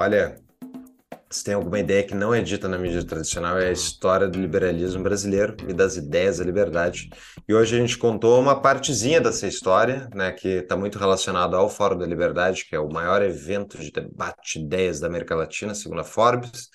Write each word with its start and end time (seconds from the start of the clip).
olha, 0.00 0.34
se 1.28 1.44
tem 1.44 1.52
alguma 1.52 1.78
ideia 1.78 2.02
que 2.02 2.14
não 2.14 2.32
é 2.32 2.40
dita 2.40 2.66
na 2.66 2.78
mídia 2.78 3.04
tradicional 3.04 3.58
é 3.58 3.68
a 3.68 3.72
história 3.72 4.26
do 4.26 4.40
liberalismo 4.40 5.02
brasileiro 5.02 5.54
e 5.68 5.74
das 5.74 5.96
ideias 5.96 6.38
da 6.38 6.44
liberdade. 6.44 7.10
E 7.46 7.52
hoje 7.52 7.76
a 7.76 7.78
gente 7.78 7.98
contou 7.98 8.40
uma 8.40 8.58
partezinha 8.58 9.20
dessa 9.20 9.46
história, 9.46 10.08
né, 10.14 10.32
que 10.32 10.48
está 10.48 10.74
muito 10.74 10.98
relacionada 10.98 11.58
ao 11.58 11.68
Fórum 11.68 11.98
da 11.98 12.06
Liberdade, 12.06 12.64
que 12.64 12.74
é 12.74 12.80
o 12.80 12.88
maior 12.88 13.20
evento 13.20 13.76
de 13.78 13.92
debate 13.92 14.58
de 14.58 14.64
ideias 14.64 15.00
da 15.00 15.06
América 15.06 15.36
Latina, 15.36 15.74
segundo 15.74 16.00
a 16.00 16.04
Forbes. 16.04 16.70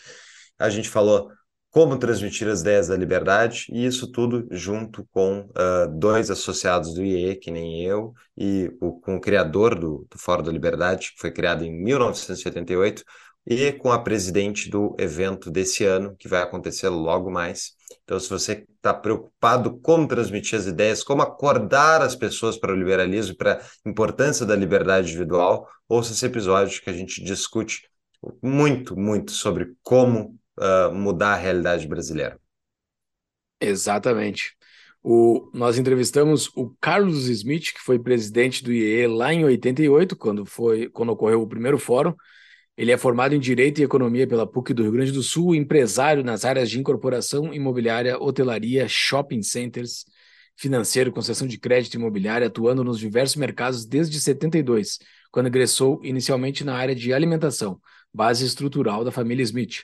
A 0.59 0.69
gente 0.69 0.87
falou 0.87 1.31
como 1.75 1.97
transmitir 1.97 2.47
as 2.47 2.61
ideias 2.61 2.87
da 2.87 2.95
liberdade, 2.95 3.65
e 3.69 3.85
isso 3.85 4.09
tudo 4.09 4.47
junto 4.49 5.05
com 5.11 5.41
uh, 5.41 5.91
dois 5.99 6.31
associados 6.31 6.93
do 6.93 7.03
IE, 7.03 7.35
que 7.35 7.51
nem 7.51 7.83
eu, 7.83 8.13
e 8.37 8.71
o, 8.79 8.97
com 9.01 9.17
o 9.17 9.19
criador 9.19 9.77
do, 9.77 10.07
do 10.09 10.17
Fórum 10.17 10.41
da 10.41 10.53
Liberdade, 10.53 11.11
que 11.11 11.19
foi 11.19 11.31
criado 11.31 11.65
em 11.65 11.83
1988, 11.83 13.03
e 13.45 13.73
com 13.73 13.91
a 13.91 13.99
presidente 13.99 14.69
do 14.69 14.95
evento 14.97 15.51
desse 15.51 15.83
ano, 15.83 16.15
que 16.17 16.29
vai 16.29 16.41
acontecer 16.41 16.87
logo 16.87 17.29
mais. 17.29 17.73
Então, 18.05 18.17
se 18.21 18.29
você 18.29 18.65
está 18.73 18.93
preocupado 18.93 19.77
como 19.81 20.07
transmitir 20.07 20.57
as 20.57 20.67
ideias, 20.67 21.03
como 21.03 21.23
acordar 21.23 22.01
as 22.01 22.15
pessoas 22.15 22.57
para 22.57 22.71
o 22.71 22.77
liberalismo, 22.77 23.35
para 23.35 23.55
a 23.55 23.89
importância 23.89 24.45
da 24.45 24.55
liberdade 24.55 25.09
individual, 25.09 25.67
ouça 25.89 26.13
esse 26.13 26.25
episódio 26.25 26.81
que 26.81 26.89
a 26.89 26.93
gente 26.93 27.21
discute 27.21 27.81
muito, 28.41 28.97
muito 28.97 29.33
sobre 29.33 29.73
como 29.83 30.39
uh, 30.57 30.93
mudar 30.93 31.33
a 31.33 31.37
realidade 31.37 31.87
brasileira. 31.87 32.39
Exatamente. 33.59 34.55
O, 35.01 35.51
nós 35.53 35.77
entrevistamos 35.77 36.49
o 36.55 36.75
Carlos 36.81 37.27
Smith, 37.27 37.73
que 37.73 37.79
foi 37.79 37.99
presidente 37.99 38.63
do 38.63 38.73
IE 38.73 39.05
lá 39.07 39.33
em 39.33 39.45
88, 39.45 40.15
quando, 40.15 40.45
foi, 40.45 40.89
quando 40.89 41.09
ocorreu 41.11 41.41
o 41.41 41.47
primeiro 41.47 41.77
fórum. 41.77 42.13
Ele 42.75 42.91
é 42.91 42.97
formado 42.97 43.33
em 43.33 43.39
Direito 43.39 43.79
e 43.79 43.83
Economia 43.83 44.27
pela 44.27 44.45
PUC 44.45 44.73
do 44.73 44.83
Rio 44.83 44.91
Grande 44.91 45.11
do 45.11 45.23
Sul, 45.23 45.55
empresário 45.55 46.23
nas 46.23 46.43
áreas 46.43 46.69
de 46.69 46.79
incorporação, 46.79 47.53
imobiliária, 47.53 48.19
hotelaria, 48.19 48.87
shopping 48.87 49.41
centers, 49.43 50.05
financeiro, 50.57 51.11
concessão 51.11 51.47
de 51.47 51.57
crédito 51.57 51.93
imobiliário, 51.93 52.47
atuando 52.47 52.83
nos 52.83 52.99
diversos 52.99 53.35
mercados 53.35 53.85
desde 53.85 54.19
72, 54.19 54.99
quando 55.31 55.47
ingressou 55.47 56.01
inicialmente 56.03 56.63
na 56.63 56.75
área 56.75 56.95
de 56.95 57.13
alimentação, 57.13 57.79
base 58.13 58.45
estrutural 58.45 59.03
da 59.05 59.11
família 59.11 59.43
Smith 59.43 59.83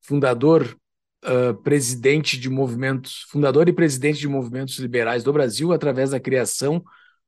fundador, 0.00 0.76
uh, 1.24 1.54
presidente 1.62 2.38
de 2.38 2.48
movimentos, 2.48 3.26
fundador 3.28 3.68
e 3.68 3.72
presidente 3.72 4.18
de 4.18 4.28
movimentos 4.28 4.78
liberais 4.78 5.22
do 5.22 5.32
Brasil, 5.32 5.72
através 5.72 6.10
da 6.10 6.20
criação, 6.20 6.82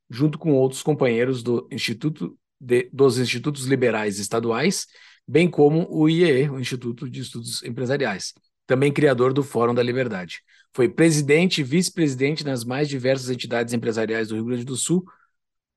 junto 0.09 0.37
com 0.37 0.53
outros 0.53 0.83
companheiros 0.83 1.41
do 1.41 1.67
Instituto 1.71 2.37
de, 2.59 2.89
dos 2.93 3.17
Institutos 3.17 3.65
Liberais 3.65 4.19
Estaduais, 4.19 4.87
bem 5.27 5.49
como 5.49 5.87
o 5.89 6.09
IEE, 6.09 6.49
o 6.49 6.59
Instituto 6.59 7.09
de 7.09 7.21
Estudos 7.21 7.63
Empresariais, 7.63 8.33
também 8.65 8.91
criador 8.91 9.33
do 9.33 9.43
Fórum 9.43 9.73
da 9.73 9.83
Liberdade. 9.83 10.41
Foi 10.73 10.89
presidente 10.89 11.61
e 11.61 11.63
vice-presidente 11.63 12.43
nas 12.43 12.63
mais 12.63 12.89
diversas 12.89 13.29
entidades 13.29 13.73
empresariais 13.73 14.29
do 14.29 14.35
Rio 14.35 14.45
Grande 14.45 14.65
do 14.65 14.75
Sul, 14.75 15.03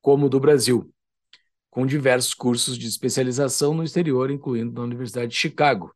como 0.01 0.29
do 0.29 0.39
Brasil, 0.39 0.91
com 1.71 1.87
diversos 1.87 2.33
cursos 2.33 2.79
de 2.79 2.87
especialização 2.87 3.75
no 3.75 3.85
exterior, 3.85 4.31
incluindo 4.31 4.73
na 4.73 4.83
Universidade 4.83 5.33
de 5.33 5.37
Chicago, 5.37 5.95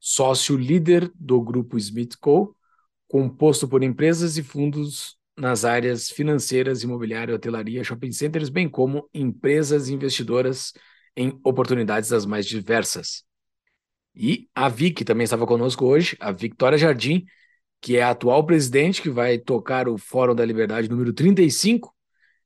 sócio 0.00 0.56
líder 0.56 1.12
do 1.14 1.40
grupo 1.40 1.76
Smith 1.76 2.16
Co., 2.18 2.56
composto 3.06 3.68
por 3.68 3.82
empresas 3.82 4.38
e 4.38 4.42
fundos 4.42 5.18
nas 5.36 5.64
áreas 5.64 6.10
financeiras, 6.10 6.82
imobiliária, 6.82 7.34
hotelaria, 7.34 7.84
shopping 7.84 8.12
centers, 8.12 8.48
bem 8.48 8.68
como 8.68 9.08
empresas 9.12 9.88
investidoras 9.88 10.72
em 11.16 11.38
oportunidades 11.44 12.08
das 12.08 12.24
mais 12.24 12.46
diversas. 12.46 13.24
E 14.14 14.48
a 14.54 14.68
Vic 14.68 15.04
também 15.04 15.24
estava 15.24 15.46
conosco 15.46 15.84
hoje, 15.84 16.16
a 16.20 16.32
Victoria 16.32 16.78
Jardim, 16.78 17.24
que 17.80 17.96
é 17.96 18.02
a 18.02 18.10
atual 18.10 18.44
presidente 18.44 19.00
que 19.00 19.10
vai 19.10 19.38
tocar 19.38 19.88
o 19.88 19.96
Fórum 19.96 20.34
da 20.34 20.44
Liberdade 20.44 20.88
número 20.88 21.12
35. 21.12 21.94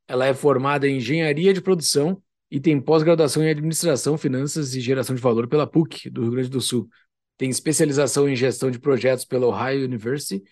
Ela 0.07 0.27
é 0.27 0.35
formada 0.35 0.89
em 0.89 0.99
engenharia 0.99 1.53
de 1.53 1.61
produção 1.61 2.23
e 2.51 2.61
tem 2.61 2.81
pós-graduação 2.81 3.43
em 3.43 3.51
administração, 3.51 4.17
finanças 4.17 4.75
e 4.75 4.81
geração 4.81 5.17
de 5.17 5.23
valor 5.23 5.49
pela 5.49 5.67
PUC 5.67 6.09
do 6.11 6.23
Rio 6.23 6.31
Grande 6.33 6.49
do 6.49 6.61
Sul 6.61 6.89
tem 7.37 7.51
especialização 7.51 8.29
em 8.29 8.37
gestão 8.37 8.71
de 8.71 8.79
projetos 8.79 9.25
pela 9.25 9.47
Ohio 9.47 9.85
University 9.85 10.43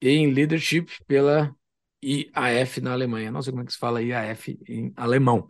e 0.00 0.10
em 0.10 0.32
leadership 0.32 0.86
pela 1.06 1.54
IAF 2.02 2.80
na 2.80 2.92
Alemanha. 2.92 3.30
Não 3.30 3.42
sei 3.42 3.52
como 3.52 3.62
é 3.62 3.66
que 3.66 3.72
se 3.72 3.78
fala 3.78 4.02
IAF 4.02 4.58
em 4.68 4.92
alemão. 4.96 5.46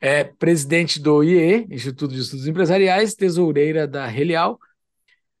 É 0.00 0.24
presidente 0.24 1.00
do 1.00 1.22
IE, 1.22 1.66
Instituto 1.70 2.14
de 2.14 2.20
Estudos 2.20 2.46
Empresariais, 2.46 3.14
tesoureira 3.14 3.86
da 3.86 4.06
Relial, 4.06 4.58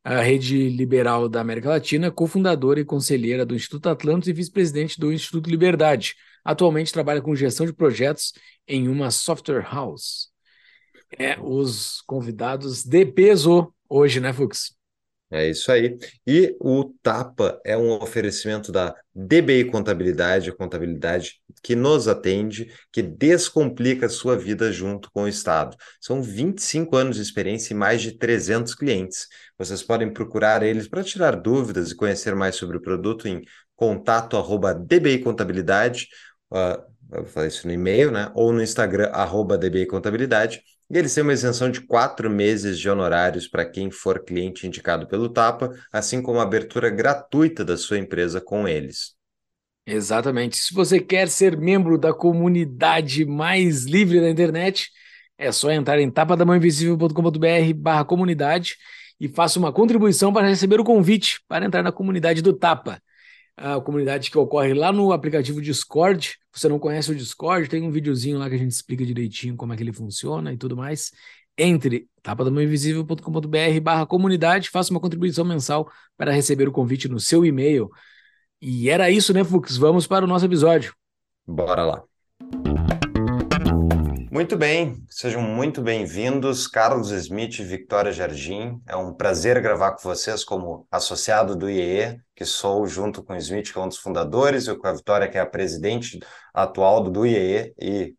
a 0.02 0.20
rede 0.20 0.68
liberal 0.68 1.28
da 1.28 1.40
América 1.40 1.68
Latina, 1.68 2.10
cofundadora 2.10 2.80
e 2.80 2.84
conselheira 2.84 3.44
do 3.44 3.54
Instituto 3.54 3.88
Atlantis 3.88 4.28
e 4.28 4.32
vice-presidente 4.32 4.98
do 5.00 5.12
Instituto 5.12 5.50
Liberdade. 5.50 6.14
Atualmente 6.44 6.92
trabalha 6.92 7.20
com 7.20 7.34
gestão 7.34 7.66
de 7.66 7.72
projetos 7.72 8.32
em 8.68 8.88
uma 8.88 9.10
software 9.10 9.62
house. 9.62 10.28
É, 11.18 11.36
os 11.40 12.02
convidados 12.02 12.84
de 12.84 13.04
peso 13.04 13.72
hoje, 13.88 14.20
né, 14.20 14.32
Fux? 14.32 14.75
É 15.28 15.48
isso 15.48 15.72
aí. 15.72 15.98
E 16.24 16.56
o 16.60 16.84
Tapa 17.02 17.60
é 17.64 17.76
um 17.76 17.90
oferecimento 18.00 18.70
da 18.70 18.94
DBI 19.12 19.64
Contabilidade, 19.64 20.50
a 20.50 20.54
contabilidade 20.54 21.40
que 21.64 21.74
nos 21.74 22.06
atende, 22.06 22.72
que 22.92 23.02
descomplica 23.02 24.06
a 24.06 24.08
sua 24.08 24.36
vida 24.36 24.70
junto 24.70 25.10
com 25.10 25.24
o 25.24 25.28
Estado. 25.28 25.76
São 26.00 26.22
25 26.22 26.94
anos 26.96 27.16
de 27.16 27.22
experiência 27.22 27.74
e 27.74 27.76
mais 27.76 28.02
de 28.02 28.16
300 28.16 28.74
clientes. 28.76 29.26
Vocês 29.58 29.82
podem 29.82 30.12
procurar 30.12 30.62
eles 30.62 30.86
para 30.86 31.02
tirar 31.02 31.34
dúvidas 31.34 31.90
e 31.90 31.96
conhecer 31.96 32.36
mais 32.36 32.54
sobre 32.54 32.76
o 32.76 32.82
produto 32.82 33.26
em 33.26 33.42
contato 33.74 34.36
arroba 34.36 34.72
DBI 34.72 35.18
Contabilidade, 35.18 36.06
uh, 36.52 36.80
eu 37.12 37.24
falar 37.26 37.48
isso 37.48 37.66
no 37.66 37.72
e-mail, 37.72 38.12
né? 38.12 38.30
Ou 38.34 38.52
no 38.52 38.62
Instagram, 38.62 39.10
arroba 39.12 39.58
DBI 39.58 39.86
Contabilidade 39.86 40.62
e 40.88 40.96
eles 40.96 41.14
têm 41.14 41.22
uma 41.22 41.32
isenção 41.32 41.70
de 41.70 41.80
quatro 41.80 42.30
meses 42.30 42.78
de 42.78 42.88
honorários 42.88 43.48
para 43.48 43.64
quem 43.64 43.90
for 43.90 44.24
cliente 44.24 44.66
indicado 44.66 45.06
pelo 45.06 45.28
Tapa, 45.28 45.72
assim 45.92 46.22
como 46.22 46.38
a 46.38 46.42
abertura 46.42 46.88
gratuita 46.88 47.64
da 47.64 47.76
sua 47.76 47.98
empresa 47.98 48.40
com 48.40 48.68
eles. 48.68 49.14
Exatamente. 49.84 50.56
Se 50.56 50.74
você 50.74 51.00
quer 51.00 51.28
ser 51.28 51.56
membro 51.56 51.98
da 51.98 52.12
comunidade 52.12 53.24
mais 53.24 53.84
livre 53.84 54.20
da 54.20 54.30
internet, 54.30 54.90
é 55.38 55.52
só 55.52 55.70
entrar 55.70 56.00
em 56.00 56.10
tapadamãoinvisível.com.br 56.10 57.74
barra 57.74 58.04
comunidade 58.04 58.76
e 59.20 59.28
faça 59.28 59.58
uma 59.58 59.72
contribuição 59.72 60.32
para 60.32 60.48
receber 60.48 60.80
o 60.80 60.84
convite 60.84 61.40
para 61.48 61.64
entrar 61.64 61.82
na 61.82 61.92
comunidade 61.92 62.42
do 62.42 62.52
Tapa 62.52 63.00
a 63.56 63.80
comunidade 63.80 64.30
que 64.30 64.38
ocorre 64.38 64.74
lá 64.74 64.92
no 64.92 65.12
aplicativo 65.12 65.60
Discord. 65.62 66.28
Se 66.52 66.60
você 66.60 66.68
não 66.68 66.78
conhece 66.78 67.10
o 67.10 67.14
Discord, 67.14 67.68
tem 67.68 67.82
um 67.82 67.90
videozinho 67.90 68.38
lá 68.38 68.48
que 68.48 68.54
a 68.54 68.58
gente 68.58 68.72
explica 68.72 69.04
direitinho 69.04 69.56
como 69.56 69.72
é 69.72 69.76
que 69.76 69.82
ele 69.82 69.92
funciona 69.92 70.52
e 70.52 70.56
tudo 70.56 70.76
mais. 70.76 71.10
Entre 71.58 72.08
tapadamãoinvisível.com.br 72.22 73.80
barra 73.82 74.06
comunidade, 74.06 74.68
faça 74.68 74.90
uma 74.90 75.00
contribuição 75.00 75.44
mensal 75.44 75.90
para 76.16 76.32
receber 76.32 76.68
o 76.68 76.72
convite 76.72 77.08
no 77.08 77.18
seu 77.18 77.44
e-mail. 77.44 77.90
E 78.60 78.90
era 78.90 79.10
isso, 79.10 79.32
né, 79.32 79.42
Fux? 79.42 79.76
Vamos 79.76 80.06
para 80.06 80.24
o 80.24 80.28
nosso 80.28 80.44
episódio. 80.44 80.94
Bora 81.46 81.84
lá. 81.84 82.15
Muito 84.36 84.54
bem, 84.54 85.02
sejam 85.08 85.40
muito 85.40 85.80
bem-vindos, 85.80 86.66
Carlos 86.66 87.10
Smith 87.10 87.58
e 87.58 87.64
Victoria 87.64 88.12
Jardim. 88.12 88.82
É 88.86 88.94
um 88.94 89.14
prazer 89.14 89.58
gravar 89.62 89.92
com 89.92 90.02
vocês 90.02 90.44
como 90.44 90.86
associado 90.90 91.56
do 91.56 91.70
IEE, 91.70 92.20
que 92.34 92.44
sou 92.44 92.86
junto 92.86 93.24
com 93.24 93.32
o 93.32 93.36
Smith, 93.38 93.72
que 93.72 93.78
é 93.78 93.80
um 93.80 93.88
dos 93.88 93.96
fundadores, 93.96 94.68
e 94.68 94.76
com 94.76 94.86
a 94.86 94.92
Victoria, 94.92 95.26
que 95.26 95.38
é 95.38 95.40
a 95.40 95.46
presidente 95.46 96.20
atual 96.52 97.02
do 97.04 97.24
IEE 97.24 97.72
e 97.80 98.14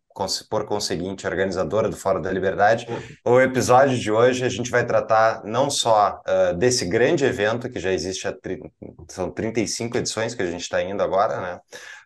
por 0.50 0.66
conseguinte, 0.66 1.28
organizadora 1.28 1.90
do 1.90 1.96
Fórum 1.96 2.22
da 2.22 2.32
Liberdade. 2.32 2.88
O 3.26 3.40
episódio 3.40 3.98
de 3.98 4.12
hoje 4.12 4.44
a 4.44 4.50
gente 4.50 4.72
vai 4.72 4.86
tratar 4.86 5.44
não 5.44 5.70
só 5.70 6.22
uh, 6.28 6.56
desse 6.56 6.86
grande 6.86 7.26
evento, 7.26 7.70
que 7.70 7.80
já 7.80 7.92
existe 7.92 8.28
são 9.10 9.30
35 9.30 9.98
edições 9.98 10.34
que 10.34 10.42
a 10.42 10.50
gente 10.50 10.62
está 10.62 10.82
indo 10.82 11.02
agora, 11.02 11.40
né? 11.40 11.60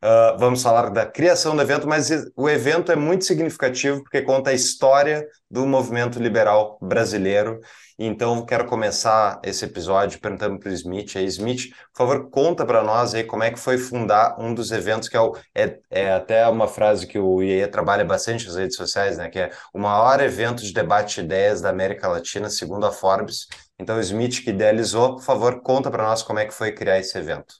Uh, 0.03 0.37
vamos 0.37 0.63
falar 0.63 0.89
da 0.89 1.05
criação 1.05 1.55
do 1.55 1.61
evento, 1.61 1.87
mas 1.87 2.09
o 2.35 2.49
evento 2.49 2.91
é 2.91 2.95
muito 2.95 3.23
significativo 3.23 4.01
porque 4.01 4.21
conta 4.21 4.49
a 4.49 4.53
história 4.53 5.25
do 5.49 5.65
movimento 5.65 6.19
liberal 6.19 6.77
brasileiro. 6.81 7.59
Então, 7.97 8.45
quero 8.45 8.65
começar 8.65 9.39
esse 9.43 9.65
episódio 9.65 10.19
perguntando 10.19 10.59
para 10.59 10.69
o 10.69 10.73
Smith. 10.73 11.15
Aí, 11.15 11.25
Smith, 11.25 11.71
por 11.93 11.97
favor, 11.97 12.29
conta 12.29 12.65
para 12.65 12.83
nós 12.83 13.13
aí 13.13 13.23
como 13.23 13.43
é 13.43 13.51
que 13.51 13.59
foi 13.59 13.77
fundar 13.77 14.35
um 14.39 14.53
dos 14.53 14.71
eventos 14.71 15.07
que 15.07 15.17
é, 15.17 15.21
o, 15.21 15.35
é, 15.53 15.79
é 15.89 16.13
até 16.13 16.47
uma 16.47 16.67
frase 16.67 17.05
que 17.05 17.19
o 17.19 17.43
IE 17.43 17.67
trabalha 17.67 18.03
bastante 18.03 18.45
nas 18.47 18.55
redes 18.55 18.75
sociais, 18.75 19.17
né? 19.17 19.29
Que 19.29 19.39
é 19.39 19.51
o 19.73 19.79
maior 19.79 20.19
evento 20.21 20.63
de 20.63 20.73
debate 20.73 21.15
de 21.15 21.21
ideias 21.21 21.61
da 21.61 21.69
América 21.69 22.07
Latina, 22.07 22.49
segundo 22.49 22.85
a 22.85 22.91
Forbes. 22.91 23.47
Então, 23.79 23.97
o 23.97 24.01
Smith, 24.01 24.43
que 24.43 24.49
idealizou, 24.49 25.15
por 25.15 25.23
favor, 25.23 25.61
conta 25.61 25.89
para 25.89 26.03
nós 26.03 26.23
como 26.23 26.39
é 26.39 26.45
que 26.45 26.53
foi 26.53 26.71
criar 26.71 26.99
esse 26.99 27.17
evento. 27.17 27.55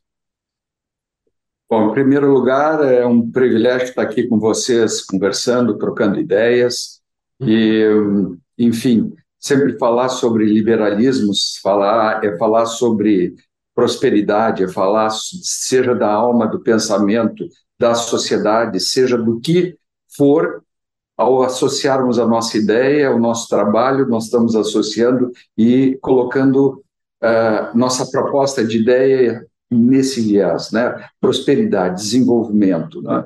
Bom, 1.69 1.89
em 1.89 1.93
primeiro 1.93 2.29
lugar, 2.31 2.83
é 2.83 3.05
um 3.05 3.31
privilégio 3.31 3.87
estar 3.87 4.01
aqui 4.01 4.27
com 4.27 4.37
vocês, 4.37 5.01
conversando, 5.05 5.77
trocando 5.77 6.19
ideias. 6.19 7.01
E, 7.39 7.85
enfim, 8.57 9.13
sempre 9.41 9.77
falar 9.79 10.09
sobre 10.09 10.45
liberalismos, 10.45 11.59
falar 11.63 12.23
é 12.23 12.37
falar 12.37 12.67
sobre 12.67 13.33
prosperidade, 13.73 14.63
é 14.63 14.67
falar 14.67 15.09
seja 15.09 15.95
da 15.95 16.11
alma, 16.11 16.45
do 16.45 16.59
pensamento, 16.59 17.47
da 17.79 17.95
sociedade, 17.95 18.79
seja 18.79 19.17
do 19.17 19.39
que 19.39 19.75
for, 20.15 20.61
ao 21.17 21.41
associarmos 21.41 22.19
a 22.19 22.27
nossa 22.27 22.57
ideia, 22.57 23.13
o 23.13 23.19
nosso 23.19 23.47
trabalho, 23.49 24.07
nós 24.07 24.25
estamos 24.25 24.55
associando 24.55 25.31
e 25.57 25.97
colocando 26.01 26.83
uh, 27.23 27.77
nossa 27.77 28.09
proposta 28.09 28.63
de 28.63 28.79
ideia 28.79 29.45
nesse 29.69 30.21
viés, 30.21 30.71
né? 30.71 31.07
Prosperidade, 31.19 32.01
desenvolvimento, 32.01 33.01
né? 33.01 33.25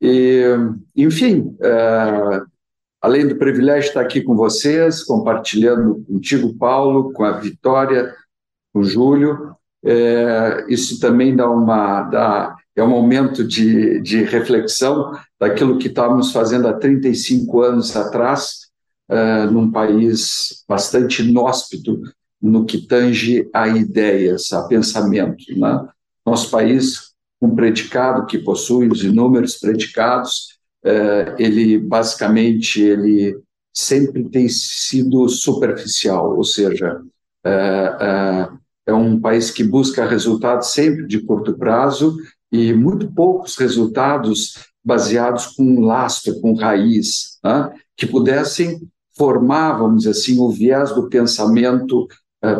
E, 0.00 0.42
enfim, 0.96 1.56
uh, 1.60 2.51
além 3.02 3.26
do 3.26 3.36
privilégio 3.36 3.82
de 3.82 3.88
estar 3.88 4.00
aqui 4.00 4.22
com 4.22 4.36
vocês, 4.36 5.02
compartilhando 5.02 6.04
contigo, 6.06 6.54
Paulo, 6.54 7.12
com 7.12 7.24
a 7.24 7.32
Vitória, 7.32 8.14
com 8.72 8.80
o 8.80 8.84
Júlio, 8.84 9.56
é, 9.84 10.64
isso 10.68 11.00
também 11.00 11.34
dá 11.34 11.50
uma 11.50 12.02
dá, 12.04 12.54
é 12.76 12.82
um 12.82 12.88
momento 12.88 13.44
de, 13.44 14.00
de 14.00 14.22
reflexão 14.22 15.12
daquilo 15.38 15.78
que 15.78 15.88
estávamos 15.88 16.30
fazendo 16.30 16.68
há 16.68 16.74
35 16.74 17.60
anos 17.60 17.96
atrás, 17.96 18.70
é, 19.08 19.46
num 19.46 19.70
país 19.70 20.64
bastante 20.68 21.22
inóspito 21.22 22.00
no 22.40 22.64
que 22.64 22.86
tange 22.86 23.48
a 23.52 23.66
ideias, 23.66 24.52
a 24.52 24.66
pensamento. 24.68 25.44
Né? 25.56 25.88
Nosso 26.24 26.50
país, 26.50 27.12
um 27.40 27.54
predicado 27.54 28.26
que 28.26 28.38
possui 28.38 28.88
os 28.88 29.02
inúmeros 29.02 29.56
predicados, 29.56 30.51
é, 30.84 31.34
ele 31.38 31.78
basicamente 31.78 32.80
ele 32.80 33.38
sempre 33.72 34.28
tem 34.28 34.48
sido 34.48 35.28
superficial, 35.28 36.36
ou 36.36 36.44
seja, 36.44 37.00
é, 37.44 37.50
é, 37.50 38.48
é 38.86 38.92
um 38.92 39.18
país 39.20 39.50
que 39.50 39.64
busca 39.64 40.04
resultados 40.04 40.68
sempre 40.68 41.06
de 41.06 41.20
curto 41.20 41.56
prazo 41.56 42.16
e 42.50 42.72
muito 42.72 43.10
poucos 43.12 43.56
resultados 43.56 44.54
baseados 44.84 45.46
com 45.46 45.80
lastro, 45.80 46.40
com 46.40 46.54
raiz, 46.54 47.38
né? 47.42 47.72
que 47.96 48.06
pudessem 48.06 48.80
formar, 49.16 49.78
vamos 49.78 49.98
dizer 49.98 50.10
assim, 50.10 50.38
o 50.38 50.50
viés 50.50 50.92
do 50.94 51.08
pensamento 51.08 52.08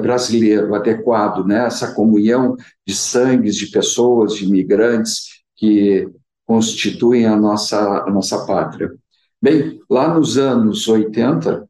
brasileiro 0.01 0.77
adequado, 0.77 1.45
né? 1.45 1.67
essa 1.67 1.93
comunhão 1.93 2.57
de 2.87 2.95
sangues, 2.95 3.57
de 3.57 3.67
pessoas, 3.67 4.37
de 4.37 4.45
imigrantes 4.45 5.43
que 5.57 6.09
constituem 6.53 7.25
a 7.25 7.35
nossa, 7.35 8.05
a 8.07 8.11
nossa 8.11 8.45
pátria. 8.45 8.93
Bem, 9.41 9.81
lá 9.89 10.13
nos 10.13 10.37
anos 10.37 10.87
80, 10.87 11.67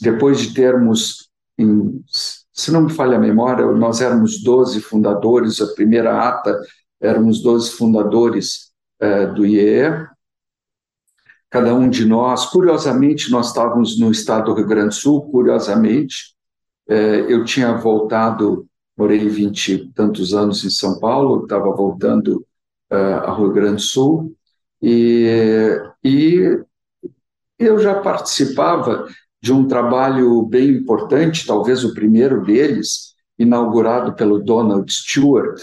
depois 0.00 0.40
de 0.40 0.54
termos, 0.54 1.28
em, 1.58 2.02
se 2.50 2.72
não 2.72 2.84
me 2.84 2.90
falha 2.90 3.18
a 3.18 3.20
memória, 3.20 3.66
nós 3.72 4.00
éramos 4.00 4.42
12 4.42 4.80
fundadores, 4.80 5.60
a 5.60 5.74
primeira 5.74 6.26
ata 6.26 6.58
éramos 6.98 7.42
12 7.42 7.72
fundadores 7.72 8.72
eh, 9.00 9.26
do 9.26 9.44
IEE, 9.44 10.06
cada 11.50 11.74
um 11.74 11.90
de 11.90 12.06
nós, 12.06 12.46
curiosamente, 12.46 13.30
nós 13.30 13.48
estávamos 13.48 14.00
no 14.00 14.10
estado 14.10 14.46
do 14.46 14.54
Rio 14.54 14.66
Grande 14.66 14.88
do 14.88 14.94
Sul, 14.94 15.30
curiosamente, 15.30 16.34
eh, 16.88 17.26
eu 17.28 17.44
tinha 17.44 17.76
voltado, 17.76 18.66
morei 18.96 19.28
20 19.28 19.72
e 19.74 19.92
tantos 19.92 20.32
anos 20.32 20.64
em 20.64 20.70
São 20.70 20.98
Paulo, 20.98 21.42
estava 21.42 21.70
voltando 21.70 22.42
uh, 22.92 23.30
a 23.30 23.36
Rio 23.36 23.52
Grande 23.52 23.76
do 23.76 23.80
Sul, 23.80 24.36
e, 24.82 25.80
e 26.04 26.60
eu 27.58 27.78
já 27.78 28.00
participava 28.00 29.06
de 29.40 29.52
um 29.52 29.66
trabalho 29.66 30.42
bem 30.42 30.70
importante, 30.70 31.46
talvez 31.46 31.84
o 31.84 31.94
primeiro 31.94 32.44
deles, 32.44 33.14
inaugurado 33.38 34.14
pelo 34.14 34.38
Donald 34.38 34.92
Stewart, 34.92 35.60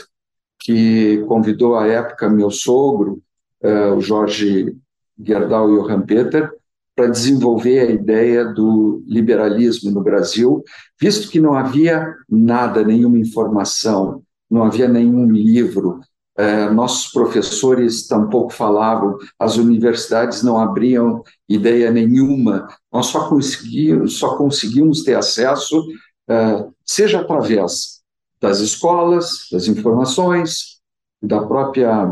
que 0.60 1.24
convidou 1.28 1.78
à 1.78 1.88
época 1.88 2.30
meu 2.30 2.52
sogro, 2.52 3.22
uh, 3.64 3.94
o 3.96 4.02
Jorge 4.02 4.76
Gerdau 5.18 5.68
Johann 5.70 6.02
Peter, 6.02 6.52
para 6.96 7.08
desenvolver 7.08 7.80
a 7.80 7.92
ideia 7.92 8.44
do 8.44 9.02
liberalismo 9.08 9.90
no 9.92 10.04
Brasil, 10.04 10.62
visto 11.00 11.30
que 11.30 11.40
não 11.40 11.54
havia 11.54 12.14
nada, 12.30 12.84
nenhuma 12.84 13.18
informação, 13.18 14.22
não 14.52 14.64
havia 14.64 14.88
nenhum 14.88 15.32
livro, 15.32 16.02
é, 16.40 16.70
nossos 16.70 17.12
professores 17.12 18.08
tampouco 18.08 18.54
falavam, 18.54 19.18
as 19.38 19.58
universidades 19.58 20.42
não 20.42 20.58
abriam 20.58 21.22
ideia 21.50 21.92
nenhuma, 21.92 22.66
nós 22.90 23.08
só 23.08 23.28
conseguimos, 23.28 24.18
só 24.20 24.38
conseguimos 24.38 25.04
ter 25.04 25.16
acesso, 25.16 25.86
é, 26.30 26.66
seja 26.86 27.20
através 27.20 28.00
das 28.40 28.60
escolas, 28.62 29.50
das 29.52 29.68
informações, 29.68 30.80
da 31.22 31.46
própria 31.46 32.10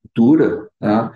cultura, 0.00 0.68
né? 0.80 1.10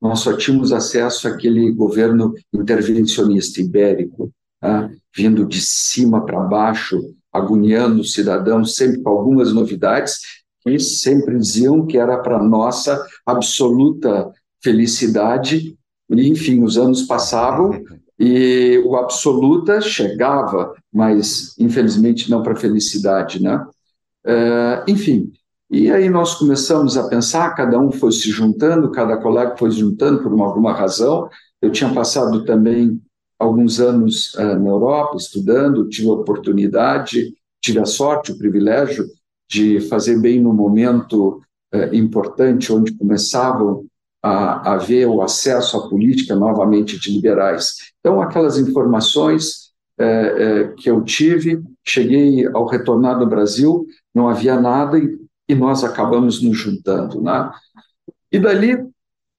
nós 0.00 0.20
só 0.20 0.36
tínhamos 0.36 0.70
acesso 0.70 1.26
àquele 1.26 1.72
governo 1.72 2.32
intervencionista 2.52 3.60
ibérico, 3.60 4.32
né? 4.62 4.96
vindo 5.12 5.44
de 5.44 5.60
cima 5.60 6.24
para 6.24 6.38
baixo, 6.38 7.12
agoniando 7.32 8.02
os 8.02 8.12
cidadãos, 8.12 8.76
sempre 8.76 9.02
com 9.02 9.10
algumas 9.10 9.52
novidades, 9.52 10.43
que 10.64 10.78
sempre 10.78 11.38
diziam 11.38 11.86
que 11.86 11.98
era 11.98 12.18
para 12.18 12.42
nossa 12.42 13.04
absoluta 13.26 14.32
felicidade. 14.62 15.76
E, 16.10 16.28
enfim, 16.28 16.62
os 16.62 16.78
anos 16.78 17.02
passavam 17.02 17.82
e 18.18 18.82
o 18.84 18.96
absoluta 18.96 19.80
chegava, 19.80 20.74
mas 20.92 21.54
infelizmente 21.58 22.30
não 22.30 22.42
para 22.42 22.56
felicidade, 22.56 23.42
né? 23.42 23.64
Uh, 24.24 24.90
enfim, 24.90 25.32
e 25.70 25.90
aí 25.90 26.08
nós 26.08 26.34
começamos 26.34 26.96
a 26.96 27.08
pensar, 27.08 27.54
cada 27.54 27.78
um 27.78 27.90
foi 27.90 28.12
se 28.12 28.30
juntando, 28.30 28.90
cada 28.90 29.16
colega 29.16 29.56
foi 29.56 29.70
se 29.70 29.78
juntando 29.78 30.22
por 30.22 30.32
uma, 30.32 30.46
alguma 30.46 30.72
razão. 30.72 31.28
Eu 31.60 31.70
tinha 31.70 31.92
passado 31.92 32.44
também 32.44 33.00
alguns 33.38 33.80
anos 33.80 34.32
uh, 34.34 34.58
na 34.58 34.70
Europa 34.70 35.16
estudando, 35.16 35.88
tive 35.88 36.08
a 36.08 36.12
oportunidade, 36.12 37.34
tive 37.60 37.80
a 37.80 37.84
sorte, 37.84 38.32
o 38.32 38.38
privilégio 38.38 39.04
de 39.48 39.80
fazer 39.80 40.18
bem 40.20 40.40
no 40.40 40.52
momento 40.52 41.40
é, 41.72 41.94
importante 41.96 42.72
onde 42.72 42.92
começavam 42.94 43.86
a, 44.22 44.74
a 44.74 44.76
ver 44.78 45.06
o 45.06 45.20
acesso 45.20 45.76
à 45.76 45.88
política 45.88 46.34
novamente 46.34 46.98
de 46.98 47.10
liberais. 47.10 47.74
Então, 48.00 48.22
aquelas 48.22 48.56
informações 48.56 49.72
é, 49.98 50.04
é, 50.06 50.68
que 50.76 50.90
eu 50.90 51.02
tive, 51.02 51.62
cheguei 51.84 52.46
ao 52.46 52.66
retornar 52.66 53.18
do 53.18 53.26
Brasil, 53.26 53.86
não 54.14 54.28
havia 54.28 54.58
nada 54.58 54.98
e, 54.98 55.18
e 55.48 55.54
nós 55.54 55.84
acabamos 55.84 56.42
nos 56.42 56.56
juntando. 56.56 57.20
Né? 57.20 57.50
E 58.32 58.38
dali, 58.38 58.78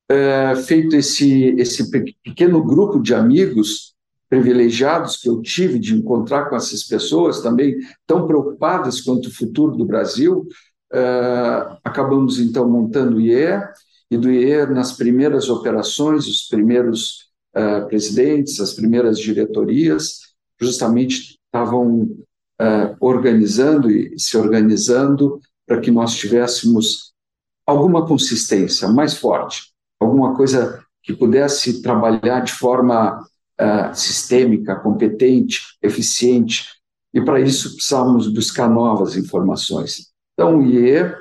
é, 0.08 0.56
feito 0.56 0.96
esse, 0.96 1.56
esse 1.58 1.90
pequeno 2.24 2.64
grupo 2.64 3.00
de 3.00 3.14
amigos, 3.16 3.95
privilegiados 4.36 5.16
que 5.16 5.30
eu 5.30 5.42
tive 5.42 5.80
de 5.80 5.96
encontrar 5.96 6.50
com 6.50 6.58
essas 6.58 6.84
pessoas 6.84 7.40
também 7.40 7.78
tão 8.06 8.28
preocupadas 8.28 9.00
quanto 9.00 9.30
o 9.30 9.34
futuro 9.34 9.78
do 9.78 9.86
Brasil, 9.86 10.46
uh, 10.94 11.78
acabamos 11.82 12.38
então 12.38 12.70
montando 12.70 13.16
o 13.16 13.22
IE, 13.22 13.64
e 14.12 14.18
do 14.18 14.30
IE 14.30 14.66
nas 14.66 14.92
primeiras 14.92 15.48
operações, 15.48 16.28
os 16.28 16.50
primeiros 16.50 17.30
uh, 17.56 17.88
presidentes, 17.88 18.60
as 18.60 18.74
primeiras 18.74 19.18
diretorias, 19.18 20.20
justamente 20.60 21.40
estavam 21.46 22.02
uh, 22.02 22.96
organizando 23.00 23.90
e 23.90 24.20
se 24.20 24.36
organizando 24.36 25.40
para 25.66 25.80
que 25.80 25.92
nós 25.92 26.14
tivéssemos 26.14 27.14
alguma 27.66 28.06
consistência 28.06 28.90
mais 28.90 29.14
forte, 29.14 29.72
alguma 29.98 30.36
coisa 30.36 30.84
que 31.02 31.14
pudesse 31.14 31.82
trabalhar 31.82 32.42
de 32.42 32.52
forma 32.52 33.26
uh, 33.60 33.96
sistêmica, 33.96 34.76
competente, 34.76 35.62
eficiente, 35.82 36.66
e 37.14 37.22
para 37.22 37.40
isso 37.40 37.76
precisávamos 37.76 38.28
buscar 38.28 38.70
novas 38.70 39.16
informações. 39.16 40.12
Então, 40.34 40.60
o 40.60 40.64
IE 40.64 41.14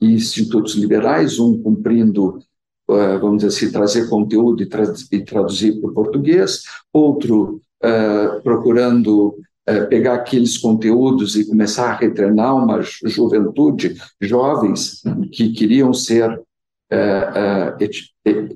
e 0.00 0.12
institutos 0.12 0.74
liberais, 0.74 1.38
um 1.38 1.60
cumprindo 1.60 2.38
uh, 2.88 3.18
vamos 3.20 3.38
dizer 3.38 3.48
assim, 3.48 3.72
trazer 3.72 4.08
conteúdo 4.08 4.62
e, 4.62 4.66
tra 4.66 4.84
e 5.10 5.20
traduzir 5.24 5.80
para 5.80 5.90
o 5.90 5.94
português, 5.94 6.62
outro 6.92 7.60
uh, 7.82 8.42
procurando 8.42 9.36
pegar 9.88 10.16
aqueles 10.16 10.58
conteúdos 10.58 11.36
e 11.36 11.48
começar 11.48 11.90
a 11.90 11.96
retreinar 11.96 12.54
uma 12.54 12.82
juventude, 12.82 13.96
jovens 14.20 15.00
que 15.32 15.54
queriam 15.54 15.90
ser 15.94 16.38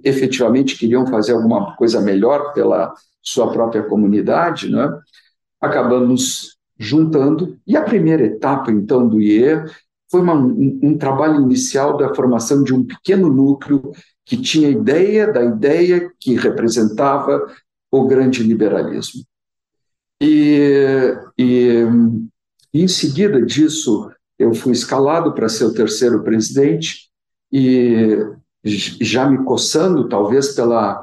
efetivamente 0.03 0.79
queriam 0.79 1.07
fazer 1.07 1.33
alguma 1.33 1.77
coisa 1.77 2.01
melhor 2.01 2.53
pela 2.53 2.95
sua 3.23 3.53
própria 3.53 3.83
comunidade, 3.83 4.71
né? 4.71 4.99
acabamos 5.61 6.57
juntando. 6.79 7.59
E 7.67 7.77
a 7.77 7.83
primeira 7.83 8.25
etapa, 8.25 8.71
então, 8.71 9.09
do 9.09 9.21
IE 9.21 9.65
foi 10.11 10.21
uma, 10.21 10.35
um, 10.35 10.79
um, 10.83 10.99
trabalho 10.99 11.43
inicial 11.43 11.97
da 11.97 12.15
formação 12.15 12.63
de 12.63 12.73
um 12.73 12.85
pequeno 12.85 13.29
núcleo 13.29 13.93
que 14.25 14.37
tinha 14.37 14.69
ideia 14.69 15.31
da 15.31 15.43
ideia 15.43 16.11
que 16.19 16.35
representava 16.35 17.47
o 17.91 18.07
grande 18.07 18.43
liberalismo. 18.43 19.23
E, 20.21 21.15
e 21.39 21.85
em 22.73 22.89
seguida 22.89 23.41
disso, 23.43 24.11
eu 24.39 24.55
fui 24.55 24.73
escalado 24.73 25.33
para 25.33 25.49
ser 25.49 25.65
o 25.65 25.75
terceiro 25.75 26.23
presidente 26.23 27.08
e 27.53 28.17
já 28.65 29.29
me 29.29 29.45
coçando, 29.45 30.09
talvez 30.09 30.55
pela 30.55 31.03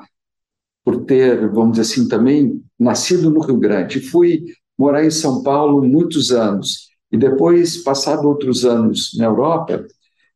por 0.84 1.04
ter, 1.04 1.50
vamos 1.50 1.78
dizer 1.78 1.82
assim, 1.82 2.08
também 2.08 2.64
nascido 2.80 3.32
no 3.32 3.40
Rio 3.40 3.58
Grande. 3.58 4.00
Fui 4.00 4.44
morar 4.78 5.04
em 5.04 5.10
São 5.10 5.42
Paulo 5.42 5.84
muitos 5.84 6.32
anos 6.32 6.90
e 7.12 7.18
depois, 7.18 7.78
passado 7.78 8.28
outros 8.28 8.66
anos 8.66 9.16
na 9.18 9.26
Europa, 9.26 9.84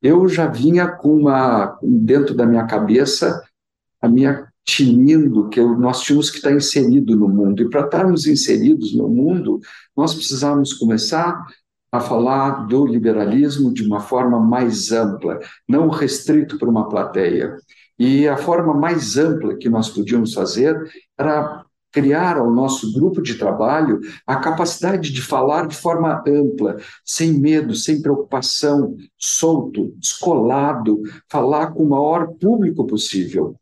eu 0.01 0.28
já 0.28 0.48
vinha 0.48 0.88
com 0.88 1.18
uma 1.18 1.78
dentro 1.84 2.34
da 2.34 2.46
minha 2.46 2.66
cabeça 2.66 3.44
a 4.01 4.08
minha 4.08 4.48
tinindo 4.66 5.50
que 5.50 5.62
nós 5.62 6.01
tínhamos 6.01 6.30
que 6.30 6.38
estar 6.38 6.51
inserido 6.51 7.16
no 7.16 7.28
mundo 7.28 7.62
e 7.62 7.70
para 7.70 7.86
estarmos 7.86 8.28
inseridos 8.28 8.96
no 8.96 9.10
mundo 9.10 9.60
nós 9.98 10.13
precisávamos 10.13 10.74
começar 10.74 11.44
a 11.91 12.00
falar 12.00 12.67
do 12.67 12.86
liberalismo 12.86 13.74
de 13.74 13.86
uma 13.86 14.00
forma 14.00 14.39
mais 14.39 14.91
ampla, 14.91 15.39
não 15.67 15.89
restrito 15.89 16.58
para 16.58 16.69
uma 16.69 16.88
plateia. 16.88 17.58
E 17.98 18.27
a 18.27 18.38
forma 18.38 18.74
mais 18.74 19.17
ampla 19.17 19.58
que 19.58 19.69
nós 19.69 19.89
podíamos 19.89 20.34
fazer 20.34 20.77
era 21.17 21.65
criar 21.91 22.38
ao 22.38 22.51
nosso 22.51 22.93
grupo 22.93 23.22
de 23.22 23.36
trabalho 23.36 24.00
a 24.25 24.36
capacidade 24.36 25.12
de 25.12 25.22
falar 25.22 25.67
de 25.67 25.75
forma 25.75 26.24
ampla, 26.27 26.77
sem 27.03 27.34
medo, 27.34 27.74
sem 27.74 28.01
preocupação, 28.01 28.96
solto, 29.17 29.93
descolado, 29.98 31.01
falar 31.29 31.72
com 31.72 31.84
o 31.84 31.89
maior 31.89 32.27
público 32.36 32.86
possível. 32.86 33.55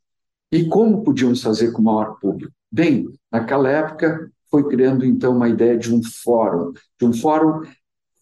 E 0.52 0.66
como 0.66 1.04
podíamos 1.04 1.42
fazer 1.42 1.72
com 1.72 1.82
o 1.82 1.86
maior 1.86 2.20
público? 2.20 2.54
Bem, 2.72 3.08
naquela 3.32 3.70
época 3.70 4.30
foi 4.50 4.68
criando 4.68 5.06
então 5.06 5.36
uma 5.36 5.50
ideia 5.50 5.78
de 5.78 5.94
um 5.94 6.02
fórum, 6.04 6.74
de 7.00 7.06
um 7.06 7.14
fórum, 7.14 7.62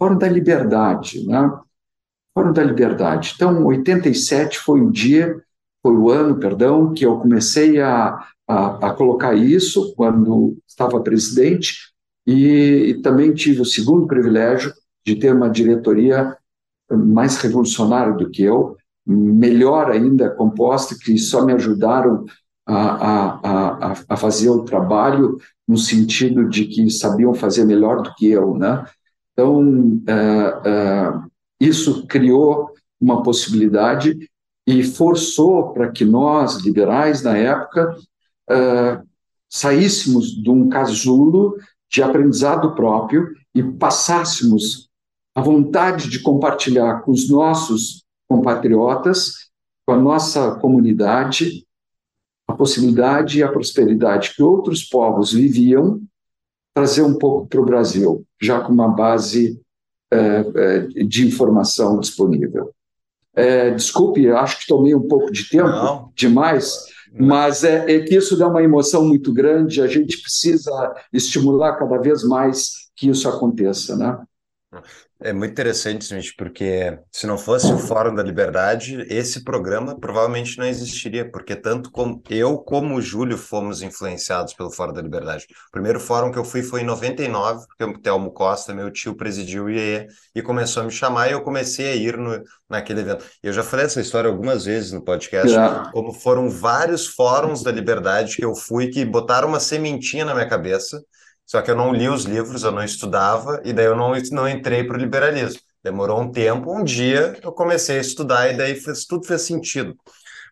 fórum 0.06 0.18
da 0.18 0.28
liberdade, 0.28 1.26
né? 1.26 1.52
Fórum 2.34 2.54
da 2.54 2.64
liberdade. 2.64 3.34
Então, 3.36 3.66
87 3.66 4.60
foi 4.60 4.82
o 4.82 4.92
dia, 4.92 5.42
foi 5.82 5.96
o 5.96 6.10
ano, 6.10 6.38
perdão, 6.38 6.94
que 6.94 7.06
eu 7.06 7.18
comecei 7.18 7.82
a 7.82 8.26
a, 8.48 8.90
a 8.90 8.94
colocar 8.94 9.34
isso 9.34 9.94
quando 9.96 10.58
estava 10.68 11.02
presidente 11.02 11.92
e, 12.26 12.88
e 12.90 13.02
também 13.02 13.34
tive 13.34 13.62
o 13.62 13.66
segundo 13.66 14.08
privilégio 14.08 14.74
de 15.06 15.16
ter 15.16 15.34
uma 15.34 15.50
diretoria 15.50 16.38
mais 16.92 17.38
revolucionária 17.38 18.14
do 18.14 18.30
que 18.30 18.44
eu, 18.44 18.78
melhor 19.06 19.92
ainda 19.92 20.30
composta, 20.30 20.96
que 21.00 21.18
só 21.18 21.46
me 21.46 21.54
ajudaram 21.54 22.26
a, 22.68 22.76
a, 22.76 23.40
a, 23.92 23.96
a, 24.10 24.18
fazer 24.18 24.50
o 24.50 24.64
trabalho 24.64 25.38
no 25.68 25.78
sentido 25.78 26.48
de 26.48 26.66
que 26.66 26.90
sabiam 26.90 27.34
fazer 27.34 27.66
melhor 27.66 28.02
do 28.02 28.14
que 28.16 28.28
eu, 28.28 28.56
né? 28.56 28.84
Então, 29.36 30.02
é, 30.08 30.70
é, 30.70 31.14
isso 31.60 32.08
criou 32.08 32.72
uma 33.00 33.22
possibilidade 33.22 34.18
e 34.66 34.82
forçou 34.82 35.74
para 35.74 35.92
que 35.92 36.06
nós, 36.06 36.56
liberais, 36.62 37.22
na 37.22 37.38
época, 37.38 37.96
uh, 38.50 39.08
saíssemos 39.48 40.32
de 40.32 40.50
um 40.50 40.70
casulo 40.70 41.56
de 41.92 42.02
aprendizado 42.02 42.74
próprio 42.74 43.32
e 43.54 43.62
passássemos 43.62 44.90
a 45.36 45.42
vontade 45.42 46.10
de 46.10 46.20
compartilhar 46.20 47.02
com 47.02 47.12
os 47.12 47.30
nossos 47.30 48.04
compatriotas, 48.28 49.50
com 49.86 49.94
a 49.94 49.98
nossa 49.98 50.56
comunidade, 50.56 51.66
a 52.48 52.54
possibilidade 52.54 53.40
e 53.40 53.44
a 53.44 53.52
prosperidade 53.52 54.34
que 54.34 54.42
outros 54.42 54.84
povos 54.84 55.32
viviam, 55.32 56.02
trazer 56.76 57.04
um 57.04 57.18
pouco 57.18 57.48
para 57.48 57.62
o 57.62 57.66
Brasil, 57.66 58.26
já 58.40 58.60
com 58.60 58.74
uma 58.74 58.90
base 58.90 59.60
uh, 60.14 61.00
uh, 61.00 61.08
de 61.08 61.26
informação 61.26 62.00
disponível. 62.00 62.74
Uh, 63.34 63.74
desculpe, 63.76 64.30
acho 64.30 64.60
que 64.60 64.68
tomei 64.68 64.94
um 64.94 65.08
pouco 65.08 65.32
de 65.32 65.50
tempo 65.50 65.70
Não. 65.70 66.12
demais. 66.14 66.94
Mas 67.18 67.64
é, 67.64 67.90
é, 67.90 68.00
que 68.02 68.14
isso 68.14 68.38
dá 68.38 68.46
uma 68.46 68.62
emoção 68.62 69.06
muito 69.06 69.32
grande, 69.32 69.82
a 69.82 69.88
gente 69.88 70.22
precisa 70.22 70.94
estimular 71.14 71.78
cada 71.78 71.98
vez 71.98 72.26
mais 72.26 72.90
que 72.94 73.10
isso 73.10 73.30
aconteça, 73.30 73.96
né? 73.96 74.20
É 75.22 75.32
muito 75.32 75.52
interessante, 75.52 76.02
Smith, 76.02 76.34
porque 76.38 77.00
se 77.10 77.26
não 77.26 77.38
fosse 77.38 77.72
o 77.72 77.80
Fórum 77.80 78.14
da 78.14 78.22
Liberdade, 78.22 79.06
esse 79.10 79.46
programa 79.46 79.98
provavelmente 79.98 80.58
não 80.58 80.66
existiria, 80.66 81.30
porque 81.32 81.56
tanto 81.56 81.90
como 81.90 82.22
eu 82.30 82.58
como 82.58 82.96
o 82.96 83.02
Júlio 83.02 83.38
fomos 83.38 83.82
influenciados 83.82 84.54
pelo 84.54 84.70
Fórum 84.70 84.92
da 84.92 85.02
Liberdade. 85.02 85.46
O 85.70 85.72
primeiro 85.72 86.02
fórum 86.02 86.32
que 86.32 86.38
eu 86.38 86.44
fui 86.44 86.62
foi 86.62 86.82
em 86.82 86.86
99, 86.86 87.66
porque 87.66 87.84
o 87.86 88.02
Telmo 88.02 88.32
Costa, 88.32 88.74
meu 88.74 88.92
tio, 88.92 89.16
presidiu 89.16 89.66
o 89.66 89.70
IE 89.70 90.06
e 90.36 90.42
começou 90.42 90.84
a 90.84 90.86
me 90.86 90.92
chamar 90.92 91.30
e 91.30 91.32
eu 91.32 91.42
comecei 91.42 91.94
a 91.94 91.96
ir 91.96 92.18
no, 92.18 92.44
naquele 92.70 93.00
evento. 93.00 93.24
E 93.42 93.48
eu 93.48 93.54
já 93.54 93.64
falei 93.64 93.86
essa 93.86 94.02
história 94.02 94.30
algumas 94.30 94.66
vezes 94.66 94.92
no 94.92 95.02
podcast, 95.02 95.48
yeah. 95.48 95.92
como 95.94 96.12
foram 96.12 96.50
vários 96.50 97.08
fóruns 97.08 97.64
da 97.64 97.72
liberdade 97.72 98.36
que 98.36 98.44
eu 98.44 98.54
fui 98.54 98.90
que 98.90 99.06
botaram 99.06 99.48
uma 99.48 99.62
sementinha 99.62 100.26
na 100.26 100.34
minha 100.34 100.50
cabeça 100.50 101.02
só 101.46 101.62
que 101.62 101.70
eu 101.72 101.76
não 101.76 101.94
li 101.94 102.10
os 102.10 102.24
livros, 102.24 102.64
eu 102.64 102.72
não 102.72 102.84
estudava, 102.84 103.62
e 103.64 103.72
daí 103.74 103.86
eu 103.86 103.96
não, 103.96 104.14
não 104.32 104.48
entrei 104.50 104.84
para 104.84 104.98
o 104.98 105.00
liberalismo. 105.00 105.60
Demorou 105.84 106.22
um 106.22 106.32
tempo, 106.32 106.76
um 106.76 106.84
dia 106.84 107.38
eu 107.44 107.52
comecei 107.52 107.98
a 107.98 108.02
estudar, 108.02 108.52
e 108.52 108.58
daí 108.58 108.76
fez, 108.76 109.06
tudo 109.06 109.26
fez 109.26 109.42
sentido. 109.44 109.96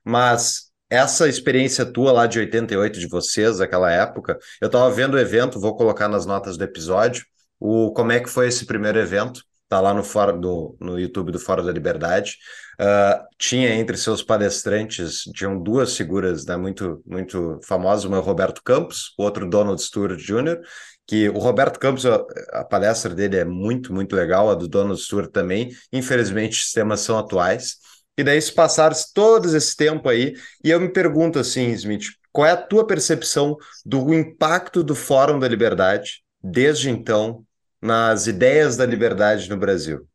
Mas 0.05 0.71
essa 0.89 1.27
experiência 1.27 1.85
tua 1.85 2.11
lá 2.11 2.27
de 2.27 2.39
88 2.39 2.99
de 2.99 3.07
vocês, 3.07 3.59
aquela 3.59 3.91
época, 3.91 4.37
eu 4.61 4.67
estava 4.67 4.89
vendo 4.91 5.15
o 5.15 5.19
evento, 5.19 5.59
vou 5.59 5.75
colocar 5.75 6.07
nas 6.07 6.25
notas 6.25 6.57
do 6.57 6.63
episódio, 6.63 7.25
o 7.59 7.91
como 7.93 8.11
é 8.11 8.19
que 8.19 8.29
foi 8.29 8.47
esse 8.47 8.65
primeiro 8.65 8.99
evento, 8.99 9.43
tá 9.73 9.81
lá 9.81 9.93
no, 9.93 10.75
no 10.79 10.99
YouTube 10.99 11.31
do 11.31 11.39
Fórum 11.39 11.65
da 11.65 11.71
Liberdade. 11.71 12.37
Uh, 12.79 13.25
tinha 13.39 13.73
entre 13.73 13.97
seus 13.97 14.21
palestrantes, 14.21 15.23
tinham 15.33 15.61
duas 15.61 15.97
figuras 15.97 16.45
né, 16.45 16.55
muito, 16.55 17.01
muito 17.05 17.59
famosas, 17.63 18.05
uma 18.05 18.17
é 18.17 18.19
o 18.19 18.23
Roberto 18.23 18.61
Campos, 18.63 19.13
o 19.17 19.23
outro 19.23 19.49
Donald 19.49 19.81
Stewart 19.81 20.19
Jr., 20.19 20.59
que 21.07 21.27
o 21.29 21.39
Roberto 21.39 21.79
Campos, 21.79 22.05
a, 22.05 22.23
a, 22.53 22.63
palestra 22.63 23.13
dele 23.13 23.37
é 23.37 23.45
muito, 23.45 23.91
muito 23.93 24.15
legal, 24.15 24.49
a 24.49 24.55
do 24.55 24.67
Donald 24.67 24.99
Stewart 25.01 25.31
também, 25.31 25.69
infelizmente 25.91 26.59
os 26.59 26.71
temas 26.71 27.01
são 27.01 27.17
atuais, 27.17 27.77
e 28.17 28.23
daí 28.23 28.41
se 28.41 28.53
passaram 28.53 28.95
todo 29.13 29.55
esse 29.55 29.75
tempo 29.75 30.07
aí, 30.07 30.33
e 30.63 30.69
eu 30.69 30.79
me 30.79 30.89
pergunto 30.89 31.39
assim, 31.39 31.71
Smith, 31.71 32.05
qual 32.31 32.47
é 32.47 32.51
a 32.51 32.57
tua 32.57 32.85
percepção 32.85 33.57
do 33.85 34.13
impacto 34.13 34.83
do 34.83 34.95
Fórum 34.95 35.39
da 35.39 35.47
Liberdade 35.47 36.23
desde 36.43 36.89
então 36.89 37.43
nas 37.83 38.27
ideias 38.27 38.77
da 38.77 38.85
liberdade 38.85 39.49
no 39.49 39.57
Brasil? 39.57 40.07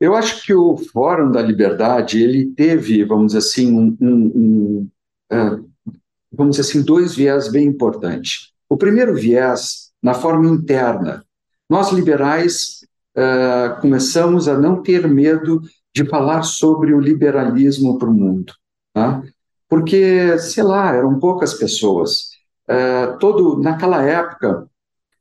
Eu 0.00 0.16
acho 0.16 0.42
que 0.42 0.54
o 0.54 0.76
Fórum 0.76 1.30
da 1.30 1.42
Liberdade 1.42 2.20
ele 2.20 2.46
teve, 2.46 3.04
vamos 3.04 3.26
dizer 3.26 3.38
assim, 3.38 3.72
um, 3.72 3.96
um, 4.00 4.32
um 4.34 4.90
uh, 5.32 5.70
vamos 6.32 6.56
dizer 6.56 6.68
assim, 6.68 6.82
dois 6.82 7.14
viés 7.14 7.48
bem 7.48 7.66
importantes. 7.66 8.52
O 8.68 8.76
primeiro 8.76 9.14
viés 9.14 9.92
na 10.02 10.14
forma 10.14 10.48
interna. 10.48 11.24
Nós 11.68 11.92
liberais 11.92 12.84
uh, 13.16 13.80
começamos 13.80 14.48
a 14.48 14.58
não 14.58 14.82
ter 14.82 15.06
medo 15.06 15.60
de 15.94 16.04
falar 16.06 16.42
sobre 16.42 16.94
o 16.94 17.00
liberalismo 17.00 17.98
para 17.98 18.08
o 18.08 18.14
mundo, 18.14 18.52
tá? 18.94 19.22
porque 19.68 20.38
sei 20.38 20.64
lá 20.64 20.94
eram 20.94 21.18
poucas 21.18 21.54
pessoas. 21.54 22.32
Uh, 22.68 23.18
todo 23.18 23.60
naquela 23.60 24.02
época 24.02 24.66
é, 24.66 24.71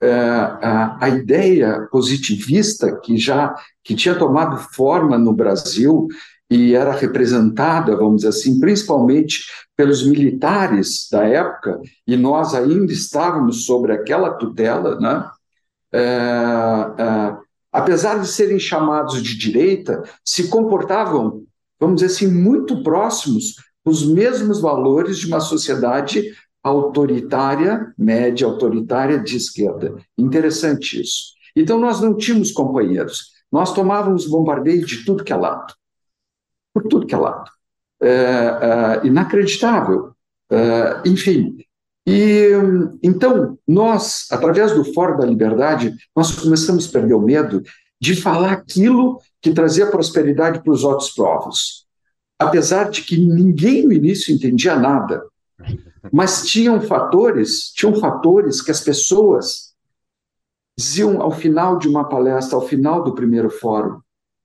a, 0.08 1.06
a 1.06 1.10
ideia 1.10 1.88
positivista 1.92 3.00
que 3.02 3.18
já 3.18 3.54
que 3.84 3.96
tinha 3.96 4.16
tomado 4.16 4.58
forma 4.58 5.18
no 5.18 5.34
Brasil 5.34 6.08
e 6.50 6.76
era 6.76 6.92
representada, 6.92 7.96
vamos 7.96 8.18
dizer 8.18 8.30
assim, 8.30 8.60
principalmente 8.60 9.46
pelos 9.76 10.06
militares 10.06 11.08
da 11.10 11.24
época, 11.26 11.80
e 12.06 12.18
nós 12.18 12.54
ainda 12.54 12.92
estávamos 12.92 13.66
sobre 13.66 13.94
aquela 13.94 14.32
tutela, 14.32 15.00
né? 15.00 15.30
É, 15.94 16.00
é, 16.00 17.38
apesar 17.72 18.20
de 18.20 18.28
serem 18.28 18.60
chamados 18.60 19.22
de 19.24 19.38
direita, 19.38 20.04
se 20.26 20.50
comportavam 20.50 21.46
vamos 21.82 22.00
dizer 22.00 22.14
assim, 22.14 22.28
muito 22.28 22.84
próximos 22.84 23.56
os 23.84 24.06
mesmos 24.06 24.62
valores 24.62 25.18
de 25.18 25.26
uma 25.26 25.40
sociedade 25.40 26.32
autoritária, 26.64 27.94
média 27.98 28.46
autoritária 28.46 29.20
de 29.20 29.36
esquerda. 29.36 29.96
Interessante 30.18 31.02
isso. 31.02 31.34
Então, 31.56 31.80
nós 31.80 32.00
não 32.02 32.16
tínhamos 32.16 32.52
companheiros, 32.52 33.32
nós 33.52 33.74
tomávamos 33.74 34.26
bombardeio 34.26 34.86
de 34.86 35.04
tudo 35.04 35.24
que 35.24 35.34
é 35.34 35.36
lado. 35.36 35.74
Por 36.74 36.84
tudo 36.84 37.06
que 37.06 37.16
é 37.16 37.18
lado. 37.18 37.50
É, 38.02 38.10
é, 38.10 39.08
inacreditável. 39.08 40.14
É, 40.50 41.02
enfim. 41.06 41.58
E 42.08 42.50
então, 43.04 43.58
nós, 43.68 44.28
através 44.32 44.74
do 44.74 44.86
Fórum 44.94 45.18
da 45.18 45.26
Liberdade, 45.26 45.94
nós 46.16 46.32
começamos 46.32 46.88
a 46.88 46.92
perder 46.92 47.14
o 47.14 47.22
medo 47.22 47.62
de 48.00 48.16
falar 48.16 48.54
aquilo 48.54 49.20
que 49.42 49.54
trazia 49.54 49.86
prosperidade 49.86 50.64
para 50.64 50.72
os 50.72 50.84
outros 50.84 51.12
povos. 51.12 51.86
Apesar 52.40 52.90
de 52.90 53.04
que 53.04 53.18
ninguém 53.18 53.86
no 53.86 53.94
início 53.94 54.34
entendia 54.34 54.76
nada, 54.76 55.24
mas 56.12 56.48
tinham 56.48 56.82
fatores, 56.82 57.72
tinham 57.74 58.00
fatores 58.00 58.62
que 58.62 58.72
as 58.72 58.82
pessoas 58.82 59.74
diziam 60.78 61.22
ao 61.22 61.32
final 61.32 61.78
de 61.78 61.88
uma 61.88 62.08
palestra, 62.08 62.56
ao 62.56 62.68
final 62.68 63.04
do 63.04 63.14
primeiro 63.14 63.50
fórum. 63.50 64.00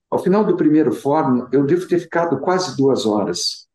Ao 0.09 0.19
final 0.19 0.43
do 0.43 0.55
primeiro 0.55 0.91
fórum, 0.91 1.47
eu 1.51 1.65
devo 1.65 1.87
ter 1.87 1.99
ficado 1.99 2.39
quase 2.39 2.77
duas 2.77 3.05
horas, 3.05 3.67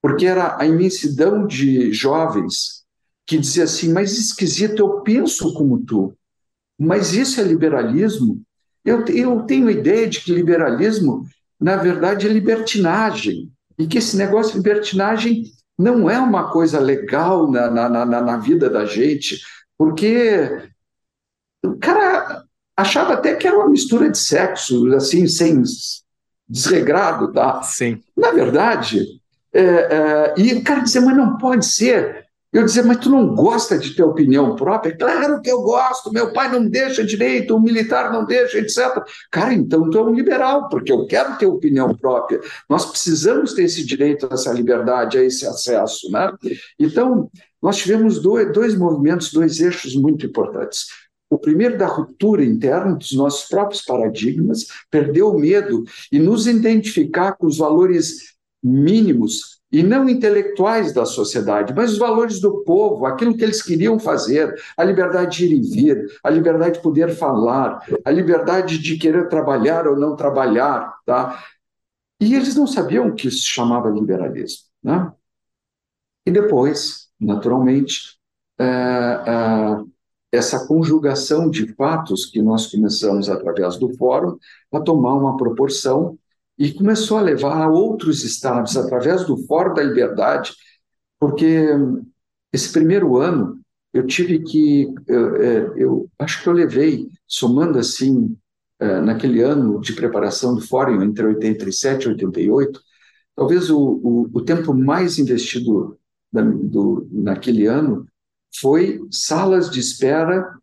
porque 0.00 0.26
era 0.26 0.56
a 0.60 0.66
imensidão 0.66 1.46
de 1.46 1.92
jovens 1.92 2.84
que 3.26 3.38
dizia 3.38 3.64
assim: 3.64 3.92
Mas 3.92 4.16
esquisito, 4.16 4.80
eu 4.80 5.00
penso 5.00 5.52
como 5.54 5.84
tu, 5.84 6.14
mas 6.78 7.12
isso 7.12 7.40
é 7.40 7.44
liberalismo? 7.44 8.40
Eu, 8.84 9.04
eu 9.06 9.42
tenho 9.42 9.70
ideia 9.70 10.06
de 10.06 10.20
que 10.20 10.32
liberalismo, 10.32 11.26
na 11.58 11.76
verdade, 11.76 12.26
é 12.26 12.30
libertinagem, 12.30 13.50
e 13.78 13.86
que 13.86 13.98
esse 13.98 14.16
negócio 14.16 14.52
de 14.52 14.58
libertinagem 14.58 15.44
não 15.78 16.08
é 16.08 16.18
uma 16.18 16.50
coisa 16.50 16.78
legal 16.78 17.50
na, 17.50 17.70
na, 17.70 17.88
na, 17.88 18.20
na 18.20 18.36
vida 18.36 18.70
da 18.70 18.84
gente, 18.84 19.40
porque 19.76 20.70
o 21.64 21.76
cara 21.78 22.44
achava 22.76 23.14
até 23.14 23.34
que 23.34 23.46
era 23.46 23.56
uma 23.56 23.68
mistura 23.68 24.10
de 24.10 24.18
sexo, 24.18 24.86
assim, 24.94 25.26
sem 25.26 25.62
desregrado, 26.48 27.32
tá? 27.32 27.62
Sim. 27.62 28.00
Na 28.16 28.30
verdade, 28.30 29.04
é, 29.52 29.62
é, 29.62 30.34
e 30.36 30.54
o 30.54 30.64
cara 30.64 30.80
dizia, 30.80 31.00
mas 31.00 31.16
não 31.16 31.38
pode 31.38 31.64
ser. 31.64 32.23
Eu 32.54 32.64
dizia, 32.64 32.84
mas 32.84 32.98
tu 32.98 33.10
não 33.10 33.34
gosta 33.34 33.76
de 33.76 33.96
ter 33.96 34.04
opinião 34.04 34.54
própria? 34.54 34.96
Claro 34.96 35.42
que 35.42 35.50
eu 35.50 35.60
gosto, 35.62 36.12
meu 36.12 36.32
pai 36.32 36.48
não 36.52 36.68
deixa 36.68 37.02
direito, 37.02 37.56
o 37.56 37.60
militar 37.60 38.12
não 38.12 38.24
deixa, 38.24 38.58
etc. 38.58 39.02
Cara, 39.28 39.52
então 39.52 39.90
tu 39.90 39.98
é 39.98 40.02
um 40.04 40.14
liberal, 40.14 40.68
porque 40.68 40.92
eu 40.92 41.04
quero 41.04 41.36
ter 41.36 41.46
opinião 41.46 41.92
própria. 41.96 42.40
Nós 42.70 42.86
precisamos 42.86 43.54
ter 43.54 43.64
esse 43.64 43.84
direito, 43.84 44.28
essa 44.30 44.52
liberdade, 44.52 45.18
a 45.18 45.24
esse 45.24 45.44
acesso. 45.44 46.08
Né? 46.12 46.32
Então, 46.78 47.28
nós 47.60 47.76
tivemos 47.76 48.20
dois, 48.20 48.52
dois 48.52 48.78
movimentos, 48.78 49.32
dois 49.32 49.60
eixos 49.60 49.96
muito 49.96 50.24
importantes. 50.24 50.86
O 51.28 51.36
primeiro 51.36 51.76
da 51.76 51.88
ruptura 51.88 52.44
interna 52.44 52.94
dos 52.94 53.10
nossos 53.14 53.48
próprios 53.48 53.82
paradigmas, 53.82 54.68
perder 54.88 55.22
o 55.22 55.36
medo 55.36 55.82
e 56.12 56.20
nos 56.20 56.46
identificar 56.46 57.32
com 57.32 57.48
os 57.48 57.58
valores 57.58 58.34
mínimos 58.62 59.53
e 59.74 59.82
não 59.82 60.08
intelectuais 60.08 60.92
da 60.92 61.04
sociedade, 61.04 61.74
mas 61.74 61.94
os 61.94 61.98
valores 61.98 62.38
do 62.38 62.62
povo, 62.62 63.06
aquilo 63.06 63.36
que 63.36 63.42
eles 63.42 63.60
queriam 63.60 63.98
fazer, 63.98 64.54
a 64.76 64.84
liberdade 64.84 65.38
de 65.38 65.46
ir 65.46 65.58
e 65.58 65.60
vir, 65.60 66.06
a 66.22 66.30
liberdade 66.30 66.76
de 66.76 66.80
poder 66.80 67.12
falar, 67.16 67.84
a 68.04 68.10
liberdade 68.12 68.78
de 68.78 68.96
querer 68.96 69.28
trabalhar 69.28 69.88
ou 69.88 69.96
não 69.96 70.14
trabalhar, 70.14 70.94
tá? 71.04 71.42
E 72.20 72.36
eles 72.36 72.54
não 72.54 72.68
sabiam 72.68 73.12
que 73.16 73.26
isso 73.26 73.38
se 73.38 73.48
chamava 73.48 73.90
liberalismo, 73.90 74.68
né? 74.80 75.12
E 76.24 76.30
depois, 76.30 77.08
naturalmente, 77.18 78.16
é, 78.60 78.64
é, 78.64 79.84
essa 80.30 80.68
conjugação 80.68 81.50
de 81.50 81.74
fatos 81.74 82.26
que 82.26 82.40
nós 82.40 82.68
começamos 82.68 83.28
através 83.28 83.76
do 83.76 83.92
fórum 83.96 84.38
a 84.72 84.78
tomar 84.78 85.14
uma 85.14 85.36
proporção 85.36 86.16
e 86.58 86.72
começou 86.72 87.18
a 87.18 87.22
levar 87.22 87.62
a 87.62 87.68
outros 87.68 88.24
estados 88.24 88.76
através 88.76 89.24
do 89.26 89.36
Fórum 89.46 89.74
da 89.74 89.82
Liberdade, 89.82 90.52
porque 91.18 91.68
esse 92.52 92.72
primeiro 92.72 93.16
ano 93.16 93.60
eu 93.92 94.06
tive 94.06 94.40
que, 94.40 94.92
eu, 95.06 95.36
é, 95.36 95.72
eu 95.76 96.10
acho 96.18 96.42
que 96.42 96.48
eu 96.48 96.52
levei, 96.52 97.08
somando 97.26 97.78
assim, 97.78 98.36
é, 98.80 99.00
naquele 99.00 99.40
ano 99.40 99.80
de 99.80 99.92
preparação 99.92 100.54
do 100.54 100.60
Fórum, 100.60 101.02
entre 101.02 101.26
87 101.26 102.04
e 102.04 102.08
88, 102.08 102.80
talvez 103.36 103.70
o, 103.70 103.78
o, 103.78 104.30
o 104.32 104.44
tempo 104.44 104.74
mais 104.74 105.18
investido 105.18 105.98
da, 106.32 106.42
do, 106.42 107.08
naquele 107.10 107.66
ano 107.66 108.06
foi 108.60 109.00
salas 109.10 109.70
de 109.70 109.80
espera 109.80 110.56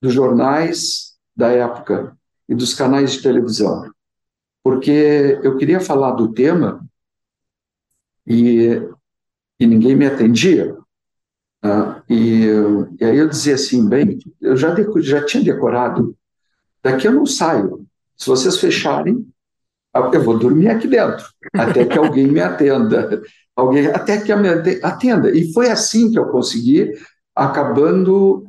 dos 0.00 0.12
jornais 0.12 1.14
da 1.34 1.48
época 1.50 2.16
e 2.48 2.54
dos 2.54 2.74
canais 2.74 3.12
de 3.12 3.22
televisão 3.22 3.90
porque 4.68 5.40
eu 5.42 5.56
queria 5.56 5.80
falar 5.80 6.10
do 6.10 6.30
tema 6.30 6.86
e, 8.26 8.82
e 9.58 9.66
ninguém 9.66 9.96
me 9.96 10.06
atendia. 10.06 10.76
Tá? 11.58 12.02
E, 12.06 12.44
e, 13.00 13.02
aí 13.02 13.16
eu 13.16 13.30
dizia 13.30 13.54
assim, 13.54 13.88
bem, 13.88 14.18
eu 14.38 14.58
já, 14.58 14.76
já 14.98 15.24
tinha 15.24 15.42
decorado, 15.42 16.14
daqui 16.82 17.08
eu 17.08 17.12
não 17.12 17.24
saio. 17.24 17.86
Se 18.14 18.26
vocês 18.26 18.58
fecharem, 18.58 19.26
eu 19.94 20.22
vou 20.22 20.38
dormir 20.38 20.68
aqui 20.68 20.86
dentro, 20.86 21.24
até 21.54 21.86
que 21.86 21.96
alguém 21.96 22.26
me 22.26 22.40
atenda. 22.42 23.22
Alguém, 23.56 23.86
até 23.86 24.20
que 24.20 24.32
me 24.36 24.48
atenda. 24.82 25.36
E 25.36 25.50
foi 25.52 25.68
assim 25.68 26.12
que 26.12 26.18
eu 26.18 26.28
consegui, 26.28 26.92
acabando, 27.34 28.46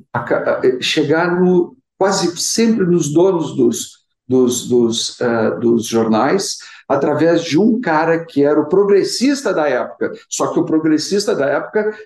chegar 0.82 1.40
no, 1.40 1.76
quase 1.98 2.38
sempre 2.38 2.86
nos 2.86 3.12
donos 3.12 3.56
dos, 3.56 3.99
dos, 4.30 4.68
dos, 4.68 5.20
uh, 5.20 5.60
dos 5.60 5.86
jornais 5.86 6.60
através 6.88 7.44
de 7.44 7.60
um 7.60 7.82
cara 7.82 8.24
que 8.24 8.44
era 8.44 8.60
o 8.60 8.70
progressista 8.70 9.52
da 9.52 9.68
época. 9.68 10.14
Só 10.30 10.54
que 10.54 10.60
o 10.60 10.66
progressista 10.66 11.36
da 11.36 11.48
época 11.48 11.98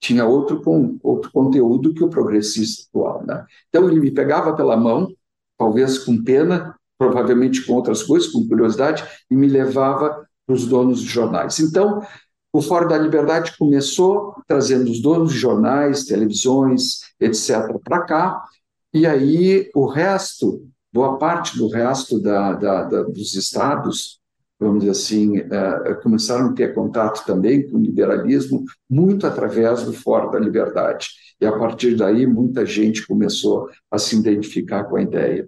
tinha 0.00 0.26
outro, 0.26 0.60
com, 0.60 0.98
outro 1.02 1.30
conteúdo 1.30 1.94
que 1.94 2.04
o 2.04 2.10
progressista 2.10 2.88
atual. 2.88 3.24
Né? 3.24 3.46
Então 3.68 3.88
ele 3.88 4.00
me 4.00 4.10
pegava 4.10 4.54
pela 4.54 4.76
mão, 4.76 5.08
talvez 5.56 5.98
com 5.98 6.22
pena, 6.22 6.74
provavelmente 6.98 7.64
com 7.64 7.74
outras 7.74 8.02
coisas, 8.02 8.28
com 8.28 8.46
curiosidade, 8.46 9.04
e 9.30 9.34
me 9.34 9.48
levava 9.48 10.26
para 10.46 10.54
os 10.54 10.66
donos 10.66 11.00
de 11.00 11.08
jornais. 11.08 11.58
Então, 11.60 12.00
o 12.52 12.62
Fórum 12.62 12.88
da 12.88 12.96
Liberdade 12.96 13.56
começou 13.58 14.34
trazendo 14.46 14.90
os 14.90 15.00
donos 15.00 15.32
de 15.32 15.38
jornais, 15.38 16.04
televisões, 16.04 17.00
etc., 17.20 17.78
para 17.84 18.02
cá, 18.02 18.44
e 18.94 19.06
aí 19.06 19.70
o 19.74 19.86
resto 19.86 20.66
boa 20.96 21.18
parte 21.18 21.58
do 21.58 21.68
resto 21.68 22.18
da, 22.18 22.54
da, 22.54 22.84
da, 22.84 23.02
dos 23.02 23.34
estados, 23.34 24.18
vamos 24.58 24.78
dizer 24.78 24.92
assim, 24.92 25.38
é, 25.38 25.94
começaram 25.96 26.48
a 26.48 26.52
ter 26.54 26.72
contato 26.72 27.22
também 27.26 27.68
com 27.68 27.76
o 27.76 27.82
liberalismo, 27.82 28.64
muito 28.88 29.26
através 29.26 29.82
do 29.82 29.92
Fórum 29.92 30.30
da 30.30 30.38
Liberdade. 30.38 31.10
E 31.38 31.44
a 31.44 31.52
partir 31.52 31.94
daí, 31.96 32.26
muita 32.26 32.64
gente 32.64 33.06
começou 33.06 33.68
a 33.90 33.98
se 33.98 34.16
identificar 34.16 34.84
com 34.84 34.96
a 34.96 35.02
ideia. 35.02 35.46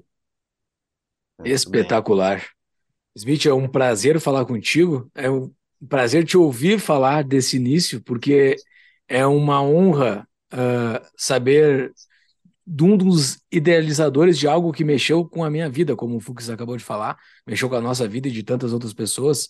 Espetacular. 1.43 2.45
Smith, 3.17 3.47
é 3.47 3.55
um 3.55 3.67
prazer 3.67 4.21
falar 4.21 4.45
contigo. 4.45 5.11
É 5.15 5.31
um 5.31 5.51
prazer 5.89 6.27
te 6.27 6.37
ouvir 6.37 6.79
falar 6.79 7.25
desse 7.25 7.57
início, 7.57 8.03
porque 8.03 8.55
é 9.09 9.27
uma 9.27 9.63
honra 9.63 10.29
uh, 10.53 11.03
saber 11.17 11.95
de 12.71 12.85
um 12.85 12.97
dos 12.99 13.41
idealizadores 13.51 14.39
de 14.39 14.47
algo 14.47 14.73
que 14.73 14.85
mexeu 14.85 15.25
com 15.25 15.43
a 15.43 15.51
minha 15.51 15.71
vida, 15.71 15.97
como 15.97 16.17
o 16.17 16.21
Fux 16.21 16.51
acabou 16.51 16.77
de 16.77 16.85
falar, 16.85 17.17
mexeu 17.47 17.67
com 17.69 17.77
a 17.77 17.81
nossa 17.81 18.07
vida 18.07 18.29
e 18.29 18.31
de 18.31 18.43
tantas 18.43 18.75
outras 18.75 18.93
pessoas. 18.93 19.49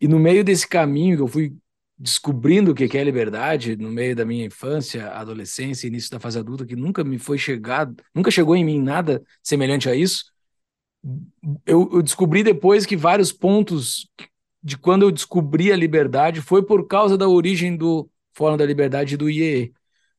E 0.00 0.08
no 0.08 0.18
meio 0.18 0.42
desse 0.42 0.66
caminho 0.66 1.16
que 1.16 1.22
eu 1.22 1.28
fui 1.28 1.54
descobrindo 1.98 2.72
o 2.72 2.74
que 2.74 2.96
é 2.96 3.04
liberdade, 3.04 3.76
no 3.76 3.90
meio 3.90 4.16
da 4.16 4.24
minha 4.24 4.46
infância, 4.46 5.10
adolescência, 5.10 5.86
início 5.86 6.10
da 6.10 6.18
fase 6.18 6.38
adulta, 6.38 6.64
que 6.64 6.76
nunca 6.76 7.04
me 7.04 7.18
foi 7.18 7.36
chegado, 7.36 8.02
nunca 8.14 8.30
chegou 8.30 8.56
em 8.56 8.64
mim 8.64 8.80
nada 8.80 9.22
semelhante 9.42 9.88
a 9.88 9.94
isso. 9.94 10.24
Eu, 11.66 11.90
eu 11.92 12.02
descobri 12.02 12.42
depois 12.42 12.86
que 12.86 12.96
vários 12.96 13.32
pontos 13.32 14.10
de 14.62 14.78
quando 14.78 15.02
eu 15.02 15.12
descobri 15.12 15.70
a 15.70 15.76
liberdade 15.76 16.40
foi 16.40 16.62
por 16.64 16.86
causa 16.86 17.18
da 17.18 17.28
origem 17.28 17.76
do 17.76 18.10
Fórum 18.34 18.56
da 18.56 18.64
Liberdade 18.66 19.16
do 19.16 19.28
IEE. 19.28 19.72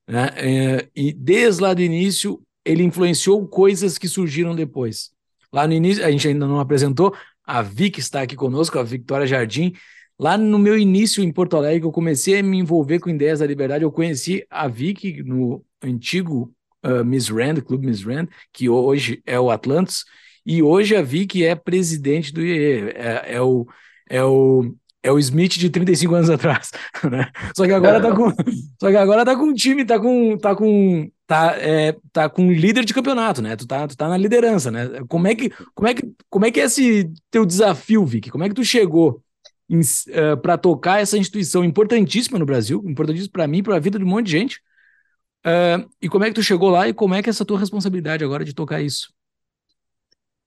Né? 0.07 0.29
É, 0.35 0.87
e 0.95 1.11
desde 1.11 1.61
lá 1.61 1.73
do 1.73 1.81
início, 1.81 2.41
ele 2.63 2.83
influenciou 2.83 3.45
coisas 3.47 3.97
que 3.97 4.07
surgiram 4.07 4.55
depois. 4.55 5.11
Lá 5.51 5.67
no 5.67 5.73
início, 5.73 6.05
a 6.05 6.11
gente 6.11 6.27
ainda 6.27 6.47
não 6.47 6.59
apresentou, 6.59 7.15
a 7.43 7.61
Vic 7.61 7.99
está 7.99 8.21
aqui 8.21 8.35
conosco, 8.35 8.77
a 8.77 8.83
Victoria 8.83 9.27
Jardim. 9.27 9.73
Lá 10.19 10.37
no 10.37 10.59
meu 10.59 10.77
início 10.77 11.23
em 11.23 11.31
Porto 11.31 11.55
Alegre, 11.55 11.87
eu 11.87 11.91
comecei 11.91 12.39
a 12.39 12.43
me 12.43 12.57
envolver 12.57 12.99
com 12.99 13.09
ideias 13.09 13.39
da 13.39 13.45
liberdade. 13.45 13.83
Eu 13.83 13.91
conheci 13.91 14.45
a 14.49 14.67
Vic 14.67 15.23
no 15.23 15.63
antigo 15.81 16.53
uh, 16.83 17.05
Miss 17.05 17.29
Rand, 17.29 17.61
Clube 17.61 17.85
Miss 17.85 18.03
Rand, 18.03 18.27
que 18.51 18.67
hoje 18.67 19.21
é 19.25 19.39
o 19.39 19.49
Atlantis, 19.51 20.03
e 20.45 20.61
hoje 20.63 20.95
a 20.95 21.01
Vic 21.01 21.43
é 21.43 21.55
presidente 21.55 22.33
do 22.33 22.41
IE, 22.41 22.89
é, 22.95 23.35
é 23.35 23.41
o 23.41 23.67
é 24.09 24.23
o 24.23 24.73
é 25.07 25.11
o 25.11 25.19
Smith 25.19 25.53
de 25.53 25.69
35 25.69 26.15
anos 26.15 26.29
atrás, 26.29 26.71
né? 27.09 27.31
Só 27.55 27.65
que 27.65 27.71
agora 27.71 28.01
tá 28.01 28.13
com, 28.13 28.29
só 28.79 28.89
que 28.89 28.97
agora 28.97 29.25
tá 29.25 29.35
com 29.35 29.45
um 29.45 29.53
time, 29.53 29.85
tá 29.85 29.99
com, 29.99 30.37
tá 30.37 30.55
com, 30.55 31.09
tá, 31.25 31.55
é, 31.57 31.95
tá 32.11 32.29
com 32.29 32.51
líder 32.51 32.83
de 32.83 32.93
campeonato, 32.93 33.41
né? 33.41 33.55
Tu 33.55 33.65
tá, 33.65 33.87
tu 33.87 33.95
tá 33.95 34.07
na 34.07 34.17
liderança, 34.17 34.69
né? 34.69 34.87
Como 35.07 35.27
é 35.27 35.35
que, 35.35 35.49
como 35.73 35.87
é 35.87 35.93
que, 35.93 36.11
como 36.29 36.45
é 36.45 36.51
que 36.51 36.59
é 36.59 36.65
esse 36.65 37.11
teu 37.31 37.45
desafio, 37.45 38.05
Vic? 38.05 38.29
Como 38.29 38.43
é 38.43 38.49
que 38.49 38.55
tu 38.55 38.63
chegou 38.63 39.21
uh, 39.71 39.79
é, 40.09 40.35
para 40.35 40.57
tocar 40.57 41.01
essa 41.01 41.17
instituição 41.17 41.63
importantíssima 41.63 42.37
no 42.37 42.45
Brasil, 42.45 42.83
importantíssima 42.85 43.31
para 43.31 43.47
mim, 43.47 43.63
para 43.63 43.75
a 43.75 43.79
vida 43.79 43.97
de 43.97 44.05
um 44.05 44.09
monte 44.09 44.25
de 44.25 44.31
gente? 44.31 44.61
Uh, 45.45 45.87
e 46.01 46.09
como 46.09 46.25
é 46.25 46.27
que 46.27 46.35
tu 46.35 46.43
chegou 46.43 46.69
lá 46.69 46.89
e 46.89 46.93
como 46.93 47.13
é 47.13 47.21
que 47.21 47.29
é 47.29 47.31
essa 47.31 47.45
tua 47.45 47.59
responsabilidade 47.59 48.23
agora 48.23 48.43
de 48.43 48.53
tocar 48.53 48.81
isso? 48.81 49.13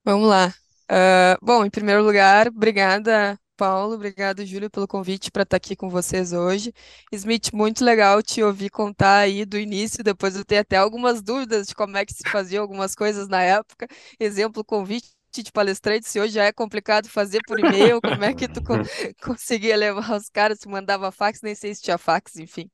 Vamos 0.05 0.29
lá. 0.29 0.53
Uh, 0.90 1.38
bom, 1.40 1.64
em 1.64 1.70
primeiro 1.70 2.03
lugar, 2.03 2.49
obrigada 2.49 3.38
Paulo, 3.61 3.94
obrigado, 3.94 4.42
Júlio, 4.46 4.70
pelo 4.70 4.88
convite 4.88 5.31
para 5.31 5.42
estar 5.42 5.59
aqui 5.59 5.77
com 5.77 5.90
vocês 5.90 6.33
hoje. 6.33 6.73
Smith, 7.12 7.53
muito 7.53 7.85
legal 7.85 8.23
te 8.23 8.42
ouvir 8.42 8.70
contar 8.70 9.18
aí 9.18 9.44
do 9.44 9.59
início, 9.59 10.03
depois 10.03 10.35
eu 10.35 10.46
tenho 10.46 10.62
até 10.62 10.79
algumas 10.79 11.20
dúvidas 11.20 11.66
de 11.68 11.75
como 11.75 11.94
é 11.99 12.07
que 12.07 12.14
se 12.14 12.23
fazia 12.31 12.59
algumas 12.59 12.94
coisas 12.94 13.29
na 13.29 13.42
época. 13.42 13.87
Exemplo, 14.18 14.64
convite 14.64 15.11
de 15.31 15.53
palestrante, 15.53 16.09
se 16.09 16.18
hoje 16.18 16.33
já 16.35 16.44
é 16.44 16.53
complicado 16.53 17.07
fazer 17.11 17.40
por 17.46 17.61
e-mail, 17.61 18.01
como 18.01 18.25
é 18.25 18.33
que 18.35 18.49
tu 18.49 18.62
co 18.62 18.73
conseguia 19.23 19.77
levar 19.77 20.16
os 20.16 20.31
caras, 20.31 20.59
se 20.61 20.66
mandava 20.68 21.12
fax, 21.12 21.40
nem 21.42 21.55
sei 21.55 21.75
se 21.75 21.83
tinha 21.83 21.99
fax, 21.99 22.37
enfim. 22.37 22.70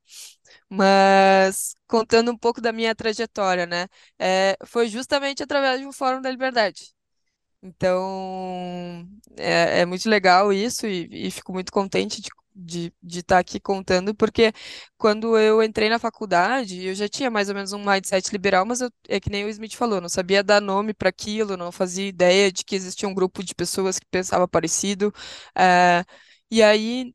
Mas 0.69 1.75
contando 1.89 2.31
um 2.33 2.39
pouco 2.39 2.61
da 2.61 2.73
minha 2.73 2.95
trajetória, 2.95 3.67
né? 3.67 3.89
É, 4.19 4.57
foi 4.65 4.89
justamente 4.89 5.43
através 5.43 5.81
de 5.81 5.87
um 5.87 5.93
Fórum 5.93 6.21
da 6.23 6.31
Liberdade. 6.31 6.96
Então, 7.63 9.09
é, 9.37 9.81
é 9.81 9.87
muito 9.87 10.09
legal 10.09 10.53
isso 10.53 10.87
e, 10.87 11.09
e 11.29 11.31
fico 11.31 11.53
muito 11.53 11.73
contente 11.73 12.21
de 12.21 12.29
de 13.03 13.19
estar 13.21 13.39
aqui 13.39 13.61
contando, 13.61 14.15
porque 14.15 14.51
quando 14.97 15.37
eu 15.39 15.63
entrei 15.63 15.91
na 15.91 15.99
faculdade, 15.99 16.83
eu 16.87 16.95
já 16.95 17.07
tinha 17.07 17.31
mais 17.31 17.51
ou 17.51 17.55
menos 17.55 17.73
um 17.75 17.85
mindset 17.85 18.33
liberal, 18.33 18.65
mas 18.65 18.81
eu, 18.81 18.91
é 19.09 19.21
que 19.21 19.29
nem 19.29 19.45
o 19.45 19.49
Smith 19.51 19.75
falou, 19.77 20.01
não 20.01 20.09
sabia 20.09 20.43
dar 20.43 20.59
nome 20.63 20.95
para 20.95 21.11
aquilo, 21.11 21.55
não 21.57 21.71
fazia 21.71 22.09
ideia 22.09 22.51
de 22.51 22.65
que 22.65 22.75
existia 22.75 23.07
um 23.09 23.13
grupo 23.15 23.45
de 23.45 23.55
pessoas 23.55 23.99
que 23.99 24.07
pensava 24.11 24.49
parecido. 24.49 25.13
É, 25.55 26.03
e 26.51 26.63
aí, 26.63 27.15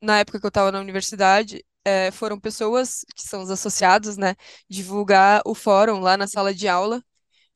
na 0.00 0.18
época 0.20 0.40
que 0.40 0.46
eu 0.46 0.48
estava 0.48 0.72
na 0.72 0.80
universidade, 0.80 1.64
é, 1.84 2.10
foram 2.10 2.38
pessoas 2.40 3.04
que 3.16 3.22
são 3.26 3.42
os 3.42 3.50
associados, 3.50 4.16
né, 4.16 4.34
divulgar 4.68 5.42
o 5.46 5.54
fórum 5.54 6.00
lá 6.00 6.16
na 6.16 6.26
sala 6.26 6.54
de 6.54 6.68
aula. 6.68 7.02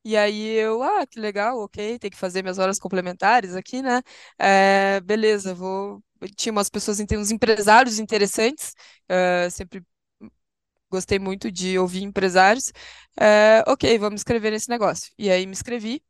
E 0.04 0.16
aí 0.16 0.46
eu, 0.56 0.82
ah, 0.82 1.06
que 1.06 1.20
legal, 1.20 1.58
ok, 1.58 1.98
tem 1.98 2.11
que 2.11 2.16
fazer 2.16 2.42
minhas 2.42 2.58
horas 2.58 2.78
complementares 2.78 3.54
aqui, 3.54 3.82
né? 3.82 4.02
É, 4.38 5.00
beleza, 5.00 5.54
vou. 5.54 6.02
Tinha 6.37 6.52
umas 6.52 6.70
pessoas, 6.70 6.98
uns 7.00 7.30
empresários 7.30 7.98
interessantes, 7.98 8.74
uh, 9.11 9.50
sempre 9.50 9.82
gostei 10.90 11.18
muito 11.18 11.50
de 11.50 11.78
ouvir 11.78 12.02
empresários. 12.02 12.68
Uh, 13.18 13.62
ok, 13.72 13.98
vamos 13.98 14.20
escrever 14.20 14.50
nesse 14.52 14.68
negócio. 14.68 15.12
E 15.18 15.30
aí 15.30 15.46
me 15.46 15.52
inscrevi 15.52 16.02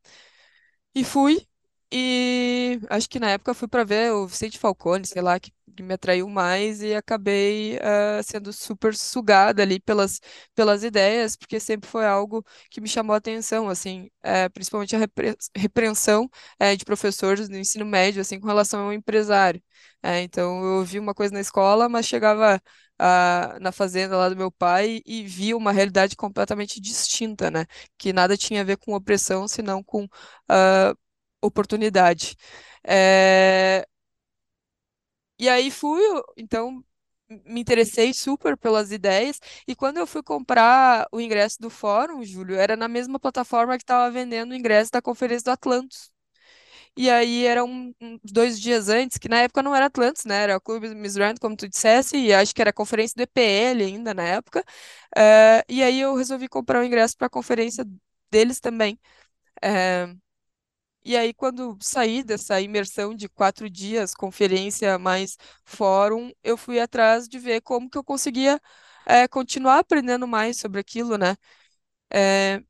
e 0.94 1.04
fui. 1.04 1.46
E 1.92 2.78
acho 2.90 3.08
que 3.08 3.18
na 3.18 3.30
época 3.30 3.54
fui 3.54 3.66
para 3.68 3.84
ver 3.84 4.12
o 4.12 4.26
Vicente 4.26 4.58
Falcone, 4.58 5.06
sei 5.06 5.22
lá, 5.22 5.40
que 5.40 5.50
que 5.78 5.82
me 5.82 5.94
atraiu 5.94 6.28
mais 6.28 6.82
e 6.82 6.92
acabei 6.94 7.76
uh, 7.76 8.22
sendo 8.24 8.52
super 8.52 8.96
sugada 8.96 9.62
ali 9.62 9.78
pelas, 9.78 10.20
pelas 10.54 10.82
ideias, 10.82 11.36
porque 11.36 11.60
sempre 11.60 11.88
foi 11.88 12.04
algo 12.04 12.44
que 12.68 12.80
me 12.80 12.88
chamou 12.88 13.14
a 13.14 13.18
atenção, 13.18 13.68
assim, 13.68 14.10
é, 14.22 14.48
principalmente 14.48 14.96
a 14.96 14.98
repre 14.98 15.36
repreensão 15.56 16.28
é, 16.58 16.74
de 16.74 16.84
professores 16.84 17.48
do 17.48 17.56
ensino 17.56 17.84
médio, 17.86 18.20
assim, 18.20 18.40
com 18.40 18.46
relação 18.48 18.86
ao 18.86 18.92
empresário. 18.92 19.62
É, 20.02 20.20
então, 20.22 20.62
eu 20.64 20.78
ouvi 20.78 20.98
uma 20.98 21.14
coisa 21.14 21.32
na 21.32 21.40
escola, 21.40 21.88
mas 21.88 22.06
chegava 22.06 22.60
uh, 23.00 23.60
na 23.60 23.70
fazenda 23.72 24.16
lá 24.16 24.28
do 24.28 24.36
meu 24.36 24.50
pai 24.50 25.00
e 25.06 25.22
via 25.24 25.56
uma 25.56 25.70
realidade 25.72 26.16
completamente 26.16 26.80
distinta, 26.80 27.50
né? 27.52 27.66
Que 27.96 28.12
nada 28.12 28.36
tinha 28.36 28.62
a 28.62 28.64
ver 28.64 28.78
com 28.78 28.94
opressão, 28.94 29.46
senão 29.46 29.82
com 29.82 30.04
uh, 30.04 30.98
oportunidade. 31.40 32.36
É, 32.84 33.86
e 35.38 35.48
aí 35.48 35.70
fui, 35.70 36.00
então 36.36 36.84
me 37.28 37.60
interessei 37.60 38.12
super 38.14 38.56
pelas 38.56 38.90
ideias. 38.92 39.40
E 39.66 39.74
quando 39.76 39.98
eu 39.98 40.06
fui 40.06 40.22
comprar 40.22 41.06
o 41.12 41.20
ingresso 41.20 41.60
do 41.60 41.70
fórum, 41.70 42.24
Júlio, 42.24 42.56
era 42.56 42.76
na 42.76 42.88
mesma 42.88 43.18
plataforma 43.20 43.76
que 43.76 43.82
estava 43.84 44.10
vendendo 44.10 44.52
o 44.52 44.54
ingresso 44.54 44.90
da 44.92 45.02
Conferência 45.02 45.44
do 45.44 45.50
Atlantis. 45.52 46.10
E 46.96 47.08
aí 47.10 47.44
eram 47.46 47.94
dois 48.24 48.60
dias 48.60 48.88
antes, 48.88 49.18
que 49.18 49.28
na 49.28 49.38
época 49.42 49.62
não 49.62 49.74
era 49.74 49.86
Atlantis, 49.86 50.24
né? 50.24 50.42
Era 50.42 50.56
o 50.56 50.60
Clube 50.60 50.94
Misrand, 50.94 51.36
como 51.40 51.56
tu 51.56 51.68
dissesse, 51.68 52.16
e 52.16 52.32
acho 52.32 52.54
que 52.54 52.60
era 52.60 52.70
a 52.70 52.72
conferência 52.72 53.14
do 53.16 53.22
EPL 53.22 53.84
ainda 53.84 54.12
na 54.14 54.22
época. 54.24 54.64
Uh, 55.16 55.62
e 55.68 55.82
aí 55.82 56.00
eu 56.00 56.14
resolvi 56.16 56.48
comprar 56.48 56.80
o 56.80 56.84
ingresso 56.84 57.16
para 57.16 57.26
a 57.28 57.30
conferência 57.30 57.84
deles 58.30 58.60
também. 58.60 58.98
Uh, 59.64 60.18
e 61.12 61.16
aí, 61.16 61.32
quando 61.34 61.76
saí 61.80 62.22
dessa 62.22 62.60
imersão 62.60 63.14
de 63.14 63.28
quatro 63.28 63.68
dias, 63.70 64.14
conferência 64.14 64.98
mais 64.98 65.36
fórum, 65.64 66.30
eu 66.42 66.56
fui 66.56 66.80
atrás 66.80 67.28
de 67.28 67.38
ver 67.38 67.60
como 67.62 67.88
que 67.90 67.98
eu 67.98 68.04
conseguia 68.04 68.60
é, 69.06 69.26
continuar 69.28 69.78
aprendendo 69.80 70.26
mais 70.28 70.58
sobre 70.58 70.80
aquilo, 70.80 71.16
né? 71.18 71.36
É, 72.12 72.62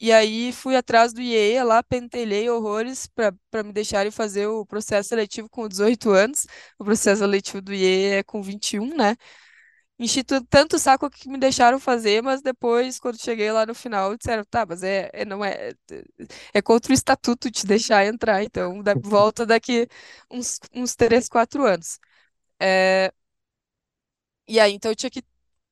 e 0.00 0.12
aí 0.12 0.52
fui 0.52 0.76
atrás 0.76 1.12
do 1.12 1.20
IEA 1.20 1.64
lá, 1.64 1.82
pentelei 1.82 2.48
horrores 2.48 3.06
para 3.08 3.64
me 3.64 3.72
deixarem 3.72 4.12
fazer 4.12 4.46
o 4.46 4.64
processo 4.64 5.08
seletivo 5.08 5.48
com 5.50 5.68
18 5.68 6.10
anos. 6.10 6.46
O 6.78 6.84
processo 6.84 7.20
seletivo 7.20 7.60
do 7.60 7.74
IEA 7.74 8.18
é 8.20 8.22
com 8.22 8.40
21, 8.42 8.96
né? 8.96 9.16
Enchi 9.98 10.22
tanto 10.24 10.78
saco 10.78 11.10
que 11.10 11.28
me 11.28 11.38
deixaram 11.38 11.78
fazer, 11.80 12.22
mas 12.22 12.40
depois, 12.42 12.98
quando 13.00 13.20
cheguei 13.20 13.50
lá 13.52 13.66
no 13.66 13.74
final, 13.74 14.16
disseram, 14.16 14.44
tá, 14.44 14.64
mas 14.66 14.82
é, 14.82 15.10
é 15.12 15.24
não 15.24 15.44
é, 15.44 15.72
é 16.54 16.62
contra 16.62 16.92
o 16.92 16.94
estatuto 16.94 17.50
te 17.50 17.66
deixar 17.66 18.06
entrar, 18.06 18.42
então 18.42 18.82
da, 18.82 18.94
volta 19.02 19.44
daqui 19.46 19.88
uns, 20.30 20.58
uns 20.74 20.94
3, 20.94 21.28
4 21.28 21.64
anos. 21.66 21.98
É, 22.60 23.12
e 24.46 24.58
aí, 24.60 24.72
então 24.72 24.90
eu 24.90 24.96
tinha 24.96 25.10
que 25.10 25.22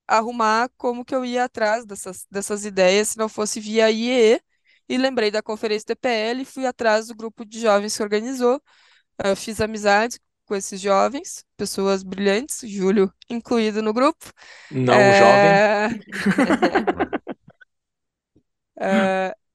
arrumar 0.07 0.71
como 0.79 1.05
que 1.05 1.15
eu 1.15 1.25
ia 1.25 1.45
atrás 1.45 1.87
dessas, 1.87 2.27
dessas 2.31 2.65
ideias, 2.65 3.11
se 3.11 3.19
não 3.19 3.29
fosse 3.29 3.61
via 3.61 3.91
IEE, 3.91 4.41
e 4.89 4.99
lembrei 4.99 5.31
da 5.31 5.43
conferência 5.43 5.87
DPL, 5.89 6.45
fui 6.45 6.67
atrás 6.67 7.09
do 7.09 7.17
grupo 7.17 7.45
de 7.47 7.61
jovens 7.61 7.97
que 7.97 8.03
organizou, 8.03 8.63
fiz 9.37 9.61
amizades 9.61 10.19
com 10.47 10.55
esses 10.55 10.81
jovens, 10.81 11.45
pessoas 11.57 12.03
brilhantes, 12.03 12.61
Júlio 12.69 13.13
incluído 13.29 13.83
no 13.83 13.93
grupo. 13.93 14.33
Não 14.71 14.95
é... 14.95 15.91
jovem. 15.91 16.01
é... 18.81 19.35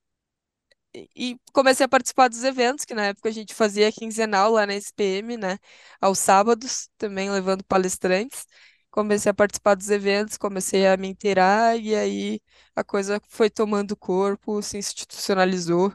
E 0.94 1.40
comecei 1.54 1.86
a 1.86 1.90
participar 1.90 2.28
dos 2.28 2.44
eventos, 2.44 2.84
que 2.84 2.94
na 2.94 3.06
época 3.08 3.30
a 3.30 3.32
gente 3.32 3.54
fazia 3.54 3.92
quinzenal 3.92 4.52
lá 4.52 4.66
na 4.66 4.74
SPM, 4.76 5.38
né? 5.38 5.58
Aos 6.02 6.20
sábados, 6.20 6.90
também 6.98 7.30
levando 7.32 7.64
palestrantes. 7.64 8.46
Comecei 8.90 9.30
a 9.30 9.34
participar 9.34 9.76
dos 9.76 9.90
eventos, 9.90 10.38
comecei 10.38 10.86
a 10.86 10.98
me 10.98 11.08
inteirar, 11.08 11.78
e 11.78 11.96
aí 11.96 12.42
a 12.76 12.84
coisa 12.84 13.22
foi 13.30 13.50
tomando 13.50 13.96
corpo, 13.96 14.62
se 14.62 14.78
institucionalizou. 14.78 15.94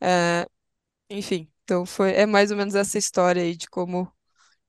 É... 0.00 0.46
Enfim, 1.10 1.50
então 1.64 1.86
foi, 1.86 2.12
é 2.12 2.26
mais 2.26 2.50
ou 2.50 2.56
menos 2.56 2.74
essa 2.74 2.98
história 2.98 3.42
aí 3.42 3.56
de 3.56 3.68
como 3.68 4.12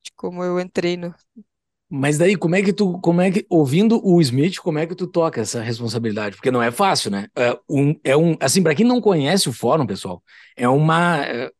de 0.03 0.11
como 0.15 0.43
eu 0.43 0.59
entrei 0.59 0.97
no. 0.97 1.13
Mas 1.89 2.19
daí, 2.19 2.35
como 2.35 2.55
é 2.55 2.61
que 2.61 2.71
tu, 2.71 2.99
como 2.99 3.19
é 3.19 3.31
que, 3.31 3.45
ouvindo 3.49 3.99
o 4.05 4.21
Smith, 4.21 4.59
como 4.59 4.77
é 4.77 4.85
que 4.85 4.93
tu 4.93 5.07
toca 5.07 5.41
essa 5.41 5.59
responsabilidade? 5.61 6.35
Porque 6.35 6.51
não 6.51 6.61
é 6.61 6.69
fácil, 6.69 7.09
né? 7.09 7.27
É 7.35 7.57
um, 7.67 7.99
é 8.03 8.15
um 8.15 8.37
assim, 8.39 8.61
para 8.61 8.75
quem 8.75 8.85
não 8.85 9.01
conhece 9.01 9.49
o 9.49 9.53
fórum, 9.53 9.87
pessoal, 9.87 10.23
é 10.55 10.69
uma. 10.69 11.25
É, 11.25 11.51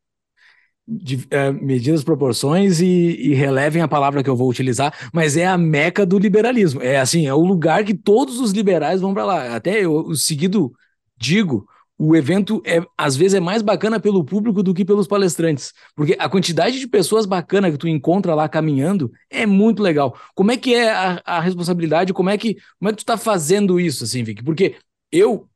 de, 0.86 1.26
é, 1.30 1.52
medidas 1.52 2.02
proporções 2.02 2.80
e, 2.80 2.86
e, 2.86 3.34
relevem 3.34 3.80
a 3.80 3.86
palavra 3.86 4.24
que 4.24 4.30
eu 4.30 4.34
vou 4.34 4.50
utilizar, 4.50 4.92
mas 5.12 5.36
é 5.36 5.46
a 5.46 5.56
meca 5.56 6.04
do 6.04 6.18
liberalismo. 6.18 6.82
É 6.82 6.98
assim, 6.98 7.26
é 7.26 7.34
o 7.34 7.44
lugar 7.44 7.84
que 7.84 7.94
todos 7.94 8.40
os 8.40 8.50
liberais 8.50 9.00
vão 9.00 9.14
para 9.14 9.24
lá. 9.24 9.54
Até 9.54 9.84
eu, 9.84 10.14
seguido, 10.16 10.72
digo, 11.16 11.66
o 12.02 12.16
evento 12.16 12.62
é 12.64 12.82
às 12.96 13.14
vezes 13.14 13.34
é 13.34 13.40
mais 13.40 13.60
bacana 13.60 14.00
pelo 14.00 14.24
público 14.24 14.62
do 14.62 14.72
que 14.72 14.86
pelos 14.86 15.06
palestrantes, 15.06 15.74
porque 15.94 16.16
a 16.18 16.30
quantidade 16.30 16.80
de 16.80 16.88
pessoas 16.88 17.26
bacana 17.26 17.70
que 17.70 17.76
tu 17.76 17.86
encontra 17.86 18.34
lá 18.34 18.48
caminhando 18.48 19.12
é 19.28 19.44
muito 19.44 19.82
legal. 19.82 20.18
Como 20.34 20.50
é 20.50 20.56
que 20.56 20.74
é 20.74 20.90
a, 20.90 21.20
a 21.26 21.40
responsabilidade? 21.40 22.14
Como 22.14 22.30
é 22.30 22.38
que 22.38 22.56
como 22.78 22.88
é 22.88 22.92
que 22.92 22.98
tu 22.98 23.04
tá 23.04 23.18
fazendo 23.18 23.78
isso 23.78 24.04
assim, 24.04 24.22
Vic? 24.24 24.42
Porque 24.42 24.76
eu 25.12 25.46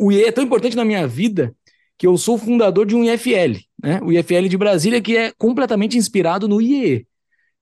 o 0.00 0.10
IE 0.10 0.24
é 0.24 0.32
tão 0.32 0.42
importante 0.42 0.74
na 0.74 0.84
minha 0.84 1.06
vida 1.06 1.54
que 1.96 2.08
eu 2.08 2.16
sou 2.18 2.36
fundador 2.36 2.84
de 2.84 2.96
um 2.96 3.04
IFL, 3.04 3.60
né? 3.80 4.00
O 4.02 4.10
IFL 4.10 4.48
de 4.48 4.56
Brasília 4.56 5.00
que 5.00 5.16
é 5.16 5.32
completamente 5.38 5.96
inspirado 5.96 6.48
no 6.48 6.60
IE. 6.60 7.06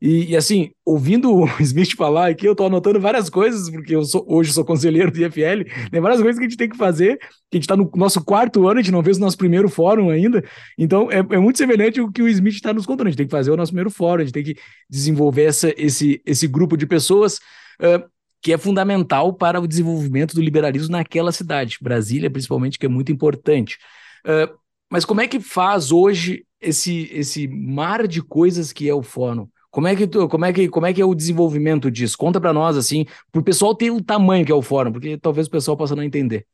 E, 0.01 0.33
e, 0.33 0.37
assim, 0.37 0.71
ouvindo 0.85 1.35
o 1.35 1.47
Smith 1.61 1.97
falar 1.97 2.29
aqui, 2.29 2.47
eu 2.47 2.53
estou 2.53 2.67
anotando 2.67 3.01
várias 3.01 3.31
coisas, 3.31 3.71
porque 3.71 3.97
eu 3.97 4.05
sou, 4.05 4.25
hoje 4.29 4.53
sou 4.53 4.65
conselheiro 4.65 5.11
do 5.11 5.19
IFL, 5.19 5.65
tem 5.91 6.01
várias 6.01 6.21
coisas 6.21 6.39
que 6.39 6.45
a 6.45 6.49
gente 6.49 6.59
tem 6.59 6.69
que 6.69 6.77
fazer, 6.77 7.17
que 7.17 7.27
a 7.55 7.57
gente 7.57 7.65
está 7.65 7.77
no 7.77 7.91
nosso 7.95 8.23
quarto 8.23 8.69
ano, 8.69 8.79
a 8.79 8.83
gente 8.83 8.93
não 8.93 9.03
fez 9.03 9.17
o 9.17 9.21
nosso 9.21 9.39
primeiro 9.39 9.69
fórum 9.69 10.11
ainda, 10.11 10.45
então 10.77 11.11
é, 11.11 11.19
é 11.19 11.39
muito 11.39 11.57
semelhante 11.57 11.99
ao 11.99 12.13
que 12.13 12.23
o 12.23 12.29
Smith 12.29 12.55
está 12.55 12.75
nos 12.75 12.85
contando, 12.85 13.07
a 13.07 13.11
gente 13.11 13.19
tem 13.19 13.27
que 13.27 13.33
fazer 13.33 13.51
o 13.51 13.57
nosso 13.57 13.73
primeiro 13.73 13.91
fórum, 13.91 14.21
a 14.21 14.25
gente 14.25 14.35
tem 14.35 14.45
que 14.45 14.57
desenvolver 14.89 15.45
essa, 15.45 15.73
esse, 15.79 16.21
esse 16.27 16.47
grupo 16.47 16.77
de 16.77 16.87
pessoas 16.87 17.37
uh, 17.81 18.05
que 18.43 18.53
é 18.53 18.59
fundamental 18.59 19.33
para 19.33 19.61
o 19.61 19.67
desenvolvimento 19.67 20.35
do 20.35 20.43
liberalismo 20.43 20.93
naquela 20.93 21.33
cidade, 21.33 21.79
Brasília 21.81 22.31
principalmente, 22.31 22.79
que 22.79 22.85
é 22.85 22.89
muito 22.89 23.11
importante. 23.11 23.79
Uh, 24.27 24.55
mas 24.91 25.07
como 25.07 25.23
é 25.23 25.27
que 25.27 25.41
faz 25.41 25.91
hoje 25.91 26.45
esse, 26.61 27.11
esse 27.13 27.49
mar 27.49 28.07
de 28.07 28.23
coisas 28.23 28.73
que 28.73 28.89
é 28.89 28.95
o 28.95 29.03
fórum? 29.03 29.49
Como 29.77 29.89
é 29.89 29.95
que 29.95 30.07
tu, 30.07 30.27
como 30.27 30.47
é 30.47 30.55
que, 30.55 30.71
como 30.71 30.87
é 30.87 30.95
que 30.95 31.03
é 31.03 31.05
o 31.05 31.15
desenvolvimento 31.15 31.91
disso? 31.91 32.17
Conta 32.17 32.41
para 32.41 32.51
nós 32.51 32.79
assim, 32.79 33.05
para 33.31 33.43
o 33.43 33.45
pessoal 33.45 33.75
ter 33.75 33.91
o 33.91 34.03
tamanho 34.03 34.43
que 34.43 34.51
é 34.51 34.55
o 34.55 34.63
fórum, 34.63 34.91
porque 34.91 35.19
talvez 35.19 35.49
o 35.49 35.51
pessoal 35.51 35.77
possa 35.77 35.95
não 35.95 36.03
entender. 36.03 36.47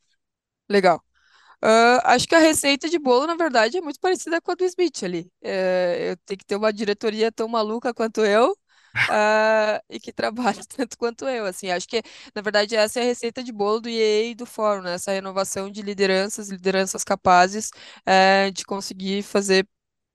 Legal. 0.69 1.01
Uh, 1.63 2.03
acho 2.03 2.27
que 2.27 2.35
a 2.35 2.41
receita 2.41 2.89
de 2.89 2.99
bolo, 2.99 3.29
na 3.29 3.37
verdade, 3.37 3.79
é 3.79 3.81
muito 3.81 4.01
parecida 4.01 4.41
com 4.41 4.51
a 4.51 4.57
do 4.57 4.65
Smith 4.65 5.05
ali. 5.05 5.31
É, 5.41 6.09
eu 6.11 6.17
tenho 6.27 6.37
que 6.37 6.45
ter 6.45 6.57
uma 6.57 6.73
diretoria 6.73 7.31
tão 7.31 7.47
maluca 7.47 7.95
quanto 7.95 8.23
eu, 8.23 8.51
uh, 8.51 9.79
e 9.89 10.01
que 10.01 10.11
trabalhe 10.13 10.67
tanto 10.67 10.99
quanto 10.99 11.25
eu. 11.29 11.47
Assim, 11.47 11.71
acho 11.71 11.87
que, 11.87 12.03
na 12.35 12.43
verdade, 12.43 12.75
essa 12.75 12.99
é 12.99 13.05
a 13.05 13.07
receita 13.07 13.41
de 13.41 13.53
bolo 13.53 13.83
do 13.83 13.89
IEA 13.89 14.33
e 14.33 14.35
do 14.35 14.47
fórum, 14.47 14.83
né? 14.83 14.95
Essa 14.95 15.13
renovação 15.13 15.71
de 15.71 15.81
lideranças, 15.81 16.49
lideranças 16.49 17.05
capazes 17.05 17.71
uh, 18.01 18.51
de 18.51 18.65
conseguir 18.65 19.23
fazer 19.23 19.65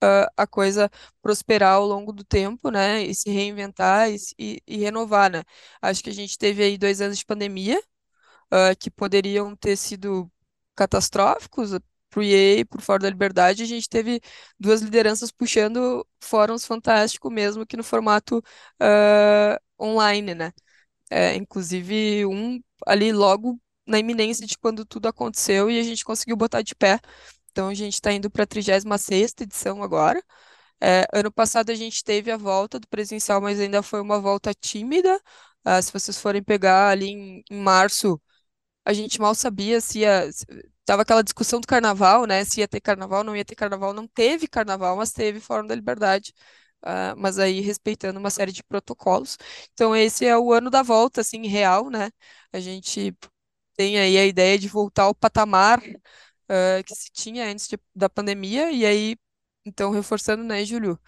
uh, 0.04 0.28
a 0.38 0.48
coisa 0.48 0.90
prosperar 1.22 1.74
ao 1.76 1.86
longo 1.86 2.12
do 2.14 2.24
tempo, 2.24 2.70
né? 2.72 3.04
E 3.04 3.14
se 3.16 3.30
reinventar 3.30 4.10
e, 4.12 4.18
e, 4.40 4.62
e 4.68 4.78
renovar, 4.78 5.32
né? 5.32 5.44
Acho 5.82 6.04
que 6.04 6.10
a 6.10 6.14
gente 6.14 6.38
teve 6.38 6.64
aí 6.64 6.78
dois 6.78 7.02
anos 7.02 7.18
de 7.20 7.26
pandemia, 7.26 7.80
uh, 8.54 8.76
que 8.80 8.90
poderiam 8.92 9.56
ter 9.56 9.76
sido 9.78 10.32
catastróficos 10.76 11.72
para 12.10 12.20
o 12.20 12.24
IE, 12.24 12.66
para 12.66 12.80
o 12.80 12.82
Fórum 12.82 13.04
da 13.04 13.10
Liberdade, 13.10 13.64
a 13.64 13.66
gente 13.66 13.90
teve 13.90 14.22
duas 14.60 14.82
lideranças 14.82 15.32
puxando 15.32 16.08
fóruns 16.22 16.66
fantásticos 16.66 17.32
mesmo 17.32 17.66
que 17.66 17.78
no 17.78 17.84
formato 17.84 18.40
uh, 18.82 19.84
online, 19.84 20.34
né? 20.36 20.54
É, 21.10 21.36
inclusive 21.36 22.26
um 22.26 22.62
ali 22.86 23.12
logo 23.14 23.60
na 23.86 24.00
iminência 24.00 24.46
de 24.46 24.58
quando 24.58 24.86
tudo 24.86 25.08
aconteceu 25.08 25.70
e 25.72 25.80
a 25.80 25.84
gente 25.84 26.04
conseguiu 26.04 26.36
botar 26.36 26.62
de 26.62 26.76
pé 26.76 27.00
então, 27.58 27.70
a 27.70 27.74
gente 27.74 27.96
está 27.96 28.14
indo 28.14 28.30
para 28.30 28.44
a 28.44 28.48
36 28.48 29.34
edição 29.42 29.82
agora. 29.82 30.24
É, 30.82 31.08
ano 31.14 31.32
passado 31.32 31.72
a 31.72 31.76
gente 31.76 32.04
teve 32.04 32.32
a 32.32 32.38
volta 32.38 32.80
do 32.80 32.88
presencial, 32.88 33.42
mas 33.42 33.60
ainda 33.60 33.84
foi 33.84 34.02
uma 34.02 34.20
volta 34.20 34.54
tímida. 34.54 35.20
Uh, 35.66 35.82
se 35.82 35.92
vocês 35.92 36.20
forem 36.20 36.44
pegar 36.44 36.90
ali 36.90 37.08
em, 37.10 37.44
em, 37.52 37.58
março, 37.60 38.22
a 38.86 38.94
gente 38.94 39.20
mal 39.22 39.36
sabia 39.36 39.82
se 39.82 40.02
ia. 40.02 40.30
Tava 40.86 41.04
aquela 41.04 41.24
discussão 41.24 41.62
do 41.62 41.68
carnaval, 41.68 42.26
né? 42.28 42.46
Se 42.46 42.62
ia 42.62 42.68
ter 42.68 42.82
carnaval, 42.82 43.24
não 43.24 43.36
ia 43.36 43.46
ter 43.46 43.56
carnaval. 43.56 43.94
Não 43.94 44.08
teve 44.08 44.48
carnaval, 44.48 44.98
mas 44.98 45.12
teve 45.12 45.40
Fórum 45.40 45.68
da 45.68 45.76
Liberdade. 45.76 46.34
Uh, 46.86 47.18
mas 47.18 47.40
aí 47.40 47.62
respeitando 47.62 48.20
uma 48.20 48.30
série 48.30 48.52
de 48.52 48.64
protocolos. 48.64 49.38
Então, 49.74 49.96
esse 49.96 50.26
é 50.26 50.38
o 50.38 50.54
ano 50.54 50.70
da 50.70 50.84
volta, 50.84 51.22
assim, 51.22 51.48
real, 51.48 51.90
né? 51.90 52.12
A 52.54 52.60
gente 52.60 53.16
tem 53.76 54.00
aí 54.00 54.18
a 54.18 54.26
ideia 54.26 54.58
de 54.60 54.68
voltar 54.68 55.04
ao 55.04 55.16
patamar 55.16 55.82
uh, 56.50 56.84
que 56.86 56.96
se 56.96 57.12
tinha 57.12 57.46
antes 57.50 57.68
de, 57.68 57.80
da 57.96 58.10
pandemia, 58.10 58.72
e 58.72 58.86
aí, 58.86 59.18
então, 59.66 59.92
reforçando, 59.92 60.44
né, 60.44 60.64
Júlio? 60.66 61.00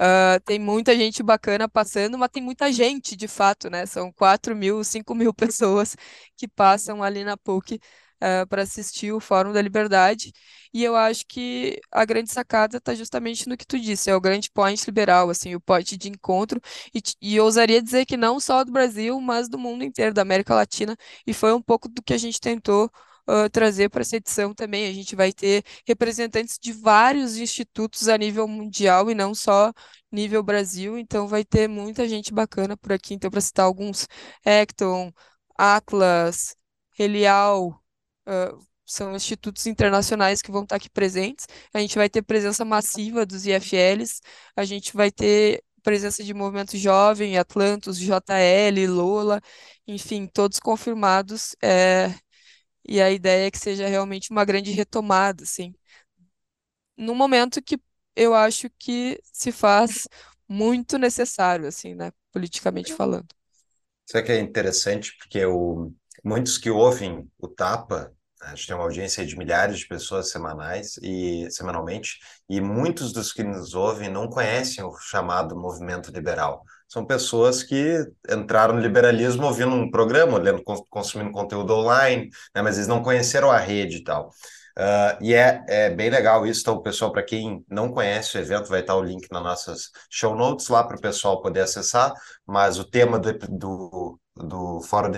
Uh, 0.00 0.40
tem 0.44 0.58
muita 0.58 0.96
gente 0.96 1.22
bacana 1.22 1.68
passando, 1.68 2.18
mas 2.18 2.28
tem 2.30 2.42
muita 2.42 2.72
gente, 2.72 3.14
de 3.16 3.28
fato, 3.28 3.70
né? 3.70 3.86
São 3.86 4.12
4 4.12 4.54
mil, 4.56 4.82
5 4.84 5.14
mil 5.14 5.32
pessoas 5.34 5.96
que 6.36 6.48
passam 6.48 7.02
ali 7.02 7.24
na 7.24 7.36
PUC 7.36 7.80
uh, 8.22 8.46
para 8.48 8.62
assistir 8.62 9.12
o 9.12 9.20
Fórum 9.20 9.52
da 9.52 9.62
Liberdade. 9.62 10.32
E 10.72 10.82
eu 10.82 10.96
acho 10.96 11.24
que 11.26 11.80
a 11.92 12.04
grande 12.04 12.30
sacada 12.32 12.78
está 12.78 12.94
justamente 12.94 13.48
no 13.48 13.56
que 13.56 13.66
tu 13.66 13.78
disse, 13.78 14.10
é 14.10 14.16
o 14.16 14.20
grande 14.20 14.50
point 14.50 14.82
liberal, 14.86 15.30
assim, 15.30 15.54
o 15.54 15.60
point 15.60 15.96
de 15.96 16.08
encontro. 16.08 16.60
E, 16.94 17.00
e 17.22 17.36
eu 17.36 17.44
ousaria 17.44 17.80
dizer 17.82 18.04
que 18.06 18.16
não 18.16 18.40
só 18.40 18.64
do 18.64 18.72
Brasil, 18.72 19.20
mas 19.20 19.48
do 19.48 19.58
mundo 19.58 19.84
inteiro, 19.84 20.12
da 20.12 20.22
América 20.22 20.54
Latina. 20.54 20.96
E 21.26 21.32
foi 21.32 21.52
um 21.52 21.62
pouco 21.62 21.88
do 21.88 22.02
que 22.02 22.12
a 22.12 22.18
gente 22.18 22.40
tentou 22.40 22.90
uh, 23.28 23.48
trazer 23.50 23.88
para 23.90 24.02
essa 24.02 24.16
edição 24.16 24.54
também. 24.54 24.86
A 24.86 24.92
gente 24.92 25.16
vai 25.16 25.32
ter 25.32 25.64
representantes 25.86 26.58
de 26.60 26.72
vários 26.72 27.36
institutos 27.36 28.08
a 28.08 28.18
nível 28.18 28.46
mundial 28.48 29.10
e 29.10 29.14
não 29.14 29.34
só 29.34 29.72
nível 30.10 30.42
Brasil, 30.42 30.96
então 30.98 31.26
vai 31.26 31.44
ter 31.44 31.68
muita 31.68 32.08
gente 32.08 32.32
bacana 32.32 32.76
por 32.76 32.92
aqui. 32.92 33.14
Então, 33.14 33.30
para 33.30 33.40
citar 33.40 33.66
alguns, 33.66 34.06
Acton, 34.44 35.12
Atlas, 35.56 36.56
Helial, 36.98 37.70
uh, 38.28 38.64
são 38.86 39.14
institutos 39.16 39.66
internacionais 39.66 40.42
que 40.42 40.50
vão 40.52 40.62
estar 40.64 40.76
aqui 40.76 40.90
presentes. 40.90 41.46
A 41.72 41.80
gente 41.80 41.96
vai 41.96 42.08
ter 42.08 42.22
presença 42.22 42.64
massiva 42.64 43.24
dos 43.26 43.46
IFLs, 43.46 44.20
a 44.56 44.64
gente 44.64 44.92
vai 44.94 45.10
ter 45.10 45.62
presença 45.82 46.24
de 46.24 46.32
movimento 46.34 46.76
jovem, 46.78 47.38
Atlantos, 47.38 47.98
JL, 47.98 48.86
Lola, 48.88 49.40
enfim, 49.86 50.26
todos 50.26 50.58
confirmados. 50.58 51.54
É, 51.62 52.14
e 52.86 53.00
a 53.00 53.10
ideia 53.10 53.46
é 53.48 53.50
que 53.50 53.58
seja 53.58 53.86
realmente 53.88 54.30
uma 54.30 54.44
grande 54.44 54.70
retomada, 54.72 55.44
assim, 55.44 55.74
no 56.96 57.14
momento 57.14 57.62
que 57.62 57.78
eu 58.16 58.34
acho 58.34 58.68
que 58.78 59.20
se 59.32 59.50
faz 59.52 60.06
muito 60.48 60.98
necessário, 60.98 61.66
assim, 61.66 61.94
né, 61.94 62.12
politicamente 62.32 62.92
falando. 62.92 63.28
Isso 64.06 64.22
que 64.24 64.32
é 64.32 64.38
interessante, 64.40 65.16
porque 65.18 65.44
o, 65.46 65.92
muitos 66.24 66.58
que 66.58 66.70
ouvem 66.70 67.28
o 67.38 67.48
Tapa, 67.48 68.12
a 68.42 68.54
gente 68.54 68.66
tem 68.66 68.76
uma 68.76 68.84
audiência 68.84 69.24
de 69.24 69.36
milhares 69.36 69.78
de 69.78 69.86
pessoas 69.88 70.30
semanais 70.30 70.98
e 71.02 71.48
semanalmente, 71.50 72.18
e 72.48 72.60
muitos 72.60 73.12
dos 73.12 73.32
que 73.32 73.42
nos 73.42 73.74
ouvem 73.74 74.10
não 74.10 74.28
conhecem 74.28 74.84
o 74.84 74.94
chamado 74.98 75.56
movimento 75.56 76.10
liberal 76.12 76.62
são 76.88 77.04
pessoas 77.04 77.62
que 77.62 78.04
entraram 78.30 78.74
no 78.74 78.80
liberalismo 78.80 79.44
ouvindo 79.44 79.70
um 79.74 79.90
programa, 79.90 80.38
lendo, 80.38 80.62
consumindo 80.88 81.32
conteúdo 81.32 81.74
online, 81.74 82.28
né, 82.54 82.62
mas 82.62 82.76
eles 82.76 82.88
não 82.88 83.02
conheceram 83.02 83.50
a 83.50 83.58
rede 83.58 83.98
e 83.98 84.04
tal. 84.04 84.30
Uh, 84.76 85.22
e 85.22 85.34
é, 85.34 85.64
é 85.68 85.90
bem 85.90 86.10
legal 86.10 86.44
isso. 86.46 86.62
Então, 86.62 86.82
pessoal, 86.82 87.12
para 87.12 87.22
quem 87.22 87.64
não 87.68 87.92
conhece 87.92 88.36
o 88.36 88.40
evento, 88.40 88.68
vai 88.68 88.80
estar 88.80 88.96
o 88.96 89.02
link 89.02 89.28
nas 89.30 89.42
nossas 89.42 89.90
show 90.10 90.34
notes 90.34 90.68
lá 90.68 90.82
para 90.82 90.96
o 90.96 91.00
pessoal 91.00 91.40
poder 91.40 91.60
acessar. 91.60 92.12
Mas 92.46 92.78
o 92.78 92.84
tema 92.84 93.18
do, 93.18 93.32
do, 93.48 94.18
do 94.36 94.80
fórum 94.82 95.12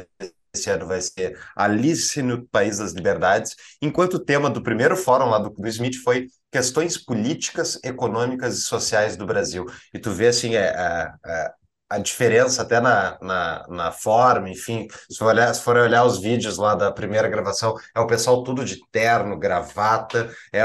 desse 0.56 0.70
ano 0.70 0.86
vai 0.86 1.00
ser 1.00 1.38
Alice 1.54 2.20
no 2.22 2.46
País 2.48 2.78
das 2.78 2.92
Liberdades, 2.92 3.54
enquanto 3.80 4.14
o 4.14 4.24
tema 4.24 4.48
do 4.48 4.62
primeiro 4.62 4.96
fórum 4.96 5.26
lá 5.26 5.38
do, 5.38 5.50
do 5.50 5.68
Smith 5.68 5.96
foi 6.02 6.26
questões 6.50 6.96
políticas, 6.96 7.78
econômicas 7.84 8.58
e 8.58 8.62
sociais 8.62 9.16
do 9.16 9.26
Brasil. 9.26 9.66
E 9.92 9.98
tu 9.98 10.10
vê 10.10 10.28
assim, 10.28 10.56
é, 10.56 10.68
é, 10.68 11.12
é 11.26 11.50
a 11.88 11.98
diferença 11.98 12.62
até 12.62 12.80
na, 12.80 13.16
na, 13.20 13.66
na 13.68 13.92
forma, 13.92 14.50
enfim, 14.50 14.88
se 15.08 15.18
for, 15.18 15.26
olhar, 15.26 15.54
se 15.54 15.62
for 15.62 15.76
olhar 15.76 16.04
os 16.04 16.20
vídeos 16.20 16.56
lá 16.56 16.74
da 16.74 16.90
primeira 16.90 17.28
gravação, 17.28 17.74
é 17.94 18.00
o 18.00 18.08
pessoal 18.08 18.42
tudo 18.42 18.64
de 18.64 18.80
terno, 18.90 19.38
gravata, 19.38 20.28
é, 20.52 20.62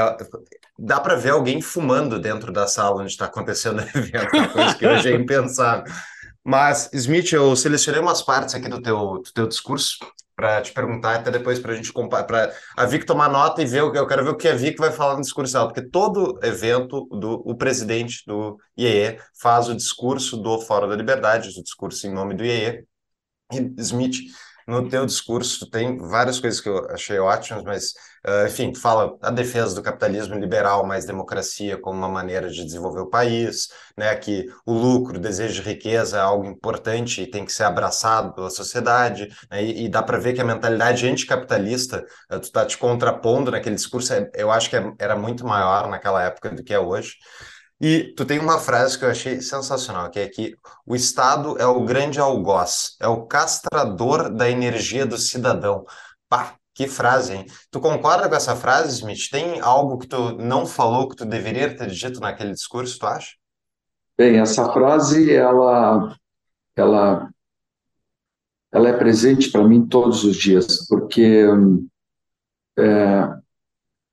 dá 0.76 0.98
para 0.98 1.14
ver 1.14 1.30
alguém 1.30 1.60
fumando 1.60 2.18
dentro 2.18 2.52
da 2.52 2.66
sala 2.66 3.00
onde 3.00 3.12
está 3.12 3.26
acontecendo 3.26 3.78
o 3.94 3.98
evento, 3.98 4.36
uma 4.36 4.48
coisa 4.48 4.74
que 4.74 4.86
hoje 4.86 5.12
é 5.12 5.14
impensável. 5.14 5.84
Mas, 6.44 6.90
Smith, 6.92 7.32
eu 7.32 7.54
selecionei 7.54 8.00
umas 8.00 8.20
partes 8.20 8.54
aqui 8.54 8.68
do 8.68 8.82
teu, 8.82 9.20
do 9.22 9.32
teu 9.32 9.46
discurso 9.46 9.98
para 10.34 10.60
te 10.60 10.72
perguntar 10.72 11.16
até 11.16 11.30
depois 11.30 11.60
para 11.60 11.72
a 11.72 11.76
gente 11.76 11.92
para 11.92 12.52
a 12.76 12.86
Vic 12.86 13.04
tomar 13.06 13.28
nota 13.28 13.62
e 13.62 13.66
ver 13.66 13.80
eu 13.80 14.06
quero 14.06 14.24
ver 14.24 14.30
o 14.30 14.36
que 14.36 14.48
a 14.48 14.54
Vic 14.54 14.78
vai 14.78 14.90
falar 14.90 15.14
no 15.14 15.20
discurso 15.20 15.52
dela, 15.52 15.66
porque 15.68 15.88
todo 15.88 16.40
evento 16.42 17.06
do 17.12 17.42
o 17.44 17.54
presidente 17.54 18.24
do 18.26 18.58
IEE 18.76 19.18
faz 19.40 19.68
o 19.68 19.76
discurso 19.76 20.36
do 20.36 20.60
Fórum 20.60 20.88
da 20.88 20.96
Liberdade, 20.96 21.48
o 21.48 21.62
discurso 21.62 22.06
em 22.06 22.12
nome 22.12 22.34
do 22.34 22.44
IEE. 22.44 22.84
E 23.52 23.74
Smith, 23.78 24.16
no 24.66 24.88
teu 24.88 25.04
discurso 25.06 25.68
tem 25.70 25.98
várias 25.98 26.40
coisas 26.40 26.60
que 26.60 26.68
eu 26.68 26.88
achei 26.90 27.18
ótimas, 27.18 27.62
mas 27.64 27.92
Uh, 28.24 28.46
enfim, 28.46 28.72
fala 28.72 29.18
a 29.20 29.32
defesa 29.32 29.74
do 29.74 29.82
capitalismo 29.82 30.36
liberal, 30.38 30.86
mais 30.86 31.04
democracia 31.04 31.76
como 31.76 31.98
uma 31.98 32.08
maneira 32.08 32.48
de 32.48 32.64
desenvolver 32.64 33.00
o 33.00 33.10
país, 33.10 33.66
né, 33.96 34.14
que 34.14 34.46
o 34.64 34.72
lucro, 34.72 35.16
o 35.16 35.20
desejo 35.20 35.60
de 35.60 35.68
riqueza 35.68 36.18
é 36.18 36.20
algo 36.20 36.44
importante 36.46 37.20
e 37.20 37.26
tem 37.26 37.44
que 37.44 37.50
ser 37.50 37.64
abraçado 37.64 38.32
pela 38.32 38.48
sociedade, 38.48 39.28
né, 39.50 39.64
e, 39.64 39.86
e, 39.86 39.88
dá 39.88 40.04
para 40.04 40.18
ver 40.18 40.34
que 40.34 40.40
a 40.40 40.44
mentalidade 40.44 41.04
anticapitalista, 41.04 42.06
uh, 42.30 42.38
tu 42.38 42.44
está 42.44 42.64
te 42.64 42.78
contrapondo 42.78 43.50
naquele 43.50 43.74
discurso, 43.74 44.12
é, 44.12 44.30
eu 44.36 44.52
acho 44.52 44.70
que 44.70 44.76
é, 44.76 44.92
era 45.00 45.16
muito 45.16 45.44
maior 45.44 45.88
naquela 45.88 46.22
época 46.22 46.50
do 46.50 46.62
que 46.62 46.72
é 46.72 46.78
hoje. 46.78 47.16
E 47.84 48.14
tu 48.14 48.24
tem 48.24 48.38
uma 48.38 48.60
frase 48.60 48.96
que 48.96 49.04
eu 49.04 49.10
achei 49.10 49.40
sensacional, 49.40 50.08
que 50.08 50.20
é 50.20 50.28
que 50.28 50.56
o 50.86 50.94
Estado 50.94 51.58
é 51.58 51.66
o 51.66 51.84
grande 51.84 52.20
algoz, 52.20 52.96
é 53.00 53.08
o 53.08 53.26
castrador 53.26 54.32
da 54.32 54.48
energia 54.48 55.04
do 55.04 55.18
cidadão. 55.18 55.84
Pá, 56.28 56.54
que 56.72 56.86
frase, 56.86 57.34
hein? 57.34 57.46
Tu 57.72 57.80
concorda 57.80 58.28
com 58.28 58.36
essa 58.36 58.54
frase, 58.54 59.00
Smith? 59.00 59.28
Tem 59.32 59.60
algo 59.60 59.98
que 59.98 60.06
tu 60.06 60.38
não 60.38 60.64
falou 60.64 61.08
que 61.08 61.16
tu 61.16 61.24
deveria 61.24 61.76
ter 61.76 61.90
dito 61.90 62.20
naquele 62.20 62.52
discurso, 62.52 63.00
tu 63.00 63.06
acha? 63.06 63.32
Bem, 64.16 64.38
essa 64.38 64.72
frase, 64.72 65.34
ela, 65.34 66.16
ela, 66.76 67.28
ela 68.70 68.88
é 68.90 68.96
presente 68.96 69.50
para 69.50 69.66
mim 69.66 69.84
todos 69.88 70.22
os 70.22 70.36
dias, 70.36 70.86
porque, 70.86 71.46
é, 72.78 73.28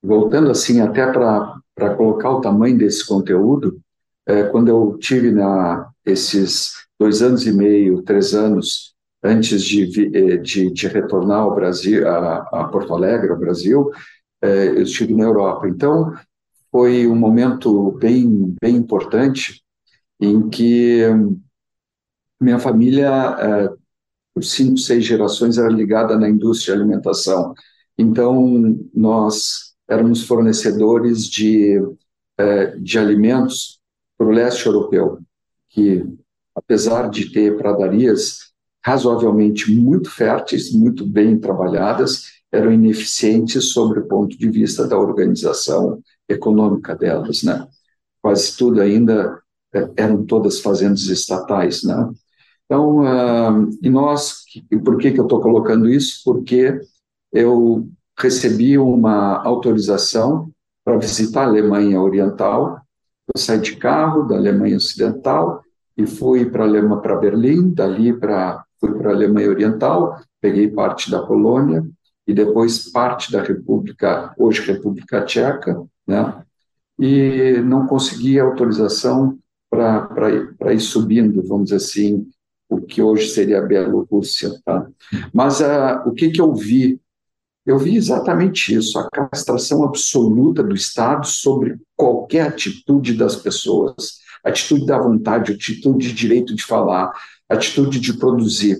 voltando 0.01 0.49
assim 0.49 0.81
até 0.81 1.05
para 1.11 1.53
colocar 1.95 2.31
o 2.31 2.41
tamanho 2.41 2.77
desse 2.77 3.05
conteúdo, 3.05 3.79
é, 4.25 4.43
quando 4.43 4.67
eu 4.67 4.97
tive 4.99 5.31
na, 5.31 5.89
esses 6.05 6.73
dois 6.99 7.21
anos 7.21 7.45
e 7.47 7.51
meio, 7.51 8.01
três 8.03 8.33
anos 8.33 8.93
antes 9.23 9.63
de, 9.63 10.11
eh, 10.15 10.37
de, 10.37 10.71
de 10.71 10.87
retornar 10.87 11.39
ao 11.39 11.55
Brasil, 11.55 12.07
a, 12.07 12.37
a, 12.53 12.63
Porto 12.65 12.93
Alegre, 12.93 13.31
ao 13.31 13.37
Brasil, 13.37 13.91
é, 14.41 14.67
eu 14.69 14.83
estive 14.83 15.13
na 15.13 15.25
Europa. 15.25 15.67
Então, 15.67 16.13
foi 16.71 17.07
um 17.07 17.15
momento 17.15 17.91
bem, 17.93 18.55
bem 18.61 18.75
importante 18.75 19.61
em 20.19 20.49
que 20.49 21.03
minha 22.39 22.59
família, 22.59 23.09
é, 23.39 23.69
por 24.33 24.43
cinco, 24.43 24.77
seis 24.77 25.03
gerações, 25.03 25.57
era 25.57 25.69
ligada 25.69 26.17
na 26.17 26.29
indústria 26.29 26.75
de 26.75 26.81
alimentação. 26.81 27.53
Então, 27.97 28.77
nós 28.93 29.68
éramos 29.89 30.23
fornecedores 30.23 31.27
de, 31.27 31.81
é, 32.37 32.77
de 32.77 32.99
alimentos 32.99 33.79
para 34.17 34.27
o 34.27 34.31
leste 34.31 34.65
europeu, 34.65 35.19
que, 35.69 36.05
apesar 36.55 37.09
de 37.09 37.31
ter 37.31 37.57
pradarias 37.57 38.49
razoavelmente 38.85 39.71
muito 39.71 40.09
férteis, 40.09 40.71
muito 40.71 41.05
bem 41.05 41.37
trabalhadas, 41.39 42.39
eram 42.51 42.71
ineficientes 42.71 43.71
sobre 43.71 43.99
o 43.99 44.07
ponto 44.07 44.37
de 44.37 44.49
vista 44.49 44.87
da 44.87 44.97
organização 44.97 46.01
econômica 46.27 46.95
delas, 46.95 47.43
né? 47.43 47.67
Quase 48.21 48.55
tudo 48.57 48.81
ainda 48.81 49.41
é, 49.73 49.89
eram 49.97 50.25
todas 50.25 50.59
fazendas 50.59 51.07
estatais, 51.07 51.83
né? 51.83 52.11
Então, 52.65 52.99
uh, 52.99 53.69
e 53.81 53.89
nós, 53.89 54.43
e 54.71 54.77
por 54.77 54.97
que 54.97 55.11
que 55.11 55.19
eu 55.19 55.23
estou 55.23 55.41
colocando 55.41 55.89
isso? 55.89 56.21
Porque 56.23 56.79
eu 57.31 57.89
recebi 58.19 58.77
uma 58.77 59.41
autorização 59.43 60.51
para 60.83 60.97
visitar 60.97 61.41
a 61.41 61.47
Alemanha 61.47 62.01
Oriental. 62.01 62.81
Eu 63.33 63.39
saí 63.39 63.59
de 63.59 63.75
carro 63.75 64.23
da 64.23 64.35
Alemanha 64.35 64.77
Ocidental 64.77 65.63
e 65.97 66.05
fui 66.05 66.45
para 66.45 66.65
para 66.97 67.15
Berlim, 67.15 67.71
dali 67.71 68.13
para 68.13 68.63
fui 68.79 68.93
para 68.93 69.09
a 69.09 69.13
Alemanha 69.13 69.49
Oriental, 69.49 70.19
peguei 70.39 70.69
parte 70.69 71.11
da 71.11 71.21
Polônia 71.21 71.85
e 72.25 72.33
depois 72.33 72.89
parte 72.91 73.31
da 73.31 73.41
República, 73.41 74.33
hoje 74.37 74.61
República 74.61 75.25
Tcheca, 75.25 75.83
né? 76.07 76.43
E 76.97 77.61
não 77.63 77.87
consegui 77.87 78.39
autorização 78.39 79.37
para 79.69 80.73
ir 80.73 80.79
subindo, 80.79 81.45
vamos 81.45 81.65
dizer 81.65 81.77
assim, 81.77 82.27
o 82.69 82.81
que 82.81 83.01
hoje 83.01 83.29
seria 83.29 83.59
a 83.59 83.65
Bielorrússia, 83.65 84.51
tá? 84.63 84.87
Mas 85.33 85.59
uh, 85.59 86.07
o 86.07 86.13
que 86.13 86.29
que 86.29 86.39
eu 86.39 86.53
vi? 86.53 86.99
Eu 87.65 87.77
vi 87.77 87.95
exatamente 87.95 88.73
isso, 88.73 88.97
a 88.97 89.09
castração 89.09 89.83
absoluta 89.83 90.63
do 90.63 90.73
Estado 90.73 91.27
sobre 91.27 91.77
qualquer 91.95 92.47
atitude 92.47 93.13
das 93.13 93.35
pessoas, 93.35 94.19
atitude 94.43 94.85
da 94.85 94.97
vontade, 94.97 95.53
atitude 95.53 96.07
de 96.07 96.13
direito 96.13 96.55
de 96.55 96.63
falar, 96.63 97.11
atitude 97.47 97.99
de 97.99 98.17
produzir. 98.17 98.79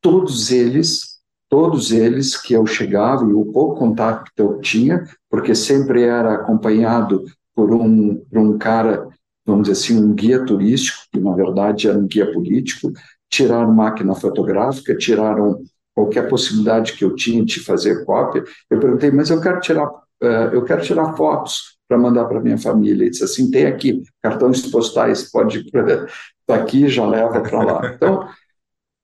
Todos 0.00 0.50
eles, 0.50 1.18
todos 1.48 1.90
eles 1.90 2.36
que 2.36 2.54
eu 2.54 2.66
chegava 2.66 3.24
e 3.24 3.32
o 3.32 3.46
pouco 3.46 3.76
contato 3.76 4.30
que 4.34 4.42
eu 4.42 4.60
tinha, 4.60 5.04
porque 5.30 5.54
sempre 5.54 6.02
era 6.02 6.34
acompanhado 6.34 7.24
por 7.54 7.72
um, 7.72 8.16
por 8.16 8.38
um 8.38 8.58
cara, 8.58 9.08
vamos 9.44 9.68
dizer 9.68 9.72
assim, 9.72 10.00
um 10.00 10.14
guia 10.14 10.44
turístico, 10.44 10.98
que 11.10 11.18
na 11.18 11.34
verdade 11.34 11.88
era 11.88 11.98
um 11.98 12.06
guia 12.06 12.30
político, 12.32 12.92
tiraram 13.28 13.72
máquina 13.72 14.14
fotográfica, 14.14 14.96
tiraram 14.96 15.60
qualquer 15.98 16.28
possibilidade 16.28 16.92
que 16.92 17.04
eu 17.04 17.16
tinha 17.16 17.44
de 17.44 17.58
fazer 17.58 18.04
cópia. 18.04 18.44
Eu 18.70 18.78
perguntei, 18.78 19.10
mas 19.10 19.30
eu 19.30 19.40
quero 19.40 19.58
tirar, 19.60 19.88
uh, 19.88 20.48
eu 20.52 20.64
quero 20.64 20.80
tirar 20.80 21.16
fotos 21.16 21.76
para 21.88 21.98
mandar 21.98 22.26
para 22.26 22.40
minha 22.40 22.56
família. 22.56 23.02
Ele 23.02 23.10
disse 23.10 23.24
assim, 23.24 23.50
tem 23.50 23.66
aqui 23.66 24.04
cartões 24.22 24.64
postais, 24.70 25.28
pode 25.28 25.58
está 25.58 26.54
aqui, 26.54 26.88
já 26.88 27.04
leva 27.04 27.40
para 27.40 27.62
lá. 27.64 27.80
Então, 27.98 28.28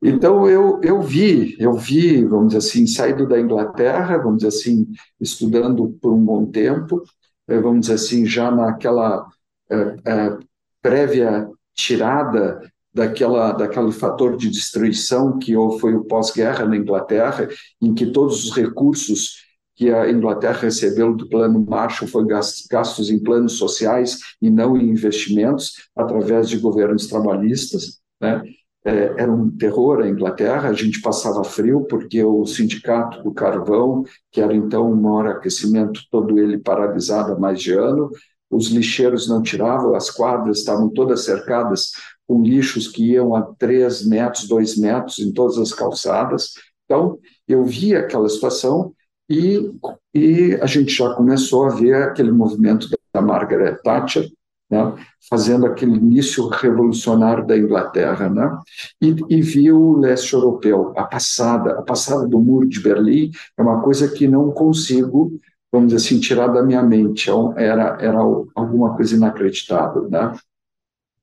então 0.07 0.49
eu, 0.49 0.81
eu 0.85 1.01
vi, 1.01 1.57
eu 1.59 1.73
vi, 1.73 2.23
vamos 2.25 2.49
dizer 2.49 2.59
assim, 2.59 2.87
saído 2.87 3.27
da 3.27 3.41
Inglaterra, 3.41 4.19
vamos 4.19 4.43
dizer 4.43 4.49
assim, 4.49 4.87
estudando 5.19 5.99
por 6.01 6.13
um 6.13 6.23
bom 6.23 6.45
tempo, 6.47 7.03
eh, 7.49 7.59
vamos 7.59 7.81
dizer 7.81 7.95
assim, 7.95 8.27
já 8.27 8.51
naquela 8.51 9.27
é, 9.71 9.77
é, 10.05 10.39
prévia 10.83 11.49
tirada 11.75 12.61
daquela, 12.95 13.53
daquele 13.53 13.91
fator 13.91 14.37
de 14.37 14.49
destruição 14.49 15.39
que 15.39 15.55
foi 15.81 15.95
o 15.95 16.05
pós-guerra 16.05 16.65
na 16.65 16.77
Inglaterra, 16.77 17.49
em 17.83 17.93
que 17.93 18.07
todos 18.07 18.45
os 18.45 18.55
recursos 18.55 19.43
que 19.77 19.91
a 19.91 20.09
Inglaterra 20.09 20.61
recebeu 20.61 21.15
do 21.15 21.29
plano 21.29 21.65
Marshall 21.69 22.09
foi 22.09 22.25
gastos 22.71 23.11
em 23.11 23.19
planos 23.19 23.55
sociais 23.55 24.21
e 24.41 24.49
não 24.49 24.77
em 24.77 24.89
investimentos 24.89 25.73
através 25.97 26.49
de 26.49 26.59
governos 26.59 27.09
trabalhistas, 27.09 27.99
né? 28.21 28.43
É, 28.87 29.15
era 29.17 29.33
um 29.33 29.51
terror 29.51 30.03
a 30.03 30.09
Inglaterra, 30.09 30.69
a 30.69 30.75
gente 30.75 31.01
passava 31.01 31.43
frio 31.43 31.87
porque 31.89 32.23
o 32.23 32.45
sindicato 32.45 33.23
do 33.23 33.33
carvão, 33.33 34.05
que 34.31 34.43
era 34.43 34.55
então 34.55 34.93
o 34.93 34.95
maior 34.95 35.27
aquecimento, 35.27 36.03
todo 36.11 36.39
ele 36.39 36.59
paralisado 36.59 37.33
há 37.33 37.39
mais 37.39 37.63
de 37.63 37.73
ano, 37.73 38.11
os 38.51 38.69
lixeiros 38.69 39.27
não 39.27 39.41
tiravam, 39.41 39.95
as 39.95 40.11
quadras 40.11 40.59
estavam 40.59 40.91
todas 40.91 41.25
cercadas 41.25 41.93
com 42.27 42.43
lixos 42.43 42.89
que 42.89 43.13
iam 43.13 43.35
a 43.35 43.43
três 43.43 44.07
metros, 44.07 44.49
dois 44.49 44.77
metros 44.77 45.19
em 45.19 45.33
todas 45.33 45.59
as 45.59 45.73
calçadas. 45.73 46.53
Então, 46.85 47.19
eu 47.47 47.65
vi 47.65 47.95
aquela 47.95 48.29
situação 48.29 48.93
e, 49.29 49.71
e 50.15 50.59
a 50.61 50.67
gente 50.67 50.93
já 50.93 51.15
começou 51.15 51.67
a 51.67 51.75
ver 51.75 51.95
aquele 51.95 52.31
movimento 52.31 52.89
da 53.13 53.23
Margaret 53.23 53.77
Thatcher, 53.83 54.31
né, 54.71 54.95
fazendo 55.31 55.67
aquele 55.67 55.97
início 55.97 56.49
revolucionário 56.49 57.47
da 57.47 57.57
Inglaterra, 57.57 58.29
né, 58.29 58.59
e, 59.01 59.15
e 59.29 59.43
viu 59.43 59.81
o 59.81 59.99
leste 59.99 60.33
europeu, 60.33 60.93
a 60.97 61.05
passada, 61.05 61.79
a 61.79 61.83
passada 61.83 62.27
do 62.27 62.41
Muro 62.41 62.69
de 62.69 62.81
Berlim 62.81 63.31
é 63.57 63.63
uma 63.63 63.83
coisa 63.83 64.09
que 64.09 64.27
não 64.27 64.51
consigo, 64.51 65.39
vamos 65.73 65.93
dizer 65.93 66.05
assim, 66.05 66.21
tirar 66.21 66.49
da 66.49 66.63
minha 66.63 66.83
mente, 66.83 67.31
é 67.31 67.65
era, 67.65 67.99
era 68.01 68.19
alguma 68.55 68.97
coisa 68.97 69.15
inacreditável, 69.15 70.09
né. 70.09 70.33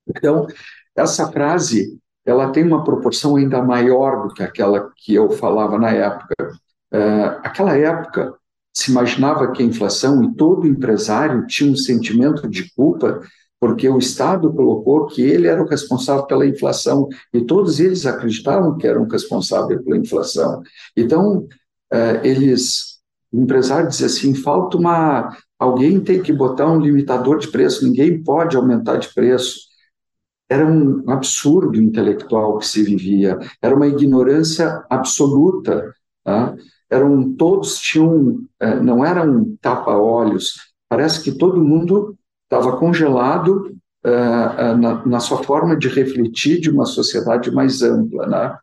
Então, 0.07 0.47
essa 0.95 1.31
frase, 1.31 1.97
ela 2.25 2.51
tem 2.51 2.63
uma 2.63 2.83
proporção 2.83 3.35
ainda 3.35 3.61
maior 3.61 4.27
do 4.27 4.33
que 4.33 4.43
aquela 4.43 4.91
que 4.95 5.13
eu 5.13 5.29
falava 5.31 5.77
na 5.77 5.89
época, 5.89 6.35
Uh, 6.93 7.39
aquela 7.41 7.77
época, 7.77 8.33
se 8.73 8.91
imaginava 8.91 9.51
que 9.51 9.63
a 9.63 9.65
inflação, 9.65 10.23
e 10.23 10.35
todo 10.35 10.67
empresário 10.67 11.47
tinha 11.47 11.71
um 11.71 11.75
sentimento 11.75 12.49
de 12.49 12.69
culpa, 12.73 13.21
porque 13.59 13.87
o 13.87 13.97
Estado 13.97 14.51
colocou 14.53 15.05
que 15.05 15.21
ele 15.21 15.47
era 15.47 15.61
o 15.61 15.67
responsável 15.67 16.25
pela 16.25 16.45
inflação, 16.45 17.07
e 17.33 17.41
todos 17.41 17.79
eles 17.79 18.05
acreditavam 18.05 18.77
que 18.77 18.85
eram 18.85 19.07
responsáveis 19.07 19.81
pela 19.81 19.97
inflação. 19.97 20.61
Então, 20.95 21.47
uh, 21.93 22.19
eles, 22.23 22.99
o 23.31 23.39
empresário 23.41 23.87
dizia 23.87 24.07
assim: 24.07 24.35
falta 24.35 24.77
uma. 24.77 25.35
Alguém 25.57 25.99
tem 25.99 26.21
que 26.21 26.33
botar 26.33 26.67
um 26.69 26.79
limitador 26.79 27.37
de 27.37 27.47
preço, 27.47 27.85
ninguém 27.85 28.21
pode 28.21 28.57
aumentar 28.57 28.97
de 28.97 29.13
preço. 29.13 29.70
Era 30.51 30.65
um 30.65 31.09
absurdo 31.09 31.79
intelectual 31.79 32.57
que 32.59 32.67
se 32.67 32.83
vivia, 32.83 33.39
era 33.61 33.75
uma 33.75 33.87
ignorância 33.87 34.85
absoluta. 34.89 35.95
Tá? 36.23 36.55
eram 36.91 37.33
todos 37.33 37.79
tinham, 37.79 38.43
é, 38.59 38.75
não 38.81 39.03
eram 39.03 39.55
tapa-olhos, 39.61 40.73
parece 40.89 41.23
que 41.23 41.31
todo 41.31 41.63
mundo 41.63 42.17
estava 42.43 42.75
congelado 42.77 43.73
uh, 44.05 44.77
na, 44.77 45.05
na, 45.05 45.19
sua 45.21 45.41
forma 45.41 45.77
de 45.77 45.87
refletir 45.87 46.59
de 46.59 46.69
uma 46.69 46.85
sociedade 46.85 47.49
mais 47.49 47.81
ampla, 47.81 48.27
né? 48.27 48.57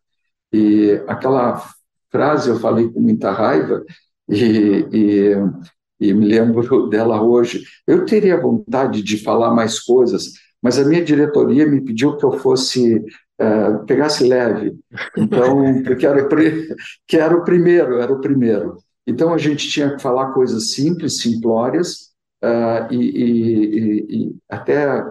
E 0.53 1.03
aquela 1.09 1.65
frase 2.13 2.51
eu 2.51 2.61
falei 2.61 2.91
com 2.91 3.01
muita 3.01 3.31
raiva 3.31 3.83
e, 4.29 4.87
e, 4.93 5.35
e 5.99 6.13
me 6.13 6.27
lembro 6.27 6.87
dela 6.91 7.23
hoje. 7.23 7.65
Eu 7.87 8.05
teria 8.05 8.39
vontade 8.39 9.03
de 9.03 9.25
falar 9.25 9.55
mais 9.55 9.81
coisas, 9.81 10.33
mas 10.63 10.79
a 10.79 10.85
minha 10.85 11.05
diretoria 11.05 11.67
me 11.67 11.81
pediu 11.81 12.17
que 12.17 12.25
eu 12.25 12.33
fosse 12.33 12.97
uh, 13.41 13.85
pegasse 13.87 14.27
leve. 14.27 14.79
Então, 15.17 15.83
porque 15.85 16.07
era, 16.07 16.27
que 17.07 17.17
era 17.17 17.37
o 17.37 17.45
primeiro, 17.45 17.99
era 18.01 18.13
o 18.13 18.21
primeiro. 18.21 18.79
Então, 19.07 19.33
a 19.33 19.39
gente 19.39 19.69
tinha 19.69 19.95
que 19.97 20.03
falar 20.03 20.33
coisas 20.33 20.73
simples, 20.73 21.21
simplórias, 21.21 22.13
uh, 22.45 22.93
e, 22.93 22.97
e, 22.97 24.27
e, 24.27 24.37
até 24.49 25.05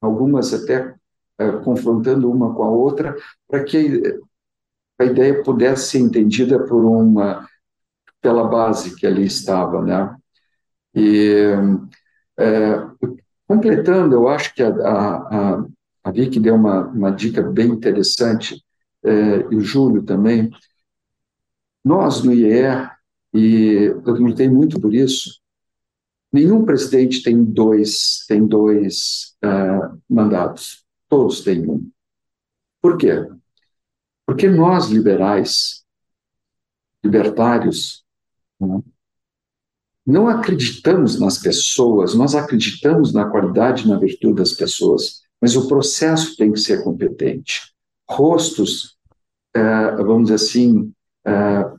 algumas 0.00 0.52
até 0.52 0.94
uh, 1.40 1.60
confrontando 1.62 2.30
uma 2.30 2.54
com 2.54 2.64
a 2.64 2.70
outra, 2.70 3.14
para 3.46 3.62
que 3.62 4.02
a 4.98 5.04
ideia 5.04 5.42
pudesse 5.42 5.90
ser 5.90 5.98
entendida 5.98 6.58
por 6.64 6.84
uma 6.84 7.46
pela 8.20 8.48
base 8.48 8.96
que 8.96 9.06
ali 9.06 9.24
estava, 9.24 9.82
né? 9.82 10.16
E 10.94 11.52
completando, 13.46 14.14
eu 14.14 14.28
acho 14.28 14.54
que 14.54 14.62
a, 14.62 14.68
a, 14.68 15.66
a 16.04 16.10
Vicky 16.10 16.40
deu 16.40 16.54
uma, 16.54 16.86
uma 16.86 17.10
dica 17.10 17.42
bem 17.42 17.68
interessante, 17.68 18.62
é, 19.04 19.38
e 19.50 19.56
o 19.56 19.60
Júlio 19.60 20.02
também. 20.02 20.50
Nós, 21.84 22.22
no 22.22 22.32
IER, 22.32 22.90
e 23.32 23.92
eu 24.04 24.14
lutei 24.14 24.48
muito 24.48 24.80
por 24.80 24.92
isso, 24.92 25.40
nenhum 26.32 26.64
presidente 26.64 27.22
tem 27.22 27.44
dois, 27.44 28.24
tem 28.26 28.46
dois 28.46 29.36
uh, 29.44 30.00
mandatos, 30.08 30.84
todos 31.08 31.42
têm 31.42 31.68
um. 31.68 31.88
Por 32.80 32.96
quê? 32.96 33.26
Porque 34.26 34.48
nós, 34.48 34.88
liberais, 34.88 35.84
libertários, 37.04 38.04
né, 38.60 38.82
não 40.06 40.28
acreditamos 40.28 41.18
nas 41.18 41.38
pessoas, 41.38 42.14
nós 42.14 42.34
acreditamos 42.34 43.12
na 43.12 43.28
qualidade 43.28 43.84
e 43.84 43.88
na 43.88 43.98
virtude 43.98 44.36
das 44.36 44.52
pessoas, 44.52 45.22
mas 45.40 45.56
o 45.56 45.66
processo 45.66 46.36
tem 46.36 46.52
que 46.52 46.60
ser 46.60 46.84
competente. 46.84 47.74
Rostos, 48.08 48.96
uh, 49.56 49.96
vamos 49.96 50.24
dizer 50.24 50.34
assim, 50.34 50.92
uh, 51.26 51.74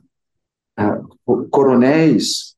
uh, 0.78 1.48
coronéis 1.48 2.56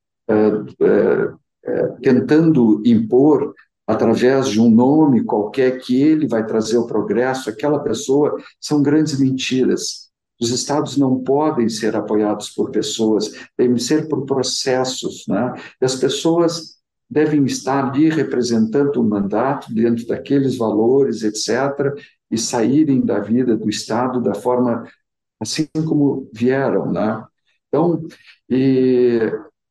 tentando 2.00 2.80
impor 2.86 3.52
através 3.84 4.48
de 4.48 4.60
um 4.60 4.70
nome 4.70 5.24
qualquer 5.24 5.80
que 5.80 6.00
ele 6.00 6.28
vai 6.28 6.46
trazer 6.46 6.78
o 6.78 6.86
progresso, 6.86 7.50
aquela 7.50 7.80
pessoa, 7.80 8.36
são 8.60 8.80
grandes 8.80 9.18
mentiras. 9.18 10.09
Os 10.40 10.50
estados 10.50 10.96
não 10.96 11.22
podem 11.22 11.68
ser 11.68 11.94
apoiados 11.94 12.50
por 12.50 12.70
pessoas, 12.70 13.32
devem 13.58 13.78
ser 13.78 14.08
por 14.08 14.24
processos, 14.24 15.24
né? 15.28 15.54
E 15.80 15.84
as 15.84 15.94
pessoas 15.96 16.80
devem 17.08 17.44
estar 17.44 17.88
ali 17.88 18.08
representando 18.08 18.96
o 19.00 19.04
mandato 19.04 19.72
dentro 19.74 20.06
daqueles 20.06 20.56
valores, 20.56 21.22
etc., 21.22 21.94
e 22.30 22.38
saírem 22.38 23.04
da 23.04 23.18
vida 23.18 23.56
do 23.56 23.68
estado 23.68 24.22
da 24.22 24.34
forma 24.34 24.84
assim 25.40 25.66
como 25.86 26.30
vieram, 26.32 26.92
né? 26.92 27.24
Então, 27.68 28.06
e, 28.48 29.18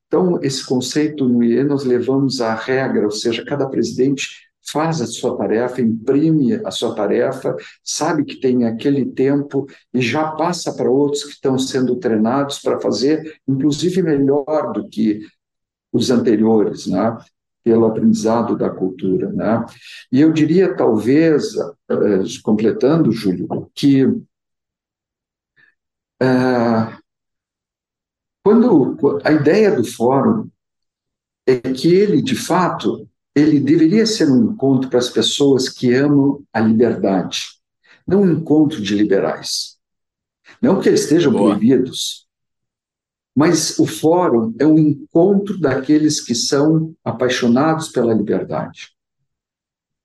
então 0.07 0.39
esse 0.41 0.65
conceito 0.65 1.27
no 1.27 1.43
IE 1.43 1.63
nós 1.63 1.83
levamos 1.85 2.41
à 2.41 2.55
regra, 2.55 3.05
ou 3.05 3.11
seja, 3.11 3.45
cada 3.45 3.69
presidente 3.69 4.48
faz 4.71 5.01
a 5.01 5.07
sua 5.07 5.37
tarefa, 5.37 5.81
imprime 5.81 6.55
a 6.65 6.71
sua 6.71 6.95
tarefa, 6.95 7.55
sabe 7.83 8.23
que 8.23 8.39
tem 8.39 8.65
aquele 8.65 9.05
tempo 9.05 9.67
e 9.93 10.01
já 10.01 10.31
passa 10.31 10.73
para 10.73 10.89
outros 10.89 11.23
que 11.23 11.31
estão 11.31 11.57
sendo 11.57 11.95
treinados 11.95 12.59
para 12.59 12.79
fazer, 12.79 13.39
inclusive 13.47 14.01
melhor 14.01 14.71
do 14.73 14.87
que 14.87 15.21
os 15.91 16.11
anteriores, 16.11 16.87
né? 16.87 17.17
pelo 17.63 17.85
aprendizado 17.85 18.57
da 18.57 18.69
cultura. 18.69 19.31
Né? 19.31 19.65
E 20.11 20.21
eu 20.21 20.31
diria, 20.31 20.75
talvez, 20.75 21.55
eh, 21.57 22.23
completando, 22.43 23.11
Júlio, 23.11 23.47
que 23.75 24.05
eh, 26.21 26.97
quando 28.43 28.97
a 29.23 29.31
ideia 29.31 29.75
do 29.75 29.83
fórum 29.83 30.49
é 31.45 31.59
que 31.59 31.93
ele, 31.93 32.21
de 32.21 32.35
fato, 32.35 33.08
ele 33.39 33.59
deveria 33.59 34.05
ser 34.05 34.29
um 34.29 34.51
encontro 34.51 34.89
para 34.89 34.99
as 34.99 35.09
pessoas 35.09 35.69
que 35.69 35.93
amam 35.93 36.43
a 36.53 36.59
liberdade, 36.59 37.47
não 38.05 38.21
um 38.21 38.31
encontro 38.31 38.81
de 38.81 38.95
liberais. 38.95 39.77
Não 40.61 40.81
que 40.81 40.89
eles 40.89 41.01
estejam 41.01 41.31
Boa. 41.31 41.51
proibidos, 41.51 42.27
mas 43.35 43.77
o 43.79 43.85
fórum 43.85 44.53
é 44.59 44.65
um 44.65 44.77
encontro 44.77 45.57
daqueles 45.59 46.19
que 46.19 46.35
são 46.35 46.93
apaixonados 47.03 47.89
pela 47.89 48.13
liberdade. 48.13 48.89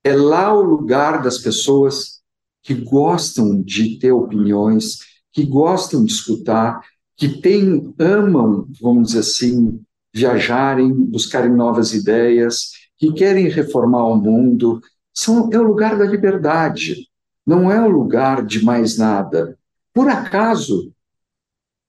É 0.03 0.15
lá 0.15 0.53
o 0.53 0.61
lugar 0.61 1.21
das 1.21 1.37
pessoas 1.39 2.21
que 2.63 2.73
gostam 2.73 3.61
de 3.61 3.99
ter 3.99 4.11
opiniões, 4.11 4.99
que 5.33 5.45
gostam 5.45 6.05
de 6.05 6.13
escutar, 6.13 6.81
que 7.17 7.41
têm, 7.41 7.93
amam, 7.99 8.67
vamos 8.81 9.09
dizer 9.09 9.19
assim, 9.19 9.81
viajarem, 10.13 10.93
buscarem 10.93 11.53
novas 11.53 11.93
ideias, 11.93 12.71
que 12.97 13.11
querem 13.13 13.49
reformar 13.49 14.05
o 14.07 14.15
mundo. 14.15 14.81
São, 15.13 15.49
é 15.51 15.57
o 15.57 15.63
lugar 15.63 15.97
da 15.97 16.05
liberdade, 16.05 17.07
não 17.45 17.71
é 17.71 17.81
o 17.81 17.89
lugar 17.89 18.45
de 18.45 18.63
mais 18.63 18.97
nada. 18.97 19.57
Por 19.93 20.09
acaso, 20.09 20.91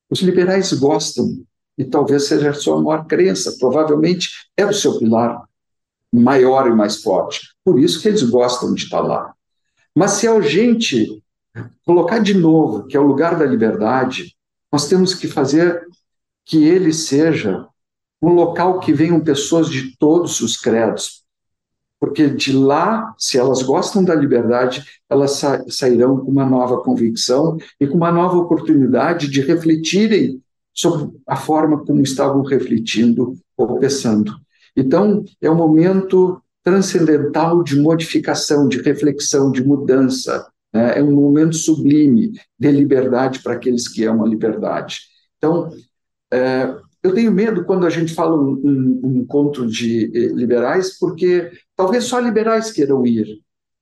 os 0.09 0.21
liberais 0.21 0.73
gostam, 0.73 1.45
e 1.77 1.85
talvez 1.85 2.27
seja 2.27 2.51
a 2.51 2.55
sua 2.55 2.81
maior 2.81 3.07
crença, 3.07 3.57
provavelmente 3.59 4.31
é 4.57 4.65
o 4.65 4.73
seu 4.73 4.99
pilar 4.99 5.43
maior 6.13 6.67
e 6.69 6.75
mais 6.75 7.03
forte. 7.03 7.41
Por 7.65 7.79
isso 7.79 8.01
que 8.01 8.09
eles 8.09 8.23
gostam 8.23 8.73
de 8.73 8.85
estar 8.85 9.01
lá. 9.01 9.35
Mas 9.95 10.13
se 10.13 10.29
a 10.29 10.41
gente 10.41 11.23
colocar 11.85 12.19
de 12.19 12.35
novo 12.35 12.87
que 12.87 12.97
é 12.97 13.01
o 13.01 13.07
lugar 13.07 13.39
da 13.39 13.45
liberdade, 13.45 14.37
nós 14.73 14.89
temos 14.89 15.15
que 15.15 15.27
fazer 15.27 15.87
que 16.45 16.65
ele 16.65 16.93
seja 16.93 17.67
um 18.23 18.31
local 18.31 18.81
que 18.81 18.93
venham 18.93 19.21
pessoas 19.21 19.69
de 19.69 19.97
todos 19.99 20.41
os 20.41 20.57
credos, 20.57 21.25
porque 22.01 22.29
de 22.29 22.53
lá, 22.53 23.15
se 23.19 23.39
elas 23.39 23.63
gostam 23.63 24.05
da 24.05 24.15
liberdade, 24.15 24.85
elas 25.09 25.33
sa 25.33 25.65
sairão 25.69 26.19
com 26.19 26.31
uma 26.31 26.45
nova 26.45 26.81
convicção 26.83 27.57
e 27.81 27.87
com 27.87 27.97
uma 27.97 28.13
nova 28.13 28.37
oportunidade 28.37 29.29
de 29.29 29.41
refletirem 29.41 30.43
sobre 30.75 31.11
a 31.27 31.37
forma 31.37 31.85
como 31.85 32.03
estavam 32.03 32.43
refletindo 32.43 33.35
ou 33.57 33.79
pensando. 33.79 34.35
Então, 34.77 35.25
é 35.41 35.51
um 35.51 35.55
momento 35.55 36.41
transcendental 36.63 37.63
de 37.63 37.81
modificação, 37.81 38.69
de 38.69 38.83
reflexão, 38.83 39.51
de 39.51 39.65
mudança. 39.65 40.47
Né? 40.73 40.99
É 40.99 41.03
um 41.03 41.13
momento 41.13 41.57
sublime 41.57 42.33
de 42.59 42.71
liberdade 42.71 43.39
para 43.39 43.55
aqueles 43.55 43.89
que 43.89 44.05
amam 44.05 44.27
a 44.27 44.29
liberdade. 44.29 45.01
Então, 45.39 45.71
é, 46.31 46.75
eu 47.07 47.15
tenho 47.15 47.31
medo 47.31 47.65
quando 47.65 47.87
a 47.87 47.91
gente 47.91 48.13
fala 48.13 48.37
um, 48.37 48.61
um, 48.65 49.01
um 49.05 49.17
encontro 49.19 49.67
de 49.67 50.11
eh, 50.15 50.33
liberais, 50.35 50.99
porque 50.99 51.51
talvez 51.77 52.05
só 52.05 52.19
liberais 52.19 52.73
queiram 52.73 53.07
ir. 53.07 53.41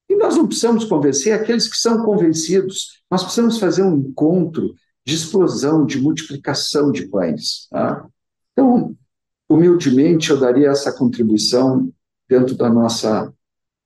E 0.08 0.14
nós 0.16 0.36
não 0.36 0.46
precisamos 0.46 0.84
convencer 0.84 1.32
aqueles 1.32 1.66
que 1.66 1.76
são 1.76 2.04
convencidos, 2.04 3.02
nós 3.10 3.22
precisamos 3.22 3.58
fazer 3.58 3.82
um 3.82 3.96
encontro 3.96 4.74
de 5.06 5.14
explosão, 5.14 5.86
de 5.86 6.00
multiplicação 6.00 6.92
de 6.92 7.08
pães. 7.08 7.66
Tá? 7.70 8.06
Então, 8.52 8.94
humildemente, 9.48 10.30
eu 10.30 10.38
daria 10.38 10.68
essa 10.68 10.92
contribuição 10.92 11.90
dentro 12.28 12.54
da 12.54 12.68
nossa 12.70 13.32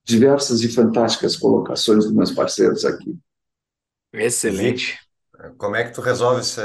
diversas 0.04 0.62
e 0.62 0.68
fantásticas 0.68 1.36
colocações 1.36 2.04
dos 2.04 2.14
meus 2.14 2.32
parceiros 2.32 2.84
aqui. 2.84 3.16
Excelente. 4.12 4.98
Como 5.56 5.76
é 5.76 5.84
que 5.84 5.92
tu 5.92 6.00
resolve 6.00 6.40
isso, 6.40 6.60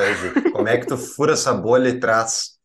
aí? 0.00 0.14
Como 0.52 0.68
é 0.68 0.78
que 0.78 0.86
tu 0.86 0.96
fura 0.98 1.32
essa 1.32 1.52
bolha 1.54 1.88
e 1.88 1.98
traz? 1.98 2.58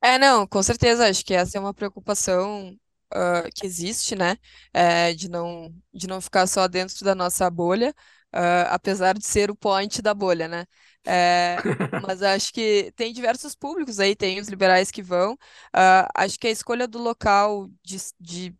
É, 0.00 0.18
não, 0.18 0.46
com 0.46 0.62
certeza, 0.62 1.08
acho 1.08 1.24
que 1.24 1.32
essa 1.34 1.56
é 1.56 1.60
uma 1.60 1.72
preocupação 1.72 2.70
uh, 3.14 3.50
que 3.54 3.64
existe, 3.66 4.16
né? 4.16 4.36
É, 4.72 5.14
de 5.14 5.28
não, 5.28 5.72
de 5.94 6.08
não 6.08 6.20
ficar 6.20 6.46
só 6.48 6.66
dentro 6.66 7.04
da 7.04 7.14
nossa 7.14 7.48
bolha, 7.48 7.94
uh, 8.34 8.66
apesar 8.70 9.16
de 9.16 9.24
ser 9.24 9.48
o 9.50 9.54
point 9.56 10.02
da 10.02 10.12
bolha, 10.12 10.48
né? 10.48 10.66
É, 11.04 11.64
mas 12.02 12.20
acho 12.22 12.52
que 12.52 12.92
tem 12.96 13.12
diversos 13.12 13.54
públicos 13.54 14.00
aí, 14.00 14.16
tem 14.16 14.40
os 14.40 14.48
liberais 14.48 14.90
que 14.90 15.02
vão. 15.02 15.34
Uh, 15.34 16.08
acho 16.16 16.38
que 16.38 16.48
a 16.48 16.50
escolha 16.50 16.88
do 16.88 16.98
local 16.98 17.68
de, 17.84 17.98
de 18.20 18.56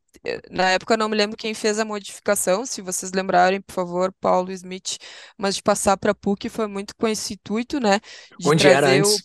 na 0.51 0.71
época 0.71 0.95
eu 0.95 0.99
não 0.99 1.09
me 1.09 1.17
lembro 1.17 1.37
quem 1.37 1.55
fez 1.55 1.79
a 1.79 1.85
modificação, 1.85 2.65
se 2.67 2.81
vocês 2.83 3.13
lembrarem, 3.13 3.61
por 3.61 3.73
favor, 3.75 4.13
Paulo 4.21 4.53
Smith, 4.53 4.99
mas 5.39 5.57
de 5.57 5.63
passar 5.63 5.97
para 5.97 6.13
a 6.13 6.15
PUC 6.15 6.49
foi 6.49 6.67
muito 6.67 6.95
com 6.97 7.09
esse 7.09 7.35
intuito, 7.35 7.81
né? 7.81 8.01
De 8.39 8.51
Onde 8.51 8.69
era 8.69 8.91
trazer 8.91 8.97
antes? 8.97 9.17
o. 9.17 9.23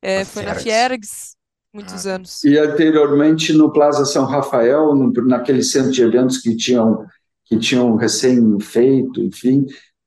É, 0.00 0.24
foi 0.24 0.44
na 0.44 0.54
Fiergs, 0.54 1.36
muitos 1.72 2.06
Ah, 2.06 2.06
anos. 2.06 2.44
E 2.44 2.58
anteriormente 2.58 3.52
no 3.52 3.72
Plaza 3.72 4.04
São 4.04 4.24
Rafael, 4.24 4.94
no, 4.94 5.12
naquele 5.26 5.62
centro 5.62 5.90
de 5.92 6.02
eventos 6.02 6.38
que 6.38 6.56
tinham, 6.56 7.06
que 7.44 7.58
tinham 7.58 7.96
recém-feito, 7.96 9.20
enfim, 9.20 9.66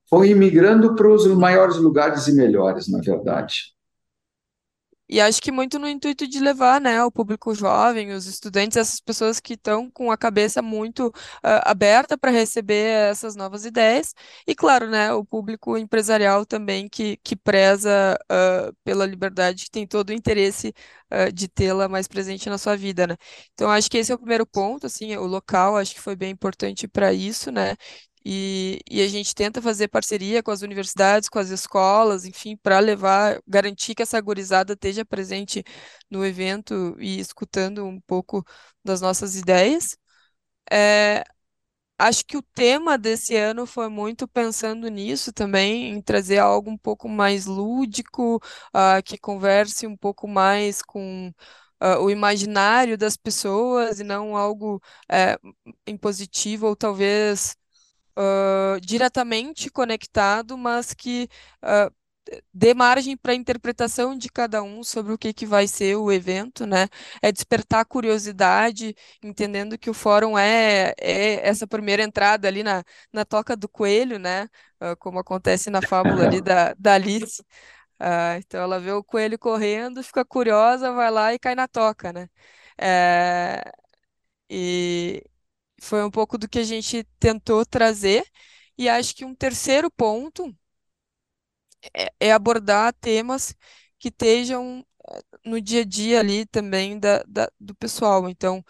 foi 0.10 0.30
imigrando 0.32 0.96
para 0.96 1.10
os 1.12 1.26
maiores 1.28 1.78
lugares 1.78 2.28
e 2.28 2.34
melhores, 2.34 2.88
na 2.88 3.00
verdade. 3.02 3.75
E 5.08 5.22
acho 5.22 5.42
que 5.42 5.52
muito 5.52 5.78
no 5.78 5.88
intuito 5.88 6.28
de 6.28 6.40
levar, 6.40 6.82
né, 6.82 7.04
o 7.04 7.12
público 7.12 7.54
jovem, 7.54 8.12
os 8.12 8.26
estudantes, 8.26 8.76
essas 8.78 9.00
pessoas 9.00 9.40
que 9.40 9.54
estão 9.54 9.90
com 9.92 10.12
a 10.12 10.18
cabeça 10.18 10.62
muito 10.62 11.12
ah, 11.44 11.70
aberta 11.72 12.18
para 12.18 12.32
receber 12.32 13.10
essas 13.12 13.36
novas 13.36 13.66
ideias. 13.66 14.14
E 14.48 14.56
claro, 14.56 14.90
né, 14.90 15.14
o 15.14 15.24
público 15.24 15.78
empresarial 15.78 16.46
também 16.46 16.88
que, 16.90 17.18
que 17.24 17.36
preza 17.36 18.18
ah, 18.30 18.72
pela 18.84 19.06
liberdade, 19.06 19.66
que 19.66 19.72
tem 19.72 19.86
todo 19.88 20.10
o 20.10 20.14
interesse 20.14 20.74
ah, 21.10 21.30
de 21.32 21.48
tê-la 21.48 21.88
mais 21.88 22.08
presente 22.08 22.50
na 22.50 22.58
sua 22.58 22.76
vida, 22.76 23.06
né? 23.08 23.16
Então 23.54 23.70
acho 23.70 23.90
que 23.90 23.98
esse 23.98 24.12
é 24.12 24.16
o 24.16 24.18
primeiro 24.20 24.46
ponto, 24.46 24.86
assim, 24.88 25.16
o 25.18 25.26
local 25.26 25.78
acho 25.78 25.94
que 25.94 26.02
foi 26.02 26.16
bem 26.16 26.32
importante 26.32 26.88
para 26.88 27.14
isso, 27.14 27.52
né? 27.52 27.76
E, 28.26 28.80
e 28.90 29.02
a 29.04 29.08
gente 29.08 29.36
tenta 29.36 29.62
fazer 29.62 29.88
parceria 29.88 30.42
com 30.42 30.52
as 30.52 30.62
universidades, 30.64 31.30
com 31.30 31.38
as 31.40 31.50
escolas, 31.50 32.26
enfim, 32.26 32.58
para 32.58 32.80
levar, 32.80 33.40
garantir 33.48 33.94
que 33.96 34.02
essa 34.02 34.20
gurizada 34.20 34.74
esteja 34.74 35.06
presente 35.06 35.64
no 36.10 36.26
evento 36.26 36.96
e 37.00 37.20
escutando 37.20 37.86
um 37.86 38.02
pouco 38.02 38.44
das 38.84 39.00
nossas 39.02 39.36
ideias. 39.36 39.96
É, 40.72 41.24
acho 41.98 42.26
que 42.26 42.38
o 42.38 42.42
tema 42.42 42.98
desse 42.98 43.36
ano 43.36 43.66
foi 43.66 43.90
muito 43.90 44.28
pensando 44.28 44.88
nisso 44.90 45.32
também, 45.34 45.90
em 45.92 46.02
trazer 46.02 46.40
algo 46.40 46.70
um 46.72 46.78
pouco 46.78 47.08
mais 47.10 47.46
lúdico, 47.46 48.38
uh, 48.38 49.02
que 49.04 49.18
converse 49.18 49.88
um 49.88 49.96
pouco 49.98 50.28
mais 50.28 50.82
com 50.82 51.30
uh, 51.82 52.00
o 52.02 52.10
imaginário 52.10 52.98
das 52.98 53.18
pessoas 53.18 54.00
e 54.00 54.04
não 54.04 54.36
algo 54.36 54.82
uh, 55.12 55.56
impositivo 55.88 56.68
ou 56.68 56.76
talvez 56.76 57.56
uh, 58.18 58.80
diretamente 58.82 59.70
conectado, 59.70 60.58
mas 60.58 60.94
que 60.94 61.30
dê 62.54 62.74
margem 62.74 63.16
para 63.18 63.34
a 63.34 63.36
interpretação 63.36 64.18
de 64.18 64.30
cada 64.30 64.64
um 64.64 64.84
sobre 64.84 65.14
o 65.14 65.18
que, 65.18 65.34
que 65.34 65.46
vai 65.46 65.68
ser 65.68 65.96
o 65.96 66.12
evento, 66.12 66.66
né? 66.66 66.88
É 67.22 67.32
despertar 67.32 67.86
curiosidade, 67.86 68.96
entendendo 69.24 69.78
que 69.78 69.90
o 69.90 69.94
fórum 69.94 70.38
é, 70.38 70.94
é 71.00 71.48
essa 71.48 71.68
primeira 71.68 72.04
entrada 72.04 72.48
ali 72.48 72.64
na, 72.64 72.84
na 73.14 73.26
toca 73.26 73.56
do 73.56 73.70
coelho, 73.70 74.18
né? 74.20 74.46
Uh, 74.82 74.96
como 74.98 75.20
acontece 75.20 75.70
na 75.70 75.82
fábula 75.82 76.26
ali 76.28 76.42
da, 76.42 76.74
da 76.78 76.94
Alice. 76.96 77.42
Uh, 78.00 78.38
então 78.40 78.62
ela 78.62 78.80
vê 78.80 78.92
o 78.92 79.04
coelho 79.04 79.40
correndo, 79.40 80.04
fica 80.04 80.26
curiosa, 80.26 80.92
vai 80.92 81.12
lá 81.12 81.34
e 81.34 81.40
cai 81.40 81.56
na 81.56 81.68
toca, 81.68 82.12
né? 82.14 82.30
É, 82.78 83.64
e 84.50 85.24
foi 85.82 86.04
um 86.04 86.12
pouco 86.12 86.38
do 86.38 86.48
que 86.50 86.60
a 86.60 86.64
gente 86.64 87.04
tentou 87.20 87.66
trazer. 87.66 88.26
E 88.78 88.90
acho 88.90 89.16
que 89.16 89.26
um 89.26 89.36
terceiro 89.36 89.90
ponto 89.92 90.54
é, 91.96 92.12
é 92.20 92.32
abordar 92.34 92.94
temas 92.94 93.56
que 94.00 94.10
estejam 94.10 94.86
eh, 95.10 95.22
no 95.46 95.62
dia 95.62 95.82
a 95.82 95.86
dia 95.86 96.20
ali 96.20 96.46
também 96.46 97.00
da, 97.00 97.24
da, 97.28 97.50
do 97.60 97.76
pessoal. 97.76 98.30
Então, 98.30 98.64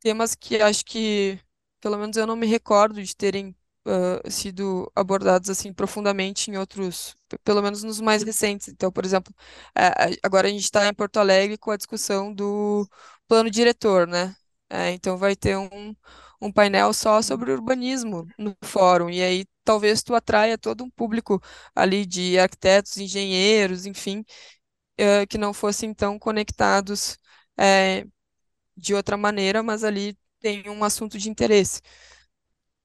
temas 0.00 0.34
que 0.34 0.60
acho 0.62 0.84
que, 0.84 1.40
pelo 1.80 1.98
menos 1.98 2.16
eu 2.16 2.26
não 2.26 2.36
me 2.36 2.46
recordo 2.46 3.02
de 3.02 3.16
terem 3.16 3.56
uh, 3.86 4.30
sido 4.30 4.90
abordados 4.96 5.50
assim 5.50 5.72
profundamente 5.74 6.50
em 6.50 6.58
outros, 6.58 7.16
pelo 7.44 7.62
menos 7.62 7.82
nos 7.84 8.00
mais 8.00 8.22
recentes. 8.22 8.68
Então, 8.68 8.92
por 8.92 9.04
exemplo, 9.06 9.34
uh, 9.78 10.16
agora 10.24 10.48
a 10.48 10.50
gente 10.50 10.64
está 10.64 10.88
em 10.88 10.94
Porto 10.94 11.18
Alegre 11.18 11.58
com 11.58 11.70
a 11.70 11.76
discussão 11.78 12.34
do 12.34 12.88
plano 13.28 13.50
diretor, 13.50 14.06
né? 14.08 14.36
Uh, 14.72 14.90
então 14.94 15.16
vai 15.16 15.34
ter 15.34 15.56
um, 15.56 15.94
um 16.40 16.52
painel 16.52 16.92
só 16.92 17.20
sobre 17.22 17.52
urbanismo 17.52 18.26
no 18.38 18.56
fórum, 18.62 19.10
e 19.10 19.22
aí 19.22 19.44
talvez 19.64 20.02
tu 20.02 20.14
atraia 20.14 20.56
todo 20.56 20.84
um 20.84 20.90
público 20.90 21.42
ali 21.74 22.06
de 22.06 22.38
arquitetos, 22.38 22.96
engenheiros, 22.96 23.86
enfim, 23.86 24.24
uh, 25.00 25.26
que 25.28 25.38
não 25.38 25.52
fossem 25.52 25.92
tão 25.94 26.18
conectados 26.18 27.18
uh, 27.58 28.10
de 28.76 28.94
outra 28.94 29.16
maneira, 29.16 29.62
mas 29.62 29.84
ali 29.84 30.16
tem 30.40 30.68
um 30.70 30.84
assunto 30.84 31.18
de 31.18 31.28
interesse. 31.28 31.80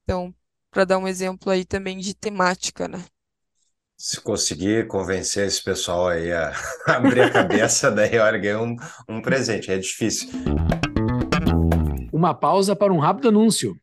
Então, 0.04 0.34
para 0.72 0.86
dar 0.86 0.98
um 0.98 1.08
exemplo 1.08 1.52
aí 1.52 1.66
também 1.66 1.98
de 1.98 2.14
temática, 2.14 2.88
né? 2.88 3.04
Se 3.98 4.20
conseguir 4.20 4.88
convencer 4.88 5.48
esse 5.48 5.64
pessoal 5.64 6.10
aí 6.10 6.32
a 6.32 6.52
abrir 6.86 7.22
a 7.22 7.32
cabeça, 7.32 7.90
daí 7.90 8.20
olha, 8.20 8.38
ganha 8.38 8.62
um, 8.62 8.76
um 9.08 9.22
presente, 9.22 9.72
é 9.72 9.78
difícil. 9.78 10.30
Uma 12.26 12.34
pausa 12.34 12.76
para 12.76 12.92
um 12.92 12.98
rápido 12.98 13.28
anúncio. 13.28 13.80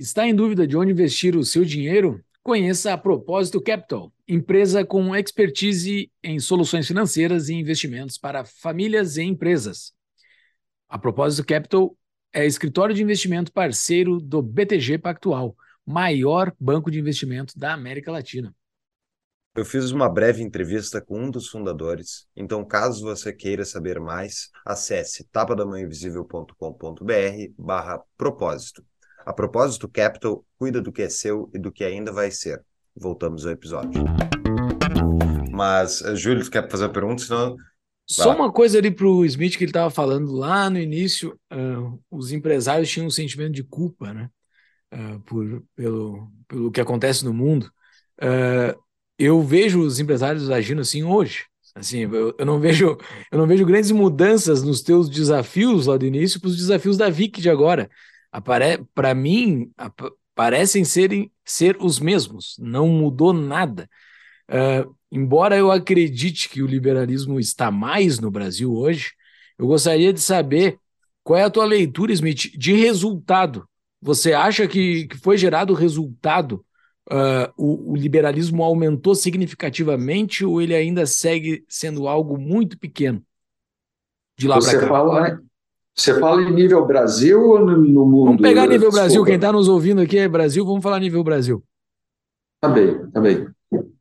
Está 0.00 0.26
em 0.26 0.34
dúvida 0.34 0.66
de 0.66 0.76
onde 0.76 0.90
investir 0.90 1.36
o 1.36 1.44
seu 1.44 1.64
dinheiro? 1.64 2.20
Conheça 2.42 2.92
a 2.92 2.98
Propósito 2.98 3.60
Capital, 3.60 4.12
empresa 4.26 4.84
com 4.84 5.14
expertise 5.14 6.10
em 6.20 6.40
soluções 6.40 6.88
financeiras 6.88 7.48
e 7.48 7.54
investimentos 7.54 8.18
para 8.18 8.44
famílias 8.44 9.16
e 9.16 9.22
empresas. 9.22 9.92
A 10.88 10.98
Propósito 10.98 11.46
Capital 11.46 11.96
é 12.32 12.44
escritório 12.44 12.96
de 12.96 13.00
investimento 13.04 13.52
parceiro 13.52 14.18
do 14.20 14.42
BTG 14.42 14.98
Pactual, 14.98 15.56
maior 15.86 16.52
banco 16.58 16.90
de 16.90 16.98
investimento 16.98 17.56
da 17.56 17.74
América 17.74 18.10
Latina. 18.10 18.52
Eu 19.56 19.64
fiz 19.64 19.90
uma 19.90 20.08
breve 20.08 20.42
entrevista 20.42 21.00
com 21.00 21.24
um 21.24 21.30
dos 21.30 21.48
fundadores, 21.48 22.26
então 22.36 22.64
caso 22.64 23.04
você 23.04 23.32
queira 23.32 23.64
saber 23.64 23.98
mais, 23.98 24.50
acesse 24.64 25.24
tapadamãoinvisível.com.br 25.32 27.52
barra 27.58 28.00
propósito. 28.16 28.84
A 29.26 29.32
propósito, 29.32 29.88
Capital 29.88 30.44
cuida 30.58 30.80
do 30.80 30.92
que 30.92 31.02
é 31.02 31.08
seu 31.08 31.50
e 31.52 31.58
do 31.58 31.72
que 31.72 31.84
ainda 31.84 32.12
vai 32.12 32.30
ser. 32.30 32.64
Voltamos 32.96 33.44
ao 33.44 33.52
episódio. 33.52 34.04
Mas, 35.50 36.02
eh, 36.02 36.14
Júlio, 36.14 36.44
tu 36.44 36.50
quer 36.50 36.70
fazer 36.70 36.84
uma 36.84 36.92
pergunta? 36.92 37.22
Senão... 37.22 37.56
Só 38.08 38.34
uma 38.34 38.50
coisa 38.50 38.78
ali 38.78 38.90
para 38.90 39.06
o 39.06 39.24
Smith 39.26 39.58
que 39.58 39.64
ele 39.64 39.70
estava 39.70 39.90
falando 39.90 40.32
lá 40.32 40.70
no 40.70 40.78
início, 40.78 41.38
uh, 41.52 42.00
os 42.10 42.32
empresários 42.32 42.88
tinham 42.88 43.06
um 43.06 43.10
sentimento 43.10 43.52
de 43.52 43.62
culpa, 43.62 44.14
né? 44.14 44.30
Uh, 44.94 45.20
por, 45.20 45.62
pelo, 45.76 46.32
pelo 46.48 46.70
que 46.70 46.80
acontece 46.80 47.22
no 47.22 47.34
mundo. 47.34 47.70
Uh, 48.22 48.74
eu 49.18 49.42
vejo 49.42 49.80
os 49.80 49.98
empresários 49.98 50.50
agindo 50.50 50.80
assim 50.80 51.02
hoje. 51.02 51.44
Assim, 51.74 52.00
eu, 52.00 52.34
eu, 52.38 52.46
não 52.46 52.58
vejo, 52.58 52.96
eu 53.30 53.38
não 53.38 53.46
vejo 53.46 53.64
grandes 53.64 53.90
mudanças 53.90 54.62
nos 54.62 54.82
teus 54.82 55.08
desafios 55.08 55.86
lá 55.86 55.96
do 55.96 56.06
início 56.06 56.40
para 56.40 56.48
os 56.48 56.56
desafios 56.56 56.96
da 56.96 57.08
Vic 57.08 57.40
de 57.40 57.50
agora. 57.50 57.90
Para 58.94 59.14
mim, 59.14 59.70
parecem 60.34 60.84
serem 60.84 61.32
ser 61.44 61.76
os 61.80 61.98
mesmos. 61.98 62.56
Não 62.58 62.88
mudou 62.88 63.32
nada. 63.32 63.88
Uh, 64.48 64.94
embora 65.10 65.56
eu 65.56 65.70
acredite 65.70 66.48
que 66.48 66.62
o 66.62 66.66
liberalismo 66.66 67.38
está 67.38 67.70
mais 67.70 68.18
no 68.18 68.30
Brasil 68.30 68.72
hoje, 68.72 69.12
eu 69.58 69.66
gostaria 69.66 70.12
de 70.12 70.20
saber 70.20 70.78
qual 71.22 71.38
é 71.38 71.44
a 71.44 71.50
tua 71.50 71.64
leitura, 71.64 72.12
Smith, 72.12 72.50
de 72.56 72.72
resultado. 72.72 73.68
Você 74.00 74.32
acha 74.32 74.66
que, 74.66 75.06
que 75.06 75.18
foi 75.18 75.36
gerado 75.36 75.74
resultado 75.74 76.64
uh, 77.10 77.52
o, 77.56 77.92
o, 77.92 77.96
liberalismo 77.96 78.62
aumentou 78.62 79.14
significativamente 79.14 80.44
ou 80.44 80.60
ele 80.60 80.74
ainda 80.74 81.06
segue 81.06 81.64
sendo 81.68 82.06
algo 82.06 82.38
muito 82.38 82.78
pequeno? 82.78 83.22
De 84.38 84.46
lá 84.46 84.58
para 84.58 84.80
cá. 84.80 84.86
Fala, 84.86 85.40
você 85.94 86.18
fala 86.20 86.42
em 86.42 86.52
nível 86.52 86.86
Brasil 86.86 87.42
ou 87.42 87.58
no, 87.58 88.06
mundo? 88.06 88.26
Vamos 88.26 88.42
pegar 88.42 88.62
nível 88.62 88.88
Desculpa. 88.88 89.00
Brasil. 89.00 89.24
Quem 89.24 89.34
está 89.34 89.52
nos 89.52 89.68
ouvindo 89.68 90.00
aqui 90.00 90.18
é 90.18 90.28
Brasil, 90.28 90.64
vamos 90.64 90.82
falar 90.82 91.00
nível 91.00 91.24
Brasil. 91.24 91.62
Tá 92.60 92.68
bem, 92.68 93.10
tá 93.10 93.20
bem. 93.20 93.48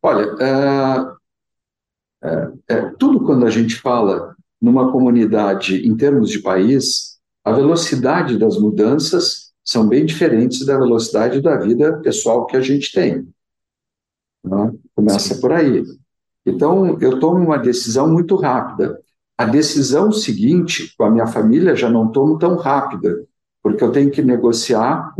Olha, 0.01 0.35
é, 0.39 2.27
é, 2.27 2.51
é, 2.69 2.81
tudo 2.99 3.23
quando 3.23 3.45
a 3.45 3.49
gente 3.49 3.75
fala 3.75 4.35
numa 4.61 4.91
comunidade 4.91 5.87
em 5.87 5.95
termos 5.95 6.29
de 6.29 6.39
país, 6.39 7.17
a 7.43 7.51
velocidade 7.51 8.37
das 8.37 8.57
mudanças 8.59 9.46
são 9.67 9.85
bem 9.85 10.05
diferentes 10.05 10.65
da 10.65 10.77
velocidade 10.77 11.41
da 11.41 11.57
vida 11.57 11.97
pessoal 11.97 12.45
que 12.45 12.55
a 12.55 12.61
gente 12.61 12.89
tem. 12.93 13.27
Né? 14.41 14.73
Começa 14.95 15.35
Sim. 15.35 15.41
por 15.41 15.51
aí. 15.51 15.83
Então, 16.45 16.97
eu 17.01 17.19
tomo 17.19 17.43
uma 17.43 17.57
decisão 17.57 18.09
muito 18.09 18.37
rápida. 18.37 18.97
A 19.37 19.43
decisão 19.43 20.09
seguinte, 20.09 20.95
com 20.97 21.03
a 21.03 21.11
minha 21.11 21.27
família, 21.27 21.75
já 21.75 21.89
não 21.89 22.09
tomo 22.09 22.39
tão 22.39 22.55
rápida, 22.55 23.27
porque 23.61 23.83
eu 23.83 23.91
tenho 23.91 24.09
que 24.09 24.21
negociar. 24.21 25.13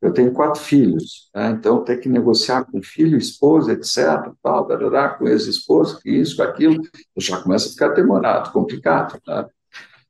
Eu 0.00 0.14
tenho 0.14 0.32
quatro 0.32 0.62
filhos, 0.62 1.28
né? 1.34 1.50
então 1.50 1.84
tenho 1.84 2.00
que 2.00 2.08
negociar 2.08 2.64
com 2.64 2.82
filho, 2.82 3.18
esposa, 3.18 3.74
etc., 3.74 4.32
tal, 4.42 4.66
darará, 4.66 5.10
com 5.10 5.28
ex-esposo, 5.28 6.00
isso, 6.06 6.38
com 6.38 6.42
aquilo, 6.42 6.82
já 7.18 7.36
começa 7.42 7.68
a 7.68 7.72
ficar 7.72 7.88
demorado, 7.88 8.50
complicado. 8.50 9.20
Né? 9.28 9.46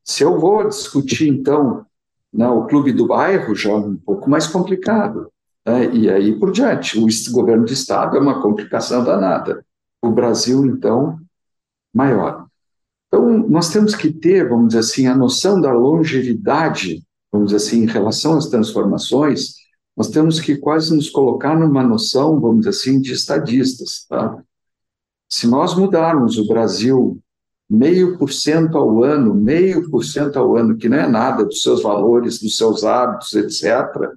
Se 0.04 0.22
eu 0.22 0.38
vou 0.38 0.68
discutir, 0.68 1.28
então, 1.28 1.84
né? 2.32 2.48
O 2.48 2.66
clube 2.66 2.92
do 2.92 3.06
bairro 3.06 3.54
já 3.54 3.70
é 3.70 3.74
um 3.74 3.96
pouco 3.96 4.30
mais 4.30 4.46
complicado. 4.46 5.30
Né? 5.66 5.94
E 5.94 6.10
aí 6.10 6.38
por 6.38 6.52
diante. 6.52 6.98
O 6.98 7.32
governo 7.32 7.64
de 7.64 7.74
Estado 7.74 8.16
é 8.16 8.20
uma 8.20 8.40
complicação 8.40 9.04
danada. 9.04 9.64
O 10.02 10.10
Brasil, 10.10 10.64
então, 10.64 11.18
maior. 11.92 12.46
Então, 13.08 13.38
nós 13.48 13.70
temos 13.70 13.94
que 13.94 14.12
ter, 14.12 14.48
vamos 14.48 14.68
dizer 14.68 14.80
assim, 14.80 15.06
a 15.06 15.16
noção 15.16 15.60
da 15.60 15.72
longevidade, 15.72 17.02
vamos 17.30 17.52
dizer 17.52 17.56
assim, 17.56 17.82
em 17.82 17.86
relação 17.86 18.38
às 18.38 18.46
transformações, 18.46 19.56
nós 19.96 20.08
temos 20.08 20.40
que 20.40 20.56
quase 20.56 20.94
nos 20.94 21.10
colocar 21.10 21.58
numa 21.58 21.82
noção, 21.82 22.40
vamos 22.40 22.60
dizer 22.60 22.70
assim, 22.70 23.00
de 23.00 23.12
estadistas. 23.12 24.06
Tá? 24.08 24.40
Se 25.28 25.46
nós 25.46 25.74
mudarmos 25.74 26.38
o 26.38 26.46
Brasil 26.46 27.20
meio 27.70 28.18
por 28.18 28.32
cento 28.32 28.76
ao 28.76 29.04
ano, 29.04 29.32
meio 29.32 29.88
por 29.88 30.04
cento 30.04 30.38
ao 30.38 30.56
ano, 30.56 30.76
que 30.76 30.88
não 30.88 30.98
é 30.98 31.06
nada 31.06 31.44
dos 31.44 31.62
seus 31.62 31.82
valores, 31.82 32.40
dos 32.40 32.56
seus 32.56 32.82
hábitos, 32.82 33.32
etc., 33.34 34.10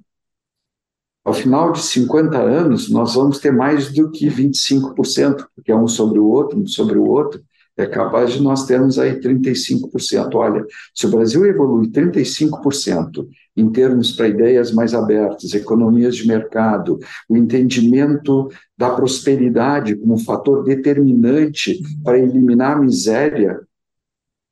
ao 1.24 1.32
final 1.32 1.72
de 1.72 1.80
50 1.80 2.36
anos, 2.36 2.90
nós 2.90 3.14
vamos 3.14 3.38
ter 3.38 3.50
mais 3.50 3.90
do 3.90 4.10
que 4.10 4.26
25%, 4.26 5.46
porque 5.54 5.72
é 5.72 5.76
um 5.76 5.88
sobre 5.88 6.18
o 6.18 6.26
outro, 6.26 6.58
um 6.58 6.66
sobre 6.66 6.98
o 6.98 7.08
outro, 7.08 7.42
é 7.76 7.86
capaz 7.86 8.32
de 8.32 8.42
nós 8.42 8.66
termos 8.66 8.98
aí 8.98 9.20
35%. 9.20 10.34
Olha, 10.34 10.64
se 10.94 11.06
o 11.06 11.10
Brasil 11.10 11.44
evolui 11.44 11.88
35% 11.88 13.28
em 13.56 13.70
termos 13.70 14.12
para 14.12 14.28
ideias 14.28 14.72
mais 14.72 14.94
abertas, 14.94 15.54
economias 15.54 16.16
de 16.16 16.26
mercado, 16.26 16.98
o 17.28 17.36
entendimento 17.36 18.48
da 18.76 18.90
prosperidade 18.90 19.96
como 19.96 20.18
fator 20.18 20.62
determinante 20.64 21.80
para 22.02 22.18
eliminar 22.18 22.76
a 22.76 22.80
miséria, 22.80 23.60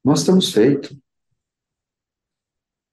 nós 0.04 0.20
estamos 0.20 0.52
feitos. 0.52 0.96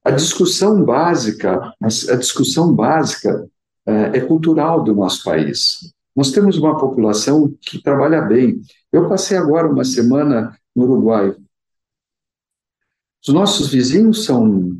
A 0.03 0.11
discussão 0.11 0.83
básica, 0.83 1.73
a 1.81 2.15
discussão 2.15 2.73
básica 2.73 3.47
é, 3.85 4.17
é 4.17 4.21
cultural 4.21 4.83
do 4.83 4.93
nosso 4.93 5.23
país. 5.23 5.93
Nós 6.19 6.31
temos 6.31 6.57
uma 6.57 6.77
população 6.77 7.55
que 7.61 7.81
trabalha 7.81 8.21
bem. 8.21 8.61
Eu 8.91 9.07
passei 9.07 9.37
agora 9.37 9.71
uma 9.71 9.85
semana 9.85 10.53
no 10.75 10.83
Uruguai. 10.83 11.33
Os 13.25 13.33
nossos 13.33 13.69
vizinhos 13.69 14.25
são 14.25 14.77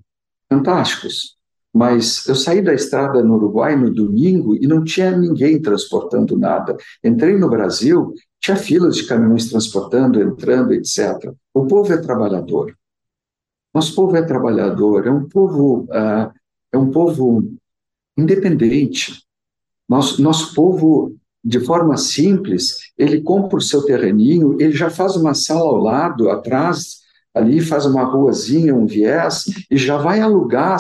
fantásticos, 0.49 1.37
mas 1.73 2.27
eu 2.27 2.35
saí 2.35 2.61
da 2.61 2.73
estrada 2.73 3.23
no 3.23 3.35
Uruguai 3.35 3.77
no 3.77 3.89
domingo 3.89 4.53
e 4.53 4.67
não 4.67 4.83
tinha 4.83 5.15
ninguém 5.15 5.61
transportando 5.61 6.37
nada. 6.37 6.75
Entrei 7.01 7.37
no 7.37 7.49
Brasil, 7.49 8.13
tinha 8.41 8.57
filas 8.57 8.97
de 8.97 9.07
caminhões 9.07 9.49
transportando, 9.49 10.21
entrando, 10.21 10.73
etc. 10.73 11.33
O 11.53 11.65
povo 11.67 11.93
é 11.93 12.01
trabalhador. 12.01 12.77
Nosso 13.73 13.95
povo 13.95 14.13
é 14.17 14.21
trabalhador, 14.23 15.07
é 15.07 15.09
um 15.09 15.23
povo, 15.23 15.83
uh, 15.83 16.33
é 16.69 16.77
um 16.77 16.91
povo 16.91 17.49
independente. 18.17 19.23
Nosso, 19.87 20.21
nosso 20.21 20.53
povo, 20.53 21.17
de 21.43 21.59
forma 21.59 21.95
simples, 21.97 22.91
ele 22.97 23.21
compra 23.21 23.57
o 23.57 23.61
seu 23.61 23.83
terreninho, 23.83 24.57
ele 24.59 24.73
já 24.73 24.89
faz 24.89 25.15
uma 25.15 25.33
sala 25.33 25.61
ao 25.61 25.77
lado, 25.77 26.29
atrás, 26.29 26.97
ali 27.33 27.61
faz 27.61 27.85
uma 27.85 28.03
ruazinha, 28.03 28.75
um 28.75 28.85
viés, 28.85 29.45
e 29.71 29.77
já 29.77 29.97
vai 29.97 30.19
alugar 30.19 30.77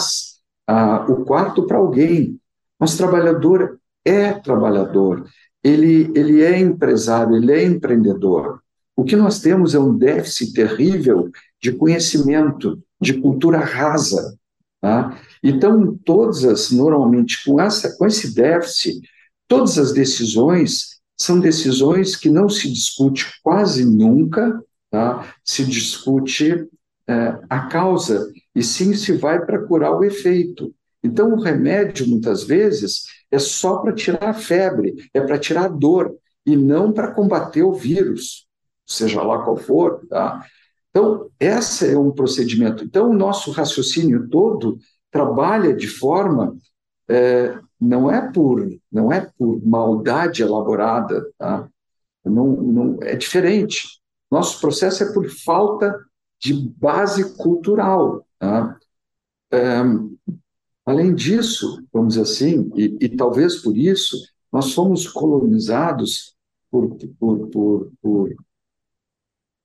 uh, 0.69 1.11
o 1.11 1.23
quarto 1.23 1.65
para 1.65 1.77
alguém. 1.77 2.39
Nosso 2.79 2.97
trabalhador 2.97 3.79
é 4.03 4.33
trabalhador, 4.33 5.25
ele, 5.63 6.11
ele 6.15 6.41
é 6.41 6.59
empresário, 6.59 7.35
ele 7.35 7.51
é 7.51 7.63
empreendedor. 7.63 8.61
O 8.95 9.03
que 9.03 9.15
nós 9.15 9.39
temos 9.39 9.73
é 9.73 9.79
um 9.79 9.97
déficit 9.97 10.53
terrível 10.53 11.29
de 11.61 11.71
conhecimento, 11.71 12.81
de 12.99 13.13
cultura 13.13 13.59
rasa. 13.59 14.37
Tá? 14.81 15.17
Então, 15.43 15.97
todas 16.05 16.43
as, 16.43 16.71
normalmente, 16.71 17.43
com, 17.45 17.59
essa, 17.61 17.95
com 17.97 18.05
esse 18.05 18.33
déficit, 18.33 19.01
todas 19.49 19.77
as 19.77 19.91
decisões 19.91 20.99
são 21.17 21.39
decisões 21.39 22.15
que 22.15 22.29
não 22.29 22.47
se 22.47 22.71
discute 22.71 23.25
quase 23.43 23.83
nunca, 23.83 24.63
tá? 24.89 25.35
se 25.43 25.65
discute 25.65 26.65
é, 27.05 27.39
a 27.49 27.67
causa, 27.67 28.31
e 28.55 28.63
sim 28.63 28.93
se 28.93 29.11
vai 29.13 29.43
para 29.45 29.65
curar 29.65 29.91
o 29.91 30.03
efeito. 30.03 30.73
Então, 31.03 31.33
o 31.33 31.41
remédio, 31.41 32.07
muitas 32.07 32.43
vezes, 32.43 33.03
é 33.31 33.39
só 33.39 33.77
para 33.77 33.93
tirar 33.93 34.29
a 34.29 34.33
febre, 34.33 34.95
é 35.13 35.19
para 35.19 35.39
tirar 35.39 35.65
a 35.65 35.69
dor, 35.69 36.15
e 36.45 36.55
não 36.55 36.93
para 36.93 37.11
combater 37.11 37.63
o 37.63 37.73
vírus, 37.73 38.47
seja 38.85 39.21
lá 39.21 39.43
qual 39.43 39.57
for. 39.57 40.05
Tá? 40.07 40.45
Então, 40.89 41.29
esse 41.39 41.91
é 41.91 41.97
um 41.97 42.11
procedimento. 42.11 42.83
Então, 42.83 43.09
o 43.09 43.17
nosso 43.17 43.51
raciocínio 43.51 44.29
todo 44.29 44.77
trabalha 45.11 45.73
de 45.73 45.87
forma 45.87 46.55
é, 47.09 47.57
não 47.79 48.11
é 48.11 48.31
por 48.31 48.67
não 48.91 49.11
é 49.11 49.29
por 49.37 49.65
maldade 49.65 50.41
elaborada, 50.41 51.25
tá? 51.37 51.69
não, 52.25 52.47
não 52.47 52.99
é 53.01 53.15
diferente. 53.15 53.99
Nosso 54.29 54.59
processo 54.59 55.03
é 55.03 55.13
por 55.13 55.29
falta 55.29 55.97
de 56.39 56.53
base 56.53 57.35
cultural. 57.35 58.25
Tá? 58.37 58.77
É, 59.51 59.81
além 60.85 61.13
disso, 61.13 61.83
vamos 61.91 62.15
dizer 62.15 62.21
assim, 62.21 62.71
e, 62.75 62.97
e, 63.01 63.09
talvez 63.09 63.57
por 63.61 63.75
isso 63.75 64.17
nós 64.51 64.73
fomos 64.73 65.07
colonizados 65.07 66.35
por, 66.71 66.95
por, 67.19 67.47
por, 67.49 67.91
por 68.01 68.35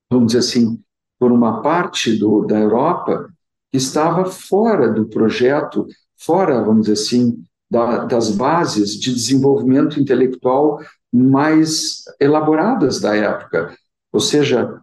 vamos 0.09 0.27
dizer 0.27 0.39
assim, 0.39 0.81
por 1.19 1.31
uma 1.31 1.61
parte 1.61 2.17
do, 2.17 2.45
da 2.45 2.59
Europa 2.59 3.31
que 3.71 3.77
estava 3.77 4.25
fora 4.25 4.91
do 4.91 5.07
projeto, 5.07 5.87
fora, 6.17 6.63
vamos 6.63 6.87
dizer 6.87 6.93
assim, 6.93 7.43
da, 7.69 8.05
das 8.05 8.31
bases 8.31 8.99
de 8.99 9.13
desenvolvimento 9.13 9.99
intelectual 9.99 10.79
mais 11.11 12.03
elaboradas 12.19 12.99
da 12.99 13.15
época. 13.15 13.73
Ou 14.11 14.19
seja, 14.19 14.81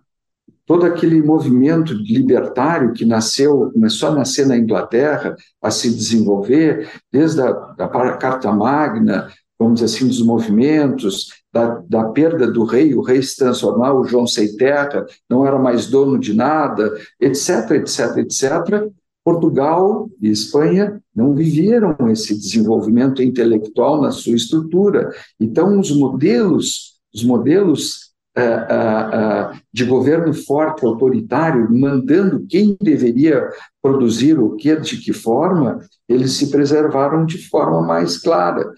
todo 0.66 0.86
aquele 0.86 1.22
movimento 1.22 1.92
libertário 1.92 2.92
que 2.92 3.04
nasceu, 3.04 3.70
começou 3.72 4.10
a 4.10 4.14
nascer 4.14 4.46
na 4.46 4.56
Inglaterra, 4.56 5.36
a 5.60 5.70
se 5.70 5.90
desenvolver, 5.90 6.88
desde 7.10 7.40
a 7.40 8.16
Carta 8.18 8.52
Magna, 8.52 9.28
vamos 9.58 9.80
dizer 9.80 9.96
assim, 9.96 10.08
dos 10.08 10.22
movimentos, 10.22 11.28
da, 11.52 11.82
da, 11.88 12.04
perda 12.04 12.50
do 12.50 12.64
rei, 12.64 12.94
o 12.94 13.02
rei 13.02 13.22
se 13.22 13.36
transformar, 13.36 13.92
o 13.92 14.04
João 14.04 14.26
sem 14.26 14.56
terra, 14.56 15.04
não 15.28 15.46
era 15.46 15.58
mais 15.58 15.86
dono 15.86 16.18
de 16.18 16.34
nada, 16.34 16.92
etc, 17.20 17.72
etc, 17.72 18.16
etc. 18.18 18.90
Portugal 19.24 20.08
e 20.20 20.28
Espanha 20.30 21.00
não 21.14 21.34
viveram 21.34 21.96
esse 22.10 22.34
desenvolvimento 22.34 23.22
intelectual 23.22 24.00
na 24.00 24.10
sua 24.10 24.34
estrutura. 24.34 25.10
Então, 25.38 25.78
os 25.78 25.94
modelos, 25.96 26.94
os 27.14 27.22
modelos 27.22 28.12
uh, 28.36 28.40
uh, 28.40 29.54
uh, 29.54 29.60
de 29.72 29.84
governo 29.84 30.34
forte, 30.34 30.84
autoritário, 30.84 31.68
mandando 31.70 32.44
quem 32.48 32.76
deveria 32.80 33.48
produzir 33.80 34.38
o 34.38 34.56
que, 34.56 34.74
de 34.76 34.96
que 34.98 35.12
forma, 35.12 35.78
eles 36.08 36.32
se 36.32 36.50
preservaram 36.50 37.24
de 37.24 37.38
forma 37.48 37.80
mais 37.80 38.18
clara. 38.18 38.72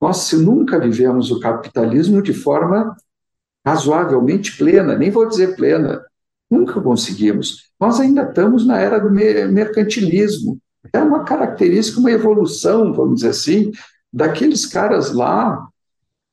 Nós 0.00 0.32
nunca 0.32 0.80
vivemos 0.80 1.30
o 1.30 1.40
capitalismo 1.40 2.22
de 2.22 2.32
forma 2.32 2.96
razoavelmente 3.64 4.56
plena, 4.56 4.96
nem 4.96 5.10
vou 5.10 5.28
dizer 5.28 5.54
plena, 5.56 6.00
nunca 6.50 6.80
conseguimos. 6.80 7.70
Nós 7.78 8.00
ainda 8.00 8.22
estamos 8.22 8.66
na 8.66 8.78
era 8.78 8.98
do 8.98 9.10
mercantilismo. 9.10 10.58
É 10.92 11.00
uma 11.00 11.24
característica, 11.24 12.00
uma 12.00 12.10
evolução, 12.10 12.92
vamos 12.92 13.16
dizer 13.16 13.28
assim, 13.28 13.70
daqueles 14.12 14.66
caras 14.66 15.12
lá, 15.12 15.68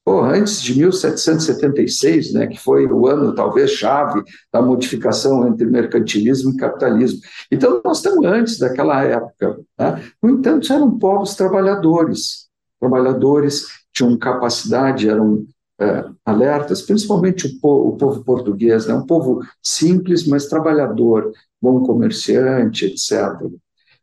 antes 0.07 0.61
de 0.61 0.77
1776, 0.77 2.33
né, 2.33 2.47
que 2.47 2.57
foi 2.57 2.85
o 2.87 3.07
ano 3.07 3.35
talvez 3.35 3.71
chave 3.71 4.23
da 4.51 4.61
modificação 4.61 5.47
entre 5.47 5.65
mercantilismo 5.67 6.53
e 6.53 6.57
capitalismo. 6.57 7.19
Então, 7.51 7.81
nós 7.83 7.97
estamos 7.97 8.25
antes 8.25 8.57
daquela 8.57 9.03
época. 9.03 9.59
Né? 9.77 10.03
No 10.23 10.29
entanto, 10.29 10.71
eram 10.71 10.97
povos 10.97 11.35
trabalhadores, 11.35 12.47
trabalhadores 12.79 13.65
tinham 13.91 14.17
capacidade, 14.17 15.09
eram 15.09 15.45
é, 15.79 16.05
alertas, 16.25 16.81
principalmente 16.81 17.47
o 17.47 17.59
povo, 17.59 17.89
o 17.89 17.97
povo, 17.97 18.23
português, 18.23 18.87
né? 18.87 18.93
um 18.93 19.05
povo 19.05 19.41
simples, 19.61 20.25
mas 20.25 20.47
trabalhador, 20.47 21.31
bom 21.61 21.83
comerciante, 21.83 22.85
etc. 22.85 23.47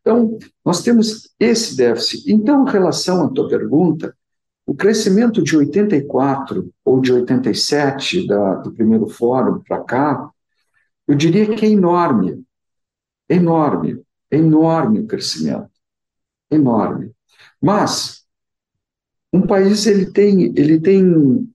Então, 0.00 0.38
nós 0.64 0.82
temos 0.82 1.34
esse 1.40 1.76
déficit. 1.76 2.30
Então, 2.32 2.66
em 2.66 2.70
relação 2.70 3.24
à 3.24 3.28
tua 3.28 3.48
pergunta, 3.48 4.14
o 4.66 4.74
crescimento 4.74 5.42
de 5.42 5.56
84 5.56 6.72
ou 6.84 7.00
de 7.00 7.12
87 7.12 8.26
da, 8.26 8.54
do 8.56 8.72
primeiro 8.72 9.08
fórum 9.08 9.60
para 9.60 9.82
cá, 9.82 10.30
eu 11.06 11.14
diria 11.14 11.54
que 11.54 11.66
é 11.66 11.70
enorme, 11.70 12.42
enorme, 13.28 14.00
enorme 14.30 15.00
o 15.00 15.06
crescimento, 15.06 15.70
enorme. 16.50 17.10
Mas 17.60 18.24
um 19.32 19.42
país 19.46 19.86
ele 19.86 20.06
tem, 20.06 20.52
ele 20.56 20.80
tem 20.80 21.52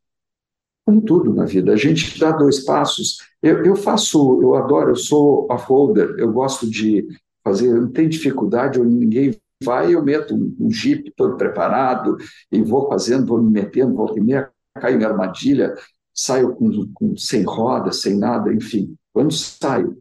como 0.90 1.02
tudo 1.02 1.32
na 1.32 1.46
vida, 1.46 1.72
a 1.72 1.78
gente 1.78 2.20
dá 2.20 2.32
dois 2.32 2.62
passos. 2.62 3.20
Eu, 3.44 3.64
eu 3.64 3.76
faço, 3.76 4.42
eu 4.42 4.56
adoro, 4.56 4.90
eu 4.90 4.96
sou 4.96 5.46
off-roader, 5.52 6.16
eu 6.18 6.34
gosto 6.34 6.68
de 6.68 7.08
fazer, 7.44 7.72
não 7.72 7.92
tem 7.92 8.10
dificuldade, 8.10 8.80
ninguém 8.80 9.38
vai, 9.64 9.94
eu 9.94 10.04
meto 10.04 10.34
um, 10.34 10.56
um 10.60 10.72
jeep 10.72 11.14
todo 11.16 11.38
preparado 11.38 12.18
e 12.52 12.60
vou 12.64 12.90
fazendo, 12.90 13.28
vou 13.28 13.40
me 13.40 13.52
metendo, 13.52 13.94
volta 13.94 14.18
e 14.18 14.24
meia, 14.24 14.50
caio 14.80 15.00
em 15.00 15.04
armadilha, 15.04 15.76
saio 16.12 16.56
com, 16.56 16.92
com, 16.92 17.16
sem 17.16 17.44
roda, 17.44 17.92
sem 17.92 18.18
nada, 18.18 18.52
enfim, 18.52 18.96
quando 19.14 19.32
saio. 19.32 19.96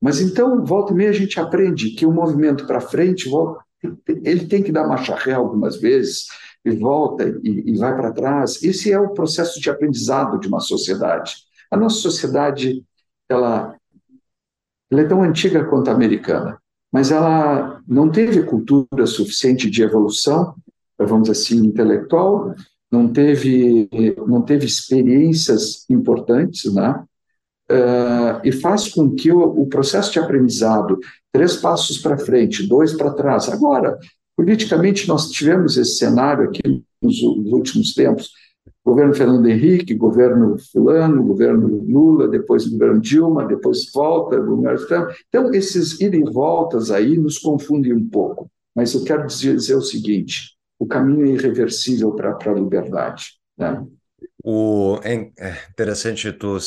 Mas 0.00 0.20
então, 0.20 0.64
volta 0.64 0.92
e 0.92 0.96
meia, 0.96 1.10
a 1.10 1.14
gente 1.14 1.38
aprende 1.38 1.90
que 1.90 2.04
o 2.04 2.12
movimento 2.12 2.66
para 2.66 2.80
frente, 2.80 3.30
ele 4.24 4.46
tem 4.46 4.64
que 4.64 4.72
dar 4.72 4.88
marcha 4.88 5.14
ré 5.14 5.34
algumas 5.34 5.76
vezes, 5.76 6.26
e 6.64 6.70
volta 6.72 7.24
e, 7.42 7.70
e 7.70 7.76
vai 7.76 7.94
para 7.94 8.12
trás. 8.12 8.62
Esse 8.62 8.92
é 8.92 8.98
o 8.98 9.10
processo 9.10 9.60
de 9.60 9.68
aprendizado 9.68 10.38
de 10.38 10.48
uma 10.48 10.60
sociedade. 10.60 11.34
A 11.70 11.76
nossa 11.76 11.96
sociedade, 11.96 12.84
ela, 13.28 13.76
ela 14.90 15.00
é 15.00 15.04
tão 15.04 15.22
antiga 15.22 15.64
quanto 15.64 15.90
a 15.90 15.94
americana, 15.94 16.58
mas 16.92 17.10
ela 17.10 17.80
não 17.86 18.10
teve 18.10 18.44
cultura 18.44 19.06
suficiente 19.06 19.68
de 19.68 19.82
evolução, 19.82 20.54
vamos 20.98 21.28
assim, 21.28 21.58
intelectual, 21.58 22.54
não 22.90 23.12
teve, 23.12 23.88
não 24.26 24.40
teve 24.40 24.66
experiências 24.66 25.84
importantes, 25.90 26.72
né? 26.72 27.04
Uh, 27.70 28.44
e 28.44 28.52
faz 28.52 28.88
com 28.88 29.14
que 29.14 29.32
o, 29.32 29.40
o, 29.40 29.66
processo 29.66 30.12
de 30.12 30.18
aprendizado, 30.18 30.98
três 31.32 31.56
passos 31.56 31.96
para 31.96 32.18
frente, 32.18 32.68
dois 32.68 32.92
para 32.92 33.14
trás, 33.14 33.48
agora, 33.48 33.98
Politicamente, 34.36 35.06
nós 35.08 35.30
tivemos 35.30 35.76
esse 35.76 35.96
cenário 35.96 36.44
aqui 36.44 36.62
nos, 37.00 37.22
nos 37.22 37.52
últimos 37.52 37.94
tempos. 37.94 38.30
Governo 38.84 39.14
Fernando 39.14 39.46
Henrique, 39.46 39.94
governo 39.94 40.56
fulano, 40.70 41.24
governo 41.24 41.66
Lula, 41.86 42.28
depois 42.28 42.66
governo 42.66 43.00
Dilma, 43.00 43.46
depois 43.46 43.90
volta, 43.92 44.38
governo 44.38 44.86
Trump. 44.86 45.10
Então, 45.28 45.54
esses 45.54 46.00
ida 46.00 46.16
e 46.16 46.22
voltas 46.22 46.90
aí 46.90 47.16
nos 47.16 47.38
confundem 47.38 47.94
um 47.94 48.06
pouco. 48.06 48.50
Mas 48.74 48.92
eu 48.92 49.04
quero 49.04 49.26
dizer, 49.26 49.74
o 49.74 49.80
seguinte, 49.80 50.54
o 50.78 50.86
caminho 50.86 51.26
é 51.26 51.30
irreversível 51.30 52.12
para 52.12 52.36
a 52.36 52.52
liberdade. 52.54 53.38
Né? 53.56 53.86
O, 54.42 54.98
é 55.02 55.14
interessante, 55.70 56.30
tu 56.32 56.58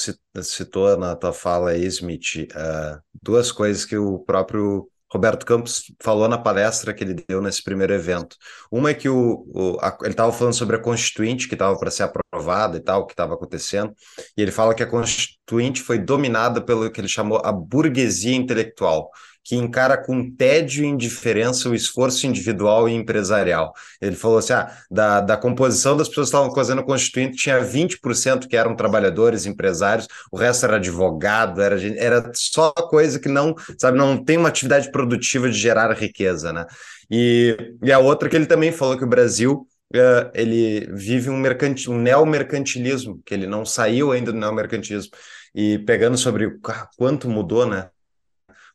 citou 0.41 0.97
na 0.97 1.15
tua 1.15 1.33
fala 1.33 1.77
Smith, 1.77 2.47
uh, 2.51 2.99
duas 3.21 3.51
coisas 3.51 3.85
que 3.85 3.97
o 3.97 4.19
próprio 4.19 4.89
Roberto 5.11 5.45
Campos 5.45 5.91
falou 6.01 6.27
na 6.27 6.37
palestra 6.37 6.93
que 6.93 7.03
ele 7.03 7.13
deu 7.13 7.41
nesse 7.41 7.63
primeiro 7.63 7.93
evento. 7.93 8.35
Uma 8.71 8.89
é 8.89 8.93
que 8.93 9.07
o, 9.07 9.45
o 9.53 9.77
a, 9.81 9.97
ele 10.01 10.11
estava 10.11 10.31
falando 10.33 10.53
sobre 10.53 10.75
a 10.75 10.79
Constituinte, 10.79 11.47
que 11.47 11.55
estava 11.55 11.77
para 11.79 11.89
ser 11.89 12.03
aprovada 12.03 12.77
e 12.77 12.81
tal, 12.81 13.01
o 13.01 13.05
que 13.05 13.13
estava 13.13 13.33
acontecendo, 13.33 13.93
e 14.35 14.41
ele 14.41 14.51
fala 14.51 14.75
que 14.75 14.83
a 14.83 14.87
Constituinte 14.87 15.81
foi 15.81 15.97
dominada 15.97 16.61
pelo 16.61 16.91
que 16.91 16.99
ele 16.99 17.07
chamou 17.07 17.41
a 17.43 17.51
burguesia 17.51 18.35
intelectual, 18.35 19.09
que 19.47 19.55
encara 19.55 19.97
com 19.97 20.29
tédio 20.29 20.83
e 20.83 20.87
indiferença 20.87 21.69
o 21.69 21.73
esforço 21.73 22.27
individual 22.27 22.89
e 22.89 22.93
empresarial. 22.93 23.73
Ele 24.01 24.15
falou 24.17 24.39
assim: 24.39 24.51
ah, 24.51 24.69
da, 24.91 25.21
da 25.21 25.37
composição 25.37 25.95
das 25.95 26.09
pessoas 26.09 26.29
que 26.29 26.35
estavam 26.35 26.53
fazendo 26.53 26.79
o 26.79 26.85
Constituinte, 26.85 27.37
tinha 27.37 27.61
20% 27.61 28.45
que 28.45 28.57
eram 28.57 28.75
trabalhadores, 28.75 29.45
empresários, 29.45 30.05
o 30.29 30.35
resto 30.35 30.65
era 30.65 30.75
advogado, 30.75 31.61
era, 31.61 31.77
era 31.97 32.29
só 32.35 32.71
coisa 32.73 33.19
que 33.19 33.29
não, 33.29 33.55
sabe, 33.77 33.97
não 33.97 34.21
tem 34.21 34.35
uma 34.35 34.49
atividade 34.49 34.91
produtiva 34.91 35.49
de 35.49 35.57
gerar 35.57 35.93
riqueza, 35.93 36.51
né? 36.51 36.65
E, 37.09 37.55
e 37.81 37.89
a 37.89 37.99
outra 37.99 38.27
que 38.27 38.35
ele 38.35 38.47
também 38.47 38.73
falou 38.73 38.97
que 38.97 39.05
o 39.05 39.09
Brasil 39.09 39.65
Uh, 39.89 40.29
ele 40.33 40.85
vive 40.91 41.29
um, 41.29 41.37
mercantil, 41.37 41.93
um 41.93 41.97
neomercantilismo, 41.97 43.21
que 43.25 43.33
ele 43.33 43.47
não 43.47 43.65
saiu 43.65 44.11
ainda 44.11 44.33
do 44.33 44.37
neomercantilismo. 44.37 45.11
E 45.55 45.79
pegando 45.79 46.17
sobre 46.17 46.59
quanto 46.97 47.29
mudou, 47.29 47.65
né? 47.65 47.89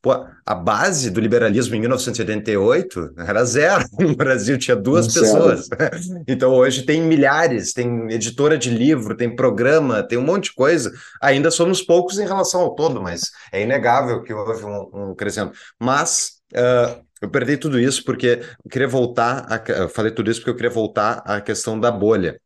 Pô, 0.02 0.26
a 0.44 0.52
base 0.52 1.10
do 1.10 1.20
liberalismo 1.20 1.76
em 1.76 1.80
1988 1.80 3.14
era 3.16 3.44
zero. 3.44 3.84
No 4.00 4.16
Brasil 4.16 4.58
tinha 4.58 4.76
duas 4.76 5.06
um 5.06 5.20
pessoas. 5.20 5.66
Zero. 5.66 6.24
Então 6.26 6.52
hoje 6.52 6.82
tem 6.82 7.00
milhares, 7.00 7.72
tem 7.72 8.10
editora 8.10 8.58
de 8.58 8.68
livro, 8.68 9.16
tem 9.16 9.34
programa, 9.34 10.02
tem 10.02 10.18
um 10.18 10.24
monte 10.24 10.44
de 10.46 10.54
coisa. 10.54 10.92
Ainda 11.20 11.52
somos 11.52 11.80
poucos 11.80 12.18
em 12.18 12.26
relação 12.26 12.62
ao 12.62 12.74
todo, 12.74 13.00
mas 13.00 13.30
é 13.52 13.62
inegável 13.62 14.22
que 14.24 14.34
houve 14.34 14.64
um, 14.64 15.10
um 15.10 15.14
crescimento. 15.14 15.56
Mas 15.78 16.40
uh, 16.52 17.00
eu 17.20 17.30
perdi 17.30 17.56
tudo 17.56 17.78
isso 17.78 18.04
porque 18.04 18.42
eu 18.64 18.70
queria 18.70 18.88
voltar. 18.88 19.46
A, 19.48 19.62
eu 19.70 19.88
falei 19.88 20.10
tudo 20.10 20.32
isso 20.32 20.40
porque 20.40 20.50
eu 20.50 20.56
queria 20.56 20.70
voltar 20.70 21.22
à 21.24 21.40
questão 21.40 21.78
da 21.78 21.92
bolha. 21.92 22.40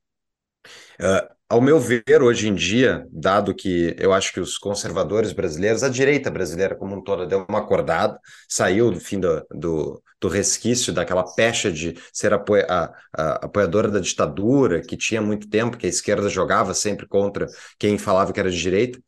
Uh, 1.00 1.35
ao 1.48 1.60
meu 1.60 1.78
ver, 1.78 2.22
hoje 2.22 2.48
em 2.48 2.54
dia, 2.54 3.06
dado 3.10 3.54
que 3.54 3.94
eu 3.98 4.12
acho 4.12 4.32
que 4.32 4.40
os 4.40 4.58
conservadores 4.58 5.32
brasileiros, 5.32 5.82
a 5.82 5.88
direita 5.88 6.30
brasileira 6.30 6.74
como 6.74 6.96
um 6.96 7.02
todo, 7.02 7.26
deu 7.26 7.46
uma 7.48 7.60
acordada, 7.60 8.18
saiu 8.48 8.90
do 8.90 8.98
fim 9.00 9.20
do, 9.20 9.46
do, 9.50 10.02
do 10.20 10.28
resquício 10.28 10.92
daquela 10.92 11.24
pecha 11.34 11.70
de 11.70 11.94
ser 12.12 12.32
apoia, 12.32 12.66
a, 12.68 12.92
a, 13.16 13.46
apoiadora 13.46 13.88
da 13.88 14.00
ditadura, 14.00 14.80
que 14.82 14.96
tinha 14.96 15.22
muito 15.22 15.48
tempo, 15.48 15.76
que 15.76 15.86
a 15.86 15.88
esquerda 15.88 16.28
jogava 16.28 16.74
sempre 16.74 17.06
contra 17.06 17.46
quem 17.78 17.96
falava 17.96 18.32
que 18.32 18.40
era 18.40 18.50
de 18.50 18.60
direita. 18.60 18.98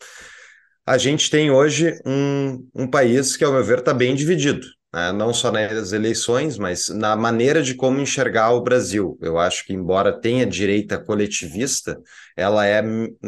A 0.87 0.97
gente 0.97 1.31
tem 1.31 1.51
hoje 1.51 2.01
um, 2.07 2.67
um 2.75 2.87
país 2.87 3.37
que, 3.37 3.45
ao 3.45 3.53
meu 3.53 3.65
ver, 3.65 3.81
está 3.81 3.93
bem 3.93 4.15
dividido 4.15 4.78
né? 4.93 5.13
não 5.13 5.33
só 5.33 5.51
nas 5.53 5.93
eleições, 5.93 6.59
mas 6.59 6.89
na 6.89 7.17
maneira 7.17 7.63
de 7.63 7.75
como 7.75 8.01
enxergar 8.01 8.53
o 8.53 8.63
Brasil. 8.63 9.19
Eu 9.21 9.39
acho 9.39 9.65
que, 9.67 9.73
embora 9.73 10.19
tenha 10.21 10.47
direita 10.47 10.99
coletivista, 10.99 12.01
ela 12.37 12.67
é 12.67 12.83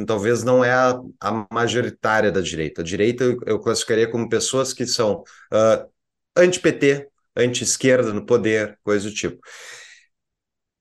talvez 0.07 0.43
não 0.43 0.65
é 0.65 0.73
a, 0.73 1.01
a 1.21 1.47
majoritária 1.53 2.33
da 2.33 2.41
direita. 2.41 2.83
A 2.83 2.85
direita 2.85 3.25
eu, 3.47 3.61
classificaria 3.61 4.11
como 4.11 4.29
pessoas 4.29 4.73
que 4.73 4.87
são 4.87 5.23
uh, 5.53 5.91
anti-PT, 6.37 7.09
anti-esquerda 7.37 8.13
no 8.13 8.25
poder, 8.27 8.79
coisa 8.83 9.09
do 9.09 9.15
tipo. 9.15 9.41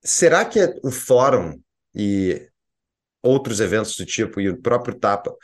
Será 0.02 0.44
que 0.44 0.58
é 0.58 0.74
o 0.82 0.90
fórum 0.90 1.60
e 1.94 2.49
outros 3.22 3.60
eventos 3.60 3.96
do 3.96 4.06
tipo 4.06 4.40
e 4.40 4.48
o 4.48 4.56
próprio 4.56 4.94
Tapa. 4.94 5.34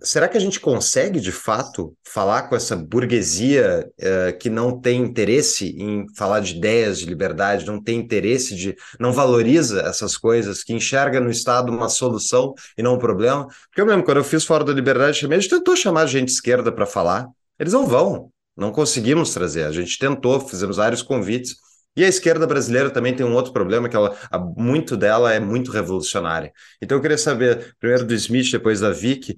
Será 0.00 0.26
que 0.26 0.38
a 0.38 0.40
gente 0.40 0.58
consegue, 0.58 1.20
de 1.20 1.30
fato, 1.30 1.94
falar 2.02 2.44
com 2.44 2.56
essa 2.56 2.74
burguesia 2.74 3.86
uh, 4.00 4.38
que 4.38 4.48
não 4.48 4.80
tem 4.80 5.02
interesse 5.02 5.76
em 5.78 6.06
falar 6.14 6.40
de 6.40 6.56
ideias 6.56 6.98
de 6.98 7.06
liberdade, 7.06 7.66
não 7.66 7.82
tem 7.82 7.98
interesse 7.98 8.54
de. 8.56 8.74
não 8.98 9.12
valoriza 9.12 9.82
essas 9.82 10.16
coisas, 10.16 10.64
que 10.64 10.72
enxerga 10.72 11.20
no 11.20 11.30
Estado 11.30 11.70
uma 11.70 11.88
solução 11.88 12.54
e 12.76 12.82
não 12.82 12.94
um 12.94 12.98
problema? 12.98 13.46
Porque 13.68 13.80
eu 13.80 13.86
mesmo, 13.86 14.02
quando 14.02 14.18
eu 14.18 14.24
fiz 14.24 14.44
Fora 14.44 14.64
da 14.64 14.72
Liberdade, 14.72 15.26
a 15.26 15.34
gente 15.34 15.48
tentou 15.48 15.76
chamar 15.76 16.06
gente 16.06 16.28
esquerda 16.30 16.72
para 16.72 16.86
falar, 16.86 17.28
eles 17.58 17.72
não 17.72 17.86
vão. 17.86 18.30
Não 18.56 18.72
conseguimos 18.72 19.34
trazer. 19.34 19.64
A 19.64 19.72
gente 19.72 19.98
tentou, 19.98 20.40
fizemos 20.40 20.78
vários 20.78 21.02
convites, 21.02 21.56
e 21.96 22.04
a 22.04 22.08
esquerda 22.08 22.46
brasileira 22.46 22.90
também 22.90 23.14
tem 23.14 23.24
um 23.24 23.34
outro 23.34 23.52
problema, 23.52 23.88
que 23.88 23.96
ela, 23.96 24.16
muito 24.56 24.96
dela 24.96 25.32
é 25.32 25.40
muito 25.40 25.70
revolucionária. 25.70 26.52
Então 26.82 26.98
eu 26.98 27.02
queria 27.02 27.18
saber, 27.18 27.74
primeiro 27.80 28.04
do 28.04 28.14
Smith, 28.14 28.50
depois 28.52 28.80
da 28.80 28.90
Vicky, 28.90 29.36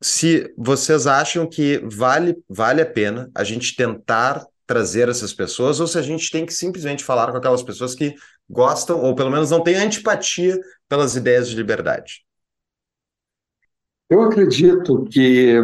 se 0.00 0.52
vocês 0.56 1.06
acham 1.06 1.46
que 1.46 1.78
vale, 1.84 2.36
vale 2.48 2.82
a 2.82 2.86
pena 2.86 3.30
a 3.34 3.44
gente 3.44 3.74
tentar 3.74 4.44
trazer 4.66 5.08
essas 5.08 5.32
pessoas, 5.32 5.80
ou 5.80 5.86
se 5.86 5.98
a 5.98 6.02
gente 6.02 6.30
tem 6.30 6.46
que 6.46 6.54
simplesmente 6.54 7.04
falar 7.04 7.30
com 7.30 7.36
aquelas 7.36 7.62
pessoas 7.62 7.94
que 7.94 8.14
gostam, 8.48 9.00
ou 9.00 9.14
pelo 9.14 9.30
menos 9.30 9.50
não 9.50 9.62
têm 9.62 9.76
antipatia 9.76 10.58
pelas 10.88 11.16
ideias 11.16 11.48
de 11.48 11.56
liberdade. 11.56 12.24
Eu 14.08 14.22
acredito 14.22 15.06
que 15.10 15.56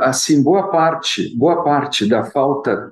assim 0.00 0.42
boa 0.42 0.70
parte, 0.70 1.36
boa 1.36 1.62
parte 1.62 2.08
da 2.08 2.24
falta 2.24 2.90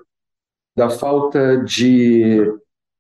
da 0.76 0.90
falta 0.90 1.56
de, 1.64 2.52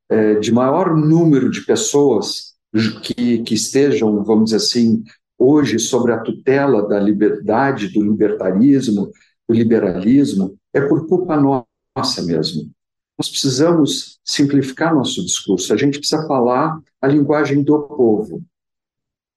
é, 0.08 0.34
de 0.36 0.50
maior 0.50 0.96
número 0.96 1.50
de 1.50 1.60
pessoas 1.60 2.54
que, 3.02 3.42
que 3.42 3.54
estejam, 3.54 4.24
vamos 4.24 4.46
dizer 4.46 4.56
assim, 4.56 5.04
hoje 5.38 5.78
sobre 5.78 6.12
a 6.12 6.20
tutela 6.20 6.88
da 6.88 6.98
liberdade, 6.98 7.88
do 7.88 8.02
libertarismo, 8.02 9.10
do 9.46 9.54
liberalismo, 9.54 10.56
é 10.72 10.80
por 10.80 11.06
culpa 11.06 11.36
nossa 11.36 12.22
mesmo. 12.22 12.70
Nós 13.18 13.28
precisamos 13.28 14.18
simplificar 14.24 14.94
nosso 14.94 15.24
discurso, 15.24 15.72
a 15.72 15.76
gente 15.76 15.98
precisa 15.98 16.26
falar 16.26 16.78
a 17.00 17.06
linguagem 17.06 17.62
do 17.62 17.82
povo. 17.82 18.42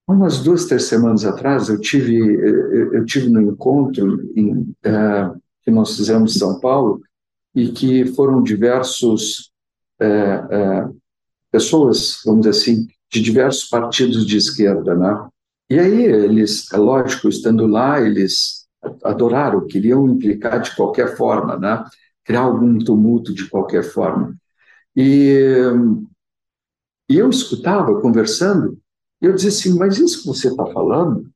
Umas 0.07 0.39
duas, 0.39 0.65
três 0.65 0.85
semanas 0.85 1.23
atrás, 1.23 1.69
eu 1.69 1.79
tive, 1.79 2.17
eu 2.17 3.05
tive 3.05 3.29
no 3.29 3.41
encontro 3.41 4.27
em, 4.35 4.53
uh, 4.53 5.39
que 5.61 5.69
nós 5.69 5.95
fizemos 5.95 6.35
em 6.35 6.39
São 6.39 6.59
Paulo, 6.59 7.01
e 7.59 7.71
que 7.71 8.05
foram 8.13 8.41
diversos 8.41 9.51
é, 9.99 10.07
é, 10.07 10.89
pessoas, 11.51 12.21
vamos 12.25 12.41
dizer 12.41 12.57
assim, 12.57 12.87
de 13.11 13.21
diversos 13.21 13.67
partidos 13.67 14.25
de 14.25 14.37
esquerda, 14.37 14.95
né? 14.95 15.27
E 15.69 15.77
aí 15.77 16.03
eles, 16.03 16.71
é 16.71 16.77
lógico, 16.77 17.27
estando 17.27 17.67
lá, 17.67 18.01
eles 18.01 18.67
adoraram, 19.03 19.67
queriam 19.67 20.07
implicar 20.07 20.61
de 20.61 20.75
qualquer 20.75 21.17
forma, 21.17 21.57
né? 21.57 21.83
Criar 22.23 22.41
algum 22.41 22.79
tumulto 22.79 23.33
de 23.33 23.49
qualquer 23.49 23.83
forma. 23.83 24.35
E, 24.95 25.35
e 27.09 27.17
eu 27.17 27.29
escutava, 27.29 27.99
conversando, 28.01 28.79
e 29.21 29.25
eu 29.25 29.33
dizia 29.33 29.49
assim, 29.49 29.77
mas 29.77 29.99
isso 29.99 30.21
que 30.21 30.27
você 30.27 30.47
está 30.47 30.65
falando 30.67 31.29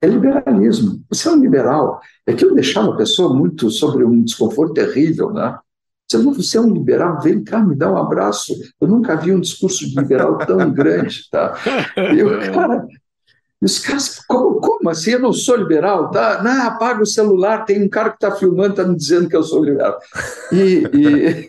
é 0.00 0.06
liberalismo. 0.06 1.02
Você 1.08 1.28
é 1.28 1.32
um 1.32 1.40
liberal. 1.40 2.00
É 2.26 2.32
que 2.32 2.44
eu 2.44 2.54
deixava 2.54 2.92
a 2.92 2.96
pessoa 2.96 3.34
muito 3.34 3.70
sobre 3.70 4.04
um 4.04 4.22
desconforto 4.22 4.74
terrível, 4.74 5.32
né? 5.32 5.58
Você, 6.08 6.18
você 6.18 6.58
é 6.58 6.60
um 6.60 6.72
liberal, 6.72 7.20
vem 7.20 7.42
cá, 7.42 7.60
me 7.60 7.74
dá 7.74 7.90
um 7.90 7.96
abraço. 7.96 8.54
Eu 8.80 8.86
nunca 8.86 9.16
vi 9.16 9.32
um 9.32 9.40
discurso 9.40 9.88
de 9.88 9.98
liberal 9.98 10.38
tão 10.38 10.58
grande, 10.70 11.28
tá? 11.30 11.58
Eu, 12.16 12.52
cara, 12.52 12.86
os 13.60 13.78
caras, 13.78 14.20
como, 14.28 14.60
como 14.60 14.90
assim? 14.90 15.12
Eu 15.12 15.20
não 15.20 15.32
sou 15.32 15.56
liberal, 15.56 16.10
tá? 16.10 16.42
Não, 16.42 16.66
apaga 16.66 17.02
o 17.02 17.06
celular, 17.06 17.64
tem 17.64 17.82
um 17.82 17.88
cara 17.88 18.10
que 18.10 18.16
está 18.16 18.30
filmando, 18.30 18.70
está 18.70 18.84
me 18.84 18.96
dizendo 18.96 19.28
que 19.28 19.36
eu 19.36 19.42
sou 19.42 19.64
liberal. 19.64 19.98
E, 20.52 20.84
e 20.92 21.48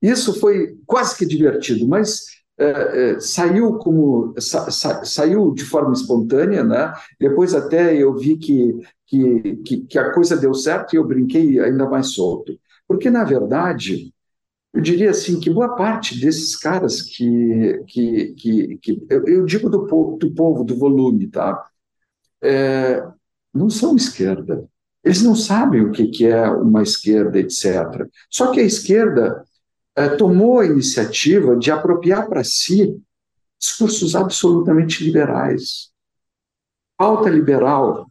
isso 0.08 0.38
foi 0.38 0.76
quase 0.86 1.16
que 1.16 1.26
divertido, 1.26 1.86
mas 1.86 2.35
é, 2.58 2.66
é, 3.10 3.20
saiu 3.20 3.74
como 3.78 4.34
sa, 4.38 4.70
sa, 4.70 5.04
saiu 5.04 5.52
de 5.52 5.64
forma 5.64 5.92
espontânea, 5.92 6.64
né? 6.64 6.92
Depois 7.20 7.54
até 7.54 7.94
eu 7.94 8.16
vi 8.16 8.38
que, 8.38 8.74
que, 9.06 9.56
que, 9.56 9.76
que, 9.82 9.98
a 9.98 10.12
coisa 10.12 10.36
deu 10.36 10.54
certo 10.54 10.94
e 10.94 10.96
eu 10.96 11.06
brinquei 11.06 11.60
ainda 11.60 11.88
mais 11.88 12.14
solto. 12.14 12.58
Porque, 12.88 13.10
na 13.10 13.24
verdade, 13.24 14.12
eu 14.72 14.80
diria 14.80 15.10
assim 15.10 15.40
que 15.40 15.50
boa 15.50 15.74
parte 15.76 16.20
desses 16.20 16.56
caras 16.56 17.02
que, 17.02 17.82
que, 17.86 18.34
que, 18.34 18.78
que 18.78 19.06
eu, 19.10 19.24
eu, 19.26 19.44
digo 19.46 19.70
do 19.70 19.86
povo, 19.86 20.16
do 20.18 20.34
povo, 20.34 20.64
do 20.64 20.76
volume, 20.76 21.28
tá? 21.28 21.64
É, 22.42 23.02
não 23.52 23.70
são 23.70 23.96
esquerda. 23.96 24.68
Eles 25.04 25.22
não 25.22 25.36
sabem 25.36 25.82
o 25.82 25.92
que, 25.92 26.26
é 26.26 26.48
uma 26.50 26.82
esquerda, 26.82 27.38
etc. 27.38 28.08
Só 28.30 28.50
que 28.50 28.60
a 28.60 28.64
esquerda 28.64 29.44
tomou 30.18 30.60
a 30.60 30.66
iniciativa 30.66 31.56
de 31.56 31.70
apropriar 31.70 32.28
para 32.28 32.44
si 32.44 33.00
discursos 33.58 34.14
absolutamente 34.14 35.02
liberais. 35.02 35.90
Pauta 36.98 37.30
liberal. 37.30 38.06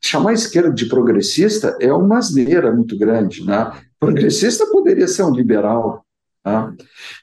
Chamar 0.00 0.30
a 0.30 0.34
esquerda 0.34 0.72
de 0.72 0.86
progressista 0.86 1.76
é 1.80 1.92
uma 1.92 2.18
asneira 2.18 2.72
muito 2.72 2.96
grande. 2.96 3.44
Né? 3.44 3.72
Progressista 3.98 4.66
poderia 4.66 5.08
ser 5.08 5.24
um 5.24 5.34
liberal. 5.34 6.04
Tá? 6.42 6.72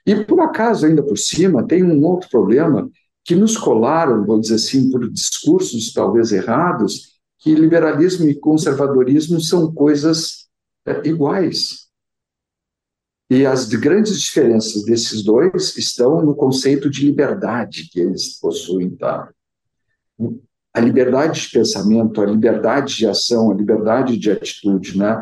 E, 0.05 0.15
por 0.25 0.41
acaso, 0.41 0.85
ainda 0.85 1.03
por 1.03 1.17
cima, 1.17 1.65
tem 1.65 1.83
um 1.83 2.03
outro 2.03 2.29
problema 2.29 2.89
que 3.23 3.35
nos 3.35 3.55
colaram, 3.55 4.25
vamos 4.25 4.47
dizer 4.47 4.55
assim, 4.55 4.89
por 4.89 5.07
discursos 5.09 5.93
talvez 5.93 6.31
errados, 6.31 7.11
que 7.37 7.53
liberalismo 7.53 8.27
e 8.27 8.35
conservadorismo 8.35 9.39
são 9.39 9.71
coisas 9.71 10.47
é, 10.85 11.07
iguais. 11.07 11.90
E 13.31 13.45
as 13.45 13.63
grandes 13.63 14.19
diferenças 14.19 14.83
desses 14.83 15.23
dois 15.23 15.77
estão 15.77 16.21
no 16.21 16.35
conceito 16.35 16.89
de 16.89 17.05
liberdade 17.05 17.87
que 17.89 18.01
eles 18.01 18.37
possuem. 18.37 18.89
Tá? 18.89 19.29
A 20.73 20.81
liberdade 20.81 21.39
de 21.39 21.49
pensamento, 21.49 22.21
a 22.21 22.25
liberdade 22.25 22.97
de 22.97 23.07
ação, 23.07 23.49
a 23.49 23.53
liberdade 23.53 24.17
de 24.17 24.29
atitude, 24.29 24.97
né? 24.97 25.21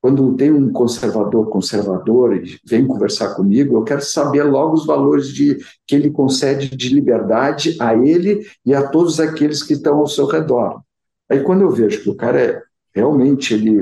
Quando 0.00 0.34
tem 0.34 0.50
um 0.50 0.72
conservador 0.72 1.48
conservador 1.48 2.34
e 2.34 2.58
vem 2.66 2.88
conversar 2.88 3.36
comigo, 3.36 3.76
eu 3.76 3.84
quero 3.84 4.02
saber 4.02 4.42
logo 4.42 4.74
os 4.74 4.84
valores 4.84 5.28
de, 5.28 5.56
que 5.86 5.94
ele 5.94 6.10
concede 6.10 6.76
de 6.76 6.88
liberdade 6.88 7.76
a 7.78 7.94
ele 7.94 8.44
e 8.66 8.74
a 8.74 8.84
todos 8.88 9.20
aqueles 9.20 9.62
que 9.62 9.74
estão 9.74 9.98
ao 9.98 10.08
seu 10.08 10.26
redor. 10.26 10.82
Aí 11.30 11.40
quando 11.44 11.60
eu 11.60 11.70
vejo 11.70 12.02
que 12.02 12.10
o 12.10 12.16
cara 12.16 12.40
é 12.40 12.62
realmente 12.92 13.54
ele 13.54 13.80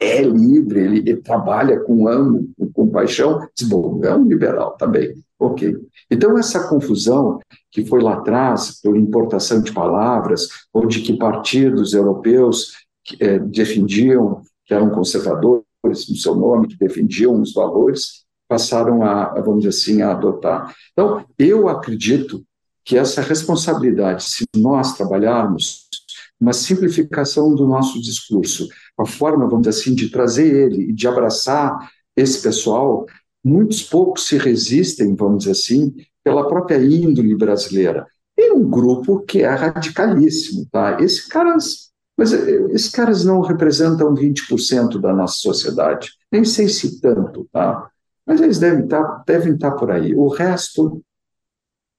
é 0.00 0.22
livre, 0.22 0.80
ele, 0.80 0.98
ele 0.98 1.16
trabalha 1.16 1.80
com 1.80 2.08
amo, 2.08 2.48
com, 2.58 2.72
com 2.72 2.88
paixão, 2.88 3.46
diz, 3.56 3.68
bom, 3.68 4.00
é 4.04 4.14
um 4.14 4.24
liberal, 4.24 4.76
tá 4.76 4.86
bem, 4.86 5.14
ok. 5.38 5.76
Então 6.10 6.36
essa 6.38 6.68
confusão 6.68 7.38
que 7.70 7.84
foi 7.84 8.02
lá 8.02 8.14
atrás 8.14 8.80
por 8.82 8.96
importação 8.96 9.60
de 9.60 9.72
palavras, 9.72 10.48
ou 10.72 10.86
de 10.86 11.00
que 11.00 11.16
partidos 11.16 11.92
europeus 11.92 12.72
é, 13.20 13.38
defendiam 13.38 14.42
que 14.64 14.72
eram 14.72 14.90
conservadores 14.90 15.64
no 16.08 16.16
seu 16.16 16.34
nome, 16.34 16.68
que 16.68 16.78
defendiam 16.78 17.40
os 17.40 17.52
valores, 17.52 18.24
passaram 18.48 19.02
a, 19.02 19.40
vamos 19.40 19.64
dizer 19.64 19.68
assim, 19.70 20.02
a 20.02 20.12
adotar. 20.12 20.74
Então, 20.92 21.24
eu 21.38 21.68
acredito 21.68 22.44
que 22.84 22.96
essa 22.96 23.22
responsabilidade, 23.22 24.22
se 24.24 24.44
nós 24.56 24.96
trabalharmos 24.96 25.88
uma 26.40 26.52
simplificação 26.52 27.54
do 27.54 27.66
nosso 27.66 28.00
discurso, 28.00 28.68
a 28.98 29.06
forma, 29.06 29.48
vamos 29.48 29.66
dizer 29.66 29.80
assim, 29.80 29.94
de 29.94 30.10
trazer 30.10 30.54
ele 30.54 30.90
e 30.90 30.92
de 30.92 31.06
abraçar 31.06 31.90
esse 32.16 32.42
pessoal, 32.42 33.06
muitos 33.42 33.82
poucos 33.82 34.26
se 34.26 34.36
resistem, 34.36 35.14
vamos 35.14 35.38
dizer 35.38 35.52
assim, 35.52 35.94
pela 36.22 36.46
própria 36.48 36.78
índole 36.78 37.34
brasileira. 37.34 38.06
Tem 38.36 38.52
um 38.52 38.68
grupo 38.68 39.20
que 39.20 39.42
é 39.42 39.48
radicalíssimo, 39.48 40.66
tá? 40.70 40.98
Esses 41.00 41.26
caras 41.26 41.84
mas 42.16 42.32
eh, 42.32 42.66
esses 42.70 42.90
caras 42.90 43.24
não 43.24 43.40
representam 43.40 44.14
20% 44.14 45.00
da 45.00 45.12
nossa 45.12 45.36
sociedade, 45.36 46.12
nem 46.30 46.44
sei 46.44 46.68
se 46.68 47.00
tanto, 47.00 47.48
tá? 47.52 47.90
Mas 48.26 48.40
eles 48.40 48.58
devem 48.58 48.84
estar, 48.84 49.02
tá, 49.02 49.24
devem 49.26 49.54
estar 49.54 49.72
tá 49.72 49.76
por 49.76 49.90
aí. 49.90 50.14
O 50.14 50.28
resto 50.28 51.02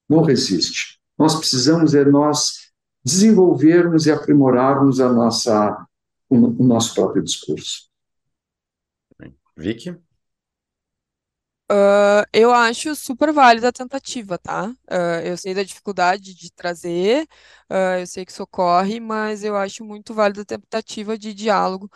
não 0.10 0.22
resiste. 0.22 1.00
Nós 1.18 1.36
precisamos 1.36 1.94
é 1.94 2.04
nós 2.04 2.65
desenvolvermos 3.06 4.08
e 4.08 4.12
aprimorarmos 4.12 5.00
a 5.00 5.10
nossa, 5.10 5.86
o, 6.28 6.36
o 6.36 6.64
nosso 6.66 6.96
próprio 6.96 7.24
discurso. 7.24 7.88
Vicky? 9.56 9.92
Uh, 11.72 12.22
eu 12.32 12.54
acho 12.54 12.96
super 12.96 13.34
válida 13.34 13.70
a 13.70 13.72
tentativa, 13.72 14.38
tá? 14.38 14.70
Uh, 14.70 15.26
eu 15.26 15.38
sei 15.38 15.54
da 15.54 15.64
dificuldade 15.64 16.36
de 16.36 16.52
trazer, 16.52 17.28
uh, 17.72 18.00
eu 18.00 18.08
sei 18.08 18.24
que 18.24 18.34
socorre, 18.34 19.00
mas 19.00 19.44
eu 19.44 19.56
acho 19.56 19.84
muito 19.84 20.14
válida 20.14 20.42
a 20.42 20.46
tentativa 20.46 21.18
de 21.18 21.34
diálogo. 21.34 21.90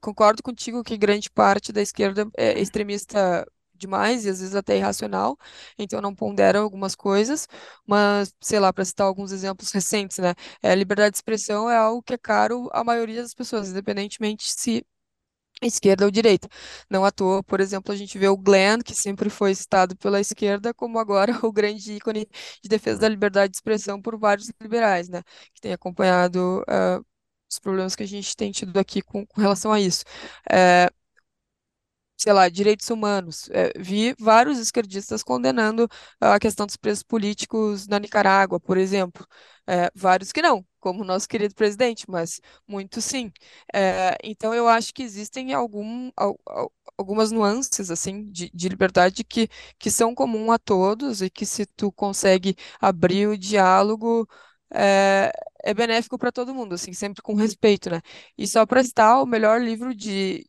concordo 0.00 0.42
contigo 0.42 0.82
que 0.84 0.96
grande 0.96 1.30
parte 1.30 1.72
da 1.72 1.82
esquerda 1.82 2.28
é 2.36 2.58
extremista 2.60 3.46
demais 3.78 4.24
e 4.24 4.30
às 4.30 4.40
vezes 4.40 4.54
até 4.54 4.76
irracional, 4.76 5.36
então 5.78 6.00
não 6.00 6.14
pondera 6.14 6.58
algumas 6.60 6.94
coisas, 6.94 7.46
mas, 7.86 8.32
sei 8.40 8.58
lá, 8.60 8.72
para 8.72 8.84
citar 8.84 9.06
alguns 9.06 9.32
exemplos 9.32 9.70
recentes, 9.72 10.18
né? 10.18 10.34
É, 10.62 10.74
liberdade 10.74 11.12
de 11.12 11.18
expressão 11.18 11.70
é 11.70 11.76
algo 11.76 12.02
que 12.02 12.14
é 12.14 12.18
caro 12.18 12.68
à 12.72 12.84
maioria 12.84 13.22
das 13.22 13.34
pessoas, 13.34 13.68
independentemente 13.70 14.44
se 14.50 14.84
esquerda 15.62 16.04
ou 16.04 16.10
direita. 16.10 16.48
Não 16.90 17.04
à 17.04 17.10
toa, 17.10 17.42
por 17.42 17.60
exemplo, 17.60 17.92
a 17.92 17.96
gente 17.96 18.18
vê 18.18 18.28
o 18.28 18.36
Glenn, 18.36 18.80
que 18.84 18.94
sempre 18.94 19.28
foi 19.30 19.54
citado 19.54 19.96
pela 19.96 20.20
esquerda, 20.20 20.72
como 20.74 20.98
agora 20.98 21.32
o 21.44 21.52
grande 21.52 21.94
ícone 21.94 22.28
de 22.62 22.68
defesa 22.68 23.00
da 23.00 23.08
liberdade 23.08 23.50
de 23.52 23.56
expressão 23.56 24.00
por 24.00 24.18
vários 24.18 24.50
liberais, 24.60 25.08
né, 25.08 25.22
que 25.54 25.60
tem 25.60 25.72
acompanhado 25.72 26.62
uh, 26.62 27.04
os 27.50 27.58
problemas 27.58 27.96
que 27.96 28.02
a 28.02 28.06
gente 28.06 28.36
tem 28.36 28.52
tido 28.52 28.76
aqui 28.78 29.02
com, 29.02 29.26
com 29.26 29.40
relação 29.40 29.72
a 29.72 29.80
isso. 29.80 30.04
Uh, 30.50 30.92
sei 32.18 32.32
lá, 32.32 32.48
direitos 32.48 32.90
humanos. 32.90 33.48
É, 33.50 33.72
vi 33.78 34.14
vários 34.18 34.58
esquerdistas 34.58 35.22
condenando 35.22 35.88
a 36.20 36.38
questão 36.38 36.66
dos 36.66 36.76
presos 36.76 37.02
políticos 37.02 37.86
na 37.86 37.98
Nicarágua, 37.98 38.60
por 38.60 38.76
exemplo. 38.76 39.26
É, 39.66 39.90
vários 39.94 40.32
que 40.32 40.42
não, 40.42 40.66
como 40.80 41.02
o 41.02 41.04
nosso 41.06 41.28
querido 41.28 41.54
presidente, 41.54 42.04
mas 42.08 42.40
muitos 42.66 43.04
sim. 43.04 43.30
É, 43.74 44.16
então 44.24 44.54
eu 44.54 44.66
acho 44.68 44.92
que 44.94 45.02
existem 45.02 45.52
algum, 45.52 46.10
algumas 46.96 47.30
nuances 47.30 47.90
assim 47.90 48.30
de, 48.30 48.50
de 48.52 48.68
liberdade 48.68 49.24
que, 49.24 49.48
que 49.78 49.90
são 49.90 50.14
comum 50.14 50.50
a 50.52 50.58
todos 50.58 51.22
e 51.22 51.30
que 51.30 51.46
se 51.46 51.66
tu 51.66 51.92
consegue 51.92 52.56
abrir 52.80 53.28
o 53.28 53.38
diálogo 53.38 54.28
é, 54.72 55.30
é 55.64 55.74
benéfico 55.74 56.18
para 56.18 56.32
todo 56.32 56.54
mundo, 56.54 56.74
assim, 56.74 56.92
sempre 56.92 57.22
com 57.22 57.34
respeito, 57.34 57.90
né? 57.90 58.00
E 58.36 58.46
só 58.46 58.66
para 58.66 58.82
citar 58.84 59.22
o 59.22 59.26
melhor 59.26 59.60
livro 59.60 59.94
de 59.94 60.46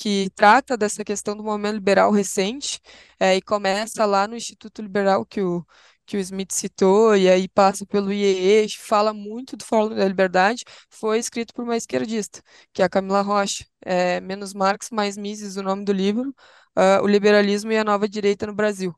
que 0.00 0.30
trata 0.34 0.76
dessa 0.78 1.04
questão 1.04 1.36
do 1.36 1.44
movimento 1.44 1.74
liberal 1.76 2.10
recente, 2.12 2.80
é, 3.20 3.36
e 3.36 3.42
começa 3.42 4.06
lá 4.06 4.26
no 4.28 4.36
Instituto 4.36 4.82
Liberal 4.82 5.26
que 5.26 5.42
o, 5.42 5.66
que 6.06 6.16
o 6.16 6.20
Smith 6.20 6.52
citou, 6.52 7.16
e 7.16 7.28
aí 7.28 7.48
passa 7.48 7.86
pelo 7.86 8.12
IEE, 8.12 8.68
fala 8.78 9.12
muito 9.14 9.56
do 9.56 9.64
Fórum 9.64 9.94
da 9.94 10.06
Liberdade, 10.08 10.64
foi 10.90 11.18
escrito 11.18 11.52
por 11.54 11.64
uma 11.64 11.76
esquerdista, 11.76 12.42
que 12.72 12.82
é 12.82 12.84
a 12.86 12.88
Camila 12.88 13.22
Rocha. 13.22 13.64
É, 13.84 14.20
Menos 14.20 14.54
Marx, 14.54 14.90
Mais 14.90 15.16
Mises, 15.18 15.56
o 15.56 15.62
nome 15.62 15.84
do 15.84 15.92
livro, 15.92 16.30
uh, 16.78 17.02
O 17.02 17.06
Liberalismo 17.06 17.72
e 17.72 17.78
a 17.78 17.84
Nova 17.84 18.08
Direita 18.08 18.46
no 18.46 18.54
Brasil. 18.54 18.94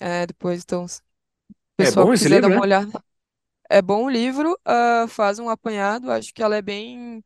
É, 0.00 0.26
depois, 0.26 0.62
então, 0.62 0.88
se 0.88 1.00
o 1.00 1.02
É 1.78 1.90
pessoal 1.90 2.06
bom 2.06 2.12
esse 2.12 2.28
quiser 2.28 2.40
dar 2.40 2.48
livro, 2.48 2.50
uma 2.50 2.60
né? 2.60 2.62
olhada. 2.62 2.92
É 3.68 3.80
bom 3.80 4.04
o 4.04 4.10
livro, 4.10 4.52
uh, 4.66 5.06
faz 5.08 5.38
um 5.38 5.48
apanhado, 5.48 6.10
acho 6.10 6.34
que 6.34 6.42
ela 6.42 6.56
é 6.56 6.62
bem 6.62 7.22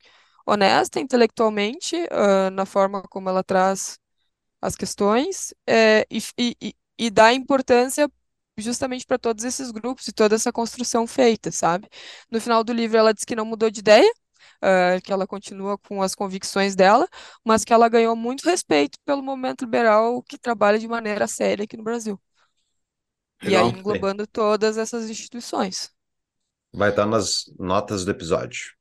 honesta 0.47 1.01
intelectualmente, 1.01 1.97
uh, 1.97 2.51
na 2.53 2.67
forma 2.67 3.03
como 3.03 3.29
ela 3.29 3.43
traz 3.45 3.99
as 4.61 4.77
questões, 4.77 5.55
é, 5.69 6.07
e, 6.11 6.23
e, 6.39 6.75
e 6.99 7.11
dá 7.11 7.33
importância 7.33 8.11
justamente 8.57 9.07
para 9.07 9.19
todos 9.19 9.45
esses 9.45 9.71
grupos 9.71 10.09
e 10.09 10.13
toda 10.13 10.35
essa 10.35 10.53
construção 10.53 11.07
feita, 11.07 11.51
sabe? 11.51 11.89
No 12.31 12.41
final 12.41 12.65
do 12.65 12.73
livro, 12.73 12.97
ela 12.97 13.13
diz 13.13 13.25
que 13.25 13.37
não 13.37 13.45
mudou 13.45 13.71
de 13.71 13.81
ideia, 13.81 14.11
uh, 14.63 15.01
que 15.03 15.13
ela 15.13 15.27
continua 15.27 15.77
com 15.79 16.03
as 16.03 16.15
convicções 16.15 16.75
dela, 16.75 17.09
mas 17.45 17.65
que 17.65 17.73
ela 17.73 17.89
ganhou 17.89 18.17
muito 18.17 18.45
respeito 18.45 18.99
pelo 19.05 19.23
movimento 19.23 19.65
liberal 19.65 20.23
que 20.23 20.39
trabalha 20.39 20.79
de 20.79 20.89
maneira 20.89 21.27
séria 21.27 21.65
aqui 21.65 21.77
no 21.77 21.85
Brasil. 21.85 22.21
E 23.43 23.49
aí 23.49 23.65
Legal. 23.65 23.69
englobando 23.69 24.27
todas 24.27 24.79
essas 24.79 25.11
instituições. 25.11 25.91
Vai 26.73 26.91
estar 26.91 27.07
nas 27.07 27.45
notas 27.59 28.05
do 28.05 28.11
episódio. 28.11 28.75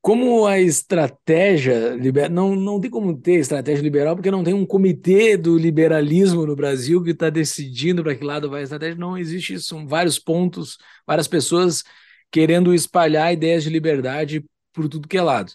Como 0.00 0.46
a 0.46 0.58
estratégia 0.58 1.96
não, 2.30 2.56
não 2.56 2.80
tem 2.80 2.90
como 2.90 3.16
ter 3.16 3.34
estratégia 3.34 3.82
liberal, 3.82 4.16
porque 4.16 4.30
não 4.30 4.42
tem 4.42 4.54
um 4.54 4.64
comitê 4.66 5.36
do 5.36 5.56
liberalismo 5.56 6.46
no 6.46 6.56
Brasil 6.56 7.02
que 7.02 7.10
está 7.10 7.28
decidindo 7.30 8.02
para 8.02 8.14
que 8.14 8.24
lado 8.24 8.48
vai 8.48 8.60
a 8.60 8.64
estratégia. 8.64 8.96
Não 8.96 9.18
existe 9.18 9.54
isso. 9.54 9.68
São 9.68 9.86
vários 9.86 10.18
pontos, 10.18 10.78
várias 11.06 11.28
pessoas 11.28 11.84
querendo 12.30 12.74
espalhar 12.74 13.32
ideias 13.32 13.62
de 13.62 13.70
liberdade 13.70 14.44
por 14.72 14.88
tudo 14.88 15.06
que 15.06 15.18
é 15.18 15.22
lado. 15.22 15.52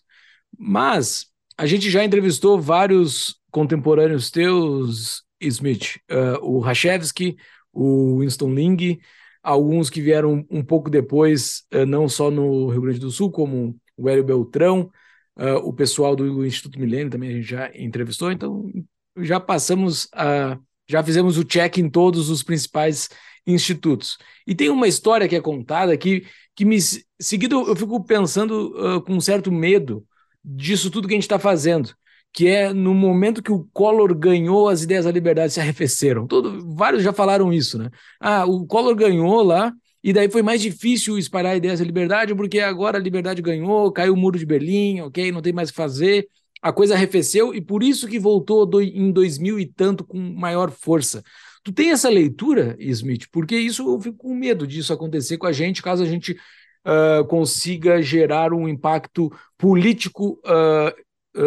Mas 0.57 1.27
a 1.57 1.65
gente 1.65 1.89
já 1.89 2.03
entrevistou 2.03 2.61
vários 2.61 3.39
contemporâneos 3.51 4.29
teus, 4.29 5.23
Smith, 5.41 5.97
uh, 6.11 6.37
o 6.45 6.59
Rachevsky, 6.59 7.35
o 7.73 8.19
Winston 8.19 8.53
Ling, 8.53 8.99
alguns 9.41 9.89
que 9.89 10.01
vieram 10.01 10.45
um 10.49 10.63
pouco 10.63 10.89
depois, 10.89 11.63
uh, 11.73 11.85
não 11.85 12.07
só 12.07 12.29
no 12.29 12.69
Rio 12.69 12.81
Grande 12.81 12.99
do 12.99 13.11
Sul, 13.11 13.31
como 13.31 13.75
o 13.97 14.07
Hélio 14.07 14.23
Beltrão, 14.23 14.91
uh, 15.35 15.57
o 15.63 15.73
pessoal 15.73 16.15
do 16.15 16.45
Instituto 16.45 16.79
Milênio 16.79 17.09
também 17.09 17.29
a 17.29 17.33
gente 17.33 17.49
já 17.49 17.71
entrevistou, 17.75 18.31
então 18.31 18.71
já 19.17 19.39
passamos 19.39 20.07
a. 20.13 20.57
Já 20.89 21.03
fizemos 21.03 21.37
o 21.37 21.43
check 21.43 21.79
em 21.79 21.89
todos 21.89 22.29
os 22.29 22.41
principais 22.41 23.09
institutos. 23.45 24.17
E 24.45 24.55
tem 24.55 24.69
uma 24.69 24.87
história 24.87 25.27
que 25.27 25.35
é 25.35 25.41
contada 25.41 25.97
que, 25.97 26.25
que 26.55 26.63
me 26.63 26.77
seguido 27.19 27.67
eu 27.67 27.75
fico 27.75 28.01
pensando 28.05 28.73
uh, 28.77 29.01
com 29.01 29.13
um 29.13 29.19
certo 29.19 29.51
medo 29.51 30.05
disso 30.43 30.89
tudo 30.89 31.07
que 31.07 31.13
a 31.13 31.17
gente 31.17 31.23
está 31.23 31.37
fazendo, 31.37 31.93
que 32.33 32.47
é 32.47 32.71
no 32.73 32.93
momento 32.93 33.43
que 33.43 33.51
o 33.51 33.67
Collor 33.73 34.13
ganhou, 34.15 34.69
as 34.69 34.83
ideias 34.83 35.05
da 35.05 35.11
liberdade 35.11 35.51
se 35.51 35.59
arrefeceram. 35.59 36.25
Todo, 36.25 36.73
vários 36.73 37.03
já 37.03 37.11
falaram 37.11 37.51
isso, 37.51 37.77
né? 37.77 37.89
Ah, 38.19 38.45
o 38.45 38.65
Collor 38.65 38.95
ganhou 38.95 39.43
lá, 39.43 39.73
e 40.03 40.13
daí 40.13 40.29
foi 40.29 40.41
mais 40.41 40.61
difícil 40.61 41.17
espalhar 41.17 41.57
ideias 41.57 41.79
da 41.79 41.85
liberdade, 41.85 42.35
porque 42.35 42.59
agora 42.59 42.97
a 42.97 43.01
liberdade 43.01 43.41
ganhou, 43.41 43.91
caiu 43.91 44.13
o 44.13 44.17
muro 44.17 44.37
de 44.37 44.45
Berlim, 44.45 45.01
ok, 45.01 45.31
não 45.31 45.41
tem 45.41 45.53
mais 45.53 45.69
o 45.69 45.71
que 45.73 45.77
fazer. 45.77 46.27
a 46.61 46.71
coisa 46.71 46.95
arrefeceu 46.95 47.53
e 47.53 47.61
por 47.61 47.83
isso 47.83 48.07
que 48.07 48.19
voltou 48.19 48.65
do, 48.65 48.81
em 48.81 49.11
2000 49.11 49.59
e 49.59 49.65
tanto 49.65 50.03
com 50.03 50.17
maior 50.17 50.71
força. 50.71 51.23
Tu 51.63 51.71
tem 51.73 51.91
essa 51.91 52.09
leitura, 52.09 52.75
Smith? 52.79 53.27
Porque 53.31 53.57
isso 53.57 53.87
eu 53.87 53.99
fico 53.99 54.17
com 54.17 54.33
medo 54.33 54.65
disso 54.65 54.93
acontecer 54.93 55.37
com 55.37 55.47
a 55.47 55.51
gente, 55.51 55.83
caso 55.83 56.03
a 56.03 56.05
gente 56.05 56.37
uh, 56.85 57.25
consiga 57.27 58.01
gerar 58.01 58.53
um 58.53 58.67
impacto 58.67 59.31
político 59.57 60.39
uh, 60.45 61.41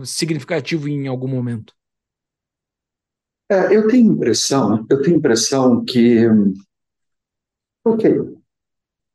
uh, 0.00 0.06
significativo 0.06 0.88
em 0.88 1.06
algum 1.06 1.28
momento. 1.28 1.74
É, 3.50 3.74
eu 3.74 3.86
tenho 3.88 4.12
impressão, 4.12 4.86
eu 4.90 5.00
tenho 5.00 5.16
impressão 5.16 5.84
que, 5.84 6.26
ok, 7.90 8.36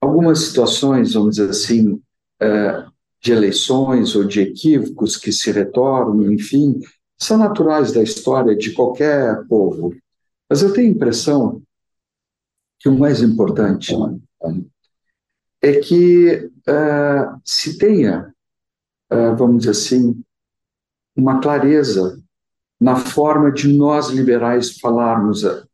algumas 0.01 0.39
situações, 0.39 1.13
vamos 1.13 1.36
dizer 1.36 1.49
assim, 1.49 2.01
é, 2.39 2.86
de 3.21 3.32
eleições 3.32 4.15
ou 4.15 4.26
de 4.26 4.41
equívocos 4.41 5.15
que 5.15 5.32
se 5.32 5.51
retornam, 5.51 6.32
enfim, 6.32 6.82
são 7.17 7.38
naturais 7.38 7.93
da 7.93 8.03
história 8.03 8.55
de 8.55 8.74
qualquer 8.74 9.45
povo. 9.47 9.95
Mas 10.49 10.61
eu 10.61 10.74
tenho 10.74 10.89
a 10.89 10.95
impressão 10.95 11.61
que 12.80 12.89
o 12.89 12.99
mais 12.99 13.21
importante 13.21 13.95
é 15.61 15.80
que 15.80 16.51
uh, 16.67 17.41
se 17.45 17.78
tenha, 17.78 18.34
uh, 19.09 19.36
vamos 19.38 19.59
dizer 19.59 19.71
assim, 19.71 20.21
uma 21.15 21.39
clareza 21.39 22.21
na 22.78 22.97
forma 22.97 23.49
de 23.53 23.71
nós 23.71 24.09
liberais 24.09 24.78
falarmos 24.78 25.45
a, 25.45 25.65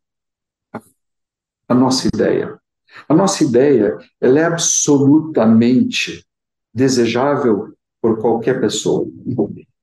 a 1.68 1.74
nossa 1.74 2.06
ideia. 2.06 2.59
A 3.08 3.14
nossa 3.14 3.44
ideia 3.44 3.98
ela 4.20 4.40
é 4.40 4.44
absolutamente 4.44 6.24
desejável 6.72 7.74
por 8.00 8.18
qualquer 8.20 8.60
pessoa. 8.60 9.06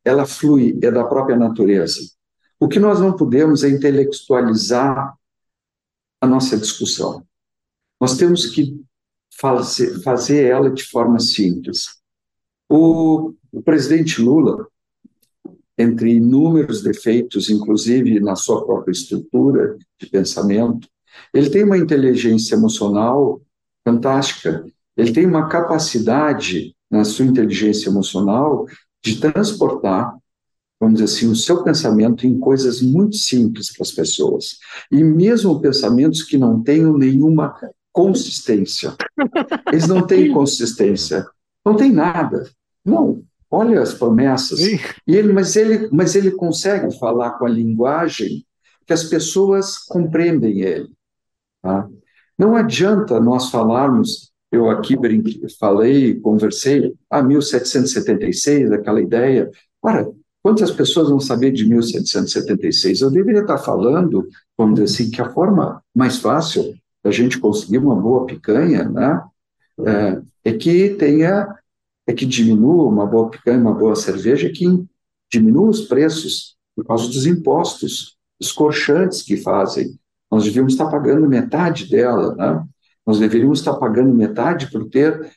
Ela 0.04 0.26
flui, 0.26 0.78
é 0.82 0.92
da 0.92 1.04
própria 1.04 1.38
natureza. 1.38 2.00
O 2.60 2.68
que 2.68 2.80
nós 2.80 3.00
não 3.00 3.16
podemos 3.16 3.64
é 3.64 3.70
intelectualizar 3.70 5.16
a 6.20 6.28
nossa 6.28 6.58
discussão. 6.58 7.26
Nós 8.00 8.18
temos 8.18 8.46
que 8.48 8.80
fazer 10.04 10.46
ela 10.46 10.72
de 10.72 10.84
forma 10.84 11.20
simples. 11.20 11.98
O, 12.70 13.34
o 13.52 13.62
presidente 13.62 14.22
Lula, 14.22 14.68
entre 15.78 16.14
inúmeros 16.14 16.82
defeitos, 16.82 17.50
inclusive 17.50 18.20
na 18.20 18.36
sua 18.36 18.66
própria 18.66 18.92
estrutura 18.92 19.78
de 20.00 20.08
pensamento, 20.08 20.90
ele 21.34 21.50
tem 21.50 21.64
uma 21.64 21.78
inteligência 21.78 22.56
emocional 22.56 23.42
fantástica. 23.86 24.66
Ele 24.96 25.14
tem 25.14 25.26
uma 25.26 25.48
capacidade 25.48 26.76
na 26.90 27.04
sua 27.04 27.26
inteligência 27.26 27.90
emocional 27.90 28.66
de 29.04 29.20
transportar, 29.20 30.16
vamos 30.80 31.00
dizer 31.00 31.06
assim, 31.06 31.30
o 31.30 31.36
seu 31.36 31.64
pensamento 31.64 32.26
em 32.26 32.40
coisas 32.40 32.82
muito 32.82 33.16
simples 33.16 33.72
para 33.72 33.84
as 33.84 33.92
pessoas. 33.92 34.58
E 34.92 35.04
mesmo 35.04 35.62
pensamentos 35.62 36.24
que 36.24 36.38
não 36.38 36.62
tenham 36.62 36.98
nenhuma 36.98 37.56
consistência. 37.92 38.96
Eles 39.72 39.88
não 39.88 40.06
têm 40.06 40.32
consistência. 40.32 41.26
Não 41.66 41.76
tem 41.76 41.92
nada. 41.92 42.50
Não. 42.84 43.24
Olha 43.50 43.82
as 43.82 43.94
promessas. 43.94 44.60
E 44.60 44.80
ele, 45.08 45.32
mas, 45.32 45.56
ele, 45.56 45.90
mas 45.92 46.16
ele 46.16 46.32
consegue 46.32 46.98
falar 47.00 47.32
com 47.32 47.46
a 47.46 47.50
linguagem 47.50 48.46
que 48.86 48.94
as 48.94 49.06
pessoas 49.06 49.78
compreendem 49.78 50.62
ele. 50.62 50.90
Tá? 51.62 51.88
Não 52.38 52.56
adianta 52.56 53.20
nós 53.20 53.50
falarmos 53.50 54.32
eu 54.52 54.70
aqui 54.70 54.96
brinquei, 54.96 55.42
falei, 55.60 56.16
conversei, 56.20 56.94
ah, 57.10 57.22
1776, 57.22 58.72
aquela 58.72 59.02
ideia. 59.02 59.52
Ora, 59.82 60.10
quantas 60.42 60.72
pessoas 60.72 61.10
vão 61.10 61.20
saber 61.20 61.52
de 61.52 61.68
1776? 61.68 63.02
Eu 63.02 63.12
deveria 63.12 63.42
estar 63.42 63.58
falando, 63.58 64.28
vamos 64.58 64.80
dizer 64.80 64.86
assim, 64.86 65.12
que 65.12 65.22
a 65.22 65.30
forma 65.32 65.84
mais 65.94 66.18
fácil 66.18 66.74
da 67.04 67.12
gente 67.12 67.40
conseguir 67.40 67.80
uma 67.80 67.96
boa 67.96 68.26
picanha, 68.26 68.88
né, 68.88 69.22
é, 69.86 70.22
é 70.52 70.54
que 70.54 70.92
tenha, 70.92 71.54
é 72.08 72.14
que 72.14 72.26
diminua 72.26 72.86
uma 72.86 73.06
boa 73.06 73.30
picanha, 73.30 73.60
uma 73.60 73.74
boa 73.74 73.96
cerveja, 73.96 74.50
que 74.50 74.66
diminua 75.32 75.70
os 75.70 75.82
preços 75.82 76.56
por 76.76 76.86
causa 76.86 77.08
dos 77.08 77.26
impostos 77.26 78.18
escorchantes 78.40 79.22
que 79.22 79.36
fazem. 79.36 80.00
Nós 80.38 80.44
devíamos 80.44 80.74
estar 80.74 80.86
pagando 80.86 81.28
metade 81.28 81.90
dela, 81.90 82.36
né? 82.36 82.64
Nós 83.04 83.18
deveríamos 83.18 83.58
estar 83.58 83.74
pagando 83.74 84.14
metade 84.14 84.70
por 84.70 84.88
ter, 84.88 85.32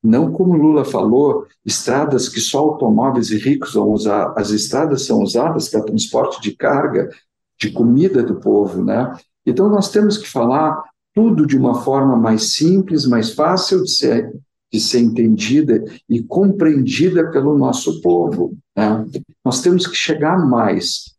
não 0.00 0.30
como 0.30 0.56
Lula 0.56 0.84
falou, 0.84 1.46
estradas 1.66 2.28
que 2.28 2.38
só 2.38 2.60
automóveis 2.60 3.30
e 3.30 3.38
ricos 3.38 3.74
vão 3.74 3.88
usar. 3.90 4.32
As 4.36 4.50
estradas 4.50 5.04
são 5.04 5.20
usadas 5.20 5.68
para 5.68 5.82
transporte 5.82 6.40
de 6.40 6.54
carga, 6.54 7.10
de 7.58 7.72
comida 7.72 8.22
do 8.22 8.36
povo, 8.36 8.84
né? 8.84 9.12
Então 9.44 9.68
nós 9.68 9.90
temos 9.90 10.16
que 10.16 10.28
falar 10.28 10.80
tudo 11.12 11.44
de 11.44 11.58
uma 11.58 11.82
forma 11.82 12.16
mais 12.16 12.52
simples, 12.52 13.06
mais 13.06 13.34
fácil 13.34 13.82
de 13.82 13.90
ser, 13.90 14.32
de 14.72 14.78
ser 14.78 15.00
entendida 15.00 15.82
e 16.08 16.22
compreendida 16.22 17.32
pelo 17.32 17.58
nosso 17.58 18.00
povo. 18.00 18.56
Né? 18.76 19.06
Nós 19.44 19.60
temos 19.60 19.88
que 19.88 19.96
chegar 19.96 20.38
mais 20.38 21.18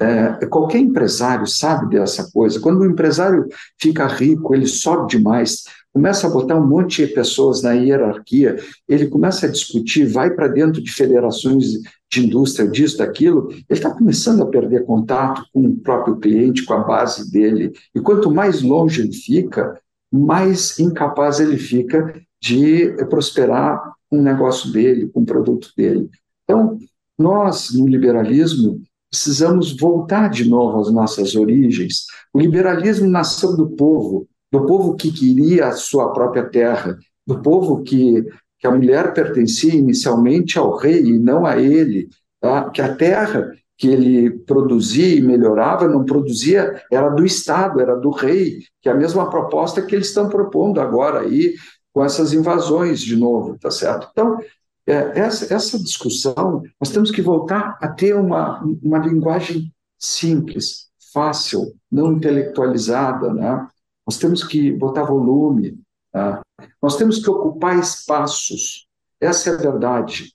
é, 0.00 0.46
qualquer 0.46 0.78
empresário 0.78 1.46
sabe 1.46 1.96
dessa 1.96 2.30
coisa. 2.32 2.60
Quando 2.60 2.80
o 2.80 2.86
empresário 2.86 3.46
fica 3.80 4.06
rico, 4.06 4.54
ele 4.54 4.66
sobe 4.66 5.08
demais, 5.08 5.64
começa 5.92 6.26
a 6.26 6.30
botar 6.30 6.56
um 6.56 6.66
monte 6.66 7.06
de 7.06 7.12
pessoas 7.12 7.62
na 7.62 7.72
hierarquia, 7.72 8.56
ele 8.88 9.06
começa 9.06 9.46
a 9.46 9.50
discutir, 9.50 10.06
vai 10.06 10.30
para 10.30 10.48
dentro 10.48 10.82
de 10.82 10.90
federações 10.90 11.66
de 12.10 12.26
indústria, 12.26 12.68
disso, 12.68 12.98
daquilo, 12.98 13.48
ele 13.50 13.64
está 13.70 13.90
começando 13.90 14.42
a 14.42 14.46
perder 14.46 14.84
contato 14.84 15.44
com 15.52 15.64
o 15.66 15.76
próprio 15.76 16.16
cliente, 16.16 16.64
com 16.64 16.74
a 16.74 16.82
base 16.82 17.30
dele. 17.30 17.72
E 17.94 18.00
quanto 18.00 18.30
mais 18.30 18.62
longe 18.62 19.02
ele 19.02 19.12
fica, 19.12 19.80
mais 20.12 20.78
incapaz 20.78 21.40
ele 21.40 21.56
fica 21.56 22.14
de 22.40 22.92
prosperar 23.08 23.94
com 24.10 24.18
o 24.18 24.22
negócio 24.22 24.72
dele, 24.72 25.08
com 25.08 25.20
o 25.20 25.26
produto 25.26 25.70
dele. 25.76 26.08
Então, 26.44 26.78
nós, 27.18 27.72
no 27.72 27.86
liberalismo, 27.86 28.80
precisamos 29.14 29.76
voltar 29.76 30.28
de 30.28 30.48
novo 30.48 30.80
às 30.80 30.92
nossas 30.92 31.36
origens. 31.36 32.06
O 32.32 32.40
liberalismo 32.40 33.08
nasceu 33.08 33.56
do 33.56 33.70
povo, 33.70 34.26
do 34.50 34.66
povo 34.66 34.96
que 34.96 35.12
queria 35.12 35.68
a 35.68 35.72
sua 35.72 36.12
própria 36.12 36.44
terra, 36.44 36.98
do 37.24 37.40
povo 37.40 37.82
que, 37.82 38.26
que 38.58 38.66
a 38.66 38.72
mulher 38.72 39.14
pertencia 39.14 39.72
inicialmente 39.72 40.58
ao 40.58 40.76
rei 40.76 41.00
e 41.00 41.18
não 41.18 41.46
a 41.46 41.56
ele, 41.56 42.08
tá? 42.40 42.68
que 42.70 42.82
a 42.82 42.92
terra 42.94 43.52
que 43.78 43.88
ele 43.88 44.30
produzia 44.30 45.14
e 45.14 45.20
melhorava 45.20 45.88
não 45.88 46.04
produzia, 46.04 46.82
era 46.90 47.08
do 47.08 47.24
Estado, 47.24 47.80
era 47.80 47.96
do 47.96 48.10
rei, 48.10 48.58
que 48.82 48.88
é 48.88 48.92
a 48.92 48.96
mesma 48.96 49.30
proposta 49.30 49.82
que 49.82 49.94
eles 49.94 50.08
estão 50.08 50.28
propondo 50.28 50.80
agora 50.80 51.20
aí 51.20 51.54
com 51.92 52.04
essas 52.04 52.32
invasões 52.32 53.00
de 53.00 53.16
novo, 53.16 53.56
tá 53.58 53.70
certo? 53.70 54.08
Então, 54.10 54.38
essa, 54.86 55.52
essa 55.54 55.78
discussão, 55.78 56.62
nós 56.80 56.90
temos 56.90 57.10
que 57.10 57.22
voltar 57.22 57.78
a 57.80 57.88
ter 57.88 58.14
uma, 58.14 58.62
uma 58.82 58.98
linguagem 58.98 59.72
simples, 59.98 60.88
fácil, 61.12 61.74
não 61.90 62.12
intelectualizada, 62.12 63.32
né? 63.32 63.66
Nós 64.06 64.18
temos 64.18 64.44
que 64.44 64.70
botar 64.72 65.04
volume, 65.04 65.80
né? 66.12 66.40
nós 66.82 66.96
temos 66.96 67.18
que 67.18 67.30
ocupar 67.30 67.78
espaços, 67.78 68.86
essa 69.20 69.50
é 69.50 69.54
a 69.54 69.56
verdade. 69.56 70.34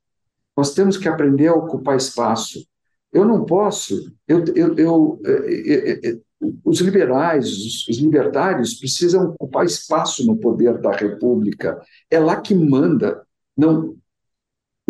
Nós 0.57 0.73
temos 0.73 0.97
que 0.97 1.07
aprender 1.07 1.47
a 1.47 1.53
ocupar 1.53 1.95
espaço. 1.95 2.65
Eu 3.13 3.25
não 3.25 3.45
posso, 3.45 4.11
eu, 4.27 4.43
eu, 4.55 4.75
eu, 4.75 5.21
eu 5.23 6.21
os 6.63 6.79
liberais, 6.79 7.47
os, 7.47 7.87
os 7.87 7.97
libertários 7.97 8.73
precisam 8.73 9.29
ocupar 9.29 9.65
espaço 9.65 10.25
no 10.25 10.37
poder 10.37 10.79
da 10.79 10.91
República. 10.91 11.81
É 12.09 12.19
lá 12.19 12.39
que 12.39 12.55
manda. 12.55 13.21
Não, 13.57 13.95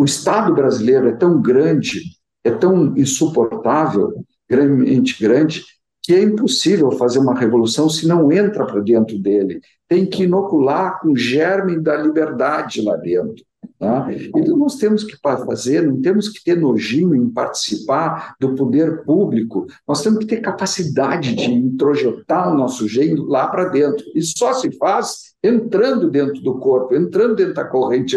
o 0.00 0.04
Estado 0.06 0.54
brasileiro 0.54 1.08
é 1.08 1.12
tão 1.12 1.42
grande, 1.42 2.00
é 2.42 2.50
tão 2.50 2.96
insuportável, 2.96 4.24
grandemente 4.48 5.22
grande, 5.22 5.62
que 6.02 6.14
é 6.14 6.22
impossível 6.22 6.90
fazer 6.92 7.18
uma 7.18 7.38
revolução 7.38 7.86
se 7.90 8.08
não 8.08 8.32
entra 8.32 8.64
para 8.64 8.80
dentro 8.80 9.18
dele. 9.18 9.60
Tem 9.86 10.06
que 10.06 10.22
inocular 10.22 10.98
com 11.00 11.08
o 11.08 11.16
germe 11.16 11.78
da 11.78 11.98
liberdade 11.98 12.80
lá 12.80 12.96
dentro. 12.96 13.44
Tá? 13.78 14.08
Então, 14.34 14.56
nós 14.56 14.76
temos 14.76 15.04
que 15.04 15.18
fazer, 15.20 15.86
não 15.86 16.00
temos 16.00 16.30
que 16.30 16.42
ter 16.42 16.56
nojinho 16.56 17.14
em 17.14 17.28
participar 17.28 18.34
do 18.40 18.54
poder 18.54 19.04
público, 19.04 19.66
nós 19.86 20.02
temos 20.02 20.20
que 20.20 20.26
ter 20.26 20.40
capacidade 20.40 21.34
de 21.34 21.52
introjetar 21.52 22.50
o 22.50 22.56
nosso 22.56 22.88
jeito 22.88 23.26
lá 23.26 23.48
para 23.48 23.66
dentro. 23.66 24.02
E 24.14 24.22
só 24.22 24.54
se 24.54 24.74
faz 24.78 25.34
entrando 25.44 26.10
dentro 26.10 26.40
do 26.40 26.58
corpo, 26.58 26.94
entrando 26.94 27.36
dentro 27.36 27.52
da 27.52 27.64
corrente 27.66 28.16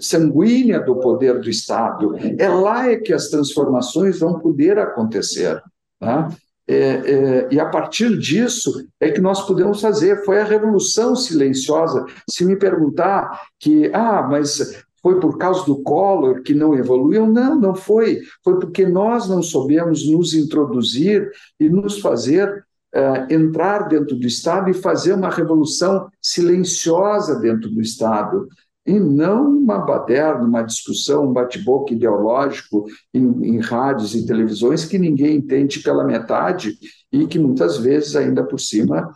sanguínea 0.00 0.80
do 0.80 0.96
poder 0.96 1.40
do 1.40 1.48
Estado. 1.48 2.14
É 2.38 2.48
lá 2.48 2.90
é 2.90 2.96
que 2.96 3.12
as 3.12 3.28
transformações 3.28 4.18
vão 4.18 4.38
poder 4.38 4.78
acontecer. 4.78 5.60
Tá? 6.00 6.28
É, 6.66 6.76
é, 6.76 7.48
e 7.50 7.60
a 7.60 7.66
partir 7.66 8.18
disso 8.18 8.86
é 8.98 9.10
que 9.10 9.20
nós 9.20 9.46
podemos 9.46 9.80
fazer. 9.80 10.24
Foi 10.24 10.40
a 10.40 10.44
revolução 10.44 11.14
silenciosa. 11.14 12.04
Se 12.28 12.44
me 12.44 12.56
perguntar 12.56 13.42
que, 13.60 13.90
ah, 13.92 14.22
mas 14.22 14.82
foi 15.02 15.20
por 15.20 15.36
causa 15.36 15.66
do 15.66 15.82
Collor 15.82 16.42
que 16.42 16.54
não 16.54 16.74
evoluiu? 16.74 17.26
Não, 17.26 17.60
não 17.60 17.74
foi. 17.74 18.20
Foi 18.42 18.58
porque 18.58 18.86
nós 18.86 19.28
não 19.28 19.42
soubemos 19.42 20.10
nos 20.10 20.32
introduzir 20.32 21.30
e 21.60 21.68
nos 21.68 22.00
fazer 22.00 22.64
uh, 22.94 23.32
entrar 23.32 23.88
dentro 23.88 24.16
do 24.16 24.26
Estado 24.26 24.70
e 24.70 24.74
fazer 24.74 25.12
uma 25.12 25.30
revolução 25.30 26.08
silenciosa 26.22 27.38
dentro 27.38 27.68
do 27.70 27.80
Estado 27.80 28.48
e 28.86 29.00
não 29.00 29.58
uma 29.58 29.78
baderna, 29.78 30.44
uma 30.44 30.62
discussão, 30.62 31.24
um 31.24 31.32
bate-boca 31.32 31.94
ideológico 31.94 32.84
em, 33.12 33.54
em, 33.54 33.58
rádios 33.58 34.14
e 34.14 34.26
televisões 34.26 34.84
que 34.84 34.98
ninguém 34.98 35.36
entende 35.36 35.80
pela 35.80 36.04
metade 36.04 36.78
e 37.10 37.26
que 37.26 37.38
muitas 37.38 37.78
vezes, 37.78 38.14
ainda 38.14 38.44
por 38.44 38.60
cima, 38.60 39.14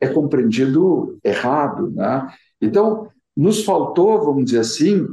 é 0.00 0.08
compreendido 0.08 1.16
errado. 1.22 1.92
Né? 1.92 2.26
Então, 2.60 3.08
nos 3.36 3.64
faltou, 3.64 4.20
vamos 4.24 4.46
dizer 4.46 4.60
assim, 4.60 5.06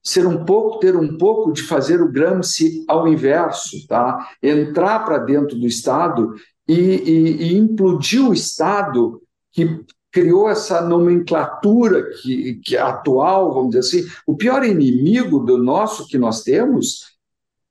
ser 0.00 0.26
um 0.26 0.44
pouco, 0.44 0.78
ter 0.78 0.94
um 0.94 1.16
pouco 1.18 1.52
de 1.52 1.62
fazer 1.62 2.00
o 2.00 2.12
Gramsci 2.12 2.84
ao 2.86 3.08
inverso, 3.08 3.86
tá? 3.88 4.28
entrar 4.42 5.00
para 5.00 5.18
dentro 5.18 5.58
do 5.58 5.66
Estado 5.66 6.34
e, 6.66 6.74
e, 6.74 7.42
e 7.42 7.56
implodir 7.56 8.26
o 8.26 8.32
Estado 8.32 9.20
que 9.52 9.84
criou 10.10 10.48
essa 10.48 10.80
nomenclatura 10.80 12.08
que, 12.22 12.54
que 12.64 12.76
é 12.76 12.80
atual, 12.80 13.52
vamos 13.52 13.70
dizer 13.70 13.80
assim. 13.80 14.12
O 14.26 14.36
pior 14.36 14.64
inimigo 14.64 15.40
do 15.40 15.58
nosso 15.58 16.06
que 16.06 16.16
nós 16.16 16.42
temos 16.42 17.13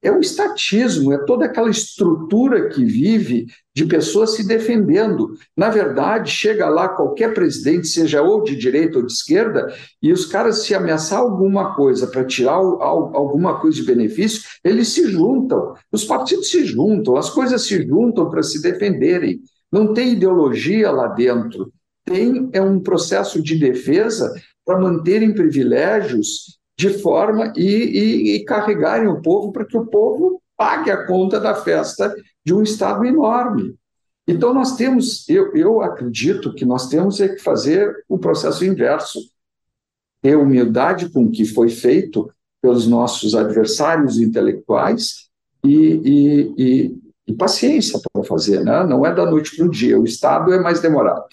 é 0.04 0.12
o 0.12 0.20
estatismo, 0.20 1.14
é 1.14 1.18
toda 1.26 1.45
aquela 1.45 1.70
estrutura 1.70 2.70
que 2.70 2.84
vive 2.84 3.47
de 3.76 3.86
pessoas 3.86 4.36
se 4.36 4.45
defendendo. 4.45 5.34
Na 5.56 5.70
verdade, 5.70 6.30
chega 6.30 6.68
lá 6.68 6.89
qualquer 6.89 7.34
presidente, 7.34 7.88
seja 7.88 8.22
ou 8.22 8.43
de 8.43 8.56
direita 8.56 8.99
ou 8.99 9.06
de 9.06 9.14
esquerda, 9.14 9.74
e 10.01 10.12
os 10.12 10.26
caras, 10.26 10.64
se 10.64 10.76
ameaçar 10.76 11.20
alguma 11.20 11.74
coisa 11.76 12.06
para 12.08 12.26
tirar 12.26 12.56
alguma 12.56 13.60
coisa 13.60 13.78
de 13.78 13.86
benefício, 13.86 14.43
eles 14.64 14.89
se 14.89 15.10
juntam. 15.10 15.74
Os 15.91 16.04
partidos 16.04 16.51
se 16.51 16.66
juntam, 16.66 17.16
as 17.16 17.30
coisas 17.30 17.62
se 17.64 17.82
juntam 17.88 18.30
para 18.30 18.43
se 18.43 18.62
defenderem. 18.62 19.39
Não 19.72 19.93
tem 19.93 20.14
ideologia 20.14 20.91
lá 20.91 21.08
dentro 21.08 21.72
tem 22.06 22.49
é 22.51 22.62
um 22.62 22.80
processo 22.80 23.41
de 23.41 23.58
defesa 23.58 24.34
para 24.66 24.80
manterem 24.80 25.34
privilégios 25.34 26.60
de 26.84 27.00
forma 27.00 27.54
e, 27.56 27.66
e, 27.66 28.36
e 28.36 28.44
carregarem 28.44 29.08
o 29.08 29.22
povo 29.22 29.54
para 29.54 29.64
que 29.64 29.78
o 29.78 29.86
povo 29.86 30.42
pague 30.58 30.92
a 30.92 31.06
conta 31.08 31.40
da 31.40 31.56
festa 31.56 32.14
de 32.46 32.54
um 32.54 32.62
Estado 32.62 33.06
enorme. 33.06 33.76
Então, 34.28 34.54
nós 34.54 34.76
temos, 34.76 35.28
eu, 35.30 35.56
eu 35.56 35.82
acredito 35.82 36.54
que 36.54 36.66
nós 36.66 36.90
temos 36.90 37.22
é 37.22 37.30
que 37.30 37.42
fazer 37.42 38.04
o 38.08 38.18
processo 38.18 38.66
inverso, 38.66 39.20
ter 40.22 40.38
humildade 40.38 41.10
com 41.10 41.24
o 41.24 41.32
que 41.32 41.46
foi 41.46 41.70
feito 41.70 42.30
pelos 42.62 42.86
nossos 42.86 43.34
adversários 43.34 44.20
intelectuais 44.20 45.30
e, 45.64 46.54
e, 46.58 46.96
e, 47.28 47.34
paciência 47.34 48.00
para 48.12 48.24
fazer, 48.24 48.64
né? 48.64 48.86
não 48.86 49.06
é 49.06 49.14
da 49.14 49.26
noite 49.26 49.56
para 49.56 49.66
o 49.66 49.72
dia, 49.72 50.00
o 50.00 50.06
Estado 50.06 50.54
é 50.54 50.60
mais 50.60 50.82
demorado. 50.82 51.28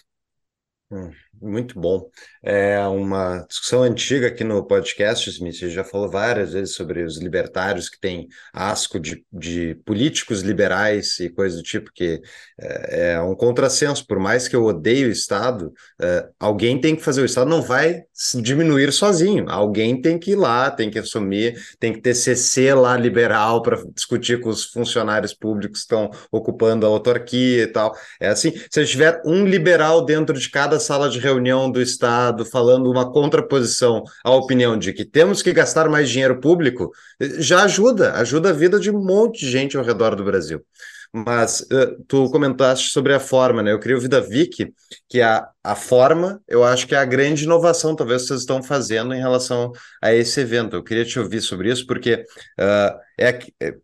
Hum, 0.92 1.10
muito 1.40 1.78
bom. 1.78 2.08
É 2.42 2.80
uma 2.86 3.44
discussão 3.46 3.82
antiga 3.82 4.28
aqui 4.28 4.42
no 4.42 4.64
podcast, 4.64 5.28
Smith. 5.28 5.56
Você 5.56 5.68
já 5.68 5.84
falou 5.84 6.08
várias 6.08 6.54
vezes 6.54 6.74
sobre 6.74 7.02
os 7.02 7.18
libertários 7.18 7.90
que 7.90 8.00
têm 8.00 8.28
asco 8.50 8.98
de, 8.98 9.22
de 9.30 9.74
políticos 9.84 10.40
liberais 10.40 11.20
e 11.20 11.28
coisa 11.28 11.58
do 11.58 11.62
tipo, 11.62 11.90
que 11.94 12.18
é, 12.58 13.12
é 13.12 13.20
um 13.20 13.34
contrassenso. 13.34 14.06
Por 14.06 14.18
mais 14.18 14.48
que 14.48 14.56
eu 14.56 14.64
odeie 14.64 15.04
o 15.04 15.10
Estado, 15.10 15.70
é, 16.00 16.28
alguém 16.40 16.80
tem 16.80 16.96
que 16.96 17.02
fazer. 17.02 17.20
O 17.20 17.26
Estado 17.26 17.50
não 17.50 17.60
vai 17.60 18.04
diminuir 18.42 18.90
sozinho. 18.90 19.44
Alguém 19.50 20.00
tem 20.00 20.18
que 20.18 20.30
ir 20.30 20.36
lá, 20.36 20.70
tem 20.70 20.90
que 20.90 20.98
assumir, 20.98 21.60
tem 21.78 21.92
que 21.92 22.00
ter 22.00 22.14
CC 22.14 22.72
lá 22.72 22.96
liberal 22.96 23.60
para 23.60 23.82
discutir 23.94 24.40
com 24.40 24.48
os 24.48 24.64
funcionários 24.64 25.34
públicos 25.34 25.80
que 25.80 25.82
estão 25.82 26.10
ocupando 26.32 26.86
a 26.86 26.88
autarquia 26.88 27.64
e 27.64 27.66
tal. 27.66 27.94
É 28.18 28.28
assim, 28.28 28.54
se 28.70 28.86
tiver 28.86 29.20
um 29.26 29.44
liberal 29.44 30.06
dentro 30.06 30.38
de 30.38 30.48
cada 30.48 30.80
sala 30.80 31.10
de 31.10 31.18
reunião 31.18 31.70
do 31.70 31.82
Estado 31.82 32.29
falando 32.44 32.90
uma 32.90 33.10
contraposição 33.10 34.02
à 34.24 34.30
opinião 34.30 34.78
de 34.78 34.92
que 34.92 35.04
temos 35.04 35.42
que 35.42 35.52
gastar 35.52 35.88
mais 35.88 36.08
dinheiro 36.08 36.40
público, 36.40 36.90
já 37.38 37.64
ajuda, 37.64 38.14
ajuda 38.14 38.50
a 38.50 38.52
vida 38.52 38.78
de 38.78 38.90
um 38.90 39.02
monte 39.02 39.40
de 39.40 39.50
gente 39.50 39.76
ao 39.76 39.84
redor 39.84 40.14
do 40.14 40.24
Brasil. 40.24 40.64
Mas 41.12 41.60
uh, 41.62 42.02
tu 42.06 42.30
comentaste 42.30 42.90
sobre 42.90 43.12
a 43.12 43.18
forma, 43.18 43.62
né? 43.62 43.72
Eu 43.72 43.80
queria 43.80 43.96
ouvir 43.96 44.06
da 44.08 44.20
Vicky 44.20 44.72
que 45.08 45.20
a, 45.20 45.48
a 45.62 45.74
forma, 45.74 46.40
eu 46.46 46.62
acho 46.62 46.86
que 46.86 46.94
é 46.94 46.98
a 46.98 47.04
grande 47.04 47.44
inovação, 47.44 47.96
talvez 47.96 48.26
vocês 48.26 48.40
estão 48.40 48.62
fazendo 48.62 49.12
em 49.12 49.18
relação 49.18 49.72
a 50.00 50.14
esse 50.14 50.40
evento. 50.40 50.76
Eu 50.76 50.84
queria 50.84 51.04
te 51.04 51.18
ouvir 51.18 51.40
sobre 51.40 51.70
isso, 51.70 51.84
porque 51.84 52.24
uh, 52.60 52.98
é, 53.18 53.38
é 53.60 53.74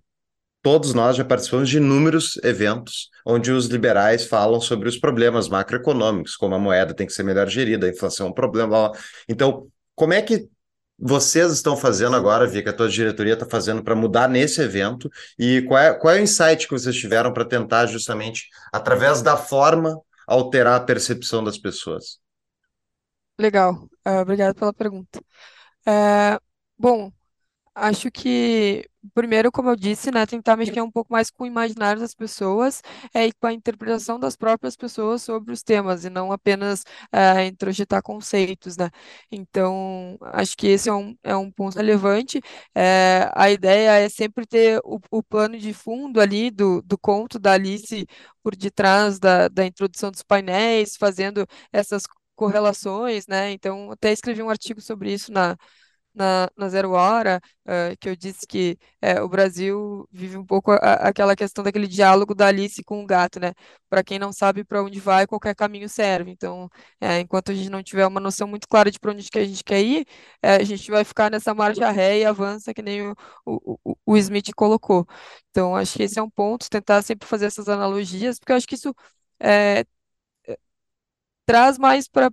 todos 0.67 0.95
nós 0.95 1.15
já 1.15 1.25
participamos 1.25 1.69
de 1.69 1.77
inúmeros 1.77 2.41
eventos 2.43 3.09
onde 3.25 3.53
os 3.53 3.67
liberais 3.67 4.27
falam 4.27 4.61
sobre 4.61 4.89
os 4.89 4.99
problemas 4.99 5.49
macroeconômicos, 5.49 6.35
como 6.35 6.57
a 6.57 6.59
moeda 6.59 6.93
tem 6.93 7.07
que 7.07 7.13
ser 7.13 7.23
melhor 7.23 7.49
gerida, 7.49 7.87
a 7.87 7.89
inflação 7.89 8.27
é 8.27 8.31
um 8.31 8.33
problema. 8.33 8.91
Então, 9.29 9.69
como 9.95 10.13
é 10.13 10.21
que 10.21 10.49
vocês 10.99 11.53
estão 11.53 11.77
fazendo 11.77 12.17
agora, 12.17 12.51
que 12.51 12.69
a 12.69 12.73
tua 12.73 12.89
diretoria 12.89 13.35
está 13.35 13.47
fazendo 13.47 13.81
para 13.81 13.95
mudar 13.95 14.29
nesse 14.29 14.61
evento? 14.61 15.09
E 15.39 15.63
qual 15.69 15.81
é, 15.81 15.95
qual 15.95 16.13
é 16.13 16.19
o 16.19 16.23
insight 16.25 16.67
que 16.67 16.73
vocês 16.73 16.97
tiveram 16.97 17.33
para 17.33 17.45
tentar 17.45 17.87
justamente, 17.87 18.49
através 18.73 19.23
da 19.23 19.37
forma, 19.37 19.97
alterar 20.27 20.81
a 20.81 20.85
percepção 20.85 21.45
das 21.45 21.57
pessoas? 21.57 22.19
Legal, 23.39 23.89
uh, 24.05 24.21
obrigado 24.21 24.57
pela 24.57 24.75
pergunta. 24.75 25.21
Uh, 25.87 26.43
bom, 26.77 27.13
acho 27.73 28.11
que 28.11 28.85
primeiro, 29.15 29.51
como 29.53 29.69
eu 29.71 29.77
disse, 29.77 30.11
né, 30.11 30.27
tentar 30.27 30.57
mexer 30.57 30.81
um 30.81 30.91
pouco 30.91 31.13
mais 31.13 31.31
com 31.31 31.45
o 31.45 31.47
imaginário 31.47 32.01
das 32.01 32.15
pessoas 32.15 32.83
é, 33.15 33.27
e 33.27 33.33
com 33.33 33.47
a 33.47 33.53
interpretação 33.53 34.19
das 34.19 34.37
próprias 34.37 34.77
pessoas 34.77 35.23
sobre 35.23 35.53
os 35.53 35.63
temas, 35.63 36.05
e 36.05 36.11
não 36.11 36.33
apenas 36.33 36.85
é, 37.13 37.47
introjetar 37.47 38.03
conceitos, 38.03 38.77
né? 38.77 38.91
Então, 39.31 40.17
acho 40.23 40.57
que 40.57 40.67
esse 40.69 40.89
é 40.89 40.93
um, 40.93 41.17
é 41.23 41.37
um 41.37 41.51
ponto 41.51 41.77
relevante. 41.77 42.41
É, 42.75 43.31
a 43.35 43.51
ideia 43.51 43.99
é 43.99 44.09
sempre 44.09 44.47
ter 44.47 44.81
o, 44.85 45.01
o 45.11 45.23
plano 45.23 45.59
de 45.59 45.73
fundo 45.73 46.21
ali 46.21 46.51
do, 46.51 46.83
do 46.83 46.99
conto 46.99 47.39
da 47.39 47.53
Alice 47.53 48.07
por 48.43 48.55
detrás 48.57 49.19
da, 49.19 49.49
da 49.49 49.65
introdução 49.67 50.11
dos 50.11 50.23
painéis, 50.23 50.97
fazendo 50.97 51.47
essas 51.73 52.05
correlações, 52.35 53.27
né? 53.27 53.51
Então, 53.53 53.91
até 53.91 54.13
escrevi 54.13 54.43
um 54.43 54.51
artigo 54.51 54.81
sobre 54.81 55.13
isso 55.13 55.33
na 55.33 55.57
na, 56.17 56.49
na 56.57 56.69
Zero 56.69 56.93
Hora, 56.93 57.41
uh, 57.67 57.97
que 58.01 58.09
eu 58.09 58.17
disse 58.17 58.47
que 58.47 58.79
uh, 59.05 59.23
o 59.23 59.29
Brasil 59.29 60.09
vive 60.11 60.37
um 60.39 60.45
pouco 60.45 60.73
a, 60.73 60.77
aquela 61.09 61.37
questão 61.37 61.63
daquele 61.63 61.87
diálogo 61.87 62.35
da 62.35 62.47
Alice 62.47 62.83
com 62.83 63.03
o 63.03 63.07
gato, 63.07 63.39
né? 63.39 63.53
Para 63.89 64.03
quem 64.03 64.19
não 64.19 64.33
sabe 64.33 64.65
para 64.65 64.83
onde 64.83 64.99
vai, 64.99 65.27
qualquer 65.27 65.55
caminho 65.55 65.89
serve. 65.89 66.31
Então, 66.31 66.65
uh, 67.03 67.21
enquanto 67.21 67.53
a 67.53 67.55
gente 67.55 67.71
não 67.71 67.83
tiver 67.83 68.07
uma 68.07 68.21
noção 68.21 68.49
muito 68.49 68.67
clara 68.69 68.91
de 68.91 68.99
para 68.99 69.13
onde 69.13 69.29
que 69.31 69.39
a 69.39 69.45
gente 69.45 69.63
quer 69.63 69.83
ir, 69.83 70.07
a 70.43 70.63
gente 70.65 70.91
vai 70.91 71.05
ficar 71.05 71.31
nessa 71.31 71.55
marcha 71.55 71.91
ré 71.91 72.21
e 72.21 72.25
avança, 72.25 72.73
que 72.75 72.83
nem 72.83 73.03
o, 73.11 73.15
o, 73.45 73.97
o 74.07 74.17
Smith 74.17 74.51
colocou. 74.55 75.07
Então, 75.51 75.77
acho 75.77 75.97
que 75.97 76.03
esse 76.05 76.19
é 76.19 76.23
um 76.23 76.31
ponto, 76.31 76.69
tentar 76.71 77.03
sempre 77.03 77.29
fazer 77.29 77.47
essas 77.47 77.69
analogias, 77.69 78.39
porque 78.39 78.53
eu 78.53 78.57
acho 78.57 78.67
que 78.67 78.75
isso 78.75 78.95
traz 81.45 81.79
mais 81.79 82.09
para 82.09 82.31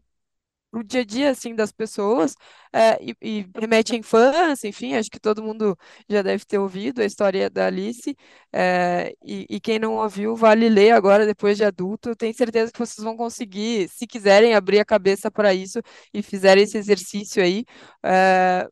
o 0.73 0.83
dia 0.83 1.01
a 1.01 1.05
dia 1.05 1.29
assim 1.29 1.55
das 1.55 1.71
pessoas 1.71 2.35
é, 2.73 2.97
e, 3.01 3.15
e, 3.21 3.47
remete 3.55 3.93
à 3.93 3.97
infância, 3.97 4.67
enfim, 4.67 4.95
acho 4.95 5.09
que 5.09 5.19
todo 5.19 5.43
mundo 5.43 5.77
já 6.09 6.21
deve 6.21 6.43
ter 6.45 6.57
ouvido 6.57 7.01
a 7.01 7.05
história 7.05 7.49
da 7.49 7.67
Alice 7.67 8.15
é, 8.51 9.13
e, 9.23 9.45
e, 9.49 9.59
quem 9.59 9.77
não 9.79 9.95
ouviu 9.97 10.35
vale 10.35 10.67
ler 10.69 10.91
agora 10.91 11.25
depois 11.25 11.57
de 11.57 11.63
adulto. 11.63 12.15
Tenho 12.15 12.33
certeza 12.33 12.71
que 12.71 12.79
vocês 12.79 13.03
vão 13.03 13.15
conseguir, 13.15 13.87
se 13.89 14.07
quiserem 14.07 14.55
abrir 14.55 14.79
a 14.79 14.85
cabeça 14.85 15.29
para 15.31 15.53
isso 15.53 15.79
e 16.13 16.23
fizerem 16.23 16.63
esse 16.63 16.77
exercício 16.77 17.43
aí. 17.43 17.65
É, 18.03 18.67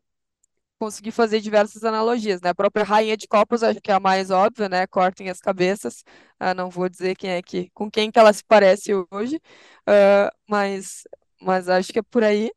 conseguir 0.82 1.12
fazer 1.12 1.40
diversas 1.40 1.84
analogias, 1.84 2.40
né? 2.40 2.50
A 2.50 2.54
própria 2.54 2.84
Rainha 2.84 3.16
de 3.16 3.28
Copas, 3.28 3.62
acho 3.62 3.80
que 3.80 3.90
é 3.92 3.94
a 3.94 4.00
mais 4.00 4.30
óbvia, 4.32 4.68
né? 4.68 4.84
Cortem 4.88 5.30
as 5.30 5.38
cabeças. 5.38 6.02
Ah, 6.40 6.54
não 6.54 6.68
vou 6.70 6.88
dizer 6.88 7.14
quem 7.16 7.30
é 7.30 7.40
que, 7.42 7.70
com 7.72 7.88
quem 7.88 8.10
que 8.10 8.18
ela 8.18 8.32
se 8.32 8.42
parece 8.44 8.92
hoje, 9.12 9.36
uh, 9.88 10.28
mas 10.48 11.04
mas 11.42 11.68
acho 11.68 11.92
que 11.92 11.98
é 11.98 12.02
por 12.02 12.22
aí. 12.22 12.50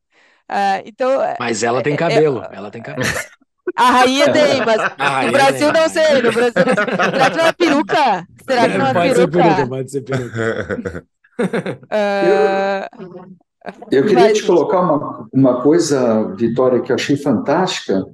Uh, 0.49 0.81
então, 0.85 1.21
é, 1.21 1.35
mas 1.39 1.63
ela 1.63 1.81
tem 1.81 1.93
é, 1.93 1.95
é, 1.95 1.99
cabelo, 1.99 2.43
é, 2.43 2.49
ela 2.53 2.71
tem 2.71 2.81
cabelo. 2.81 3.07
A 3.75 3.89
rainha 3.91 4.31
tem, 4.31 4.63
mas 4.63 4.77
no 5.25 5.31
Brasil 5.31 5.73
tem. 5.73 5.81
não 5.81 5.89
sei, 5.89 6.21
no 6.21 6.31
Brasil 6.31 6.63
não 6.65 6.75
sei. 6.75 6.85
Será 7.11 7.29
que 7.31 7.37
não 7.37 7.45
é 7.45 7.53
peruca? 7.53 8.27
Será 8.47 8.69
que 8.69 8.77
não 8.77 8.87
é 8.87 8.93
pode 8.93 9.13
peruca? 9.13 9.21
Ser 9.21 9.27
peruca? 9.27 9.67
Pode 9.67 9.91
ser 9.91 10.01
peruca. 10.01 11.05
Uh, 11.39 13.35
eu 13.91 14.03
queria 14.03 14.29
mas... 14.29 14.37
te 14.37 14.45
colocar 14.45 14.81
uma, 14.81 15.27
uma 15.33 15.61
coisa, 15.61 16.33
Vitória, 16.35 16.79
que 16.81 16.91
eu 16.91 16.95
achei 16.95 17.17
fantástica 17.17 18.05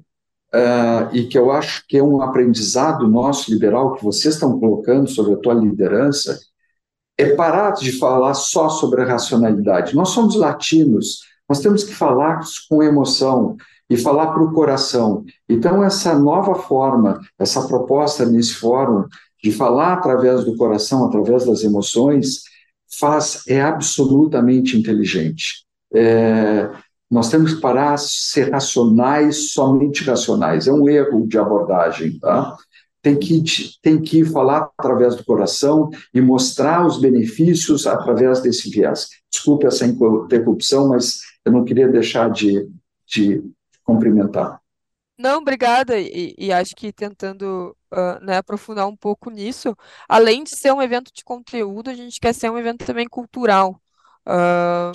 uh, 0.54 1.14
e 1.14 1.26
que 1.26 1.38
eu 1.38 1.52
acho 1.52 1.86
que 1.88 1.98
é 1.98 2.04
um 2.04 2.22
aprendizado 2.22 3.08
nosso 3.08 3.52
liberal 3.52 3.94
que 3.96 4.04
vocês 4.04 4.36
estão 4.36 4.60
colocando 4.60 5.10
sobre 5.10 5.34
a 5.34 5.38
tua 5.38 5.54
liderança, 5.54 6.40
é 7.22 7.36
parar 7.36 7.72
de 7.72 7.98
falar 7.98 8.34
só 8.34 8.70
sobre 8.70 9.02
a 9.02 9.06
racionalidade. 9.06 9.96
Nós 9.96 10.10
somos 10.10 10.36
latinos, 10.36 11.20
nós 11.48 11.60
temos 11.60 11.84
que 11.84 11.94
falar 11.94 12.42
com 12.70 12.82
emoção. 12.82 13.56
e 13.90 13.98
falar 13.98 14.28
para 14.28 14.42
o 14.42 14.54
coração. 14.54 15.26
Então, 15.50 15.84
essa 15.84 16.18
nova 16.18 16.56
forma, 16.56 17.20
essa 17.38 17.68
proposta 17.68 18.26
nesse 18.26 18.54
fórum 18.54 19.06
de 19.44 19.52
falar 19.52 19.92
através 19.92 20.46
do 20.46 20.56
coração, 20.56 21.06
através 21.06 21.46
das 21.46 21.62
emoções, 21.62 22.44
faz 23.00 23.44
é 23.50 23.62
absolutamente 23.62 24.78
inteligente. 24.78 25.66
É, 25.94 26.70
nós 27.10 27.30
temos 27.30 27.56
que 27.56 27.60
parar 27.60 27.96
de 27.96 28.10
ser 28.10 28.50
racionais, 28.50 29.52
somente 29.52 30.06
racionais. 30.06 30.68
É 30.68 30.72
um 30.72 30.88
erro 30.88 31.28
de 31.28 31.38
abordagem, 31.38 32.18
tá? 32.18 32.56
Tem 33.02 33.18
que, 33.18 33.44
tem 33.82 34.00
que 34.02 34.24
falar 34.24 34.70
através 34.78 35.16
do 35.16 35.26
coração 35.26 35.90
e 36.14 36.22
mostrar 36.22 36.86
os 36.86 37.00
benefícios 37.00 37.88
através 37.88 38.42
desse 38.42 38.70
viés. 38.70 39.08
Desculpe 39.32 39.66
essa 39.66 39.86
interrupção, 39.86 40.90
mas 40.90 41.22
eu 41.44 41.52
não 41.52 41.66
queria 41.66 41.88
deixar 41.88 42.30
de, 42.30 42.70
de 43.08 43.44
cumprimentar. 43.84 44.62
Não, 45.18 45.40
obrigada. 45.40 46.00
E, 46.00 46.34
e 46.38 46.52
acho 46.52 46.76
que 46.76 46.92
tentando 46.92 47.76
uh, 47.92 48.24
né, 48.26 48.38
aprofundar 48.38 48.88
um 48.88 48.96
pouco 48.96 49.30
nisso, 49.30 49.76
além 50.08 50.44
de 50.44 50.58
ser 50.58 50.72
um 50.74 50.82
evento 50.82 51.12
de 51.14 51.24
conteúdo, 51.24 51.90
a 51.90 51.94
gente 51.94 52.20
quer 52.20 52.34
ser 52.34 52.50
um 52.50 52.58
evento 52.58 52.86
também 52.86 53.08
cultural. 53.08 53.80
Uh, 54.28 54.92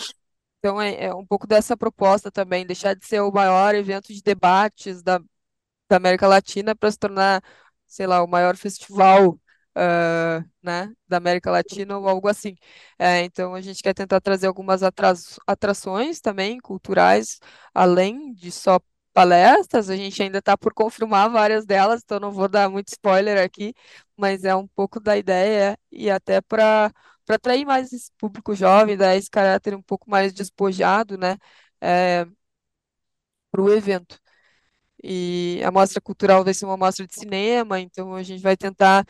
então 0.58 0.80
é, 0.80 1.04
é, 1.06 1.14
um 1.14 1.24
pouco 1.24 1.46
dessa 1.46 1.76
proposta 1.76 2.30
também, 2.30 2.66
deixar 2.66 2.94
de 2.94 3.06
ser 3.06 3.20
o 3.20 3.30
maior 3.30 3.74
evento 3.74 4.12
de 4.12 4.20
debates 4.22 5.02
da, 5.02 5.20
da 5.88 5.96
América 5.96 6.26
Latina 6.26 6.74
para 6.74 6.90
se 6.90 6.98
tornar, 6.98 7.42
sei 7.86 8.06
lá, 8.06 8.22
o 8.22 8.28
maior 8.28 8.56
festival 8.56 9.32
uh, 9.76 10.44
né, 10.62 10.92
da 11.08 11.16
América 11.18 11.50
Latina 11.50 11.98
ou 11.98 12.08
algo 12.08 12.28
assim. 12.28 12.56
É, 12.98 13.22
então 13.24 13.54
a 13.54 13.60
gente 13.60 13.82
quer 13.82 13.94
tentar 13.94 14.20
trazer 14.20 14.46
algumas 14.46 14.82
atrações 15.46 16.20
também 16.20 16.58
culturais, 16.60 17.38
além 17.74 18.32
de 18.34 18.50
só 18.52 18.78
palestras, 19.12 19.88
a 19.88 19.96
gente 19.96 20.22
ainda 20.22 20.38
está 20.38 20.56
por 20.58 20.74
confirmar 20.74 21.30
várias 21.30 21.64
delas, 21.64 22.02
então 22.04 22.20
não 22.20 22.30
vou 22.30 22.48
dar 22.48 22.68
muito 22.68 22.88
spoiler 22.88 23.42
aqui, 23.42 23.72
mas 24.16 24.44
é 24.44 24.54
um 24.54 24.66
pouco 24.66 25.00
da 25.00 25.16
ideia 25.16 25.78
e 25.90 26.10
até 26.10 26.40
para 26.40 26.92
para 27.24 27.34
atrair 27.36 27.64
mais 27.66 27.92
esse 27.92 28.12
público 28.18 28.54
jovem, 28.54 28.96
dar 28.96 29.16
esse 29.16 29.28
caráter 29.28 29.74
um 29.74 29.82
pouco 29.82 30.08
mais 30.08 30.32
despojado, 30.32 31.18
né, 31.18 31.36
é, 31.80 32.24
para 33.50 33.62
o 33.62 33.72
evento. 33.72 34.20
E 35.02 35.60
a 35.64 35.70
mostra 35.70 36.00
cultural 36.00 36.44
vai 36.44 36.54
ser 36.54 36.66
uma 36.66 36.76
mostra 36.76 37.06
de 37.06 37.14
cinema, 37.14 37.80
então 37.80 38.14
a 38.14 38.22
gente 38.22 38.42
vai 38.42 38.56
tentar. 38.56 39.04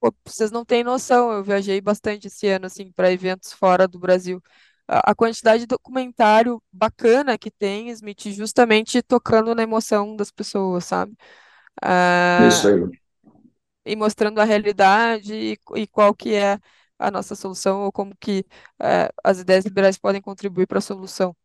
Pô, 0.00 0.14
vocês 0.24 0.50
não 0.50 0.64
têm 0.64 0.84
noção, 0.84 1.32
eu 1.32 1.44
viajei 1.44 1.80
bastante 1.80 2.28
esse 2.28 2.46
ano, 2.48 2.66
assim, 2.66 2.92
para 2.92 3.12
eventos 3.12 3.52
fora 3.52 3.88
do 3.88 3.98
Brasil 3.98 4.40
a 4.88 5.14
quantidade 5.14 5.60
de 5.60 5.66
documentário 5.66 6.62
bacana 6.72 7.36
que 7.36 7.50
tem, 7.50 7.90
Smith, 7.90 8.32
justamente 8.32 9.02
tocando 9.02 9.54
na 9.54 9.62
emoção 9.62 10.16
das 10.16 10.30
pessoas, 10.30 10.86
sabe? 10.86 11.12
Uh, 11.84 12.48
Isso 12.48 12.68
aí. 12.68 13.00
E 13.84 13.94
mostrando 13.94 14.40
a 14.40 14.44
realidade 14.44 15.34
e, 15.34 15.58
e, 15.76 15.86
qual 15.86 16.14
que 16.14 16.34
é 16.34 16.58
a 16.98 17.10
nossa 17.10 17.34
solução 17.34 17.82
ou 17.82 17.92
como 17.92 18.16
que 18.18 18.44
uh, 18.80 19.12
as 19.22 19.40
ideias 19.40 19.64
liberais 19.64 19.98
podem 19.98 20.22
contribuir 20.22 20.66
para 20.66 20.78
a 20.78 20.82
solução. 20.82 21.36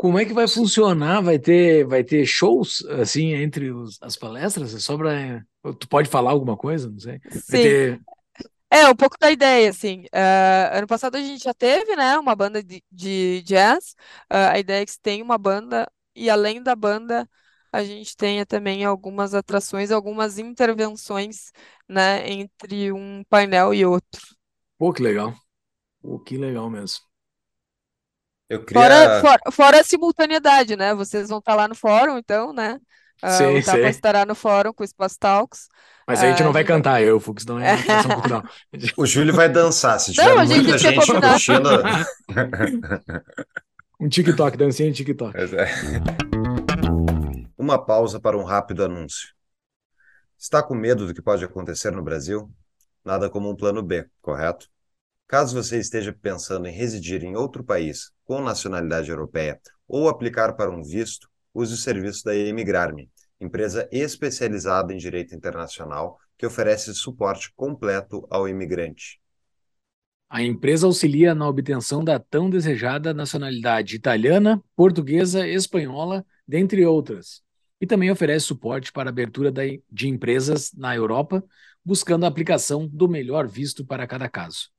Como 0.00 0.18
é 0.18 0.24
que 0.24 0.32
vai 0.32 0.48
funcionar? 0.48 1.20
Vai 1.20 1.38
ter, 1.38 1.84
vai 1.84 2.02
ter 2.02 2.24
shows 2.24 2.82
assim 2.86 3.34
entre 3.34 3.70
os, 3.70 3.98
as 4.00 4.16
palestras? 4.16 4.74
É 4.74 4.78
só 4.78 4.96
para 4.96 5.44
tu 5.78 5.86
pode 5.88 6.08
falar 6.08 6.30
alguma 6.30 6.56
coisa? 6.56 6.88
Não 6.88 6.98
sei. 6.98 7.20
Vai 7.22 7.38
Sim. 7.38 7.62
ter 7.62 8.00
é, 8.70 8.88
um 8.88 8.94
pouco 8.94 9.16
da 9.20 9.30
ideia, 9.30 9.68
assim. 9.68 10.04
Uh, 10.04 10.78
ano 10.78 10.86
passado 10.86 11.16
a 11.16 11.20
gente 11.20 11.44
já 11.44 11.52
teve, 11.52 11.96
né, 11.96 12.16
uma 12.16 12.34
banda 12.34 12.62
de, 12.62 12.82
de 12.90 13.42
jazz. 13.42 13.96
Uh, 14.32 14.48
a 14.52 14.58
ideia 14.58 14.82
é 14.82 14.86
que 14.86 14.98
tem 15.02 15.20
uma 15.20 15.36
banda, 15.36 15.90
e 16.14 16.30
além 16.30 16.62
da 16.62 16.74
banda, 16.74 17.28
a 17.70 17.84
gente 17.84 18.16
tenha 18.16 18.46
também 18.46 18.84
algumas 18.84 19.34
atrações, 19.34 19.90
algumas 19.90 20.38
intervenções, 20.38 21.52
né, 21.86 22.26
entre 22.30 22.90
um 22.90 23.22
painel 23.28 23.74
e 23.74 23.84
outro. 23.84 24.22
Pô, 24.78 24.92
que 24.92 25.02
legal. 25.02 25.34
Pô, 26.00 26.18
que 26.20 26.38
legal 26.38 26.70
mesmo. 26.70 27.09
Eu 28.50 28.64
Fora, 28.68 29.20
fora, 29.20 29.40
fora 29.52 29.80
a 29.80 29.84
simultaneidade, 29.84 30.74
né? 30.74 30.92
Vocês 30.92 31.28
vão 31.28 31.38
estar 31.38 31.54
lá 31.54 31.68
no 31.68 31.74
fórum, 31.76 32.18
então, 32.18 32.52
né? 32.52 32.80
Uh, 33.22 33.30
sim, 33.30 33.58
o 33.58 33.64
Tapa 33.64 33.88
estará 33.88 34.26
no 34.26 34.34
fórum 34.34 34.72
com 34.72 34.82
o 34.82 34.84
Espaço 34.84 35.16
Talks. 35.20 35.68
Mas 36.04 36.20
a 36.20 36.26
gente 36.26 36.42
não 36.42 36.52
vai 36.52 36.64
cantar, 36.64 37.00
eu, 37.00 37.20
Fux, 37.20 37.46
não 37.46 37.60
é. 37.60 37.76
O 38.96 39.06
Júlio 39.06 39.32
vai 39.32 39.48
dançar, 39.48 40.00
se 40.00 40.12
tiver 40.12 40.34
não, 40.34 40.44
muita 40.44 40.78
gente, 40.78 40.78
gente 40.78 41.06
curtindo. 41.06 41.70
um 44.00 44.08
TikTok, 44.08 44.56
dancinha 44.56 44.88
em 44.88 44.92
TikTok. 44.92 45.38
É. 45.38 45.46
Uma 47.56 47.78
pausa 47.78 48.18
para 48.18 48.36
um 48.36 48.42
rápido 48.42 48.84
anúncio. 48.84 49.28
Está 50.36 50.60
com 50.60 50.74
medo 50.74 51.06
do 51.06 51.14
que 51.14 51.22
pode 51.22 51.44
acontecer 51.44 51.92
no 51.92 52.02
Brasil? 52.02 52.50
Nada 53.04 53.30
como 53.30 53.48
um 53.48 53.54
plano 53.54 53.80
B, 53.80 54.08
correto? 54.20 54.66
Caso 55.30 55.54
você 55.54 55.78
esteja 55.78 56.12
pensando 56.12 56.66
em 56.66 56.72
residir 56.72 57.22
em 57.22 57.36
outro 57.36 57.62
país 57.62 58.10
com 58.24 58.42
nacionalidade 58.42 59.10
europeia 59.10 59.60
ou 59.86 60.08
aplicar 60.08 60.54
para 60.54 60.72
um 60.72 60.82
visto, 60.82 61.28
use 61.54 61.72
o 61.72 61.76
serviço 61.76 62.24
da 62.24 62.34
Emigrarme, 62.34 63.08
empresa 63.40 63.88
especializada 63.92 64.92
em 64.92 64.96
direito 64.96 65.32
internacional 65.32 66.18
que 66.36 66.44
oferece 66.44 66.92
suporte 66.94 67.52
completo 67.54 68.26
ao 68.28 68.48
imigrante. 68.48 69.20
A 70.28 70.42
empresa 70.42 70.88
auxilia 70.88 71.32
na 71.32 71.48
obtenção 71.48 72.02
da 72.02 72.18
tão 72.18 72.50
desejada 72.50 73.14
nacionalidade 73.14 73.94
italiana, 73.94 74.60
portuguesa, 74.74 75.46
espanhola, 75.46 76.26
dentre 76.44 76.84
outras, 76.84 77.40
e 77.80 77.86
também 77.86 78.10
oferece 78.10 78.46
suporte 78.46 78.90
para 78.90 79.10
a 79.10 79.12
abertura 79.12 79.52
de 79.52 80.08
empresas 80.08 80.72
na 80.76 80.92
Europa, 80.96 81.40
buscando 81.84 82.24
a 82.24 82.28
aplicação 82.28 82.88
do 82.88 83.08
melhor 83.08 83.46
visto 83.46 83.86
para 83.86 84.08
cada 84.08 84.28
caso. 84.28 84.70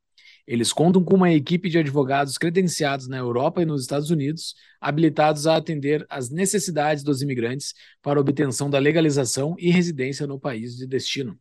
Eles 0.52 0.74
contam 0.74 1.02
com 1.02 1.16
uma 1.16 1.32
equipe 1.32 1.70
de 1.70 1.78
advogados 1.78 2.38
credenciados 2.38 3.08
na 3.08 3.16
Europa 3.16 3.62
e 3.62 3.66
nos 3.66 3.84
Estados 3.84 4.10
Unidos, 4.10 4.54
habilitados 4.82 5.48
a 5.48 5.56
atender 5.56 6.06
às 6.10 6.30
necessidades 6.30 7.06
dos 7.06 7.22
imigrantes 7.22 7.74
para 8.02 8.20
obtenção 8.20 8.70
da 8.70 8.78
legalização 8.78 9.56
e 9.58 9.72
residência 9.72 10.28
no 10.28 10.38
país 10.38 10.76
de 10.76 10.86
destino. 10.86 11.40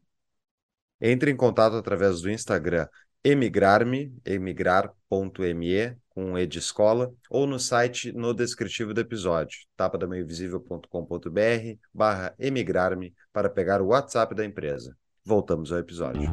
Entre 1.01 1.29
em 1.29 1.37
contato 1.37 1.75
através 1.75 2.21
do 2.21 2.31
Instagram 2.31 2.87
emigrarme, 3.25 4.15
emigrar.me, 4.25 5.97
com 6.09 6.39
E 6.39 6.47
de 6.47 6.61
escola, 6.61 7.13
ou 7.29 7.49
no 7.49 7.59
site 7.59 8.13
no 8.13 8.33
descritivo 8.33 8.95
do 8.95 9.01
episódio, 9.01 9.59
tapadamaiovisível.com.br 9.77 11.81
barra 11.93 12.33
emigrarme, 12.39 13.13
para 13.33 13.51
pegar 13.51 13.83
o 13.83 13.89
WhatsApp 13.89 14.37
da 14.37 14.45
empresa. 14.45 14.97
Voltamos 15.25 15.73
ao 15.73 15.81
episódio. 15.81 16.31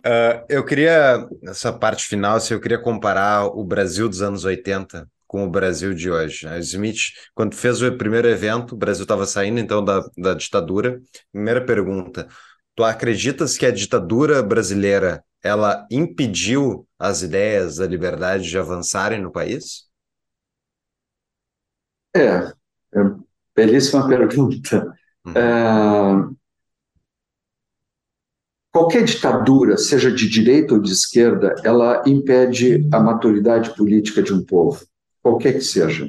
Uh, 0.00 0.44
eu 0.48 0.64
queria, 0.64 1.28
nessa 1.42 1.72
parte 1.72 2.04
final, 2.04 2.36
assim, 2.36 2.54
eu 2.54 2.60
queria 2.60 2.80
comparar 2.80 3.44
o 3.46 3.62
Brasil 3.62 4.08
dos 4.08 4.22
anos 4.22 4.44
80 4.44 5.06
com 5.26 5.44
o 5.44 5.50
Brasil 5.50 5.94
de 5.94 6.10
hoje. 6.10 6.48
A 6.48 6.58
Smith, 6.58 7.12
quando 7.34 7.54
fez 7.54 7.82
o 7.82 7.96
primeiro 7.96 8.26
evento, 8.26 8.74
o 8.74 8.78
Brasil 8.78 9.02
estava 9.02 9.26
saindo 9.26 9.60
então 9.60 9.84
da, 9.84 10.02
da 10.16 10.34
ditadura. 10.34 11.00
Primeira 11.30 11.64
pergunta: 11.64 12.26
tu 12.74 12.82
acreditas 12.82 13.58
que 13.58 13.66
a 13.66 13.70
ditadura 13.70 14.42
brasileira 14.42 15.22
ela 15.42 15.86
impediu 15.90 16.86
as 16.98 17.22
ideias 17.22 17.76
da 17.76 17.86
liberdade 17.86 18.48
de 18.48 18.58
avançarem 18.58 19.20
no 19.20 19.30
país? 19.30 19.84
É, 22.16 22.52
é 22.94 23.00
belíssima 23.54 24.08
pergunta. 24.08 24.96
Uhum. 25.24 25.32
É, 25.36 26.39
Qualquer 28.72 29.02
ditadura, 29.02 29.76
seja 29.76 30.12
de 30.12 30.28
direita 30.28 30.74
ou 30.74 30.80
de 30.80 30.92
esquerda, 30.92 31.56
ela 31.64 32.04
impede 32.06 32.86
a 32.92 33.00
maturidade 33.00 33.74
política 33.74 34.22
de 34.22 34.32
um 34.32 34.44
povo, 34.44 34.86
qualquer 35.20 35.54
que 35.54 35.64
seja. 35.64 36.08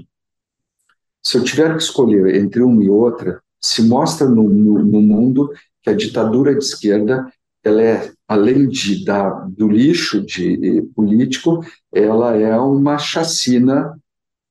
Se 1.24 1.38
eu 1.38 1.44
tiver 1.44 1.76
que 1.76 1.82
escolher 1.82 2.36
entre 2.36 2.62
uma 2.62 2.84
e 2.84 2.90
outra, 2.90 3.42
se 3.60 3.82
mostra 3.82 4.28
no, 4.30 4.44
no, 4.48 4.84
no 4.84 5.02
mundo 5.02 5.52
que 5.82 5.90
a 5.90 5.96
ditadura 5.96 6.54
de 6.54 6.64
esquerda, 6.64 7.34
ela 7.64 7.82
é, 7.82 8.12
além 8.28 8.68
de 8.70 9.04
do 9.50 9.68
lixo 9.68 10.24
de, 10.24 10.84
político, 10.96 11.66
ela 11.92 12.36
é 12.36 12.56
uma 12.60 13.00
chacina, 13.00 14.00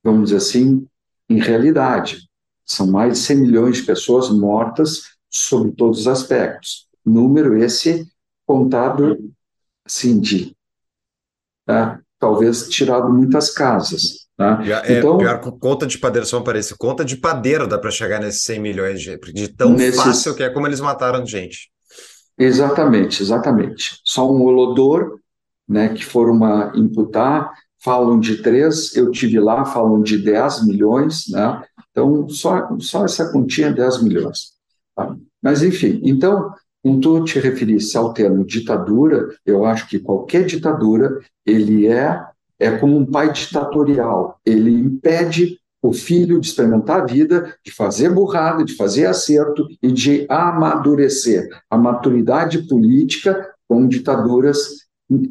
vamos 0.03 0.25
dizer 0.25 0.37
assim, 0.37 0.85
em 1.29 1.39
realidade. 1.39 2.27
São 2.65 2.87
mais 2.87 3.13
de 3.13 3.19
100 3.19 3.37
milhões 3.37 3.77
de 3.77 3.83
pessoas 3.83 4.29
mortas 4.29 5.15
sob 5.29 5.71
todos 5.71 6.01
os 6.01 6.07
aspectos 6.09 6.90
número 7.05 7.57
esse 7.57 8.07
contado, 8.45 9.17
assim, 9.85 10.19
de 10.19 10.55
tá? 11.65 11.99
talvez 12.19 12.69
tirado 12.69 13.09
muitas 13.09 13.49
casas. 13.51 14.21
Tá? 14.37 14.61
É, 14.85 14.97
então, 14.97 15.17
pior 15.17 15.39
conta 15.59 15.85
de 15.85 15.97
padeiro, 15.97 16.25
só 16.25 16.41
parece, 16.41 16.75
conta 16.77 17.05
de 17.05 17.15
padeiro 17.15 17.67
dá 17.67 17.77
para 17.77 17.91
chegar 17.91 18.19
nesses 18.19 18.43
100 18.43 18.59
milhões 18.59 19.01
de, 19.01 19.17
de 19.17 19.47
tão 19.49 19.73
nesses... 19.73 20.01
fácil 20.01 20.35
que 20.35 20.43
é 20.43 20.49
como 20.49 20.67
eles 20.67 20.79
mataram 20.79 21.25
gente. 21.25 21.71
Exatamente, 22.37 23.21
exatamente. 23.21 23.99
Só 24.03 24.31
um 24.31 24.41
olodor, 24.41 25.19
né, 25.67 25.89
que 25.89 26.03
foram 26.03 26.33
uma 26.33 26.71
imputar, 26.75 27.51
falam 27.83 28.19
de 28.19 28.41
três, 28.41 28.95
eu 28.95 29.11
tive 29.11 29.39
lá, 29.39 29.65
falam 29.65 30.01
de 30.01 30.17
10 30.17 30.65
milhões, 30.65 31.25
né, 31.29 31.63
Então, 31.91 32.27
só, 32.29 32.67
só 32.79 33.05
essa 33.05 33.23
é 33.23 33.71
10 33.71 34.03
milhões. 34.03 34.53
Tá? 34.95 35.15
Mas, 35.41 35.61
enfim, 35.61 35.99
então, 36.03 36.51
quando 36.83 36.99
tu 36.99 37.23
te 37.23 37.39
referisse 37.39 37.95
ao 37.95 38.13
termo 38.13 38.45
ditadura, 38.45 39.29
eu 39.45 39.65
acho 39.65 39.87
que 39.87 39.99
qualquer 39.99 40.45
ditadura, 40.45 41.19
ele 41.45 41.87
é, 41.87 42.23
é 42.59 42.71
como 42.77 42.97
um 42.97 43.05
pai 43.05 43.31
ditatorial, 43.31 44.39
ele 44.45 44.71
impede 44.71 45.59
o 45.81 45.93
filho 45.93 46.39
de 46.39 46.47
experimentar 46.47 47.01
a 47.01 47.05
vida, 47.05 47.55
de 47.65 47.71
fazer 47.71 48.09
burrada, 48.09 48.63
de 48.63 48.75
fazer 48.75 49.05
acerto 49.05 49.67
e 49.81 49.91
de 49.91 50.25
amadurecer. 50.29 51.47
A 51.69 51.77
maturidade 51.77 52.67
política 52.67 53.49
com 53.67 53.87
ditaduras 53.87 54.57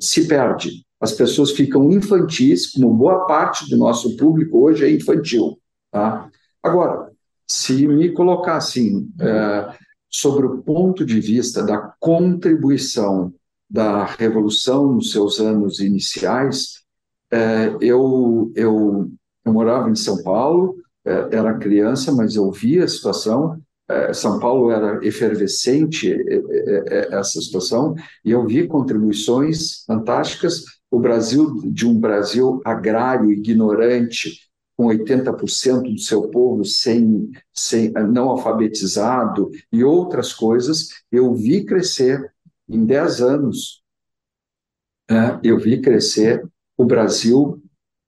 se 0.01 0.27
perde. 0.27 0.85
As 1.01 1.13
pessoas 1.13 1.53
ficam 1.53 1.91
infantis, 1.91 2.73
como 2.73 2.93
boa 2.93 3.27
parte 3.27 3.69
do 3.71 3.77
nosso 3.77 4.17
público 4.17 4.59
hoje 4.59 4.85
é 4.85 4.91
infantil. 4.91 5.59
Tá? 5.91 6.29
Agora, 6.63 7.11
se 7.47 7.87
me 7.87 8.11
colocar 8.13 8.57
assim, 8.57 9.09
é, 9.19 9.73
sobre 10.11 10.47
o 10.47 10.59
ponto 10.59 11.05
de 11.05 11.21
vista 11.21 11.63
da 11.63 11.79
contribuição 11.99 13.33
da 13.69 14.05
Revolução 14.05 14.93
nos 14.93 15.13
seus 15.13 15.39
anos 15.39 15.79
iniciais, 15.79 16.81
é, 17.33 17.77
eu, 17.81 18.53
eu 18.57 19.11
eu 19.45 19.53
morava 19.53 19.91
em 19.91 19.97
São 19.97 20.23
Paulo, 20.23 20.77
é, 21.05 21.37
era 21.37 21.59
criança, 21.59 22.13
mas 22.13 22.37
eu 22.37 22.51
via 22.51 22.85
a 22.85 22.89
situação. 22.89 23.61
É, 23.89 24.13
São 24.13 24.39
Paulo 24.39 24.71
era 24.71 25.05
efervescente 25.05 26.17
essa 27.11 27.41
situação 27.41 27.95
e 28.25 28.31
eu 28.31 28.47
vi 28.47 28.67
contribuições 28.67 29.85
fantásticas. 29.87 30.63
O 30.91 31.01
Brasil, 31.01 31.61
de 31.65 31.87
um 31.87 31.99
Brasil 31.99 32.61
agrário, 32.65 33.33
ignorante, 33.33 34.50
com 34.81 34.87
80% 34.87 35.93
do 35.93 35.99
seu 35.99 36.29
povo 36.29 36.65
sem, 36.65 37.31
sem 37.53 37.91
não 37.91 38.31
alfabetizado 38.31 39.51
e 39.71 39.85
outras 39.85 40.33
coisas, 40.33 40.89
eu 41.13 41.35
vi 41.35 41.67
crescer 41.67 42.33
em 42.67 42.87
10 42.87 43.21
anos. 43.21 43.83
Eu 45.43 45.59
vi 45.59 45.83
crescer 45.83 46.49
o 46.79 46.87
Brasil 46.87 47.63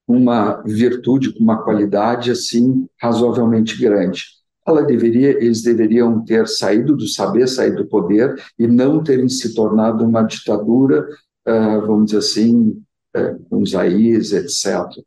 uma 0.08 0.62
virtude, 0.62 1.34
com 1.34 1.40
uma 1.40 1.62
qualidade 1.62 2.30
assim 2.30 2.88
razoavelmente 2.98 3.78
grande. 3.78 4.24
Ela 4.66 4.82
deveria, 4.82 5.28
eles 5.28 5.60
deveriam 5.60 6.24
ter 6.24 6.48
saído 6.48 6.96
do 6.96 7.06
saber, 7.06 7.48
saído 7.48 7.82
do 7.82 7.88
poder 7.88 8.42
e 8.58 8.66
não 8.66 9.02
terem 9.02 9.28
se 9.28 9.54
tornado 9.54 10.06
uma 10.06 10.22
ditadura, 10.22 11.06
uh, 11.46 11.86
vamos 11.86 12.06
dizer 12.06 12.18
assim, 12.18 12.82
uh, 13.14 13.44
com 13.50 13.60
os 13.60 13.74
AIs, 13.74 14.32
etc. 14.32 15.04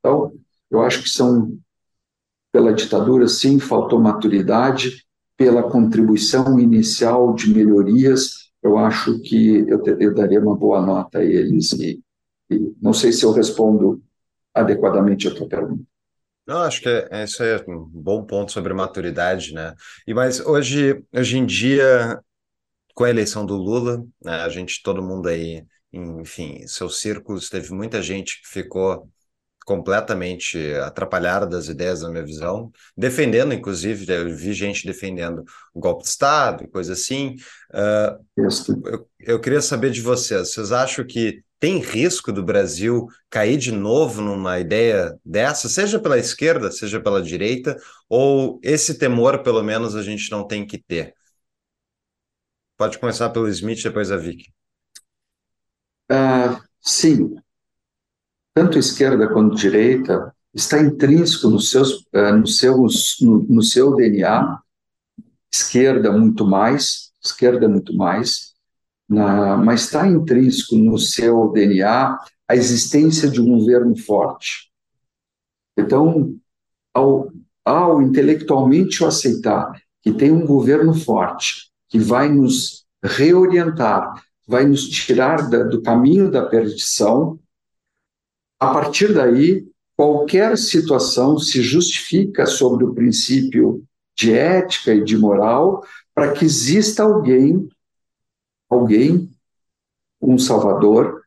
Então, 0.00 0.32
eu 0.76 0.82
acho 0.82 1.02
que 1.02 1.08
são 1.08 1.58
pela 2.52 2.72
ditadura, 2.72 3.28
sim, 3.28 3.58
faltou 3.58 4.00
maturidade, 4.00 5.04
pela 5.36 5.62
contribuição 5.62 6.58
inicial 6.58 7.34
de 7.34 7.52
melhorias, 7.52 8.50
eu 8.62 8.78
acho 8.78 9.20
que 9.20 9.58
eu, 9.68 9.82
eu 10.00 10.14
daria 10.14 10.40
uma 10.40 10.56
boa 10.56 10.80
nota 10.80 11.18
a 11.18 11.24
eles. 11.24 11.72
E, 11.72 12.00
e 12.50 12.74
não 12.80 12.92
sei 12.92 13.12
se 13.12 13.24
eu 13.24 13.32
respondo 13.32 14.02
adequadamente 14.54 15.28
a 15.28 15.34
tua 15.34 15.46
pergunta. 15.46 15.84
Não, 16.46 16.62
acho 16.62 16.80
que 16.80 16.88
é, 16.88 17.24
isso 17.24 17.42
é 17.42 17.62
um 17.68 17.84
bom 17.92 18.24
ponto 18.24 18.52
sobre 18.52 18.72
maturidade, 18.72 19.52
né? 19.52 19.74
E 20.06 20.14
mas 20.14 20.40
hoje, 20.40 21.02
hoje 21.12 21.38
em 21.38 21.44
dia, 21.44 22.20
com 22.94 23.04
a 23.04 23.10
eleição 23.10 23.44
do 23.44 23.56
Lula, 23.56 24.02
né, 24.24 24.36
a 24.42 24.48
gente, 24.48 24.80
todo 24.82 25.02
mundo 25.02 25.28
aí, 25.28 25.64
enfim, 25.92 26.66
seus 26.66 27.00
círculos, 27.00 27.50
teve 27.50 27.72
muita 27.74 28.00
gente 28.00 28.40
que 28.40 28.48
ficou 28.48 29.08
completamente 29.66 30.56
atrapalhada 30.76 31.44
das 31.44 31.68
ideias, 31.68 32.00
na 32.00 32.08
minha 32.08 32.24
visão, 32.24 32.70
defendendo, 32.96 33.52
inclusive, 33.52 34.06
eu 34.10 34.34
vi 34.34 34.52
gente 34.52 34.86
defendendo 34.86 35.44
o 35.74 35.80
golpe 35.80 36.04
de 36.04 36.08
Estado 36.08 36.62
e 36.62 36.68
coisa 36.68 36.92
assim. 36.92 37.34
Uh, 37.74 38.24
eu, 38.36 39.08
eu 39.18 39.40
queria 39.40 39.60
saber 39.60 39.90
de 39.90 40.00
vocês, 40.00 40.52
vocês 40.52 40.70
acham 40.70 41.04
que 41.04 41.42
tem 41.58 41.80
risco 41.80 42.32
do 42.32 42.44
Brasil 42.44 43.08
cair 43.28 43.56
de 43.56 43.72
novo 43.72 44.22
numa 44.22 44.60
ideia 44.60 45.18
dessa, 45.24 45.68
seja 45.68 45.98
pela 45.98 46.16
esquerda, 46.16 46.70
seja 46.70 47.00
pela 47.00 47.20
direita, 47.20 47.76
ou 48.08 48.60
esse 48.62 48.96
temor, 48.96 49.42
pelo 49.42 49.64
menos, 49.64 49.96
a 49.96 50.02
gente 50.02 50.30
não 50.30 50.46
tem 50.46 50.64
que 50.64 50.78
ter? 50.78 51.12
Pode 52.76 52.98
começar 53.00 53.30
pelo 53.30 53.48
Smith, 53.48 53.82
depois 53.82 54.12
a 54.12 54.16
Vicky. 54.16 54.52
Uh, 56.12 56.62
sim. 56.80 57.34
Tanto 58.56 58.78
esquerda 58.78 59.28
quanto 59.28 59.54
direita 59.54 60.34
está 60.54 60.80
intrínseco 60.80 61.48
uh, 61.48 61.50
nos 61.50 61.68
seus, 62.58 63.16
no, 63.20 63.42
no 63.50 63.62
seu 63.62 63.94
DNA. 63.94 64.58
Esquerda 65.52 66.10
muito 66.10 66.46
mais, 66.46 67.12
esquerda 67.22 67.68
muito 67.68 67.94
mais, 67.94 68.54
na, 69.06 69.58
mas 69.58 69.82
está 69.82 70.08
intrínseco 70.08 70.74
no 70.74 70.96
seu 70.96 71.52
DNA 71.52 72.18
a 72.48 72.56
existência 72.56 73.28
de 73.28 73.42
um 73.42 73.58
governo 73.58 73.94
forte. 73.94 74.72
Então, 75.76 76.34
ao, 76.94 77.30
ao 77.62 78.00
intelectualmente 78.00 79.04
aceitar 79.04 79.70
que 80.00 80.10
tem 80.14 80.32
um 80.32 80.46
governo 80.46 80.94
forte, 80.94 81.70
que 81.90 81.98
vai 81.98 82.30
nos 82.30 82.86
reorientar, 83.04 84.14
vai 84.48 84.66
nos 84.66 84.88
tirar 84.88 85.50
da, 85.50 85.62
do 85.62 85.82
caminho 85.82 86.30
da 86.30 86.46
perdição, 86.46 87.38
a 88.58 88.72
partir 88.72 89.12
daí, 89.12 89.66
qualquer 89.96 90.56
situação 90.56 91.38
se 91.38 91.62
justifica 91.62 92.46
sobre 92.46 92.84
o 92.84 92.94
princípio 92.94 93.84
de 94.16 94.32
ética 94.32 94.94
e 94.94 95.04
de 95.04 95.16
moral 95.16 95.84
para 96.14 96.32
que 96.32 96.44
exista 96.44 97.02
alguém 97.02 97.68
alguém, 98.68 99.30
um 100.20 100.38
salvador, 100.38 101.22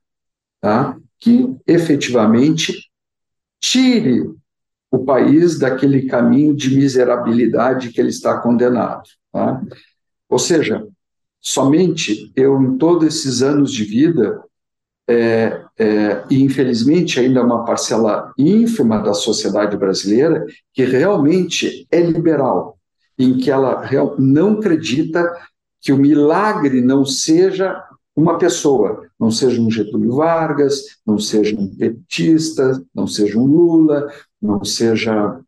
tá? 0.62 0.98
que 1.20 1.56
efetivamente 1.66 2.90
tire 3.60 4.30
o 4.92 5.04
país 5.04 5.60
daquele 5.60 6.08
caminho 6.08 6.56
de 6.56 6.76
miserabilidade 6.76 7.92
que 7.92 8.00
ele 8.00 8.10
está 8.10 8.40
condenado. 8.40 9.04
Tá? 9.32 9.62
Ou 10.28 10.40
seja, 10.40 10.88
somente 11.40 12.32
eu, 12.36 12.62
em 12.62 12.78
todos 12.78 13.08
esses 13.08 13.42
anos 13.42 13.72
de 13.72 13.84
vida, 13.84 14.42
é, 15.10 15.66
é, 15.80 16.24
e 16.30 16.44
infelizmente 16.44 17.20
ainda 17.20 17.44
uma 17.44 17.66
parcela 17.66 18.32
ínfima 18.38 19.00
da 19.00 19.16
sociedade 19.16 19.76
brasileira 19.76 20.46
que 20.72 20.84
realmente 20.84 21.88
é 21.92 22.00
liberal, 22.00 22.78
em 23.18 23.36
que 23.38 23.50
ela 23.50 23.90
não 24.20 24.60
acredita 24.60 25.28
que 25.82 25.92
o 25.92 25.98
milagre 25.98 26.80
não 26.82 27.04
seja 27.04 27.84
uma 28.16 28.38
pessoa, 28.38 29.08
não 29.20 29.32
seja 29.32 29.60
um 29.60 29.72
Getúlio 29.72 30.16
Vargas, 30.16 30.84
não 31.06 31.18
seja 31.18 31.58
um 31.58 31.68
petista, 31.76 32.80
não 32.94 33.08
seja 33.08 33.40
um 33.40 33.46
Lula, 33.46 34.12
não 34.40 34.64
seja 34.64 35.40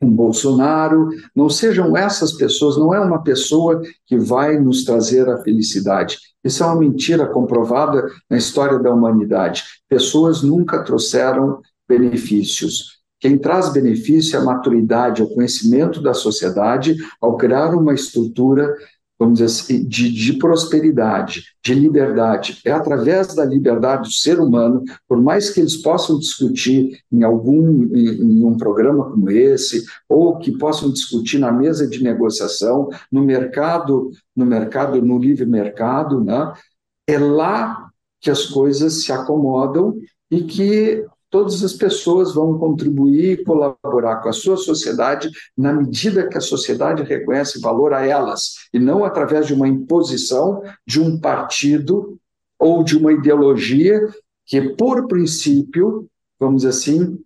um 0.00 0.10
Bolsonaro, 0.10 1.10
não 1.36 1.50
sejam 1.50 1.96
essas 1.96 2.32
pessoas, 2.32 2.76
não 2.76 2.94
é 2.94 3.00
uma 3.00 3.22
pessoa 3.22 3.82
que 4.06 4.18
vai 4.18 4.58
nos 4.58 4.84
trazer 4.84 5.28
a 5.28 5.42
felicidade. 5.42 6.18
Isso 6.42 6.62
é 6.62 6.66
uma 6.66 6.80
mentira 6.80 7.26
comprovada 7.26 8.06
na 8.28 8.38
história 8.38 8.78
da 8.78 8.92
humanidade. 8.92 9.64
Pessoas 9.88 10.42
nunca 10.42 10.82
trouxeram 10.82 11.60
benefícios. 11.86 13.00
Quem 13.18 13.36
traz 13.36 13.70
benefício 13.70 14.36
é 14.36 14.40
a 14.40 14.44
maturidade, 14.44 15.20
é 15.20 15.24
o 15.24 15.34
conhecimento 15.34 16.02
da 16.02 16.14
sociedade 16.14 16.96
ao 17.20 17.36
criar 17.36 17.74
uma 17.74 17.92
estrutura 17.92 18.74
vamos 19.20 19.38
dizer 19.38 19.44
assim, 19.44 19.86
de, 19.86 20.10
de, 20.10 20.38
prosperidade, 20.38 21.44
de 21.62 21.74
liberdade. 21.74 22.58
É 22.64 22.72
através 22.72 23.34
da 23.34 23.44
liberdade 23.44 24.08
do 24.08 24.12
ser 24.12 24.40
humano, 24.40 24.82
por 25.06 25.20
mais 25.20 25.50
que 25.50 25.60
eles 25.60 25.76
possam 25.76 26.18
discutir 26.18 26.98
em 27.12 27.22
algum 27.22 27.84
em, 27.94 28.08
em 28.08 28.44
um 28.44 28.56
programa 28.56 29.10
como 29.10 29.30
esse, 29.30 29.84
ou 30.08 30.38
que 30.38 30.56
possam 30.56 30.90
discutir 30.90 31.38
na 31.38 31.52
mesa 31.52 31.86
de 31.86 32.02
negociação, 32.02 32.88
no 33.12 33.22
mercado, 33.22 34.10
no 34.34 34.46
mercado, 34.46 35.02
no 35.02 35.18
livre 35.18 35.44
mercado, 35.44 36.24
né? 36.24 36.54
É 37.06 37.18
lá 37.18 37.90
que 38.22 38.30
as 38.30 38.46
coisas 38.46 39.02
se 39.04 39.12
acomodam 39.12 39.98
e 40.30 40.44
que 40.44 41.04
todas 41.30 41.62
as 41.62 41.72
pessoas 41.72 42.34
vão 42.34 42.58
contribuir 42.58 43.32
e 43.40 43.44
colaborar 43.44 44.16
com 44.16 44.28
a 44.28 44.32
sua 44.32 44.56
sociedade 44.56 45.30
na 45.56 45.72
medida 45.72 46.28
que 46.28 46.36
a 46.36 46.40
sociedade 46.40 47.02
reconhece 47.04 47.60
valor 47.60 47.94
a 47.94 48.04
elas, 48.04 48.54
e 48.74 48.78
não 48.78 49.04
através 49.04 49.46
de 49.46 49.54
uma 49.54 49.68
imposição 49.68 50.62
de 50.86 51.00
um 51.00 51.18
partido 51.18 52.18
ou 52.58 52.82
de 52.82 52.96
uma 52.96 53.12
ideologia 53.12 54.00
que, 54.44 54.60
por 54.74 55.06
princípio, 55.06 56.08
vamos 56.38 56.62
dizer 56.62 56.70
assim, 56.70 57.18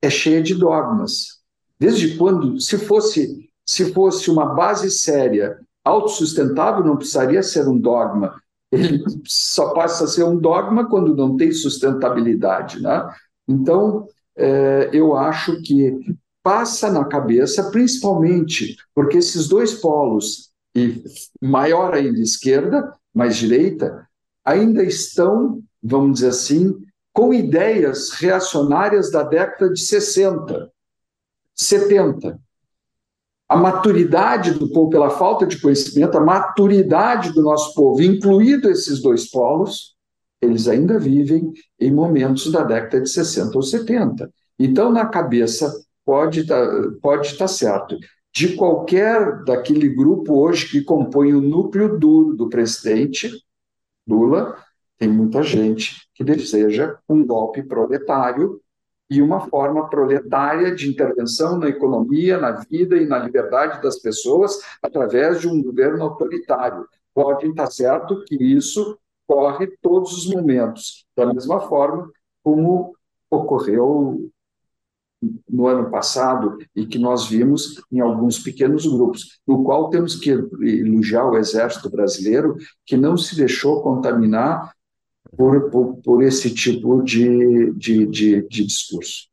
é 0.00 0.08
cheia 0.08 0.42
de 0.42 0.54
dogmas. 0.54 1.40
Desde 1.78 2.16
quando, 2.16 2.60
se 2.60 2.78
fosse, 2.78 3.50
se 3.66 3.92
fosse 3.92 4.30
uma 4.30 4.54
base 4.54 4.90
séria, 4.90 5.58
autossustentável, 5.84 6.84
não 6.84 6.96
precisaria 6.96 7.42
ser 7.42 7.66
um 7.66 7.78
dogma. 7.78 8.40
Ele 8.70 9.02
só 9.26 9.72
passa 9.74 10.04
a 10.04 10.06
ser 10.06 10.24
um 10.24 10.38
dogma 10.38 10.88
quando 10.88 11.16
não 11.16 11.36
tem 11.36 11.52
sustentabilidade, 11.52 12.80
né? 12.80 13.08
Então, 13.50 14.06
é, 14.36 14.90
eu 14.92 15.16
acho 15.16 15.60
que 15.62 15.98
passa 16.40 16.90
na 16.90 17.04
cabeça, 17.04 17.68
principalmente 17.70 18.76
porque 18.94 19.18
esses 19.18 19.48
dois 19.48 19.74
polos, 19.74 20.50
e 20.74 21.02
maior 21.42 21.92
ainda 21.94 22.20
esquerda, 22.20 22.94
mais 23.12 23.36
direita, 23.36 24.08
ainda 24.44 24.84
estão, 24.84 25.60
vamos 25.82 26.20
dizer 26.20 26.28
assim, 26.28 26.76
com 27.12 27.34
ideias 27.34 28.10
reacionárias 28.10 29.10
da 29.10 29.24
década 29.24 29.72
de 29.72 29.80
60, 29.80 30.70
70. 31.56 32.38
A 33.48 33.56
maturidade 33.56 34.52
do 34.52 34.70
povo, 34.70 34.90
pela 34.90 35.10
falta 35.10 35.44
de 35.44 35.60
conhecimento, 35.60 36.16
a 36.16 36.20
maturidade 36.20 37.32
do 37.32 37.42
nosso 37.42 37.74
povo, 37.74 38.00
incluído 38.00 38.70
esses 38.70 39.02
dois 39.02 39.28
polos, 39.28 39.96
eles 40.40 40.68
ainda 40.68 40.98
vivem 40.98 41.52
em 41.78 41.92
momentos 41.92 42.50
da 42.50 42.62
década 42.62 43.02
de 43.02 43.08
60 43.10 43.56
ou 43.56 43.62
70. 43.62 44.30
Então, 44.58 44.90
na 44.90 45.06
cabeça, 45.06 45.72
pode 46.04 46.46
tá, 46.46 46.56
pode 47.02 47.28
estar 47.28 47.44
tá 47.44 47.48
certo. 47.48 47.96
De 48.32 48.56
qualquer 48.56 49.42
daquele 49.44 49.88
grupo 49.88 50.40
hoje 50.40 50.70
que 50.70 50.82
compõe 50.82 51.34
o 51.34 51.40
núcleo 51.40 51.98
duro 51.98 52.34
do 52.34 52.48
presidente 52.48 53.30
Lula, 54.06 54.56
tem 54.98 55.08
muita 55.08 55.42
gente 55.42 56.08
que 56.14 56.22
deseja 56.22 56.96
um 57.08 57.26
golpe 57.26 57.62
proletário 57.62 58.60
e 59.08 59.20
uma 59.20 59.40
forma 59.48 59.88
proletária 59.88 60.74
de 60.74 60.88
intervenção 60.88 61.58
na 61.58 61.68
economia, 61.68 62.38
na 62.38 62.52
vida 62.52 62.96
e 62.96 63.06
na 63.06 63.18
liberdade 63.18 63.82
das 63.82 63.98
pessoas 63.98 64.60
através 64.80 65.40
de 65.40 65.48
um 65.48 65.60
governo 65.60 66.04
autoritário. 66.04 66.86
Pode 67.12 67.48
estar 67.48 67.66
certo 67.66 68.24
que 68.24 68.36
isso 68.36 68.96
corre 69.30 69.68
todos 69.80 70.12
os 70.12 70.26
momentos, 70.26 71.06
da 71.16 71.32
mesma 71.32 71.60
forma 71.60 72.10
como 72.42 72.96
ocorreu 73.30 74.28
no 75.48 75.68
ano 75.68 75.88
passado 75.88 76.58
e 76.74 76.84
que 76.84 76.98
nós 76.98 77.28
vimos 77.28 77.80
em 77.92 78.00
alguns 78.00 78.40
pequenos 78.40 78.84
grupos, 78.86 79.40
no 79.46 79.62
qual 79.62 79.88
temos 79.88 80.16
que 80.16 80.30
elogiar 80.30 81.26
o 81.26 81.36
Exército 81.36 81.88
Brasileiro, 81.88 82.56
que 82.84 82.96
não 82.96 83.16
se 83.16 83.36
deixou 83.36 83.80
contaminar 83.82 84.74
por, 85.36 85.70
por, 85.70 85.96
por 85.98 86.22
esse 86.24 86.52
tipo 86.52 87.00
de, 87.00 87.72
de, 87.74 88.06
de, 88.06 88.48
de 88.48 88.66
discurso. 88.66 89.28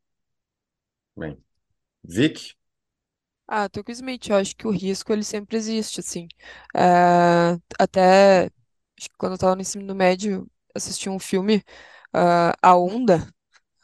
Bem. 1.18 1.36
Vic? 2.04 2.54
Ah, 3.48 3.68
tô 3.68 3.84
com 3.84 3.90
o 3.90 3.94
Smith, 3.94 4.28
eu 4.30 4.36
acho 4.36 4.56
que 4.56 4.68
o 4.68 4.72
risco 4.72 5.12
ele 5.12 5.24
sempre 5.24 5.58
existe, 5.58 6.02
assim. 6.02 6.28
É, 6.76 7.58
até 7.80 8.52
acho 8.98 9.10
que 9.10 9.18
quando 9.18 9.34
eu 9.34 9.36
estava 9.36 9.56
no 9.56 9.62
ensino 9.62 9.94
médio, 9.96 10.50
assisti 10.76 11.10
um 11.10 11.20
filme, 11.20 11.58
uh, 12.16 12.54
A 12.62 12.76
Onda, 12.78 13.28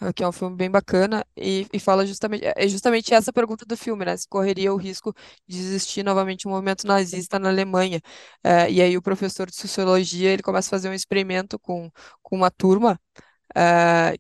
uh, 0.01 0.13
que 0.13 0.23
é 0.23 0.27
um 0.27 0.31
filme 0.31 0.55
bem 0.55 0.69
bacana, 0.71 1.25
e, 1.37 1.67
e 1.73 1.79
fala 1.79 2.05
justamente, 2.05 2.45
é 2.45 2.67
justamente 2.67 3.13
essa 3.13 3.33
pergunta 3.33 3.65
do 3.65 3.77
filme, 3.77 4.05
né? 4.05 4.17
Se 4.17 4.27
correria 4.27 4.73
o 4.73 4.77
risco 4.77 5.13
de 5.47 5.57
existir 5.59 6.03
novamente 6.03 6.47
um 6.47 6.51
movimento 6.51 6.87
nazista 6.87 7.39
na 7.39 7.49
Alemanha. 7.49 8.01
Uh, 8.45 8.69
e 8.69 8.81
aí 8.81 8.97
o 8.97 9.01
professor 9.01 9.49
de 9.49 9.55
sociologia, 9.55 10.31
ele 10.31 10.43
começa 10.43 10.69
a 10.69 10.71
fazer 10.71 10.89
um 10.89 10.93
experimento 10.93 11.59
com, 11.59 11.91
com 12.21 12.35
uma 12.37 12.51
turma, 12.51 12.99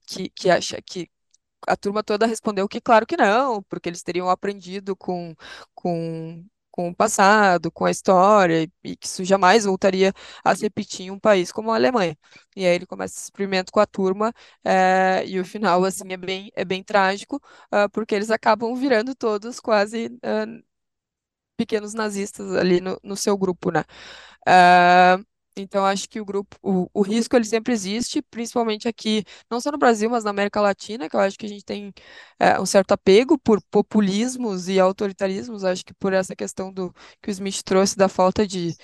que, 0.05 0.29
que 0.29 0.49
acha 0.49 0.81
que 0.81 1.09
a 1.67 1.75
turma 1.77 2.03
toda 2.03 2.25
respondeu 2.27 2.67
que 2.67 2.81
claro 2.81 3.05
que 3.05 3.17
não, 3.17 3.63
porque 3.63 3.89
eles 3.89 4.03
teriam 4.03 4.29
aprendido 4.29 4.95
com, 4.95 5.35
com 5.73 6.45
com 6.73 6.89
o 6.89 6.95
passado, 6.95 7.71
com 7.71 7.85
a 7.85 7.91
história, 7.91 8.67
e 8.83 8.95
que 8.95 9.05
isso 9.07 9.23
jamais 9.23 9.65
voltaria 9.65 10.11
a 10.43 10.55
se 10.55 10.63
repetir 10.63 11.05
em 11.07 11.11
um 11.11 11.19
país 11.19 11.51
como 11.51 11.71
a 11.71 11.75
Alemanha. 11.75 12.17
E 12.55 12.65
aí 12.65 12.73
ele 12.75 12.85
começa 12.87 13.13
esse 13.15 13.25
experimento 13.25 13.71
com 13.71 13.79
a 13.79 13.85
turma, 13.85 14.33
é, 14.65 15.23
e 15.27 15.39
o 15.39 15.45
final, 15.45 15.83
assim, 15.85 16.11
é 16.11 16.17
bem, 16.17 16.51
é 16.55 16.65
bem 16.65 16.83
trágico, 16.83 17.37
uh, 17.73 17.89
porque 17.91 18.15
eles 18.15 18.31
acabam 18.31 18.75
virando 18.75 19.13
todos 19.15 19.59
quase 19.59 20.07
uh, 20.07 20.63
pequenos 21.57 21.93
nazistas 21.93 22.53
ali 22.55 22.81
no, 22.81 22.99
no 23.03 23.15
seu 23.15 23.37
grupo, 23.37 23.71
né? 23.71 23.83
Uh, 24.47 25.23
então, 25.55 25.85
acho 25.85 26.09
que 26.09 26.19
o 26.19 26.25
grupo, 26.25 26.57
o, 26.61 26.89
o 26.93 27.01
risco 27.01 27.35
ele 27.35 27.45
sempre 27.45 27.73
existe, 27.73 28.21
principalmente 28.21 28.87
aqui, 28.87 29.23
não 29.49 29.59
só 29.61 29.71
no 29.71 29.77
Brasil, 29.77 30.09
mas 30.09 30.23
na 30.23 30.31
América 30.31 30.61
Latina, 30.61 31.09
que 31.09 31.15
eu 31.15 31.19
acho 31.19 31.37
que 31.37 31.45
a 31.45 31.49
gente 31.49 31.63
tem 31.65 31.93
é, 32.39 32.59
um 32.59 32.65
certo 32.65 32.91
apego 32.93 33.37
por 33.37 33.61
populismos 33.69 34.67
e 34.67 34.79
autoritarismos. 34.79 35.63
Acho 35.63 35.85
que 35.85 35.93
por 35.93 36.13
essa 36.13 36.35
questão 36.35 36.71
do 36.73 36.93
que 37.21 37.29
o 37.29 37.31
Smith 37.31 37.61
trouxe 37.63 37.95
da 37.95 38.09
falta 38.09 38.47
de, 38.47 38.75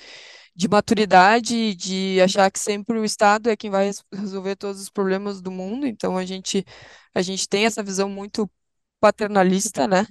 de 0.56 0.68
maturidade, 0.68 1.76
de 1.76 2.20
achar 2.22 2.52
que 2.52 2.60
sempre 2.60 2.98
o 3.00 3.06
Estado 3.06 3.50
é 3.50 3.58
quem 3.58 3.70
vai 3.72 3.91
resolver 4.14 4.56
todos 4.56 4.82
os 4.82 4.90
problemas 4.90 5.41
do 5.41 5.52
mundo. 5.52 5.88
Então, 5.88 6.18
a 6.18 6.26
gente, 6.26 6.66
a 7.14 7.22
gente 7.22 7.48
tem 7.48 7.66
essa 7.66 7.84
visão 7.84 8.10
muito 8.10 8.50
paternalista, 9.00 9.88
né? 9.88 10.06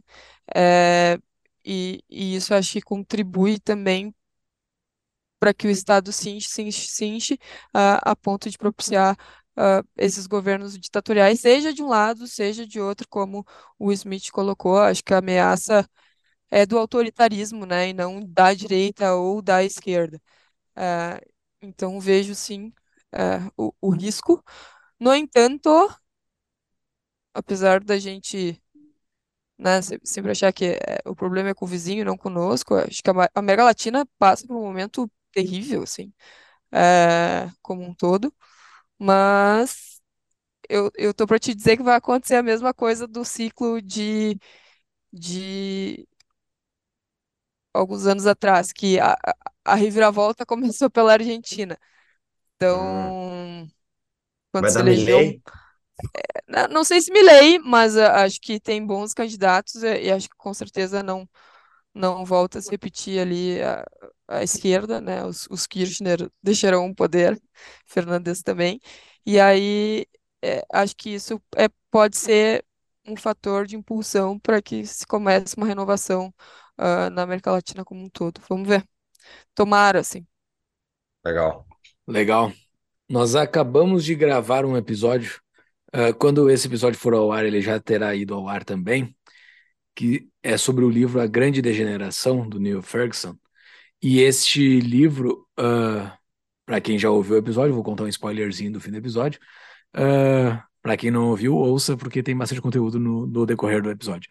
É, 0.55 1.19
e, 1.65 2.03
e 2.09 2.37
isso 2.37 2.55
acho 2.55 2.73
que 2.75 2.81
contribui 2.83 3.59
também 3.61 4.15
para 5.39 5.55
que 5.55 5.67
o 5.67 5.71
Estado 5.71 6.13
se 6.13 6.31
enche, 6.31 6.49
se 6.49 6.63
enche, 6.63 6.89
se 6.89 7.05
enche 7.05 7.39
a, 7.73 8.13
a 8.13 8.17
ponto 8.17 8.51
de 8.51 8.59
propiciar 8.59 9.17
uh, 9.57 9.87
esses 9.97 10.27
governos 10.27 10.79
ditatoriais, 10.79 11.41
seja 11.41 11.73
de 11.73 11.83
um 11.83 11.89
lado, 11.89 12.27
seja 12.27 12.67
de 12.67 12.81
outro, 12.81 13.07
como 13.09 13.47
o 13.79 13.93
Smith 13.93 14.31
colocou. 14.31 14.79
Acho 14.79 15.03
que 15.05 15.15
a 15.15 15.19
ameaça 15.19 15.89
é 16.51 16.67
do 16.67 16.79
autoritarismo, 16.79 17.67
né, 17.67 17.91
e 17.91 17.95
não 17.95 18.21
da 18.27 18.55
direita 18.55 19.15
ou 19.15 19.43
da 19.43 19.65
esquerda. 19.65 20.21
Uh, 20.77 21.21
então, 21.63 22.01
vejo 22.01 22.35
sim 22.35 22.73
uh, 23.15 23.53
o, 23.57 23.75
o 23.81 23.91
risco. 23.91 24.43
No 25.01 25.15
entanto, 25.15 25.71
apesar 27.35 27.81
da 27.83 27.99
gente 27.99 28.61
né, 29.59 29.81
sempre 30.05 30.31
achar 30.31 30.53
que 30.53 30.67
é, 30.67 31.01
o 31.05 31.15
problema 31.15 31.51
é 31.51 31.55
com 31.55 31.65
o 31.65 31.69
vizinho, 31.69 32.05
não 32.05 32.17
conosco. 32.17 32.75
Acho 32.77 33.03
que 33.03 33.11
a 33.11 33.31
América 33.35 33.65
Latina 33.65 34.07
passa 34.19 34.47
por 34.47 34.57
um 34.57 34.63
momento 34.63 35.11
terrível, 35.33 35.83
assim, 35.83 36.13
é, 36.73 37.51
como 37.63 37.83
um 37.85 37.95
todo, 37.95 38.35
mas 38.99 40.01
eu, 40.69 40.91
eu 40.97 41.15
tô 41.15 41.27
para 41.27 41.39
te 41.39 41.55
dizer 41.55 41.77
que 41.77 41.83
vai 41.83 41.97
acontecer 41.97 42.37
a 42.37 42.43
mesma 42.43 42.75
coisa 42.75 43.07
do 43.09 43.25
ciclo 43.25 43.81
de, 43.83 44.39
de 45.13 46.07
alguns 47.73 48.07
anos 48.07 48.27
atrás, 48.27 48.73
que 48.73 48.99
a, 49.01 49.17
a 49.65 49.75
reviravolta 49.75 50.45
começou 50.47 50.91
pela 50.91 51.13
Argentina. 51.13 51.79
Então, 52.57 52.81
hum. 53.63 53.69
quando 54.53 54.63
vai 54.65 54.71
se 54.71 54.79
dar 54.79 54.87
elegeu. 54.87 55.19
Milley? 55.19 55.43
É, 56.49 56.69
não 56.69 56.85
sei 56.85 57.01
se 57.01 57.13
Milley, 57.13 57.59
mas 57.59 57.97
uh, 57.97 58.03
acho 58.15 58.41
que 58.41 58.61
tem 58.61 58.85
bons 58.85 59.15
candidatos 59.15 59.83
e, 59.83 60.05
e 60.05 60.13
acho 60.13 60.29
que 60.29 60.37
com 60.37 60.53
certeza 60.55 61.03
não 61.03 61.29
não 61.99 62.25
volta 62.25 62.59
a 62.59 62.63
se 62.63 62.71
repetir 62.71 63.21
ali 63.21 63.61
a, 63.63 63.85
a 64.29 64.43
esquerda, 64.43 65.01
né? 65.01 65.25
Os, 65.25 65.47
os 65.51 65.67
Kirchner 65.67 66.31
deixarão 66.43 66.87
o 66.89 66.95
poder, 66.95 67.41
Fernandes 67.87 68.43
também. 68.43 68.81
E 69.27 69.41
aí 69.41 70.07
é, 70.43 70.65
acho 70.73 70.97
que 70.97 71.11
isso 71.11 71.41
é, 71.57 71.69
pode 71.91 72.17
ser 72.17 72.65
um 73.07 73.17
fator 73.17 73.67
de 73.67 73.77
impulsão 73.77 74.39
para 74.39 74.63
que 74.63 74.87
se 74.87 75.07
comece 75.07 75.57
uma 75.57 75.67
renovação 75.67 76.33
uh, 76.79 77.11
na 77.11 77.23
América 77.23 77.51
Latina 77.51 77.85
como 77.85 78.03
um 78.05 78.09
todo. 78.09 78.41
Vamos 78.49 78.69
ver. 78.69 78.87
Tomara, 79.55 80.01
assim. 80.01 80.27
Legal. 81.25 81.67
Legal. 82.07 82.53
Nós 83.09 83.35
acabamos 83.35 84.05
de 84.05 84.15
gravar 84.15 84.65
um 84.65 84.77
episódio. 84.77 85.41
Uh, 85.95 86.15
quando 86.19 86.51
esse 86.51 86.67
episódio 86.67 86.99
for 86.99 87.15
ao 87.15 87.33
ar, 87.33 87.45
ele 87.47 87.63
já 87.63 87.81
terá 87.81 88.15
ido 88.15 88.35
ao 88.35 88.47
ar 88.49 88.63
também 88.63 89.17
que 89.99 90.29
é 90.45 90.57
sobre 90.57 90.85
o 90.85 90.89
livro 90.89 91.21
A 91.21 91.27
Grande 91.27 91.61
Degeneração, 91.61 92.49
do 92.49 92.61
Neil 92.61 92.81
Ferguson. 92.81 93.37
E 94.01 94.21
este 94.21 94.79
livro, 94.79 95.45
uh, 95.59 96.07
ah, 96.07 96.19
para 96.65 96.81
quem 96.81 96.97
já 96.97 97.11
ouviu 97.11 97.35
o 97.35 97.39
episódio, 97.39 97.75
vou 97.75 97.83
contar 97.83 98.05
um 98.05 98.09
spoilerzinho 98.09 98.71
do 98.71 98.81
fim 98.81 98.93
do 98.93 98.99
episódio. 98.99 99.41
Uh, 99.97 100.53
ah, 100.53 100.65
para 100.81 100.97
quem 100.97 101.11
não 101.11 101.31
ouviu, 101.31 101.57
ouça, 101.57 101.97
porque 101.97 102.23
tem 102.23 102.37
bastante 102.37 102.63
conteúdo 102.63 103.01
no, 103.01 103.27
no 103.27 103.45
decorrer 103.45 103.83
do 103.83 103.91
episódio. 103.91 104.31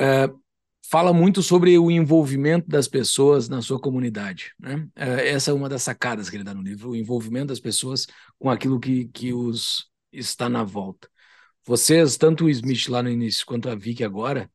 Uh, 0.00 0.40
fala 0.88 1.12
muito 1.12 1.42
sobre 1.42 1.76
o 1.76 1.90
envolvimento 1.90 2.68
das 2.68 2.86
pessoas 2.86 3.48
na 3.48 3.60
sua 3.60 3.80
comunidade. 3.80 4.52
Né? 4.56 4.86
Essa 4.94 5.50
é 5.50 5.54
uma 5.54 5.68
das 5.68 5.82
sacadas 5.82 6.30
que 6.30 6.36
ele 6.36 6.44
dá 6.44 6.54
no 6.54 6.62
livro, 6.62 6.90
o 6.90 6.96
envolvimento 6.96 7.48
das 7.48 7.58
pessoas 7.58 8.06
com 8.38 8.48
aquilo 8.48 8.78
que, 8.78 9.06
que 9.06 9.32
os 9.32 9.90
está 10.12 10.48
na 10.48 10.62
volta. 10.62 11.08
Vocês, 11.66 12.16
tanto 12.16 12.44
o 12.44 12.50
Smith 12.50 12.88
lá 12.88 13.02
no 13.02 13.10
início 13.10 13.44
quanto 13.44 13.68
a 13.68 13.74
Vicky 13.74 14.04
agora, 14.04 14.48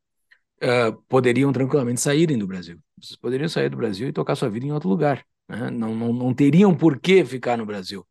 uh, 0.63 1.01
poderiam 1.07 1.51
tranquilamente 1.51 2.01
saírem 2.01 2.37
do 2.37 2.47
Brasil. 2.47 2.79
Vocês 3.01 3.15
poderiam 3.15 3.49
sair 3.49 3.69
do 3.69 3.77
Brasil 3.77 4.07
e 4.07 4.13
tocar 4.13 4.35
sua 4.35 4.49
vida 4.49 4.65
em 4.65 4.71
outro 4.71 4.89
lugar. 4.89 5.25
Né? 5.47 5.69
Não, 5.69 5.95
não, 5.95 6.13
não 6.13 6.33
teriam 6.33 6.75
por 6.75 6.99
que 6.99 7.23
ficar 7.25 7.57
no 7.57 7.65
Brasil. 7.65 8.05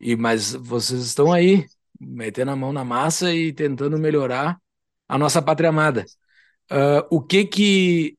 E 0.00 0.16
Mas 0.16 0.54
vocês 0.54 1.00
estão 1.00 1.32
aí, 1.32 1.66
metendo 2.00 2.50
a 2.50 2.56
mão 2.56 2.72
na 2.72 2.84
massa 2.84 3.32
e 3.34 3.52
tentando 3.52 3.98
melhorar 3.98 4.58
a 5.08 5.18
nossa 5.18 5.40
pátria 5.40 5.70
amada. 5.70 6.04
Uh, 6.70 7.06
o 7.10 7.22
que 7.22 7.44
que 7.44 8.18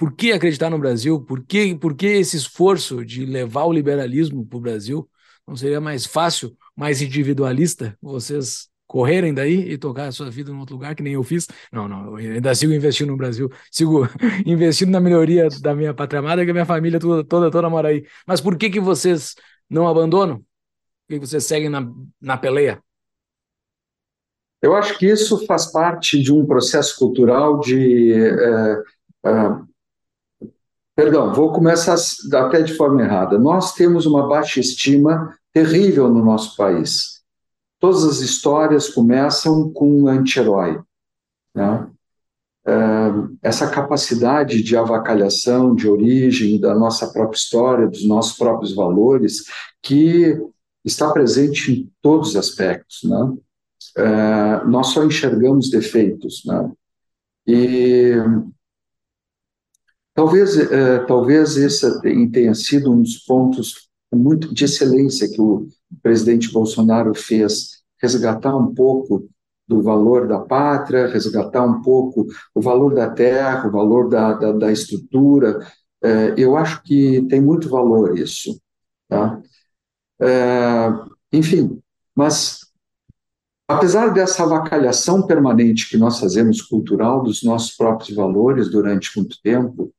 por 0.00 0.14
que 0.16 0.32
acreditar 0.32 0.70
no 0.70 0.78
Brasil? 0.78 1.20
Por 1.20 1.44
que, 1.44 1.74
por 1.74 1.94
que 1.94 2.06
esse 2.06 2.34
esforço 2.34 3.04
de 3.04 3.26
levar 3.26 3.64
o 3.64 3.72
liberalismo 3.72 4.46
para 4.46 4.56
o 4.56 4.60
Brasil? 4.60 5.10
Não 5.46 5.54
seria 5.54 5.78
mais 5.78 6.06
fácil, 6.06 6.56
mais 6.74 7.02
individualista? 7.02 7.94
Vocês 8.00 8.69
correrem 8.90 9.32
daí 9.32 9.70
e 9.70 9.78
tocar 9.78 10.08
a 10.08 10.12
sua 10.12 10.28
vida 10.28 10.50
em 10.50 10.58
outro 10.58 10.74
lugar, 10.74 10.96
que 10.96 11.02
nem 11.02 11.12
eu 11.12 11.22
fiz. 11.22 11.46
Não, 11.72 11.86
não, 11.86 12.18
eu 12.18 12.34
ainda 12.34 12.52
sigo 12.56 12.72
investindo 12.72 13.10
no 13.10 13.16
Brasil, 13.16 13.48
sigo 13.70 14.08
investindo 14.44 14.90
na 14.90 14.98
melhoria 14.98 15.46
da 15.62 15.76
minha 15.76 15.94
pátria 15.94 16.18
amada, 16.18 16.44
que 16.44 16.50
a 16.50 16.52
minha 16.52 16.66
família 16.66 16.98
toda, 16.98 17.22
toda, 17.22 17.50
toda 17.52 17.70
mora 17.70 17.90
aí. 17.90 18.04
Mas 18.26 18.40
por 18.40 18.58
que 18.58 18.68
que 18.68 18.80
vocês 18.80 19.36
não 19.70 19.86
abandonam? 19.86 20.38
Por 21.06 21.20
que 21.20 21.20
vocês 21.20 21.44
seguem 21.44 21.68
na, 21.68 21.88
na 22.20 22.36
peleia? 22.36 22.82
Eu 24.60 24.74
acho 24.74 24.98
que 24.98 25.06
isso 25.06 25.46
faz 25.46 25.70
parte 25.70 26.20
de 26.20 26.32
um 26.32 26.44
processo 26.44 26.98
cultural 26.98 27.60
de. 27.60 28.12
É, 28.12 28.82
é, 29.24 30.50
perdão, 30.96 31.32
vou 31.32 31.52
começar 31.52 31.94
até 32.34 32.60
de 32.60 32.74
forma 32.74 33.02
errada. 33.02 33.38
Nós 33.38 33.72
temos 33.72 34.04
uma 34.04 34.26
baixa 34.26 34.58
estima 34.58 35.32
terrível 35.52 36.08
no 36.08 36.24
nosso 36.24 36.56
país. 36.56 37.19
Todas 37.80 38.04
as 38.04 38.20
histórias 38.20 38.90
começam 38.90 39.72
com 39.72 40.02
um 40.02 40.06
anti-herói. 40.06 40.80
Né? 41.54 41.90
É, 42.66 42.72
essa 43.42 43.70
capacidade 43.70 44.62
de 44.62 44.76
avacalhação, 44.76 45.74
de 45.74 45.88
origem 45.88 46.60
da 46.60 46.74
nossa 46.74 47.10
própria 47.10 47.38
história, 47.38 47.88
dos 47.88 48.06
nossos 48.06 48.36
próprios 48.36 48.74
valores, 48.74 49.44
que 49.82 50.38
está 50.84 51.10
presente 51.10 51.72
em 51.72 51.92
todos 52.02 52.30
os 52.30 52.36
aspectos. 52.36 53.00
Né? 53.02 53.36
É, 53.96 54.64
nós 54.66 54.88
só 54.88 55.02
enxergamos 55.04 55.70
defeitos, 55.70 56.42
né? 56.44 56.70
E 57.46 58.14
talvez, 60.14 60.56
é, 60.56 60.98
talvez 61.06 61.56
esse 61.56 62.00
tenha 62.30 62.54
sido 62.54 62.92
um 62.92 63.02
dos 63.02 63.18
pontos 63.18 63.89
muito 64.16 64.52
de 64.52 64.64
excelência 64.64 65.28
que 65.28 65.40
o 65.40 65.68
presidente 66.02 66.52
Bolsonaro 66.52 67.14
fez, 67.14 67.82
resgatar 68.00 68.56
um 68.56 68.74
pouco 68.74 69.28
do 69.68 69.82
valor 69.82 70.26
da 70.26 70.40
pátria, 70.40 71.06
resgatar 71.06 71.64
um 71.64 71.80
pouco 71.80 72.26
o 72.54 72.60
valor 72.60 72.94
da 72.94 73.08
terra, 73.08 73.68
o 73.68 73.70
valor 73.70 74.08
da, 74.08 74.32
da, 74.34 74.52
da 74.52 74.72
estrutura. 74.72 75.60
É, 76.02 76.34
eu 76.36 76.56
acho 76.56 76.82
que 76.82 77.22
tem 77.28 77.40
muito 77.40 77.68
valor 77.68 78.18
isso. 78.18 78.60
Tá? 79.08 79.40
É, 80.20 80.88
enfim, 81.32 81.80
mas 82.14 82.70
Apesar 83.70 84.12
dessa 84.12 84.42
avacalhação 84.42 85.24
permanente 85.24 85.88
que 85.88 85.96
nós 85.96 86.18
fazemos 86.18 86.60
cultural 86.60 87.22
dos 87.22 87.44
nossos 87.44 87.76
próprios 87.76 88.16
valores 88.16 88.68
durante 88.68 89.16
muito 89.16 89.40
tempo, 89.40 89.94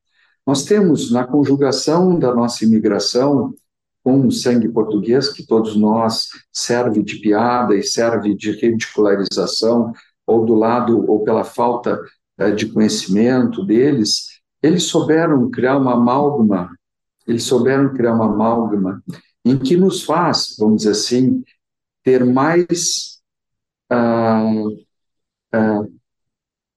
nós 0.45 0.65
temos 0.65 1.09
na 1.09 1.25
conjugação 1.25 2.19
da 2.19 2.35
nossa 2.35 2.65
imigração 2.65 3.53
com 4.03 4.27
o 4.27 4.31
sangue 4.31 4.69
português, 4.69 5.29
que 5.29 5.45
todos 5.45 5.75
nós 5.75 6.29
serve 6.51 7.03
de 7.03 7.17
piada 7.17 7.75
e 7.75 7.83
serve 7.83 8.35
de 8.35 8.51
ridicularização, 8.51 9.93
ou 10.25 10.45
do 10.45 10.55
lado, 10.55 11.09
ou 11.09 11.23
pela 11.23 11.43
falta 11.43 11.99
eh, 12.37 12.51
de 12.51 12.71
conhecimento 12.71 13.65
deles, 13.65 14.41
eles 14.61 14.83
souberam 14.83 15.49
criar 15.49 15.77
uma 15.77 15.93
amálgama, 15.93 16.69
eles 17.27 17.43
souberam 17.43 17.93
criar 17.93 18.13
uma 18.13 18.25
amálgama 18.25 19.03
em 19.43 19.57
que 19.57 19.75
nos 19.75 20.03
faz, 20.03 20.55
vamos 20.57 20.77
dizer 20.77 20.91
assim, 20.91 21.43
ter 22.03 22.23
mais 22.23 23.19
ah, 23.89 25.83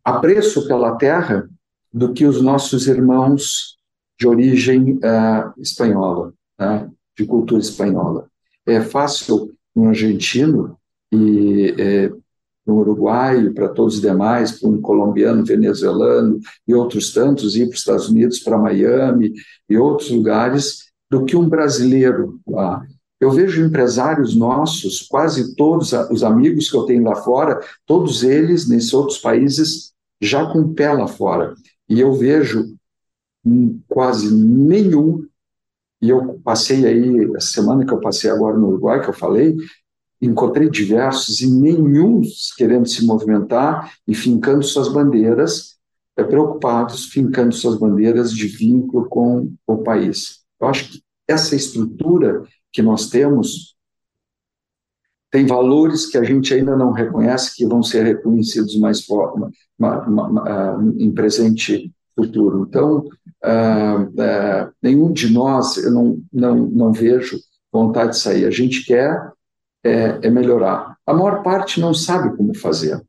apreço 0.05 0.67
pela 0.67 0.97
terra 0.97 1.49
do 1.93 2.13
que 2.13 2.27
os 2.27 2.43
nossos 2.43 2.87
irmãos 2.87 3.79
de 4.19 4.27
origem 4.27 4.99
ah, 5.03 5.53
espanhola, 5.59 6.33
né, 6.59 6.91
de 7.17 7.27
cultura 7.27 7.61
espanhola. 7.61 8.29
É 8.67 8.81
fácil 8.81 9.53
um 9.75 9.89
argentino 9.89 10.77
e 11.13 11.75
é, 11.79 12.13
um 12.67 12.75
uruguaio, 12.75 13.53
para 13.53 13.69
todos 13.69 13.97
os 13.97 14.01
demais, 14.01 14.59
para 14.59 14.69
um 14.69 14.81
colombiano, 14.81 15.45
venezuelano 15.45 16.41
e 16.67 16.75
outros 16.75 17.13
tantos, 17.13 17.57
ir 17.57 17.67
para 17.67 17.75
os 17.75 17.81
Estados 17.81 18.09
Unidos, 18.09 18.39
para 18.39 18.59
Miami 18.59 19.33
e 19.69 19.77
outros 19.77 20.11
lugares, 20.11 20.85
do 21.11 21.25
que 21.25 21.37
um 21.37 21.49
brasileiro 21.49 22.41
lá. 22.47 22.85
Eu 23.21 23.31
vejo 23.31 23.65
empresários 23.65 24.35
nossos, 24.35 25.03
quase 25.03 25.55
todos 25.55 25.93
os 26.11 26.23
amigos 26.23 26.71
que 26.71 26.77
eu 26.77 26.85
tenho 26.85 27.05
lá 27.05 27.15
fora, 27.15 27.61
todos 27.87 28.23
eles, 28.23 28.69
nesses 28.69 28.93
outros 28.93 29.19
países, 29.19 29.93
já 30.21 30.45
com 30.47 30.61
o 30.61 30.75
pé 30.75 30.93
lá 30.93 31.07
fora. 31.07 31.55
E 31.89 32.01
eu 32.01 32.13
vejo 32.13 32.75
quase 33.89 34.35
nenhum, 34.35 35.27
e 36.05 36.11
eu 36.11 36.39
passei 36.45 36.85
aí, 36.85 37.35
a 37.35 37.41
semana 37.41 37.87
que 37.87 37.91
eu 37.91 37.99
passei 37.99 38.31
agora 38.31 38.59
no 38.59 38.69
Uruguai, 38.69 39.01
que 39.01 39.09
eu 39.09 39.15
falei, 39.15 39.57
encontrei 40.21 40.69
diversos 40.69 41.41
e 41.41 41.51
nenhum 41.51 42.21
querendo 42.59 42.87
se 42.87 43.07
movimentar 43.07 43.91
e 44.07 44.15
fincando 44.15 44.63
suas 44.63 44.93
bandeiras, 44.93 45.79
é, 46.15 46.23
preocupados, 46.23 47.07
fincando 47.07 47.55
suas 47.55 47.79
bandeiras 47.79 48.33
de 48.33 48.47
vínculo 48.47 49.09
com 49.09 49.51
o 49.67 49.79
país. 49.79 50.41
Eu 50.61 50.69
acho 50.69 50.93
que 50.93 51.03
essa 51.27 51.57
estrutura 51.57 52.43
que 52.71 52.83
nós 52.83 53.09
temos 53.09 53.75
tem 55.31 55.47
valores 55.47 56.05
que 56.05 56.19
a 56.19 56.23
gente 56.23 56.53
ainda 56.53 56.77
não 56.77 56.93
reconhece 56.93 57.57
que 57.57 57.67
vão 57.67 57.83
ser 57.83 58.05
reconhecidos 58.05 58.79
mais 58.79 59.07
forma, 59.07 59.51
em 60.99 61.11
presente 61.15 61.91
futuro. 62.15 62.67
Então, 62.69 62.99
uh, 63.45 64.03
uh, 64.03 64.73
nenhum 64.83 65.13
de 65.13 65.33
nós, 65.33 65.77
eu 65.77 65.91
não, 65.91 66.23
não, 66.33 66.57
não 66.57 66.93
vejo 66.93 67.39
vontade 67.73 68.13
de 68.13 68.19
sair. 68.19 68.47
A 68.47 68.51
gente 68.51 68.85
quer 68.85 69.33
é, 69.85 70.19
é, 70.23 70.31
melhorar. 70.31 70.97
A 71.07 71.13
maior 71.13 71.43
parte 71.43 71.81
não 71.81 71.93
sabe 71.93 72.37
como 72.37 72.57
fazer. 72.57 72.95
A 72.95 73.03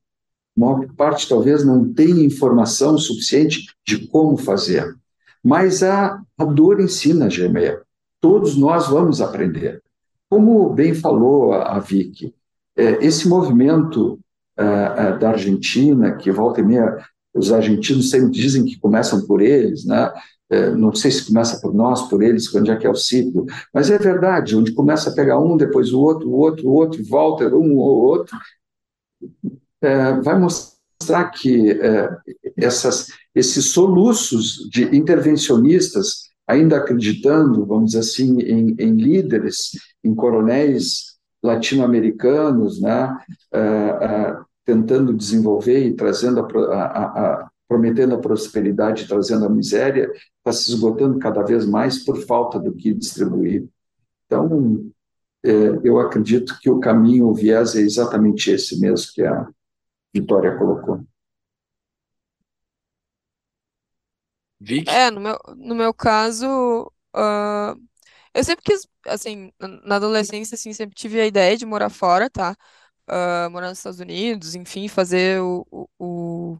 maior 0.57 0.88
parte 0.95 1.27
talvez 1.30 1.64
não 1.65 1.94
tenha 1.94 2.23
informação 2.23 2.98
suficiente 2.98 3.65
de 3.86 4.07
como 4.07 4.38
fazer. 4.38 4.95
Mas 5.44 5.84
a, 5.84 6.22
a 6.38 6.45
dor 6.45 6.80
ensina, 6.80 7.30
Gemeia 7.30 7.86
todos 8.26 8.57
nós 8.57 8.88
vamos 8.88 9.22
aprender. 9.22 9.84
Como 10.27 10.68
bem 10.72 10.95
falou 10.95 11.53
a, 11.53 11.77
Vicky, 11.77 12.34
é, 12.76 13.06
esse 13.06 13.27
movimento 13.27 14.19
é, 14.57 14.64
é, 14.64 15.18
da 15.19 15.30
Argentina, 15.30 16.15
que 16.15 16.32
volta 16.32 16.60
e 16.60 16.64
meia, 16.64 17.06
os 17.36 17.52
argentinos 17.52 18.10
sempre 18.10 18.32
dizem 18.32 18.66
que 18.66 18.80
começam 18.80 19.26
por 19.26 19.41
eles, 19.41 19.86
né? 19.86 20.12
não 20.78 20.94
sei 20.94 21.10
se 21.10 21.26
começa 21.26 21.60
por 21.60 21.74
nós, 21.74 22.07
por 22.07 22.22
eles, 22.22 22.53
onde 22.53 22.70
é 22.70 22.76
que 22.76 22.86
é 22.86 22.90
o 22.90 22.95
ciclo, 22.95 23.45
mas 23.74 23.90
é 23.90 23.98
verdade, 23.98 24.56
onde 24.56 24.74
começa 24.74 25.10
a 25.10 25.14
pegar 25.14 25.40
um, 25.40 25.57
depois 25.57 25.91
o 25.91 25.99
outro, 25.99 26.30
o 26.30 26.34
outro, 26.34 26.68
o 26.68 26.72
outro, 26.72 27.03
volta 27.03 27.48
um 27.48 27.76
ou 27.78 28.03
outro, 28.03 28.38
vai 30.24 30.38
mostrar 30.40 31.32
que 31.32 31.80
essas, 32.56 33.07
esses 33.34 33.72
soluços 33.72 34.70
de 34.70 34.95
intervencionistas 34.95 36.26
ainda 36.48 36.78
acreditando, 36.78 37.66
vamos 37.66 37.88
dizer 37.88 37.99
assim, 37.99 38.40
em, 38.41 38.76
em 38.78 38.91
líderes, 38.95 39.72
em 40.03 40.14
coronéis 40.14 41.16
latino-americanos, 41.44 42.82
né, 42.82 43.18
uh, 43.53 44.41
uh, 44.41 44.45
tentando 44.66 45.14
desenvolver 45.14 45.86
e 45.86 45.94
trazendo 45.94 46.42
a, 46.42 46.76
a, 46.76 47.04
a, 47.44 47.50
prometendo 47.68 48.16
a 48.16 48.20
prosperidade, 48.20 49.08
trazendo 49.08 49.46
a 49.46 49.50
miséria, 49.50 50.12
está 50.38 50.52
se 50.52 50.72
esgotando 50.72 51.20
cada 51.20 51.44
vez 51.44 51.66
mais 51.66 52.04
por 52.04 52.18
falta 52.26 52.60
do 52.60 52.74
que 52.74 52.94
distribuir. 52.94 53.68
Então, 54.26 54.92
é, 55.44 55.50
eu 55.84 56.00
acredito 56.00 56.58
que 56.60 56.70
o 56.70 56.80
caminho, 56.80 57.28
o 57.28 57.34
viés 57.34 57.76
é 57.76 57.82
exatamente 57.82 58.50
esse 58.50 58.80
mesmo 58.80 59.12
que 59.14 59.24
a 59.24 59.48
Vitória 60.14 60.58
colocou. 60.58 61.04
Vic? 64.60 64.90
É, 64.90 65.12
no 65.12 65.20
meu, 65.20 65.38
no 65.56 65.76
meu 65.76 65.94
caso, 65.94 66.92
ah, 67.14 67.76
eu 68.34 68.44
sempre 68.44 68.64
quis, 68.64 68.88
assim, 69.06 69.52
na 69.84 69.98
adolescência, 69.98 70.56
assim, 70.56 70.74
sempre 70.74 70.96
tive 70.96 71.22
a 71.22 71.28
ideia 71.28 71.56
de 71.56 71.66
morar 71.66 71.90
fora, 71.90 72.30
tá? 72.30 72.56
Ah, 73.07 73.49
morar 73.52 73.69
nos 73.69 73.77
Estados 73.80 73.99
Unidos, 73.99 74.56
enfim, 74.56 74.88
fazer 74.88 75.41
o, 75.41 75.65
o, 75.99 76.57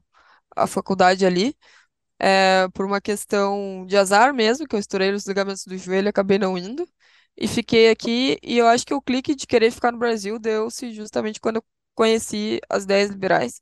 a 0.55 0.67
faculdade 0.67 1.26
ali. 1.26 1.55
É, 2.19 2.67
por 2.73 2.85
uma 2.85 3.01
questão 3.01 3.85
de 3.88 3.97
azar 3.97 4.34
mesmo, 4.34 4.67
que 4.67 4.76
eu 4.76 4.80
estourei 4.80 5.11
os 5.13 5.26
ligamentos 5.27 5.65
do 5.65 5.77
joelho 5.77 6.09
acabei 6.09 6.38
não 6.39 6.57
indo. 6.57 6.88
E 7.38 7.47
fiquei 7.47 7.89
aqui, 7.89 8.38
e 8.43 8.57
eu 8.57 8.67
acho 8.67 8.85
que 8.85 8.93
o 8.93 9.01
clique 9.01 9.35
de 9.35 9.47
querer 9.47 9.72
ficar 9.72 9.91
no 9.91 9.97
Brasil 9.99 10.39
deu-se 10.39 10.93
justamente 10.93 11.39
quando 11.41 11.57
eu 11.57 11.65
conheci 11.95 12.59
as 12.69 12.84
ideias 12.85 13.09
liberais. 13.11 13.61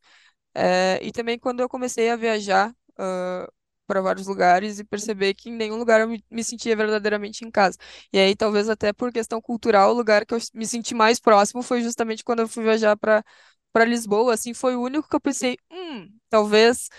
É, 0.55 0.99
e 1.03 1.11
também 1.11 1.39
quando 1.39 1.61
eu 1.61 1.69
comecei 1.69 2.09
a 2.09 2.15
viajar, 2.15 2.75
ah, 2.97 3.49
para 3.87 4.01
vários 4.01 4.27
lugares 4.27 4.79
e 4.79 4.83
perceber 4.83 5.33
que 5.33 5.49
em 5.49 5.53
nenhum 5.53 5.77
lugar 5.77 6.01
eu 6.01 6.07
me, 6.07 6.43
sentia 6.43 6.75
verdadeiramente 6.75 7.45
em 7.45 7.51
casa. 7.51 7.77
E 8.11 8.17
aí, 8.19 8.35
talvez 8.35 8.69
até 8.69 8.93
por 8.93 9.11
questão 9.11 9.41
cultural, 9.41 9.91
o 9.91 9.93
lugar 9.93 10.25
que 10.25 10.33
eu 10.33 10.39
me 10.53 10.65
senti 10.65 10.93
mais 10.95 11.19
próximo 11.19 11.61
foi 11.63 11.81
justamente 11.81 12.23
quando 12.23 12.39
eu 12.41 12.47
fui 12.47 12.63
viajar 12.63 12.95
para 12.97 13.23
para 13.71 13.85
Lisboa. 13.85 14.33
Assim, 14.33 14.53
foi 14.53 14.75
o 14.75 14.81
único 14.81 15.07
que 15.09 15.15
eu 15.15 15.19
pensei, 15.21 15.57
hum, 15.71 16.09
talvez 16.29 16.89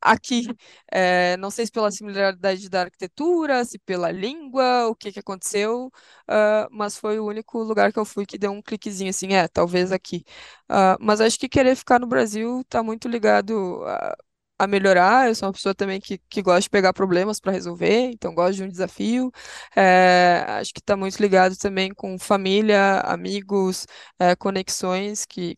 aqui. 0.00 0.46
É, 0.90 1.36
não 1.38 1.50
sei 1.50 1.66
se 1.66 1.72
pela 1.72 1.90
similaridade 1.90 2.68
da 2.68 2.82
arquitetura, 2.82 3.64
se 3.64 3.78
pela 3.78 4.10
língua, 4.10 4.86
o 4.88 4.94
que 4.96 5.12
que 5.12 5.20
aconteceu, 5.20 5.86
uh, 6.28 6.68
mas 6.70 6.96
foi 6.96 7.18
o 7.18 7.26
único 7.26 7.58
lugar 7.62 7.92
que 7.92 7.98
eu 7.98 8.04
fui 8.04 8.26
que 8.26 8.38
deu 8.38 8.50
um 8.52 8.62
cliquezinho 8.62 9.10
assim, 9.10 9.34
é, 9.34 9.46
talvez 9.48 9.92
aqui. 9.92 10.24
Uh, 10.70 10.96
mas 11.00 11.20
acho 11.20 11.38
que 11.38 11.48
querer 11.48 11.76
ficar 11.76 11.98
no 12.00 12.06
Brasil 12.06 12.60
está 12.62 12.82
muito 12.82 13.08
ligado 13.08 13.82
a, 14.64 14.66
melhorar. 14.66 15.28
Eu 15.28 15.34
sou 15.34 15.48
uma 15.48 15.52
pessoa 15.52 15.74
também 15.74 16.00
que, 16.00 16.18
que 16.28 16.42
gosta 16.42 16.62
de 16.62 16.70
pegar 16.70 16.92
problemas 16.92 17.40
para 17.40 17.52
resolver, 17.52 18.10
então 18.12 18.34
gosto 18.34 18.56
de 18.56 18.64
um 18.64 18.68
desafio. 18.68 19.30
É, 19.76 20.44
acho 20.60 20.72
que 20.72 20.80
está 20.80 20.96
muito 20.96 21.20
ligado 21.20 21.56
também 21.56 21.92
com 21.94 22.18
família, 22.18 23.00
amigos, 23.00 23.86
é, 24.18 24.34
conexões 24.36 25.24
que 25.26 25.56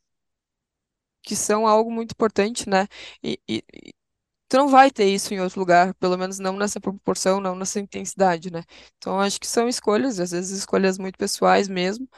que 1.23 1.35
são 1.37 1.67
algo 1.67 1.91
muito 1.91 2.13
importante, 2.13 2.69
né? 2.69 2.87
E, 3.23 3.41
e, 3.49 3.63
tu 4.49 4.57
não 4.59 4.69
vai 4.69 4.91
ter 4.91 5.07
isso 5.07 5.35
em 5.35 5.41
outro 5.41 5.59
lugar, 5.61 5.95
pelo 5.95 6.17
menos 6.19 6.39
não 6.39 6.57
nessa 6.57 6.81
proporção, 6.81 7.41
não 7.41 7.55
nessa 7.57 7.81
intensidade, 7.81 8.51
né? 8.53 8.63
Então, 8.99 9.21
acho 9.21 9.41
que 9.41 9.47
são 9.47 9.69
escolhas, 9.69 10.21
às 10.21 10.31
vezes 10.33 10.59
escolhas 10.59 10.99
muito 10.99 11.19
pessoais 11.19 11.69
mesmo, 11.69 12.09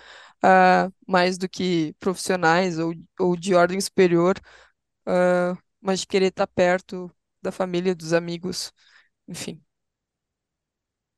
uh, 0.45 0.93
mais 1.07 1.39
do 1.39 1.49
que 1.49 1.95
profissionais 2.01 2.79
ou, 2.79 2.95
ou 3.19 3.37
de 3.37 3.55
ordem 3.55 3.81
superior, 3.81 4.39
uh, 5.09 5.57
mas 5.87 6.01
de 6.01 6.07
querer 6.07 6.27
estar 6.27 6.47
perto 6.47 7.11
da 7.41 7.53
família, 7.53 7.95
dos 7.95 8.13
amigos, 8.13 8.73
enfim. 9.27 9.61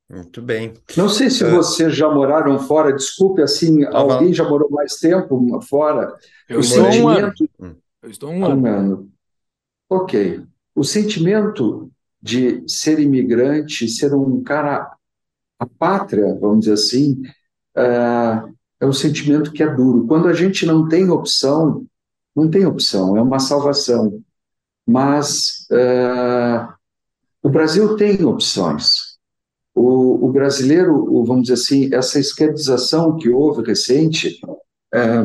Muito 0.09 0.41
bem. 0.41 0.75
Não 0.97 1.09
sei 1.09 1.29
se 1.29 1.45
uh, 1.45 1.51
vocês 1.51 1.95
já 1.95 2.09
moraram 2.09 2.59
fora, 2.59 2.95
desculpe, 2.95 3.43
assim, 3.43 3.85
alguém 3.85 4.33
já 4.33 4.49
morou 4.49 4.71
mais 4.71 4.95
tempo 4.95 5.61
fora? 5.63 6.15
Eu 6.49 6.59
o 6.59 6.61
estou 6.61 6.85
sentimento... 6.85 7.49
um 7.59 7.65
ano. 7.65 7.83
Eu 8.03 8.11
estou 8.11 8.31
um 8.31 8.45
ano. 8.45 8.63
Um 8.63 8.67
ano. 8.67 9.13
Ok 9.91 10.47
o 10.79 10.85
sentimento 10.85 11.91
de 12.23 12.63
ser 12.69 13.01
imigrante, 13.01 13.89
ser 13.89 14.15
um 14.15 14.43
cara, 14.43 14.95
a 15.59 15.67
pátria, 15.67 16.39
vamos 16.41 16.61
dizer 16.61 16.75
assim, 16.75 17.21
é, 17.77 18.43
é 18.81 18.87
um 18.87 18.93
sentimento 18.93 19.51
que 19.53 19.63
é 19.63 19.75
duro. 19.75 20.07
Quando 20.07 20.29
a 20.29 20.33
gente 20.33 20.65
não 20.65 20.87
tem 20.89 21.11
opção, 21.11 21.85
não 22.35 22.49
tem 22.49 22.65
opção, 22.65 23.17
é 23.17 23.23
uma 23.23 23.41
salvação. 23.41 24.23
Mas 24.89 25.67
é, 25.71 26.67
o 27.43 27.51
Brasil 27.51 27.95
tem 27.95 28.25
opções. 28.25 29.19
O, 29.75 30.27
o, 30.27 30.33
brasileiro, 30.33 31.23
vamos 31.27 31.43
dizer 31.43 31.55
assim, 31.55 31.95
essa 31.95 32.19
esquerdização 32.19 33.15
que 33.17 33.29
houve 33.29 33.63
recente, 33.63 34.41
é, 34.93 35.23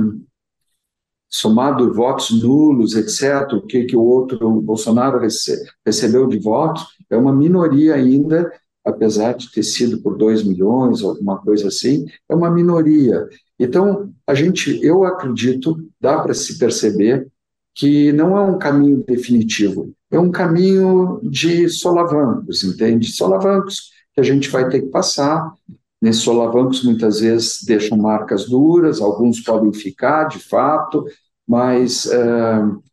somado 1.29 1.93
votos 1.93 2.43
nulos, 2.43 2.93
etc., 2.93 3.53
o 3.53 3.61
que, 3.65 3.85
que 3.85 3.95
o 3.95 4.01
outro, 4.01 4.45
o 4.45 4.61
Bolsonaro 4.61 5.17
rece, 5.17 5.65
recebeu 5.85 6.27
de 6.27 6.39
votos, 6.39 6.85
é 7.09 7.15
uma 7.15 7.33
minoria 7.33 7.95
ainda, 7.95 8.51
apesar 8.83 9.33
de 9.33 9.49
ter 9.49 9.63
sido 9.63 10.01
por 10.01 10.17
2 10.17 10.43
milhões, 10.43 11.01
alguma 11.01 11.37
coisa 11.37 11.69
assim, 11.69 12.05
é 12.27 12.35
uma 12.35 12.51
minoria. 12.51 13.25
Então, 13.57 14.13
a 14.27 14.35
gente, 14.35 14.77
eu 14.83 15.05
acredito, 15.05 15.89
dá 16.01 16.19
para 16.19 16.33
se 16.33 16.59
perceber 16.59 17.31
que 17.75 18.11
não 18.11 18.37
é 18.37 18.41
um 18.41 18.57
caminho 18.57 19.03
definitivo, 19.05 19.93
é 20.11 20.19
um 20.19 20.31
caminho 20.31 21.19
de 21.23 21.67
solavancos, 21.69 22.63
entende? 22.63 23.11
Solavancos 23.11 23.91
que 24.13 24.21
a 24.21 24.23
gente 24.23 24.49
vai 24.49 24.69
ter 24.69 24.81
que 24.81 24.87
passar. 24.89 25.51
Nesses 26.01 26.21
solavancos, 26.21 26.83
muitas 26.83 27.21
vezes, 27.21 27.63
deixam 27.65 27.97
marcas 27.97 28.47
duras, 28.47 29.01
alguns 29.01 29.39
podem 29.39 29.73
ficar, 29.73 30.25
de 30.25 30.37
fato, 30.37 31.05
mas 31.47 32.05
uh, 32.05 32.83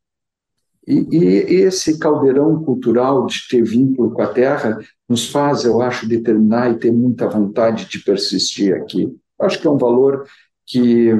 e, 0.86 1.06
e, 1.12 1.54
esse 1.62 1.98
caldeirão 1.98 2.62
cultural 2.64 3.26
de 3.26 3.46
ter 3.48 3.62
vínculo 3.62 4.12
com 4.12 4.22
a 4.22 4.28
terra 4.28 4.78
nos 5.08 5.30
faz, 5.30 5.64
eu 5.64 5.82
acho, 5.82 6.08
determinar 6.08 6.70
e 6.70 6.78
ter 6.78 6.90
muita 6.90 7.28
vontade 7.28 7.86
de 7.86 7.98
persistir 7.98 8.74
aqui. 8.74 9.14
Acho 9.38 9.60
que 9.60 9.66
é 9.66 9.70
um 9.70 9.78
valor 9.78 10.26
que 10.66 11.12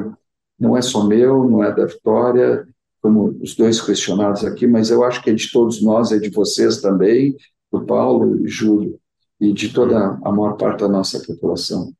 não 0.59 0.77
é 0.77 0.81
só 0.81 1.05
meu, 1.05 1.43
não 1.49 1.63
é 1.63 1.73
da 1.73 1.85
Vitória, 1.85 2.67
como 3.01 3.37
os 3.41 3.55
dois 3.55 3.81
questionados 3.81 4.45
aqui, 4.45 4.67
mas 4.67 4.89
eu 4.91 5.03
acho 5.03 5.21
que 5.23 5.31
é 5.31 5.33
de 5.33 5.51
todos 5.51 5.81
nós, 5.81 6.11
é 6.11 6.19
de 6.19 6.29
vocês 6.29 6.79
também, 6.79 7.35
do 7.71 7.85
Paulo 7.85 8.45
e 8.45 8.47
Júlio, 8.47 8.99
e 9.39 9.51
de 9.51 9.73
toda 9.73 10.19
a 10.23 10.31
maior 10.31 10.55
parte 10.55 10.81
da 10.81 10.87
nossa 10.87 11.19
população. 11.25 11.91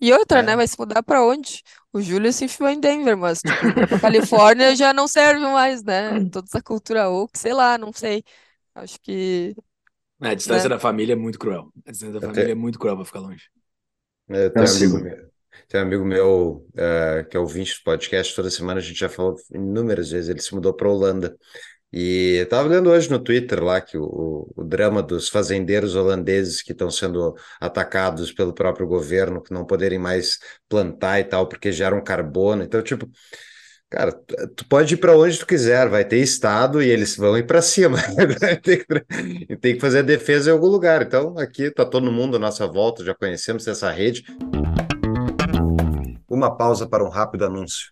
E 0.00 0.12
outra, 0.12 0.38
é. 0.38 0.42
né? 0.42 0.56
Vai 0.56 0.66
se 0.66 0.78
mudar 0.78 1.02
para 1.02 1.24
onde? 1.24 1.62
O 1.92 2.00
Júlio 2.00 2.32
se 2.32 2.46
enfiou 2.46 2.70
em 2.70 2.80
Denver, 2.80 3.16
mas 3.16 3.40
tipo, 3.40 4.00
Califórnia 4.00 4.74
já 4.74 4.92
não 4.92 5.06
serve 5.06 5.40
mais, 5.40 5.82
né? 5.84 6.24
Toda 6.32 6.46
essa 6.46 6.62
cultura 6.62 7.08
woke, 7.08 7.38
sei 7.38 7.52
lá, 7.52 7.76
não 7.76 7.92
sei. 7.92 8.24
Acho 8.74 8.98
que. 9.00 9.54
É, 10.22 10.30
a 10.30 10.34
distância 10.34 10.68
né? 10.68 10.74
da 10.74 10.80
família 10.80 11.12
é 11.12 11.16
muito 11.16 11.38
cruel. 11.38 11.70
A 11.86 11.90
distância 11.90 12.18
da 12.18 12.26
família 12.26 12.52
é 12.52 12.54
muito 12.54 12.78
cruel 12.78 12.96
pra 12.96 13.04
ficar 13.04 13.20
longe. 13.20 13.44
É, 14.28 14.48
tem, 14.48 14.62
um 14.62 14.66
amigo 14.66 14.98
meu, 14.98 15.30
tem 15.68 15.80
um 15.80 15.84
amigo 15.84 16.04
meu 16.04 16.66
uh, 16.74 17.28
que 17.28 17.36
é 17.36 17.40
ouvinte 17.40 17.74
do 17.78 17.84
podcast, 17.84 18.34
toda 18.34 18.50
semana 18.50 18.80
a 18.80 18.82
gente 18.82 18.98
já 18.98 19.08
falou 19.08 19.36
inúmeras 19.52 20.10
vezes, 20.10 20.28
ele 20.28 20.40
se 20.40 20.54
mudou 20.54 20.74
para 20.74 20.88
Holanda. 20.88 21.36
E 21.92 22.36
estava 22.42 22.68
lendo 22.68 22.88
hoje 22.88 23.10
no 23.10 23.18
Twitter 23.18 23.62
lá 23.62 23.80
que 23.80 23.98
o, 23.98 24.48
o 24.56 24.62
drama 24.64 25.02
dos 25.02 25.28
fazendeiros 25.28 25.96
holandeses 25.96 26.62
que 26.62 26.70
estão 26.70 26.88
sendo 26.90 27.34
atacados 27.60 28.30
pelo 28.30 28.54
próprio 28.54 28.86
governo, 28.86 29.42
que 29.42 29.52
não 29.52 29.64
poderem 29.66 29.98
mais 29.98 30.38
plantar 30.68 31.18
e 31.18 31.24
tal, 31.24 31.48
porque 31.48 31.72
geram 31.72 32.02
carbono. 32.02 32.62
Então, 32.62 32.80
tipo, 32.80 33.10
cara, 33.90 34.12
tu 34.56 34.64
pode 34.68 34.94
ir 34.94 34.98
para 34.98 35.16
onde 35.16 35.36
tu 35.36 35.46
quiser, 35.46 35.88
vai 35.88 36.04
ter 36.04 36.18
estado 36.18 36.80
e 36.80 36.88
eles 36.88 37.16
vão 37.16 37.36
ir 37.36 37.46
para 37.46 37.60
cima. 37.60 37.98
tem, 38.62 38.78
que, 38.78 39.56
tem 39.56 39.74
que 39.74 39.80
fazer 39.80 39.98
a 39.98 40.02
defesa 40.02 40.50
em 40.50 40.52
algum 40.52 40.68
lugar. 40.68 41.02
Então, 41.02 41.36
aqui 41.38 41.64
está 41.64 41.84
todo 41.84 42.12
mundo 42.12 42.36
à 42.36 42.38
nossa 42.38 42.68
volta, 42.68 43.04
já 43.04 43.14
conhecemos 43.14 43.66
essa 43.66 43.90
rede. 43.90 44.24
Uma 46.30 46.56
pausa 46.56 46.88
para 46.88 47.04
um 47.04 47.08
rápido 47.08 47.44
anúncio. 47.44 47.90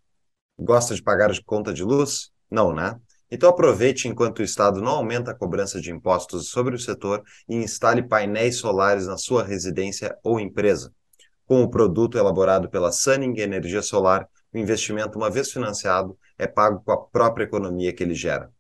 Gosta 0.57 0.95
de 0.95 1.03
pagar 1.03 1.33
de 1.33 1.43
conta 1.43 1.75
de 1.75 1.83
luz? 1.83 2.31
Não, 2.49 2.73
né? 2.73 2.97
Então 3.29 3.51
aproveite 3.51 4.07
enquanto 4.07 4.39
o 4.39 4.45
Estado 4.45 4.81
não 4.81 4.93
aumenta 4.93 5.33
a 5.33 5.35
cobrança 5.35 5.81
de 5.81 5.91
impostos 5.91 6.49
sobre 6.49 6.77
o 6.77 6.79
setor 6.79 7.21
e 7.49 7.57
instale 7.57 8.01
painéis 8.01 8.59
solares 8.59 9.09
na 9.09 9.19
sua 9.19 9.43
residência 9.43 10.17
ou 10.23 10.39
empresa. 10.39 10.93
Com 11.47 11.65
o 11.65 11.69
produto 11.69 12.17
elaborado 12.17 12.71
pela 12.71 12.93
Sunning 12.93 13.41
Energia 13.41 13.83
Solar, 13.83 14.29
o 14.55 14.59
investimento, 14.59 15.19
uma 15.19 15.29
vez 15.29 15.51
financiado, 15.51 16.17
é 16.39 16.47
pago 16.47 16.81
com 16.85 16.93
a 16.93 16.97
própria 16.97 17.43
economia 17.43 17.93
que 17.93 18.05
ele 18.05 18.15
gera. 18.15 18.53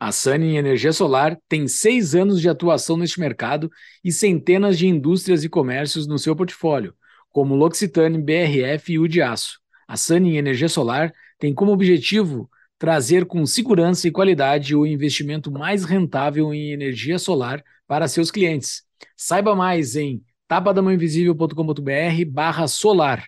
A 0.00 0.10
Sunning 0.10 0.56
Energia 0.56 0.92
Solar 0.92 1.38
tem 1.48 1.68
seis 1.68 2.16
anos 2.16 2.40
de 2.40 2.48
atuação 2.48 2.96
neste 2.96 3.20
mercado 3.20 3.70
e 4.02 4.10
centenas 4.10 4.76
de 4.76 4.88
indústrias 4.88 5.44
e 5.44 5.48
comércios 5.48 6.04
no 6.04 6.18
seu 6.18 6.34
portfólio, 6.34 6.92
como 7.34 7.56
L'Occitane, 7.56 8.22
BRF 8.22 8.92
e 8.92 8.98
o 9.00 9.08
de 9.08 9.20
Aço. 9.20 9.58
A 9.88 9.96
Sunning 9.96 10.36
Energia 10.36 10.68
Solar 10.68 11.12
tem 11.36 11.52
como 11.52 11.72
objetivo 11.72 12.48
trazer 12.78 13.24
com 13.24 13.44
segurança 13.44 14.06
e 14.06 14.12
qualidade 14.12 14.76
o 14.76 14.86
investimento 14.86 15.50
mais 15.50 15.84
rentável 15.84 16.54
em 16.54 16.70
energia 16.70 17.18
solar 17.18 17.60
para 17.88 18.06
seus 18.06 18.30
clientes. 18.30 18.84
Saiba 19.16 19.56
mais 19.56 19.96
em 19.96 20.22
tapadamãoinvisível.com.br 20.46 22.24
barra 22.28 22.68
solar. 22.68 23.24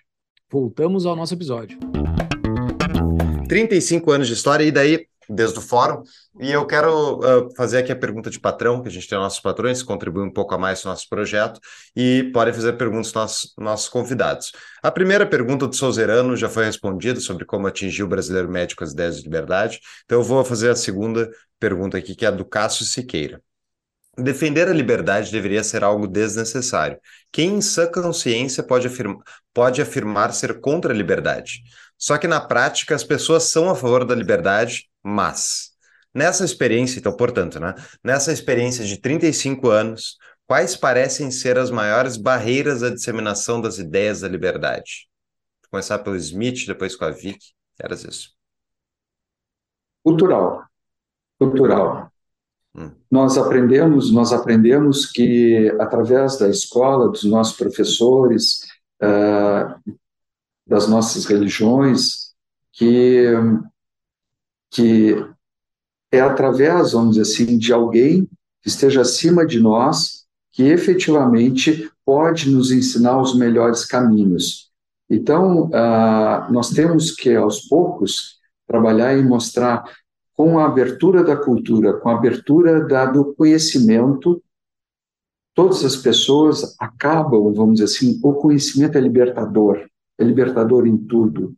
Voltamos 0.49 1.05
ao 1.05 1.13
nosso 1.13 1.33
episódio. 1.33 1.77
35 3.49 4.09
anos 4.09 4.27
de 4.27 4.33
história, 4.35 4.63
e 4.63 4.71
daí 4.71 5.05
desde 5.29 5.59
o 5.59 5.61
fórum. 5.61 6.03
E 6.39 6.51
eu 6.51 6.65
quero 6.65 7.19
uh, 7.19 7.55
fazer 7.55 7.79
aqui 7.79 7.91
a 7.91 7.95
pergunta 7.95 8.29
de 8.29 8.39
patrão, 8.39 8.81
que 8.81 8.87
a 8.87 8.91
gente 8.91 9.07
tem 9.07 9.17
nossos 9.17 9.39
patrões, 9.39 9.83
contribuem 9.83 10.27
um 10.27 10.33
pouco 10.33 10.53
a 10.53 10.57
mais 10.57 10.83
no 10.83 10.91
nosso 10.91 11.07
projeto, 11.09 11.59
e 11.95 12.29
podem 12.33 12.53
fazer 12.53 12.73
perguntas 12.73 13.15
aos 13.15 13.53
nossos, 13.57 13.89
convidados. 13.89 14.51
A 14.81 14.91
primeira 14.91 15.25
pergunta 15.25 15.67
do 15.67 15.75
Souzerano 15.75 16.35
já 16.35 16.49
foi 16.49 16.65
respondida 16.65 17.19
sobre 17.19 17.45
como 17.45 17.67
atingir 17.67 18.03
o 18.03 18.07
brasileiro 18.07 18.49
médio 18.49 18.75
com 18.75 18.83
as 18.83 18.91
ideias 18.91 19.17
de 19.17 19.23
liberdade, 19.23 19.79
então 20.05 20.19
eu 20.19 20.23
vou 20.23 20.43
fazer 20.45 20.69
a 20.69 20.75
segunda 20.75 21.29
pergunta 21.59 21.97
aqui, 21.97 22.15
que 22.15 22.25
é 22.25 22.27
a 22.27 22.31
do 22.31 22.45
Cássio 22.45 22.85
Siqueira. 22.85 23.41
Defender 24.17 24.67
a 24.67 24.73
liberdade 24.73 25.31
deveria 25.31 25.63
ser 25.63 25.83
algo 25.83 26.07
desnecessário. 26.07 26.99
Quem 27.31 27.57
em 27.57 27.61
sã 27.61 27.85
consciência 27.85 28.63
pode, 28.63 28.87
afirma, 28.87 29.21
pode 29.53 29.81
afirmar 29.81 30.33
ser 30.33 30.59
contra 30.59 30.91
a 30.91 30.95
liberdade? 30.95 31.61
Só 31.97 32.17
que 32.17 32.27
na 32.27 32.41
prática 32.41 32.95
as 32.95 33.03
pessoas 33.03 33.43
são 33.43 33.69
a 33.69 33.75
favor 33.75 34.05
da 34.05 34.15
liberdade, 34.15 34.89
mas 35.03 35.71
nessa 36.13 36.43
experiência, 36.43 36.99
então, 36.99 37.15
portanto, 37.15 37.59
né, 37.59 37.75
nessa 38.03 38.31
experiência 38.31 38.83
de 38.83 38.99
35 38.99 39.69
anos, 39.69 40.17
quais 40.47 40.75
parecem 40.75 41.29
ser 41.29 41.57
as 41.57 41.69
maiores 41.69 42.17
barreiras 42.17 42.81
à 42.81 42.89
disseminação 42.89 43.61
das 43.61 43.77
ideias 43.77 44.21
da 44.21 44.27
liberdade? 44.27 45.07
Vou 45.63 45.71
começar 45.71 45.99
pelo 45.99 46.15
Smith, 46.15 46.65
depois 46.65 46.95
com 46.95 47.05
a 47.05 47.11
Vic. 47.11 47.37
Eras 47.79 48.03
isso. 48.03 48.29
Cultural. 50.03 50.63
Cultural. 51.37 52.11
Nós 53.09 53.37
aprendemos, 53.37 54.11
nós 54.11 54.31
aprendemos 54.31 55.05
que 55.05 55.69
através 55.79 56.37
da 56.37 56.47
escola, 56.47 57.09
dos 57.09 57.23
nossos 57.23 57.57
professores, 57.57 58.59
uh, 59.01 59.93
das 60.67 60.87
nossas 60.87 61.25
religiões, 61.25 62.33
que, 62.73 63.25
que 64.69 65.15
é 66.11 66.19
através, 66.19 66.91
vamos 66.91 67.15
dizer 67.15 67.21
assim, 67.21 67.57
de 67.57 67.73
alguém 67.73 68.29
que 68.61 68.67
esteja 68.67 69.01
acima 69.01 69.45
de 69.45 69.59
nós, 69.59 70.25
que 70.51 70.63
efetivamente 70.63 71.89
pode 72.05 72.49
nos 72.49 72.71
ensinar 72.71 73.19
os 73.19 73.35
melhores 73.35 73.85
caminhos. 73.85 74.71
Então, 75.09 75.67
uh, 75.67 76.51
nós 76.51 76.69
temos 76.69 77.11
que, 77.11 77.33
aos 77.35 77.61
poucos, 77.61 78.37
trabalhar 78.67 79.17
e 79.17 79.23
mostrar 79.23 79.83
com 80.37 80.59
a 80.59 80.67
abertura 80.67 81.23
da 81.23 81.35
cultura, 81.35 81.93
com 81.93 82.09
a 82.09 82.13
abertura 82.13 82.87
da, 82.87 83.07
do 83.07 83.33
conhecimento, 83.33 84.39
todas 85.55 85.83
as 85.83 85.95
pessoas 85.95 86.75
acabam, 86.79 87.51
vamos 87.51 87.79
dizer 87.79 87.85
assim, 87.85 88.19
o 88.23 88.33
conhecimento 88.35 88.99
é 88.99 89.01
libertador, 89.01 89.89
é 90.15 90.23
libertador 90.23 90.85
em 90.85 90.95
tudo. 90.95 91.55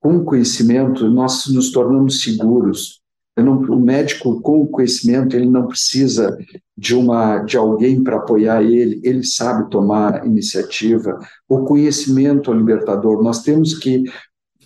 Com 0.00 0.16
o 0.16 0.24
conhecimento, 0.24 1.06
nós 1.10 1.46
nos 1.48 1.70
tornamos 1.70 2.22
seguros. 2.22 3.02
Não, 3.36 3.58
o 3.58 3.78
médico 3.78 4.40
com 4.40 4.62
o 4.62 4.66
conhecimento, 4.66 5.36
ele 5.36 5.48
não 5.48 5.66
precisa 5.66 6.36
de 6.76 6.94
uma 6.94 7.38
de 7.38 7.56
alguém 7.58 8.02
para 8.02 8.16
apoiar 8.16 8.62
ele, 8.62 9.00
ele 9.04 9.22
sabe 9.22 9.70
tomar 9.70 10.26
iniciativa. 10.26 11.18
O 11.46 11.64
conhecimento 11.64 12.52
é 12.52 12.56
libertador. 12.56 13.22
Nós 13.22 13.42
temos 13.42 13.74
que 13.74 14.04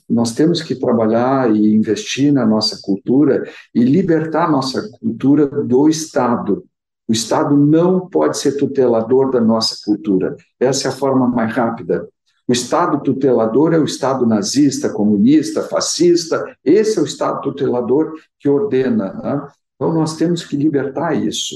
nós 0.08 0.32
temos 0.32 0.62
que 0.62 0.74
trabalhar 0.74 1.54
e 1.54 1.74
investir 1.74 2.32
na 2.32 2.46
nossa 2.46 2.80
cultura 2.82 3.44
e 3.74 3.82
libertar 3.82 4.50
nossa 4.50 4.88
cultura 4.98 5.46
do 5.46 5.88
Estado. 5.88 6.64
O 7.08 7.12
Estado 7.12 7.56
não 7.56 8.08
pode 8.08 8.38
ser 8.38 8.56
tutelador 8.56 9.30
da 9.30 9.40
nossa 9.40 9.76
cultura. 9.84 10.36
Essa 10.58 10.88
é 10.88 10.90
a 10.90 10.94
forma 10.94 11.28
mais 11.28 11.52
rápida. 11.52 12.08
O 12.48 12.52
Estado 12.52 13.00
tutelador 13.00 13.74
é 13.74 13.78
o 13.78 13.84
Estado 13.84 14.24
nazista, 14.24 14.88
comunista, 14.88 15.62
fascista. 15.62 16.56
Esse 16.64 16.98
é 16.98 17.02
o 17.02 17.04
Estado 17.04 17.40
tutelador 17.40 18.12
que 18.38 18.48
ordena. 18.48 19.12
Né? 19.14 19.48
Então, 19.74 19.92
nós 19.92 20.16
temos 20.16 20.44
que 20.44 20.56
libertar 20.56 21.14
isso. 21.14 21.54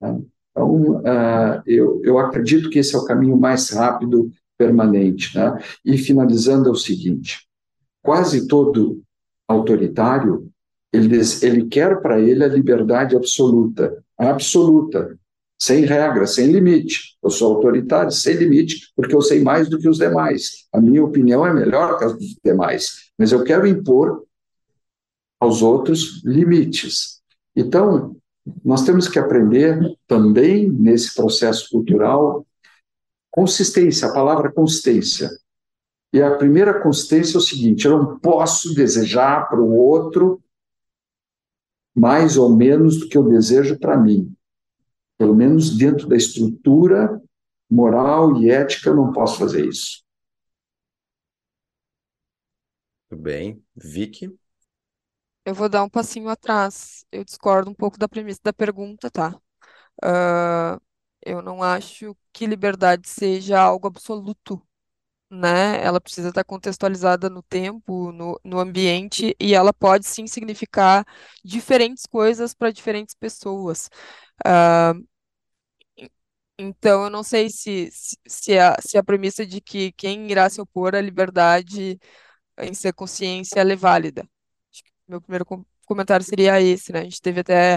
Né? 0.00 0.20
Então, 0.50 0.70
uh, 0.98 1.62
eu, 1.66 2.00
eu 2.04 2.18
acredito 2.18 2.68
que 2.68 2.78
esse 2.78 2.94
é 2.94 2.98
o 2.98 3.04
caminho 3.04 3.36
mais 3.36 3.70
rápido, 3.70 4.30
permanente. 4.58 5.36
Né? 5.36 5.58
E 5.84 5.96
finalizando, 5.96 6.68
é 6.68 6.72
o 6.72 6.76
seguinte: 6.76 7.45
quase 8.06 8.46
todo 8.46 9.02
autoritário, 9.48 10.48
ele, 10.92 11.20
ele 11.42 11.66
quer 11.66 12.00
para 12.00 12.20
ele 12.20 12.42
a 12.42 12.48
liberdade 12.48 13.16
absoluta, 13.16 14.02
absoluta, 14.16 15.18
sem 15.60 15.84
regra, 15.84 16.26
sem 16.26 16.46
limite. 16.46 17.16
Eu 17.22 17.30
sou 17.30 17.56
autoritário 17.56 18.12
sem 18.12 18.36
limite, 18.36 18.92
porque 18.94 19.14
eu 19.14 19.20
sei 19.20 19.42
mais 19.42 19.68
do 19.68 19.78
que 19.78 19.88
os 19.88 19.98
demais. 19.98 20.66
A 20.72 20.80
minha 20.80 21.04
opinião 21.04 21.44
é 21.44 21.52
melhor 21.52 21.98
que 21.98 22.04
a 22.04 22.08
dos 22.08 22.36
demais, 22.44 23.10
mas 23.18 23.32
eu 23.32 23.42
quero 23.42 23.66
impor 23.66 24.24
aos 25.40 25.60
outros 25.60 26.22
limites. 26.24 27.20
Então, 27.54 28.16
nós 28.64 28.84
temos 28.84 29.08
que 29.08 29.18
aprender 29.18 29.78
também 30.06 30.70
nesse 30.70 31.14
processo 31.14 31.68
cultural 31.70 32.46
consistência, 33.30 34.08
a 34.08 34.14
palavra 34.14 34.50
consistência. 34.50 35.28
E 36.12 36.22
a 36.22 36.36
primeira 36.36 36.80
consistência 36.82 37.36
é 37.36 37.38
o 37.38 37.42
seguinte: 37.42 37.86
eu 37.86 37.98
não 37.98 38.18
posso 38.18 38.74
desejar 38.74 39.48
para 39.48 39.60
o 39.60 39.74
outro 39.74 40.42
mais 41.94 42.36
ou 42.36 42.54
menos 42.54 43.00
do 43.00 43.08
que 43.08 43.16
eu 43.16 43.26
desejo 43.26 43.78
para 43.78 43.96
mim. 43.96 44.34
Pelo 45.16 45.34
menos 45.34 45.76
dentro 45.76 46.06
da 46.06 46.16
estrutura 46.16 47.22
moral 47.70 48.36
e 48.36 48.50
ética, 48.50 48.90
eu 48.90 48.96
não 48.96 49.12
posso 49.12 49.38
fazer 49.38 49.66
isso. 49.66 50.04
Tudo 53.08 53.22
bem. 53.22 53.64
Vicky? 53.74 54.36
Eu 55.44 55.54
vou 55.54 55.68
dar 55.68 55.84
um 55.84 55.88
passinho 55.88 56.28
atrás. 56.28 57.04
Eu 57.10 57.24
discordo 57.24 57.70
um 57.70 57.74
pouco 57.74 57.98
da 57.98 58.08
premissa 58.08 58.40
da 58.42 58.52
pergunta, 58.52 59.10
tá? 59.10 59.40
Uh, 60.02 60.80
eu 61.24 61.40
não 61.40 61.62
acho 61.62 62.16
que 62.32 62.46
liberdade 62.46 63.08
seja 63.08 63.60
algo 63.60 63.86
absoluto 63.86 64.65
né? 65.30 65.82
Ela 65.82 66.00
precisa 66.00 66.28
estar 66.28 66.44
contextualizada 66.44 67.28
no 67.30 67.42
tempo, 67.42 68.12
no, 68.12 68.40
no 68.44 68.58
ambiente, 68.58 69.34
e 69.40 69.54
ela 69.54 69.72
pode 69.72 70.06
sim 70.06 70.26
significar 70.26 71.04
diferentes 71.44 72.06
coisas 72.06 72.54
para 72.54 72.70
diferentes 72.72 73.14
pessoas. 73.14 73.88
Uh, 74.46 75.06
então, 76.58 77.04
eu 77.04 77.10
não 77.10 77.22
sei 77.22 77.50
se, 77.50 77.90
se, 77.92 78.16
se, 78.26 78.58
a, 78.58 78.76
se 78.80 78.96
a 78.96 79.04
premissa 79.04 79.44
de 79.46 79.60
que 79.60 79.92
quem 79.92 80.30
irá 80.30 80.48
se 80.48 80.60
opor 80.60 80.94
à 80.94 81.00
liberdade 81.00 81.98
em 82.58 82.74
ser 82.74 82.92
consciência 82.94 83.60
é 83.60 83.76
válida. 83.76 84.26
meu 85.08 85.20
primeiro 85.20 85.46
comentário 85.86 86.24
seria 86.26 86.60
esse, 86.60 86.92
né? 86.92 87.00
A 87.00 87.04
gente 87.04 87.20
teve 87.22 87.40
até. 87.40 87.76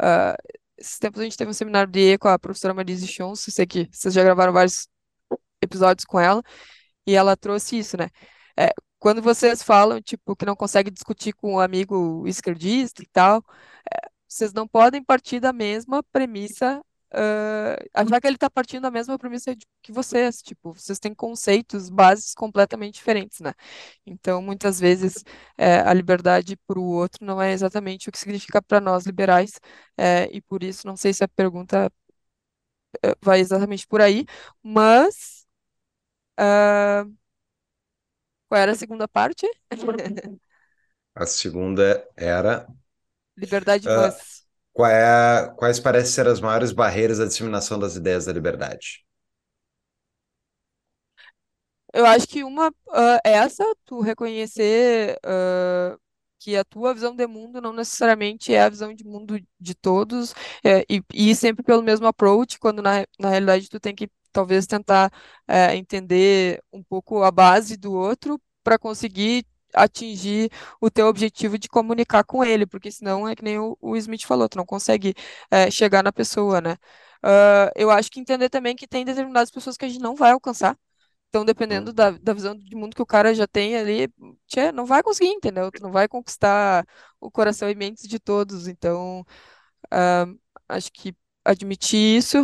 Uh, 0.00 0.36
esses 0.78 0.98
tempos 0.98 1.20
a 1.20 1.24
gente 1.24 1.36
teve 1.36 1.50
um 1.50 1.54
seminário 1.54 1.90
de 1.90 2.14
E 2.14 2.18
com 2.18 2.28
a 2.28 2.38
professora 2.38 2.74
Marise 2.74 3.06
Chons, 3.06 3.40
sei 3.40 3.66
que 3.66 3.88
vocês 3.92 4.14
já 4.14 4.22
gravaram 4.24 4.52
vários 4.52 4.88
episódios 5.62 6.04
com 6.04 6.18
ela, 6.20 6.42
e 7.06 7.14
ela 7.14 7.36
trouxe 7.36 7.78
isso, 7.78 7.96
né? 7.96 8.08
É, 8.58 8.70
quando 8.98 9.22
vocês 9.22 9.62
falam, 9.62 10.00
tipo, 10.00 10.36
que 10.36 10.46
não 10.46 10.56
consegue 10.56 10.90
discutir 10.90 11.32
com 11.34 11.54
um 11.54 11.60
amigo 11.60 12.26
esquerdista 12.26 13.02
e 13.02 13.06
tal, 13.06 13.44
é, 13.92 14.08
vocês 14.28 14.52
não 14.52 14.66
podem 14.68 15.02
partir 15.02 15.40
da 15.40 15.52
mesma 15.52 16.02
premissa, 16.12 16.80
uh, 17.12 17.88
achar 17.94 18.20
que 18.20 18.26
ele 18.26 18.36
está 18.36 18.48
partindo 18.50 18.82
da 18.82 18.90
mesma 18.90 19.18
premissa 19.18 19.54
que 19.82 19.92
vocês, 19.92 20.42
tipo, 20.42 20.72
vocês 20.72 20.98
têm 20.98 21.14
conceitos, 21.14 21.88
bases 21.90 22.34
completamente 22.34 22.94
diferentes, 22.94 23.40
né? 23.40 23.52
Então, 24.06 24.40
muitas 24.42 24.80
vezes, 24.80 25.24
é, 25.58 25.80
a 25.80 25.92
liberdade 25.94 26.56
para 26.66 26.78
o 26.78 26.84
outro 26.84 27.24
não 27.24 27.40
é 27.42 27.52
exatamente 27.52 28.08
o 28.08 28.12
que 28.12 28.18
significa 28.18 28.62
para 28.62 28.80
nós 28.80 29.04
liberais, 29.06 29.60
é, 29.96 30.28
e 30.32 30.40
por 30.42 30.62
isso, 30.62 30.86
não 30.86 30.96
sei 30.96 31.12
se 31.12 31.24
a 31.24 31.28
pergunta 31.28 31.90
é, 33.04 33.14
vai 33.20 33.40
exatamente 33.40 33.86
por 33.86 34.00
aí, 34.00 34.26
mas 34.62 35.41
Uh, 36.42 37.14
qual 38.48 38.60
era 38.60 38.72
a 38.72 38.74
segunda 38.74 39.06
parte? 39.06 39.46
A 41.14 41.26
segunda 41.26 42.06
era. 42.16 42.66
Liberdade 43.36 43.88
uh, 43.88 43.92
mas. 43.92 44.42
Qual 44.72 44.90
é, 44.90 45.52
quais 45.56 45.78
parecem 45.78 46.12
ser 46.12 46.26
as 46.26 46.40
maiores 46.40 46.72
barreiras 46.72 47.20
à 47.20 47.26
disseminação 47.26 47.78
das 47.78 47.94
ideias 47.94 48.24
da 48.24 48.32
liberdade? 48.32 49.04
Eu 51.92 52.06
acho 52.06 52.26
que 52.26 52.42
uma 52.42 52.68
uh, 52.68 53.20
essa, 53.22 53.64
tu 53.84 54.00
reconhecer 54.00 55.18
uh, 55.26 56.00
que 56.38 56.56
a 56.56 56.64
tua 56.64 56.94
visão 56.94 57.14
de 57.14 57.26
mundo 57.26 57.60
não 57.60 57.72
necessariamente 57.72 58.54
é 58.54 58.62
a 58.62 58.68
visão 58.68 58.94
de 58.94 59.04
mundo 59.04 59.38
de 59.60 59.74
todos, 59.74 60.34
é, 60.64 60.84
e, 60.88 61.02
e 61.12 61.34
sempre 61.34 61.62
pelo 61.62 61.82
mesmo 61.82 62.06
approach, 62.06 62.58
quando 62.58 62.80
na, 62.80 63.06
na 63.18 63.28
realidade 63.28 63.68
tu 63.68 63.78
tem 63.78 63.94
que 63.94 64.10
talvez 64.32 64.66
tentar 64.66 65.12
é, 65.46 65.76
entender 65.76 66.62
um 66.72 66.82
pouco 66.82 67.22
a 67.22 67.30
base 67.30 67.76
do 67.76 67.92
outro 67.92 68.40
para 68.62 68.78
conseguir 68.78 69.46
atingir 69.74 70.50
o 70.80 70.90
teu 70.90 71.06
objetivo 71.06 71.58
de 71.58 71.68
comunicar 71.68 72.24
com 72.24 72.44
ele, 72.44 72.66
porque 72.66 72.90
senão 72.90 73.26
é 73.28 73.34
que 73.34 73.42
nem 73.42 73.58
o, 73.58 73.76
o 73.80 73.96
Smith 73.96 74.24
falou, 74.24 74.48
tu 74.48 74.58
não 74.58 74.66
consegue 74.66 75.14
é, 75.50 75.70
chegar 75.70 76.02
na 76.02 76.12
pessoa, 76.12 76.60
né? 76.60 76.76
Uh, 77.24 77.70
eu 77.76 77.90
acho 77.90 78.10
que 78.10 78.20
entender 78.20 78.48
também 78.50 78.74
que 78.74 78.86
tem 78.86 79.04
determinadas 79.04 79.50
pessoas 79.50 79.76
que 79.76 79.84
a 79.84 79.88
gente 79.88 80.00
não 80.00 80.16
vai 80.16 80.32
alcançar. 80.32 80.76
Então, 81.28 81.44
dependendo 81.44 81.92
da, 81.92 82.10
da 82.10 82.34
visão 82.34 82.56
de 82.56 82.76
mundo 82.76 82.94
que 82.94 83.02
o 83.02 83.06
cara 83.06 83.34
já 83.34 83.46
tem 83.46 83.76
ali, 83.76 84.08
tchê, 84.46 84.72
não 84.72 84.84
vai 84.86 85.02
conseguir, 85.02 85.30
entendeu? 85.30 85.70
Tu 85.72 85.82
não 85.82 85.90
vai 85.92 86.08
conquistar 86.08 86.84
o 87.20 87.30
coração 87.30 87.70
e 87.70 87.74
mentes 87.74 88.06
de 88.08 88.18
todos. 88.20 88.68
Então, 88.68 89.20
uh, 89.92 90.40
acho 90.68 90.92
que 90.92 91.16
admitir 91.44 92.18
isso. 92.18 92.42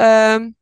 Uh, 0.00 0.54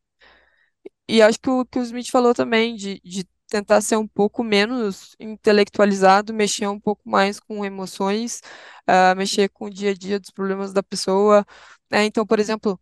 e 1.08 1.22
acho 1.22 1.38
que 1.40 1.50
o 1.50 1.64
que 1.64 1.78
o 1.78 1.82
Smith 1.82 2.10
falou 2.10 2.34
também, 2.34 2.74
de, 2.76 3.00
de 3.04 3.24
tentar 3.48 3.80
ser 3.80 3.96
um 3.96 4.06
pouco 4.06 4.42
menos 4.42 5.14
intelectualizado, 5.20 6.34
mexer 6.34 6.66
um 6.66 6.80
pouco 6.80 7.08
mais 7.08 7.38
com 7.40 7.64
emoções, 7.64 8.40
uh, 8.88 9.16
mexer 9.16 9.48
com 9.50 9.66
o 9.66 9.70
dia 9.70 9.90
a 9.90 9.94
dia 9.94 10.18
dos 10.20 10.30
problemas 10.30 10.72
da 10.72 10.82
pessoa. 10.82 11.44
Né? 11.90 12.04
Então, 12.04 12.26
por 12.26 12.38
exemplo, 12.38 12.78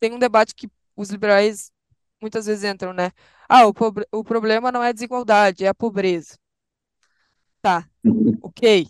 tem 0.00 0.12
um 0.12 0.18
debate 0.18 0.54
que 0.54 0.70
os 0.96 1.10
liberais 1.10 1.72
muitas 2.20 2.46
vezes 2.46 2.64
entram, 2.64 2.92
né? 2.92 3.12
Ah, 3.48 3.66
o, 3.66 3.74
o 4.12 4.24
problema 4.24 4.72
não 4.72 4.82
é 4.82 4.88
a 4.88 4.92
desigualdade, 4.92 5.64
é 5.64 5.68
a 5.68 5.74
pobreza. 5.74 6.36
Tá, 7.62 7.88
ok. 8.42 8.86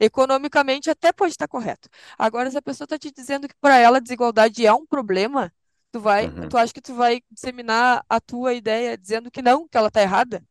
Economicamente 0.00 0.90
até 0.90 1.12
pode 1.12 1.32
estar 1.32 1.48
correto. 1.48 1.88
Agora, 2.18 2.50
se 2.50 2.58
a 2.58 2.62
pessoa 2.62 2.86
está 2.86 2.98
te 2.98 3.12
dizendo 3.12 3.48
que 3.48 3.54
para 3.60 3.78
ela 3.78 3.98
a 3.98 4.00
desigualdade 4.00 4.66
é 4.66 4.72
um 4.72 4.86
problema, 4.86 5.52
Tu 5.92 6.00
vai, 6.00 6.30
Uhum. 6.30 6.48
tu 6.48 6.56
acha 6.58 6.72
que 6.74 6.80
tu 6.82 6.94
vai 6.94 7.22
disseminar 7.30 8.04
a 8.08 8.20
tua 8.20 8.54
ideia 8.54 8.96
dizendo 8.98 9.30
que 9.30 9.42
não, 9.42 9.68
que 9.68 9.76
ela 9.78 9.90
tá 9.90 10.02
errada? 10.02 10.44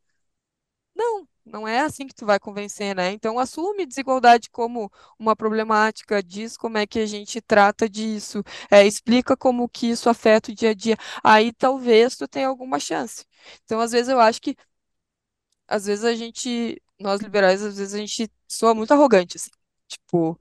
Não, 0.96 1.28
não 1.46 1.68
é 1.68 1.80
assim 1.82 2.06
que 2.08 2.14
tu 2.14 2.26
vai 2.26 2.40
convencer, 2.40 2.96
né? 2.96 3.12
Então 3.12 3.40
assume 3.40 3.86
desigualdade 3.86 4.50
como 4.50 4.92
uma 5.18 5.36
problemática, 5.36 6.22
diz 6.22 6.58
como 6.58 6.78
é 6.78 6.86
que 6.88 7.00
a 7.00 7.06
gente 7.06 7.42
trata 7.42 7.90
disso, 7.90 8.44
é, 8.70 8.86
explica 8.86 9.36
como 9.38 9.68
que 9.70 9.88
isso 9.88 10.10
afeta 10.10 10.52
o 10.52 10.56
dia 10.56 10.72
a 10.72 10.74
dia. 10.74 10.98
Aí 11.24 11.52
talvez 11.54 12.16
tu 12.18 12.28
tenha 12.28 12.48
alguma 12.48 12.80
chance. 12.80 13.26
Então, 13.64 13.80
às 13.80 13.92
vezes 13.92 14.10
eu 14.10 14.20
acho 14.20 14.42
que 14.42 14.56
às 15.68 15.86
vezes 15.86 16.04
a 16.06 16.14
gente, 16.14 16.82
nós 17.00 17.22
liberais, 17.22 17.62
às 17.64 17.78
vezes 17.78 17.94
a 17.94 17.98
gente 17.98 18.30
soa 18.48 18.74
muito 18.76 18.92
arrogante, 18.94 19.38
assim. 19.38 19.50
Tipo, 19.88 20.38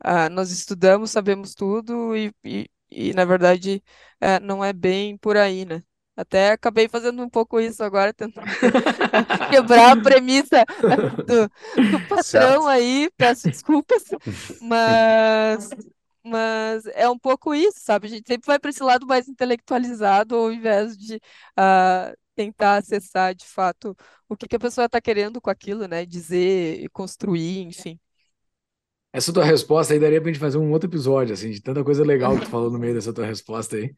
ah, 0.00 0.28
nós 0.30 0.50
estudamos, 0.50 1.10
sabemos 1.10 1.54
tudo 1.54 2.16
e, 2.16 2.32
e 2.44 2.66
e 2.94 3.12
na 3.14 3.24
verdade 3.24 3.82
é, 4.20 4.40
não 4.40 4.64
é 4.64 4.72
bem 4.72 5.16
por 5.18 5.36
aí, 5.36 5.64
né? 5.64 5.82
Até 6.16 6.52
acabei 6.52 6.88
fazendo 6.88 7.22
um 7.22 7.28
pouco 7.28 7.60
isso 7.60 7.82
agora, 7.82 8.12
tentando 8.14 8.46
quebrar 9.50 9.92
a 9.92 9.96
premissa 9.96 10.64
do, 11.26 11.50
do 11.90 12.00
patrão 12.06 12.22
Certo. 12.22 12.66
aí, 12.68 13.10
peço 13.16 13.48
desculpas, 13.48 14.02
mas, 14.60 15.68
mas 16.24 16.86
é 16.86 17.08
um 17.08 17.18
pouco 17.18 17.54
isso, 17.54 17.80
sabe? 17.80 18.06
A 18.06 18.10
gente 18.10 18.26
sempre 18.26 18.46
vai 18.46 18.58
para 18.58 18.70
esse 18.70 18.82
lado 18.82 19.06
mais 19.06 19.28
intelectualizado, 19.28 20.36
ao 20.36 20.52
invés 20.52 20.96
de 20.96 21.20
ah, 21.56 22.14
tentar 22.34 22.76
acessar 22.78 23.34
de 23.34 23.46
fato 23.46 23.96
o 24.28 24.36
que 24.36 24.48
que 24.48 24.56
a 24.56 24.60
pessoa 24.60 24.86
está 24.86 25.00
querendo 25.00 25.40
com 25.40 25.50
aquilo, 25.50 25.88
né? 25.88 26.06
Dizer, 26.06 26.80
e 26.82 26.88
construir, 26.90 27.60
enfim. 27.62 27.98
Essa 29.14 29.32
tua 29.32 29.44
resposta 29.44 29.94
aí 29.94 30.00
daria 30.00 30.20
pra 30.20 30.28
gente 30.28 30.40
fazer 30.40 30.58
um 30.58 30.72
outro 30.72 30.90
episódio, 30.90 31.32
assim, 31.34 31.48
de 31.48 31.62
tanta 31.62 31.84
coisa 31.84 32.04
legal 32.04 32.34
que 32.34 32.46
tu 32.46 32.50
falou 32.50 32.68
no 32.68 32.80
meio 32.80 32.94
dessa 32.94 33.12
tua 33.12 33.24
resposta 33.24 33.76
aí. 33.76 33.94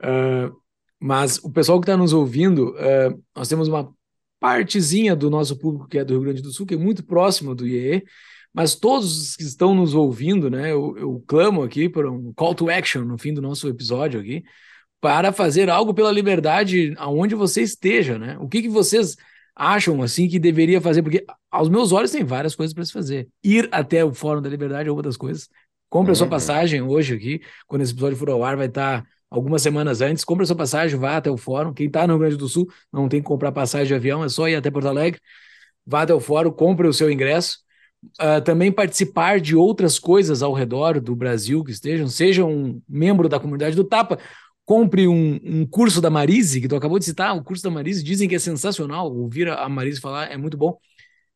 Ah, 0.00 0.52
mas 1.00 1.38
o 1.38 1.50
pessoal 1.50 1.80
que 1.80 1.84
está 1.84 1.96
nos 1.96 2.12
ouvindo, 2.12 2.76
ah, 2.78 3.12
nós 3.34 3.48
temos 3.48 3.66
uma 3.66 3.92
partezinha 4.38 5.16
do 5.16 5.28
nosso 5.28 5.58
público 5.58 5.88
que 5.88 5.98
é 5.98 6.04
do 6.04 6.14
Rio 6.14 6.22
Grande 6.22 6.42
do 6.42 6.52
Sul, 6.52 6.64
que 6.64 6.74
é 6.74 6.76
muito 6.76 7.04
próximo 7.04 7.56
do 7.56 7.66
IEE, 7.66 8.04
mas 8.54 8.76
todos 8.76 9.30
os 9.30 9.36
que 9.36 9.42
estão 9.42 9.74
nos 9.74 9.94
ouvindo, 9.94 10.48
né, 10.48 10.70
eu, 10.70 10.96
eu 10.96 11.24
clamo 11.26 11.64
aqui 11.64 11.88
por 11.88 12.06
um 12.06 12.32
call 12.32 12.54
to 12.54 12.70
action 12.70 13.02
no 13.04 13.18
fim 13.18 13.34
do 13.34 13.42
nosso 13.42 13.68
episódio 13.68 14.20
aqui, 14.20 14.44
para 15.00 15.32
fazer 15.32 15.68
algo 15.68 15.92
pela 15.92 16.12
liberdade 16.12 16.94
aonde 16.98 17.34
você 17.34 17.62
esteja, 17.62 18.16
né? 18.16 18.38
O 18.40 18.48
que, 18.48 18.62
que 18.62 18.68
vocês 18.68 19.16
acham 19.56 20.02
assim 20.02 20.28
que 20.28 20.38
deveria 20.38 20.80
fazer? 20.80 21.02
Porque 21.02 21.24
aos 21.50 21.68
meus 21.70 21.92
olhos 21.92 22.12
tem 22.12 22.24
várias 22.24 22.54
coisas 22.54 22.74
para 22.74 22.84
se 22.84 22.92
fazer. 22.92 23.28
Ir 23.42 23.68
até 23.72 24.04
o 24.04 24.14
Fórum 24.14 24.42
da 24.42 24.48
Liberdade 24.50 24.88
é 24.88 24.92
uma 24.92 25.02
das 25.02 25.16
coisas. 25.16 25.48
Compre 25.90 26.12
a 26.12 26.14
sua 26.14 26.26
Uhum. 26.26 26.30
passagem 26.30 26.82
hoje 26.82 27.14
aqui, 27.14 27.40
quando 27.66 27.82
esse 27.82 27.92
episódio 27.92 28.16
for 28.18 28.30
ao 28.30 28.44
ar, 28.44 28.56
vai 28.56 28.66
estar 28.66 29.04
algumas 29.30 29.62
semanas 29.62 30.00
antes. 30.02 30.24
Compre 30.24 30.44
a 30.44 30.46
sua 30.46 30.56
passagem, 30.56 30.98
vá 30.98 31.16
até 31.16 31.30
o 31.30 31.36
Fórum. 31.36 31.72
Quem 31.72 31.86
está 31.86 32.06
no 32.06 32.14
Rio 32.14 32.20
Grande 32.20 32.36
do 32.36 32.48
Sul 32.48 32.68
não 32.92 33.08
tem 33.08 33.20
que 33.20 33.26
comprar 33.26 33.52
passagem 33.52 33.88
de 33.88 33.94
avião, 33.94 34.22
é 34.24 34.28
só 34.28 34.48
ir 34.48 34.56
até 34.56 34.70
Porto 34.70 34.88
Alegre. 34.88 35.20
Vá 35.86 36.02
até 36.02 36.14
o 36.14 36.20
Fórum, 36.20 36.50
compre 36.50 36.86
o 36.88 36.92
seu 36.92 37.10
ingresso. 37.10 37.58
Ah, 38.18 38.40
também 38.40 38.70
participar 38.70 39.40
de 39.40 39.56
outras 39.56 39.98
coisas 39.98 40.42
ao 40.42 40.52
redor 40.52 41.00
do 41.00 41.16
Brasil 41.16 41.64
que 41.64 41.72
estejam, 41.72 42.06
seja 42.08 42.44
um 42.44 42.80
membro 42.88 43.28
da 43.28 43.40
comunidade 43.40 43.74
do 43.74 43.84
Tapa, 43.84 44.18
compre 44.66 45.08
um, 45.08 45.40
um 45.44 45.66
curso 45.66 46.02
da 46.02 46.10
Marise, 46.10 46.60
que 46.60 46.68
tu 46.68 46.76
acabou 46.76 46.98
de 47.00 47.06
citar, 47.06 47.36
o 47.36 47.44
curso 47.44 47.64
da 47.64 47.70
Marise, 47.70 48.04
dizem 48.04 48.28
que 48.28 48.36
é 48.36 48.40
sensacional, 48.40 49.14
ouvir 49.14 49.48
a 49.48 49.68
Marise 49.70 50.00
falar 50.02 50.32
é 50.32 50.36
muito 50.38 50.58
bom. 50.58 50.78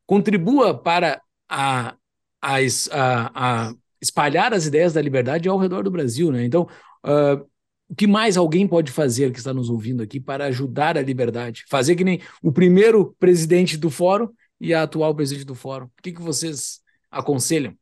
Contribua 0.07 0.77
para 0.77 1.23
a, 1.48 1.97
a, 2.43 2.57
a- 2.93 3.69
a 3.69 3.74
espalhar 4.02 4.52
as 4.55 4.66
ideias 4.66 4.93
da 4.94 5.02
liberdade 5.02 5.48
ao 5.48 5.59
redor 5.59 5.85
do 5.85 5.90
Brasil, 5.90 6.32
né? 6.32 6.44
Então, 6.44 6.69
ah, 7.05 7.40
o 7.89 7.94
que 7.97 8.07
mais 8.07 8.36
alguém 8.36 8.66
pode 8.69 8.93
fazer 8.93 9.32
que 9.32 9.39
está 9.39 9.52
nos 9.55 9.70
ouvindo 9.70 10.02
aqui 10.02 10.20
para 10.20 10.47
ajudar 10.47 10.97
a 10.97 11.02
liberdade? 11.02 11.65
Fazer 11.69 11.97
que 11.97 12.05
nem 12.05 12.20
o 12.43 12.52
primeiro 12.52 13.15
presidente 13.19 13.77
do 13.77 13.90
fórum 13.90 14.28
e 14.61 14.74
a 14.74 14.82
atual 14.85 15.15
presidente 15.15 15.44
do 15.47 15.55
fórum. 15.55 15.86
O 15.86 16.02
que, 16.02 16.12
que 16.12 16.23
vocês 16.23 16.81
aconselham? 17.11 17.77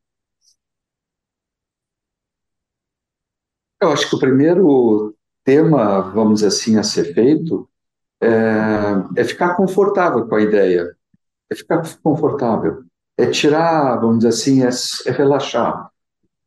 Eu 3.81 3.91
acho 3.91 4.09
que 4.09 4.15
o 4.15 4.19
primeiro 4.19 5.15
tema, 5.49 6.01
vamos 6.01 6.43
assim, 6.43 6.77
a 6.77 6.83
ser 6.83 7.11
feito 7.11 7.67
é, 8.21 8.29
é 9.15 9.23
ficar 9.23 9.55
confortável 9.55 10.27
com 10.27 10.35
a 10.35 10.41
ideia, 10.41 10.95
é 11.49 11.55
ficar 11.55 11.81
confortável, 12.03 12.83
é 13.17 13.25
tirar, 13.25 13.95
vamos 13.99 14.19
dizer 14.19 14.27
assim, 14.27 14.63
é, 14.63 14.69
é 15.07 15.11
relaxar, 15.11 15.89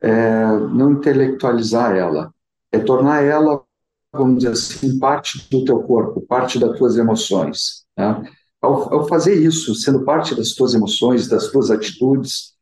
é 0.01 0.47
não 0.47 0.93
intelectualizar 0.93 1.97
ela, 1.97 2.33
é 2.71 2.79
tornar 2.79 3.25
ela, 3.25 3.65
vamos 4.13 4.45
dizer 4.45 4.53
assim, 4.53 4.97
parte 5.01 5.51
do 5.51 5.65
teu 5.65 5.83
corpo, 5.83 6.21
parte 6.21 6.61
das 6.61 6.79
tuas 6.79 6.97
emoções. 6.97 7.85
Né? 7.97 8.23
Ao, 8.61 8.95
ao 8.95 9.09
fazer 9.09 9.35
isso, 9.35 9.75
sendo 9.75 10.05
parte 10.05 10.33
das 10.37 10.51
tuas 10.53 10.75
emoções, 10.75 11.27
das 11.27 11.49
tuas 11.49 11.73
atitudes, 11.73 12.53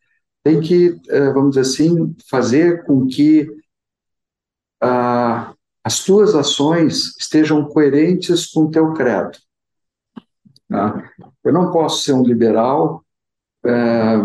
tem 0.42 0.58
que, 0.58 0.98
é, 1.10 1.30
vamos 1.34 1.50
dizer 1.50 1.60
assim, 1.60 2.16
fazer 2.30 2.86
com 2.86 3.06
que 3.06 3.46
ah, 4.80 5.19
as 5.82 6.04
tuas 6.04 6.34
ações 6.34 7.16
estejam 7.18 7.64
coerentes 7.64 8.46
com 8.46 8.64
o 8.64 8.70
teu 8.70 8.92
credo. 8.92 9.38
né? 10.68 11.10
Eu 11.42 11.52
não 11.52 11.70
posso 11.70 12.04
ser 12.04 12.12
um 12.12 12.22
liberal 12.22 13.04
é, 13.64 14.16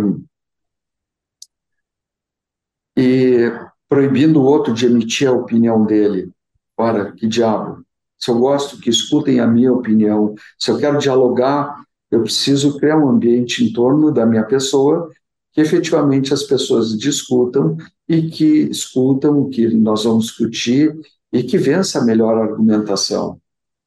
e 2.98 3.52
proibindo 3.88 4.42
o 4.42 4.46
outro 4.46 4.74
de 4.74 4.86
emitir 4.86 5.28
a 5.28 5.34
opinião 5.34 5.86
dele. 5.86 6.32
Ora, 6.78 7.12
que 7.14 7.28
diabo! 7.28 7.84
Se 8.18 8.32
eu 8.32 8.40
gosto 8.40 8.80
que 8.80 8.90
escutem 8.90 9.40
a 9.40 9.48
minha 9.48 9.72
opinião, 9.72 10.36
se 10.58 10.72
eu 10.72 10.78
quero 10.78 10.98
dialogar, 10.98 11.84
eu 12.10 12.24
preciso 12.24 12.78
criar 12.78 12.98
um 12.98 13.10
ambiente 13.10 13.64
em 13.64 13.72
torno 13.72 14.12
da 14.12 14.26
minha 14.26 14.44
pessoa 14.44 15.12
que 15.52 15.62
efetivamente 15.62 16.34
as 16.34 16.44
pessoas 16.44 16.98
discutam 16.98 17.78
e 18.08 18.30
que 18.30 18.70
escutam 18.70 19.40
o 19.40 19.50
que 19.50 19.68
nós 19.70 20.04
vamos 20.04 20.26
discutir 20.26 20.94
e 21.36 21.44
que 21.44 21.58
vença 21.58 22.00
a 22.00 22.06
melhor 22.06 22.38
argumentação. 22.38 23.42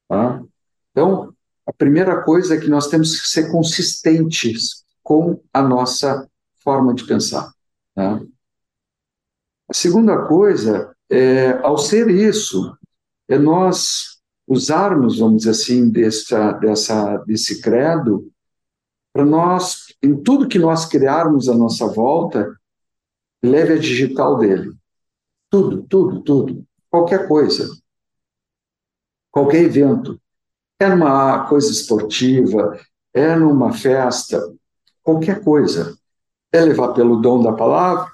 Tá? 0.06 0.42
Então, 0.90 1.34
a 1.66 1.72
primeira 1.72 2.22
coisa 2.22 2.54
é 2.54 2.60
que 2.60 2.68
nós 2.68 2.88
temos 2.88 3.18
que 3.18 3.26
ser 3.26 3.50
consistentes 3.50 4.84
com 5.02 5.40
a 5.50 5.62
nossa 5.62 6.28
forma 6.62 6.94
de 6.94 7.06
pensar. 7.06 7.50
Tá? 7.94 8.20
A 9.66 9.72
segunda 9.72 10.26
coisa 10.26 10.94
é, 11.10 11.52
ao 11.62 11.78
ser 11.78 12.10
isso, 12.10 12.76
é 13.26 13.38
nós 13.38 14.18
usarmos, 14.46 15.18
vamos 15.18 15.38
dizer 15.38 15.50
assim, 15.50 15.90
dessa, 15.90 16.52
dessa, 16.52 17.16
desse 17.26 17.62
credo 17.62 18.30
para 19.10 19.24
nós, 19.24 19.86
em 20.02 20.22
tudo 20.22 20.48
que 20.48 20.58
nós 20.58 20.84
criarmos 20.84 21.48
à 21.48 21.54
nossa 21.54 21.86
volta, 21.86 22.54
leve 23.42 23.72
a 23.72 23.78
digital 23.78 24.36
dele. 24.36 24.70
Tudo, 25.50 25.82
tudo, 25.84 26.20
tudo. 26.20 26.67
Qualquer 26.90 27.28
coisa. 27.28 27.68
Qualquer 29.30 29.62
evento. 29.62 30.20
É 30.80 30.88
numa 30.88 31.46
coisa 31.48 31.70
esportiva, 31.70 32.78
é 33.12 33.34
numa 33.34 33.72
festa, 33.72 34.40
qualquer 35.02 35.42
coisa. 35.42 35.98
É 36.52 36.60
levar 36.60 36.92
pelo 36.92 37.20
dom 37.20 37.42
da 37.42 37.52
palavra, 37.52 38.10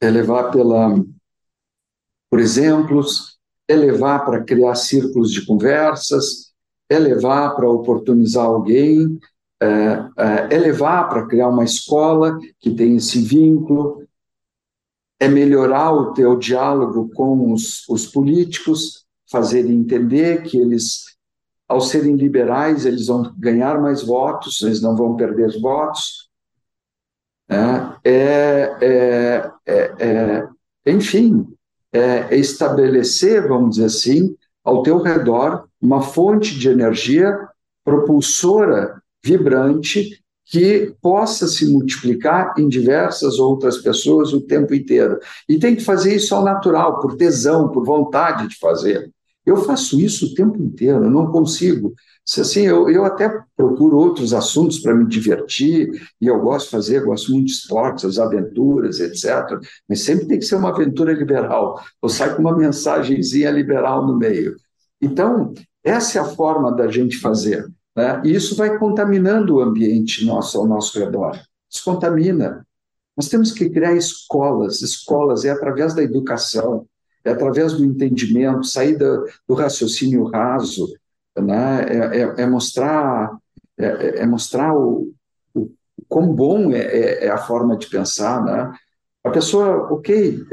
é 0.00 0.10
levar 0.10 0.50
pela, 0.50 0.94
por 2.28 2.40
exemplos, 2.40 3.38
é 3.68 3.76
levar 3.76 4.24
para 4.24 4.42
criar 4.42 4.74
círculos 4.74 5.30
de 5.30 5.46
conversas, 5.46 6.52
é 6.88 6.98
levar 6.98 7.54
para 7.54 7.70
oportunizar 7.70 8.44
alguém, 8.44 9.18
é, 9.62 10.54
é 10.56 10.58
levar 10.58 11.08
para 11.08 11.26
criar 11.26 11.48
uma 11.48 11.64
escola 11.64 12.38
que 12.58 12.74
tem 12.74 12.96
esse 12.96 13.20
vínculo, 13.20 14.04
é 15.20 15.28
melhorar 15.28 15.92
o 15.92 16.14
teu 16.14 16.34
diálogo 16.34 17.10
com 17.14 17.52
os, 17.52 17.86
os 17.88 18.06
políticos, 18.06 19.04
fazer 19.30 19.70
entender 19.70 20.42
que 20.42 20.56
eles, 20.56 21.16
ao 21.68 21.80
serem 21.80 22.16
liberais, 22.16 22.86
eles 22.86 23.06
vão 23.06 23.32
ganhar 23.38 23.78
mais 23.78 24.02
votos, 24.02 24.62
eles 24.62 24.80
não 24.80 24.96
vão 24.96 25.14
perder 25.14 25.60
votos. 25.60 26.30
É, 27.46 28.00
é, 28.02 29.52
é, 29.66 30.48
enfim, 30.86 31.46
é 31.92 32.34
estabelecer, 32.36 33.46
vamos 33.46 33.76
dizer 33.76 33.86
assim, 33.86 34.34
ao 34.64 34.82
teu 34.82 34.98
redor 34.98 35.68
uma 35.80 36.00
fonte 36.00 36.58
de 36.58 36.68
energia 36.68 37.36
propulsora, 37.84 39.02
vibrante, 39.22 40.22
que 40.50 40.92
possa 41.00 41.46
se 41.46 41.64
multiplicar 41.64 42.54
em 42.58 42.68
diversas 42.68 43.38
outras 43.38 43.78
pessoas 43.78 44.32
o 44.32 44.40
tempo 44.40 44.74
inteiro. 44.74 45.20
E 45.48 45.60
tem 45.60 45.76
que 45.76 45.84
fazer 45.84 46.16
isso 46.16 46.34
ao 46.34 46.42
natural, 46.42 46.98
por 46.98 47.16
tesão, 47.16 47.68
por 47.68 47.84
vontade 47.84 48.48
de 48.48 48.58
fazer. 48.58 49.08
Eu 49.46 49.58
faço 49.58 50.00
isso 50.00 50.26
o 50.26 50.34
tempo 50.34 50.60
inteiro, 50.60 51.04
eu 51.04 51.10
não 51.10 51.30
consigo. 51.30 51.94
Assim, 52.38 52.62
eu, 52.62 52.90
eu 52.90 53.04
até 53.04 53.32
procuro 53.56 53.96
outros 53.96 54.34
assuntos 54.34 54.80
para 54.80 54.94
me 54.94 55.06
divertir, 55.06 55.88
e 56.20 56.26
eu 56.26 56.40
gosto 56.40 56.66
de 56.66 56.72
fazer, 56.72 57.04
gosto 57.04 57.30
muito 57.30 57.46
de 57.46 57.52
esportes, 57.52 58.04
as 58.04 58.18
aventuras, 58.18 58.98
etc. 58.98 59.56
Mas 59.88 60.02
sempre 60.02 60.26
tem 60.26 60.38
que 60.40 60.44
ser 60.44 60.56
uma 60.56 60.70
aventura 60.70 61.12
liberal, 61.12 61.80
ou 62.02 62.08
sai 62.08 62.34
com 62.34 62.42
uma 62.42 62.56
mensagenzinha 62.56 63.50
liberal 63.52 64.04
no 64.04 64.18
meio. 64.18 64.56
Então, 65.00 65.54
essa 65.84 66.18
é 66.18 66.20
a 66.20 66.24
forma 66.24 66.72
da 66.72 66.88
gente 66.88 67.18
fazer. 67.18 67.66
Né? 67.96 68.22
E 68.24 68.34
isso 68.34 68.56
vai 68.56 68.78
contaminando 68.78 69.56
o 69.56 69.60
ambiente 69.60 70.24
nosso 70.24 70.58
ao 70.58 70.66
nosso 70.66 70.98
redor. 70.98 71.38
Descontamina. 71.70 72.66
Nós 73.16 73.28
temos 73.28 73.52
que 73.52 73.68
criar 73.68 73.94
escolas. 73.94 74.82
Escolas 74.82 75.44
é 75.44 75.50
através 75.50 75.94
da 75.94 76.02
educação, 76.02 76.86
é 77.24 77.30
através 77.30 77.74
do 77.74 77.84
entendimento, 77.84 78.64
sair 78.64 78.96
do, 78.96 79.26
do 79.46 79.54
raciocínio 79.54 80.24
raso, 80.24 80.92
né? 81.36 81.84
é, 81.88 82.20
é, 82.20 82.42
é 82.42 82.46
mostrar, 82.46 83.36
é, 83.78 84.20
é 84.20 84.26
mostrar 84.26 84.74
o, 84.74 85.12
o 85.54 85.70
quão 86.08 86.32
bom 86.34 86.72
é, 86.72 87.24
é, 87.24 87.30
a 87.30 87.38
forma 87.38 87.76
de 87.76 87.88
pensar. 87.88 88.42
Né? 88.44 88.72
A 89.22 89.30
pessoa, 89.30 89.92
ok, 89.92 90.44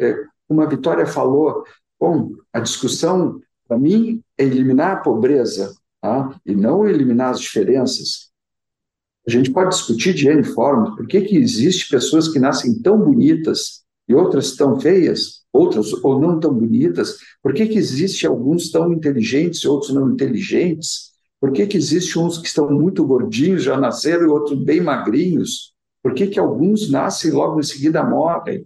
como 0.47 0.61
a 0.61 0.65
Vitória 0.65 1.05
falou, 1.05 1.63
Bom, 1.99 2.29
a 2.53 2.59
discussão, 2.59 3.41
para 3.67 3.77
mim, 3.77 4.21
é 4.37 4.43
eliminar 4.43 4.97
a 4.97 4.99
pobreza 4.99 5.73
tá? 6.07 6.39
e 6.45 6.55
não 6.55 6.87
eliminar 6.87 7.31
as 7.31 7.41
diferenças. 7.41 8.27
A 9.27 9.31
gente 9.31 9.51
pode 9.51 9.71
discutir 9.71 10.13
de 10.13 10.29
N 10.29 10.43
formas. 10.43 10.95
Por 10.95 11.05
que, 11.05 11.19
que 11.21 11.35
existe 11.35 11.89
pessoas 11.89 12.29
que 12.29 12.39
nascem 12.39 12.81
tão 12.81 12.97
bonitas 12.97 13.81
e 14.07 14.15
outras 14.15 14.55
tão 14.55 14.79
feias, 14.79 15.41
outras 15.51 15.91
ou 15.93 16.19
não 16.19 16.39
tão 16.39 16.53
bonitas? 16.53 17.17
Por 17.43 17.53
que, 17.53 17.67
que 17.67 17.77
existe 17.77 18.25
alguns 18.25 18.71
tão 18.71 18.93
inteligentes 18.93 19.61
e 19.61 19.67
outros 19.67 19.93
não 19.93 20.09
inteligentes? 20.09 21.11
Por 21.41 21.51
que, 21.51 21.67
que 21.67 21.77
existe 21.77 22.17
uns 22.17 22.37
que 22.37 22.47
estão 22.47 22.71
muito 22.71 23.05
gordinhos, 23.05 23.63
já 23.63 23.77
nasceram, 23.77 24.23
e 24.23 24.29
outros 24.29 24.63
bem 24.63 24.79
magrinhos? 24.79 25.73
Por 26.01 26.13
que, 26.13 26.27
que 26.27 26.39
alguns 26.39 26.89
nascem 26.89 27.29
e 27.29 27.33
logo 27.33 27.59
em 27.59 27.63
seguida 27.63 28.01
morrem? 28.03 28.65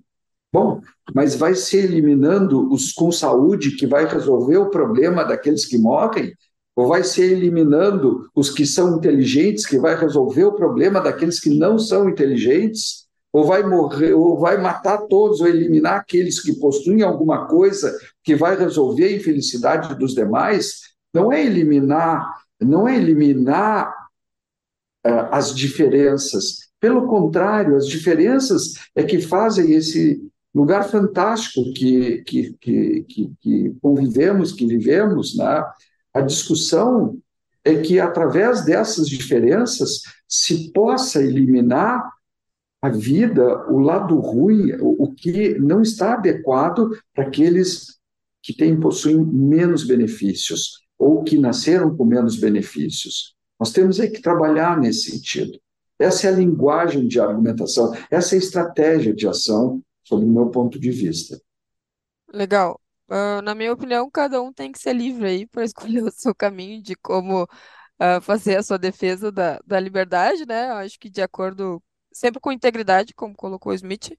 Bom, 0.53 0.81
mas 1.13 1.34
vai 1.35 1.55
se 1.55 1.77
eliminando 1.77 2.72
os 2.72 2.91
com 2.91 3.11
saúde 3.11 3.76
que 3.77 3.88
vai 3.88 4.05
resolver 4.05 4.57
o 4.57 4.69
problema 4.69 5.23
daqueles 5.23 5.65
que 5.65 5.77
morrem? 5.77 6.34
Ou 6.76 6.88
vai 6.88 7.03
ser 7.03 7.31
eliminando 7.31 8.30
os 8.34 8.49
que 8.49 8.65
são 8.65 8.98
inteligentes, 8.98 9.65
que 9.65 9.77
vai 9.77 9.95
resolver 9.95 10.45
o 10.45 10.53
problema 10.53 11.02
daqueles 11.02 11.39
que 11.39 11.49
não 11.49 11.77
são 11.77 12.10
inteligentes? 12.10 13.07
Ou 13.34 13.45
vai 13.45 13.64
morrer, 13.64 14.14
ou 14.14 14.38
vai 14.38 14.57
matar 14.57 14.99
todos, 15.07 15.39
ou 15.41 15.48
eliminar 15.48 15.99
aqueles 15.99 16.41
que 16.41 16.53
possuem 16.60 17.02
alguma 17.02 17.48
coisa 17.48 17.98
que 18.23 18.35
vai 18.35 18.57
resolver 18.57 19.06
a 19.06 19.15
infelicidade 19.15 19.95
dos 19.95 20.14
demais? 20.14 20.81
Não 21.14 21.31
é 21.31 21.45
eliminar, 21.45 22.26
não 22.60 22.88
é 22.88 22.98
eliminar 22.98 23.89
uh, 25.06 25.27
as 25.31 25.53
diferenças. 25.56 26.72
Pelo 26.80 27.07
contrário, 27.07 27.76
as 27.76 27.88
diferenças 27.88 28.73
é 28.95 29.03
que 29.03 29.22
fazem 29.22 29.73
esse 29.73 30.22
lugar 30.53 30.84
fantástico 30.89 31.72
que, 31.73 32.23
que, 32.23 32.56
que, 32.60 33.06
que, 33.07 33.31
que 33.39 33.76
convivemos, 33.81 34.52
que 34.52 34.65
vivemos, 34.65 35.38
né? 35.38 35.64
A 36.14 36.22
discussão 36.22 37.18
é 37.64 37.82
que, 37.82 38.00
através 38.00 38.66
dessas 38.66 39.08
diferenças, 39.08 40.02
se 40.28 40.72
possa 40.72 41.22
eliminar 41.22 42.04
a 42.82 42.90
vida, 42.90 43.70
o 43.70 43.78
lado 43.78 44.20
ruim, 44.20 44.72
o, 44.80 45.14
que 45.14 45.58
não 45.60 45.82
está 45.82 46.16
adequado 46.16 46.90
para 47.14 47.26
aqueles 47.26 48.00
que 48.42 48.54
têm, 48.54 48.80
possuem 48.80 49.24
menos 49.24 49.84
benefícios 49.84 50.82
ou 50.98 51.24
que 51.24 51.38
nasceram 51.38 51.96
com 51.96 52.04
menos 52.04 52.40
benefícios. 52.40 53.36
Nós 53.60 53.72
temos 53.72 54.00
é 54.00 54.08
que 54.08 54.22
trabalhar 54.22 54.80
nesse 54.80 55.12
sentido. 55.12 55.60
Essa 56.00 56.28
é 56.28 56.34
a 56.34 56.36
linguagem 56.36 57.08
de 57.08 57.20
argumentação, 57.20 57.94
essa 58.10 58.34
é 58.34 58.38
a 58.38 58.42
estratégia 58.42 59.14
de 59.14 59.28
ação, 59.28 59.84
sob 60.04 60.26
o 60.26 60.28
meu 60.28 60.50
ponto 60.50 60.80
de 60.80 60.90
vista. 60.90 61.40
Legal. 62.34 62.80
Uh, 63.12 63.42
na 63.42 63.54
minha 63.54 63.74
opinião, 63.74 64.10
cada 64.10 64.42
um 64.42 64.54
tem 64.54 64.72
que 64.72 64.80
ser 64.80 64.94
livre 64.94 65.28
aí 65.28 65.46
para 65.46 65.66
escolher 65.66 66.02
o 66.04 66.12
seu 66.12 66.34
caminho 66.34 66.82
de 66.82 66.96
como 66.96 67.44
uh, 67.44 68.22
fazer 68.22 68.56
a 68.58 68.64
sua 68.64 68.78
defesa 68.78 69.30
da, 69.30 69.60
da 69.68 69.80
liberdade, 69.82 70.46
né? 70.46 70.70
Eu 70.70 70.76
acho 70.76 70.98
que 70.98 71.10
de 71.10 71.22
acordo, 71.22 71.84
sempre 72.14 72.40
com 72.40 72.54
integridade, 72.54 73.14
como 73.14 73.36
colocou 73.36 73.74
o 73.74 73.76
Smith, 73.76 74.12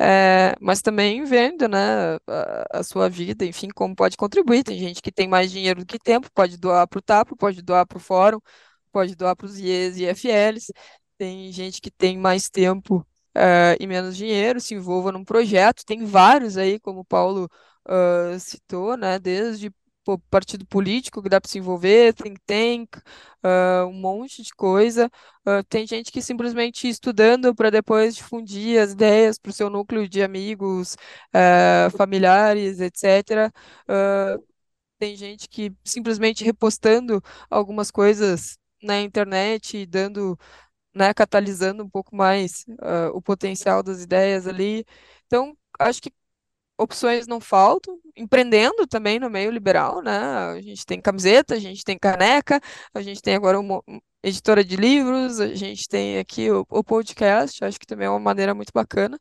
é, 0.00 0.56
mas 0.60 0.82
também 0.82 1.22
vendo, 1.24 1.68
né, 1.68 2.16
a, 2.26 2.80
a, 2.80 2.82
sua 2.82 3.08
vida, 3.08 3.44
enfim, 3.44 3.68
como 3.68 3.94
pode 3.94 4.16
contribuir. 4.16 4.64
Tem 4.64 4.78
gente 4.78 5.00
que 5.00 5.12
tem 5.12 5.28
mais 5.28 5.52
dinheiro 5.52 5.80
do 5.80 5.86
que 5.86 5.98
tempo, 5.98 6.28
pode 6.34 6.56
doar 6.56 6.88
para 6.88 6.98
o 6.98 7.02
TAPO, 7.02 7.36
pode 7.36 7.62
doar 7.62 7.86
para 7.86 7.98
o 7.98 8.00
Fórum, 8.00 8.40
pode 8.92 9.14
doar 9.14 9.36
para 9.36 9.46
os 9.46 9.58
IEs 9.60 9.96
e 9.96 10.04
IFLs. 10.04 10.72
Tem 11.16 11.52
gente 11.52 11.80
que 11.80 11.90
tem 11.90 12.18
mais 12.18 12.48
tempo 12.50 13.06
uh, 13.36 13.76
e 13.78 13.86
menos 13.86 14.16
dinheiro, 14.16 14.60
se 14.60 14.74
envolva 14.74 15.12
num 15.12 15.24
projeto. 15.24 15.84
Tem 15.84 16.04
vários 16.04 16.56
aí, 16.56 16.80
como 16.80 17.00
o 17.00 17.04
Paulo 17.04 17.48
uh, 17.90 18.38
citou, 18.38 18.96
né? 18.96 19.18
Desde 19.18 19.72
pô, 20.04 20.18
partido 20.30 20.66
político 20.66 21.22
que 21.22 21.28
dá 21.28 21.40
para 21.40 21.48
se 21.50 21.58
envolver, 21.58 22.14
think 22.14 22.40
tank, 22.46 22.96
uh, 23.44 23.86
um 23.86 23.92
monte 23.92 24.42
de 24.42 24.52
coisa. 24.54 25.10
Uh, 25.46 25.62
tem 25.68 25.86
gente 25.86 26.10
que 26.12 26.22
simplesmente 26.22 26.88
estudando 26.88 27.54
para 27.54 27.70
depois 27.70 28.16
difundir 28.16 28.80
as 28.80 28.92
ideias 28.92 29.38
para 29.38 29.50
o 29.50 29.52
seu 29.52 29.70
núcleo 29.70 30.08
de 30.08 30.22
amigos, 30.22 30.94
uh, 31.34 31.90
familiares, 31.96 32.80
etc. 32.80 33.52
tem 34.98 35.16
gente 35.16 35.48
que 35.48 35.72
simplesmente 35.84 36.44
repostando 36.44 37.22
algumas 37.48 37.90
coisas 37.90 38.58
na 38.82 39.00
internet 39.00 39.86
dando, 39.86 40.38
né, 40.94 41.14
catalisando 41.14 41.84
um 41.84 41.90
pouco 41.90 42.16
mais 42.16 42.64
o 43.14 43.22
potencial 43.22 43.82
das 43.82 44.02
ideias 44.02 44.46
ali. 44.46 44.84
Então, 45.26 45.56
acho 45.78 46.02
que 46.02 46.12
opções 46.80 47.26
não 47.26 47.40
faltam, 47.40 47.98
empreendendo 48.16 48.86
também 48.86 49.18
no 49.20 49.28
meio 49.30 49.50
liberal, 49.50 50.02
né? 50.02 50.18
A 50.18 50.60
gente 50.60 50.86
tem 50.86 51.00
camiseta, 51.00 51.54
a 51.54 51.58
gente 51.58 51.84
tem 51.84 51.98
caneca, 51.98 52.60
a 52.94 53.02
gente 53.02 53.20
tem 53.20 53.34
agora 53.34 53.60
uma 53.60 53.82
editora 54.22 54.64
de 54.64 54.76
livros, 54.76 55.40
a 55.40 55.54
gente 55.54 55.88
tem 55.88 56.18
aqui 56.18 56.50
o, 56.50 56.66
o 56.70 56.82
podcast, 56.84 57.64
acho 57.64 57.78
que 57.78 57.86
também 57.86 58.06
é 58.06 58.10
uma 58.10 58.18
maneira 58.20 58.54
muito 58.54 58.72
bacana. 58.74 59.18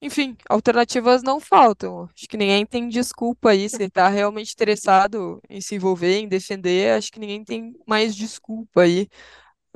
Enfim, 0.00 0.36
alternativas 0.48 1.22
não 1.22 1.38
faltam. 1.38 2.04
Acho 2.04 2.26
que 2.28 2.36
ninguém 2.36 2.66
tem 2.66 2.88
desculpa 2.88 3.50
aí, 3.50 3.68
se 3.68 3.84
está 3.84 4.08
realmente 4.08 4.52
interessado 4.52 5.40
em 5.48 5.60
se 5.60 5.76
envolver, 5.76 6.18
em 6.18 6.28
defender, 6.28 6.96
acho 6.98 7.12
que 7.12 7.20
ninguém 7.20 7.44
tem 7.44 7.72
mais 7.86 8.16
desculpa 8.16 8.82
aí 8.82 9.08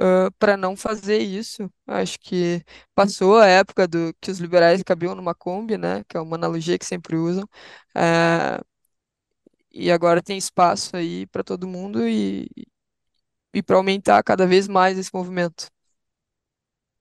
uh, 0.00 0.30
para 0.38 0.56
não 0.56 0.76
fazer 0.76 1.18
isso. 1.18 1.70
Acho 1.86 2.18
que 2.20 2.64
passou 2.94 3.38
a 3.38 3.46
época 3.46 3.86
do 3.88 4.14
que 4.20 4.30
os 4.30 4.38
liberais 4.38 4.82
cabiam 4.82 5.14
numa 5.14 5.34
Kombi, 5.34 5.76
né? 5.78 6.04
Que 6.08 6.16
é 6.16 6.20
uma 6.20 6.36
analogia 6.36 6.78
que 6.78 6.86
sempre 6.86 7.16
usam. 7.16 7.44
Uh, 7.96 8.64
e 9.72 9.90
agora 9.90 10.22
tem 10.22 10.38
espaço 10.38 10.96
aí 10.96 11.26
para 11.26 11.44
todo 11.44 11.68
mundo 11.68 12.08
e, 12.08 12.48
e 13.54 13.62
para 13.62 13.76
aumentar 13.76 14.22
cada 14.22 14.46
vez 14.46 14.68
mais 14.68 14.98
esse 14.98 15.10
movimento. 15.12 15.68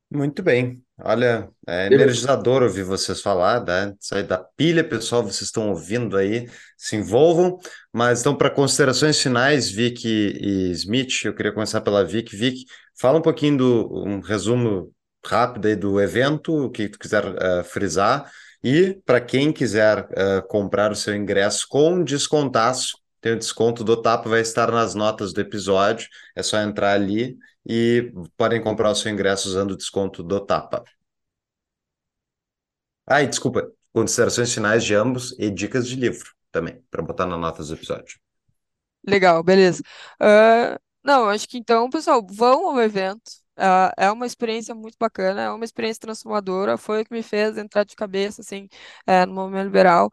Muito 0.10 0.42
bem. 0.44 0.85
Olha, 0.98 1.50
é 1.68 1.88
energizador 1.88 2.64
ouvir 2.64 2.84
vocês 2.84 3.22
falar, 3.22 3.66
né? 3.66 3.94
Sair 4.00 4.24
da 4.24 4.38
pilha, 4.38 4.82
pessoal, 4.82 5.22
vocês 5.22 5.42
estão 5.42 5.70
ouvindo 5.70 6.16
aí, 6.16 6.50
se 6.78 6.96
envolvam. 6.96 7.60
Mas 7.92 8.22
então, 8.22 8.36
para 8.36 8.50
considerações 8.50 9.22
finais, 9.22 9.70
Vic 9.70 10.06
e 10.06 10.72
Smith, 10.72 11.26
eu 11.26 11.36
queria 11.36 11.52
começar 11.52 11.82
pela 11.82 12.06
Vic. 12.06 12.34
Vic, 12.34 12.64
fala 12.98 13.20
um 13.20 13.22
pouquinho 13.22 13.58
do 13.58 14.06
um 14.06 14.22
resumo 14.22 14.90
rápido 15.26 15.68
aí 15.68 15.76
do 15.76 16.00
evento, 16.00 16.66
o 16.66 16.70
que 16.70 16.88
tu 16.88 16.98
quiser 16.98 17.26
uh, 17.26 17.64
frisar. 17.66 18.32
E 18.64 18.98
para 19.06 19.20
quem 19.20 19.52
quiser 19.52 20.00
uh, 20.06 20.48
comprar 20.48 20.92
o 20.94 20.96
seu 20.96 21.14
ingresso 21.14 21.68
com 21.70 22.04
descontaço, 22.04 22.98
tem 23.20 23.34
o 23.34 23.40
desconto 23.40 23.84
do 23.84 24.02
TAP, 24.02 24.28
vai 24.28 24.40
estar 24.40 24.72
nas 24.72 24.96
notas 24.96 25.34
do 25.34 25.42
episódio. 25.42 26.08
É 26.36 26.42
só 26.42 26.62
entrar 26.62 26.94
ali 26.94 27.36
e 27.66 28.12
podem 28.38 28.62
comprar 28.62 28.92
o 28.92 28.96
seu 28.96 29.12
ingresso 29.12 29.48
usando 29.48 29.72
o 29.72 29.78
desconto 29.78 30.22
do 30.22 30.40
Tapa. 30.40 30.84
Ah, 33.08 33.22
e 33.22 33.28
desculpa, 33.28 33.72
considerações 33.94 34.54
finais 34.54 34.84
de 34.84 34.94
ambos 34.96 35.36
e 35.40 35.50
dicas 35.50 35.88
de 35.88 35.96
livro 35.96 36.34
também, 36.52 36.82
para 36.90 37.02
botar 37.02 37.26
na 37.26 37.38
nota 37.38 37.64
do 37.64 37.74
episódio. 37.74 38.20
Legal, 39.08 39.44
beleza. 39.44 39.84
Uh, 40.22 40.80
não, 41.04 41.30
acho 41.30 41.48
que 41.48 41.58
então, 41.58 41.90
pessoal, 41.90 42.26
vão 42.28 42.70
ao 42.70 42.82
evento. 42.82 43.30
Uh, 43.58 43.92
é 43.98 44.12
uma 44.12 44.26
experiência 44.26 44.74
muito 44.76 44.98
bacana, 45.00 45.44
é 45.44 45.50
uma 45.50 45.64
experiência 45.64 46.02
transformadora. 46.02 46.78
Foi 46.78 47.02
o 47.02 47.06
que 47.06 47.14
me 47.14 47.22
fez 47.24 47.58
entrar 47.58 47.84
de 47.84 47.96
cabeça 47.96 48.42
assim, 48.42 48.68
uh, 49.08 49.26
no 49.28 49.34
movimento 49.34 49.66
liberal. 49.66 50.12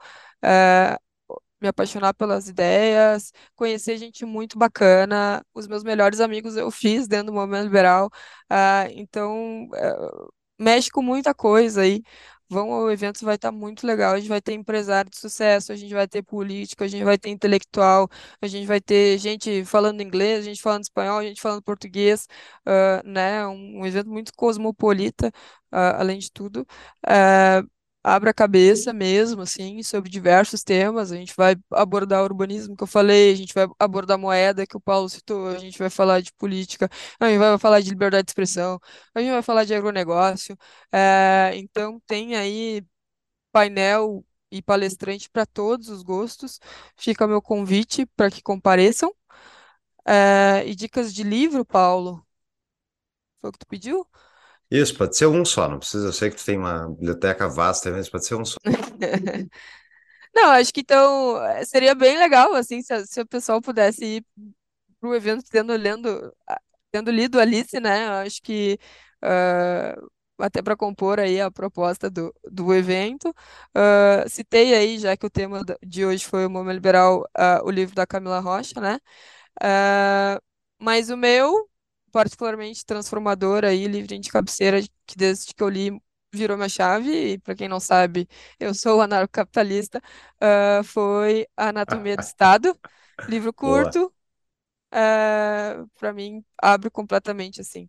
Me 1.63 1.69
apaixonar 1.69 2.13
pelas 2.15 2.49
ideias, 2.49 3.33
conhecer 3.55 3.97
gente 3.97 4.25
muito 4.25 4.59
bacana. 4.59 5.45
Os 5.55 5.69
meus 5.69 5.85
melhores 5.85 6.19
amigos 6.21 6.57
eu 6.57 6.73
fiz 6.73 7.07
dentro 7.07 7.27
do 7.27 7.33
Movimento 7.33 7.65
Liberal, 7.65 8.09
uh, 8.51 8.91
então 8.91 9.67
uh, 9.67 10.33
mexe 10.59 10.91
com 10.91 11.03
muita 11.03 11.33
coisa 11.33 11.83
aí. 11.83 12.03
Vão 12.49 12.73
ao 12.73 12.91
evento, 12.91 13.25
vai 13.25 13.37
estar 13.37 13.53
muito 13.53 13.87
legal. 13.87 14.15
A 14.15 14.19
gente 14.19 14.29
vai 14.29 14.41
ter 14.43 14.55
empresário 14.55 15.11
de 15.11 15.17
sucesso, 15.19 15.73
a 15.73 15.77
gente 15.77 15.95
vai 15.95 16.07
ter 16.09 16.23
político, 16.23 16.85
a 16.85 16.89
gente 16.89 17.05
vai 17.05 17.17
ter 17.17 17.31
intelectual, 17.31 18.09
a 18.41 18.47
gente 18.49 18.67
vai 18.67 18.81
ter 18.81 19.19
gente 19.19 19.65
falando 19.65 20.03
inglês, 20.03 20.45
gente 20.45 20.61
falando 20.61 20.83
espanhol, 20.83 21.23
gente 21.23 21.41
falando 21.41 21.63
português, 21.63 22.27
uh, 22.67 23.09
né? 23.09 23.47
Um, 23.47 23.81
um, 23.81 23.87
evento 23.87 24.11
muito 24.11 24.33
cosmopolita, 24.35 25.33
além 25.71 26.19
de 26.19 26.31
tudo. 26.33 26.67
Uh, 27.07 27.71
abre 28.03 28.31
a 28.31 28.35
cabeça 28.35 28.93
mesmo, 28.93 29.43
assim, 29.43 29.83
sobre 29.83 30.11
diversos 30.11 30.63
temas. 30.65 31.13
A 31.13 31.17
gente 31.17 31.35
vai 31.37 31.57
abordar 31.73 32.21
o 32.23 32.25
urbanismo 32.25 32.77
que 32.77 32.83
eu 32.83 32.87
falei, 32.87 33.33
a 33.33 33.37
gente 33.37 33.55
vai 33.55 33.67
abordar 33.79 34.19
moeda 34.19 34.67
que 34.67 34.77
o 34.77 34.81
Paulo 34.81 35.09
citou, 35.09 35.49
a 35.49 35.59
gente 35.59 35.79
vai 35.79 35.91
falar 35.91 36.21
de 36.21 36.33
política, 36.35 36.89
a 37.21 37.29
gente 37.29 37.39
vai 37.39 37.59
falar 37.59 37.81
de 37.81 37.91
liberdade 37.91 38.25
de 38.27 38.31
expressão, 38.31 38.79
a 39.15 39.21
gente 39.21 39.31
vai 39.33 39.43
falar 39.43 39.65
de 39.65 39.75
agronegócio. 39.75 40.57
É, 40.93 41.53
então 41.55 42.01
tem 42.07 42.37
aí 42.37 42.85
painel 43.53 44.25
e 44.51 44.63
palestrante 44.63 45.31
para 45.31 45.47
todos 45.47 45.89
os 45.89 46.03
gostos. 46.03 46.61
Fica 46.97 47.27
meu 47.27 47.43
convite 47.43 48.07
para 48.17 48.31
que 48.31 48.43
compareçam. 48.43 49.13
É, 50.07 50.65
e 50.67 50.75
dicas 50.75 51.13
de 51.15 51.23
livro, 51.23 51.65
Paulo? 51.65 52.25
Foi 53.41 53.51
o 53.51 53.53
que 53.53 53.59
tu 53.59 53.67
pediu? 53.67 54.07
Isso, 54.73 54.97
pode 54.97 55.15
ser 55.15 55.27
um 55.27 55.45
só, 55.45 55.69
não 55.69 55.79
precisa. 55.79 56.09
Eu 56.09 56.13
sei 56.15 56.31
que 56.31 56.37
tu 56.37 56.45
tem 56.47 56.57
uma 56.57 56.89
biblioteca 56.89 57.47
vasta, 57.47 57.91
mas 57.91 58.09
pode 58.09 58.25
ser 58.25 58.37
um 58.37 58.45
só. 58.45 58.57
Não, 60.35 60.51
acho 60.53 60.73
que 60.73 60.81
então 60.81 61.37
seria 61.67 61.95
bem 61.95 62.19
legal, 62.19 62.55
assim, 62.55 62.81
se, 62.81 63.07
se 63.07 63.21
o 63.21 63.27
pessoal 63.27 63.61
pudesse 63.61 64.03
ir 64.03 64.25
pro 64.99 65.15
evento 65.15 65.45
tendo, 65.51 65.77
lendo, 65.77 66.35
tendo 66.91 67.11
lido 67.11 67.39
Alice, 67.39 67.79
né? 67.79 68.09
Acho 68.23 68.41
que 68.43 68.79
uh, 69.23 70.11
até 70.39 70.63
para 70.63 70.77
compor 70.77 71.21
aí 71.21 71.39
a 71.41 71.51
proposta 71.51 72.11
do, 72.11 72.35
do 72.51 72.75
evento. 72.75 73.29
Uh, 73.77 74.29
citei 74.29 74.75
aí, 74.75 74.99
já 74.99 75.17
que 75.19 75.27
o 75.27 75.31
tema 75.31 75.63
de 75.85 76.07
hoje 76.07 76.25
foi 76.25 76.47
o 76.47 76.51
Momento 76.51 76.75
Liberal, 76.77 77.23
uh, 77.39 77.67
o 77.67 77.71
livro 77.71 77.95
da 77.95 78.07
Camila 78.07 78.41
Rocha, 78.41 78.81
né? 78.81 78.99
mas 80.79 81.11
o 81.11 81.17
meu, 81.17 81.69
particularmente 82.13 82.85
transformador 82.87 83.65
aí, 83.65 83.87
livro 83.89 84.19
de 84.19 84.31
cabeceira, 84.31 84.81
que 85.07 85.17
desde 85.17 85.55
que 85.55 85.63
eu 85.63 85.69
li 85.69 86.01
virou 86.35 86.57
minha 86.57 86.69
chave, 86.69 87.33
e 87.35 87.39
para 87.39 87.55
quem 87.55 87.69
não 87.69 87.81
sabe, 87.81 88.29
eu 88.59 88.75
sou 88.75 89.03
anarcocapitalista, 89.03 90.01
uh, 90.43 90.85
foi 90.85 91.47
A 91.57 91.69
Anatomia 91.69 92.17
do 92.17 92.23
Estado, 92.23 92.79
livro 93.29 93.53
curto, 93.53 94.07
uh, 94.95 95.89
para 95.99 96.13
mim 96.13 96.45
abre 96.63 96.91
completamente 96.91 97.61
assim 97.61 97.89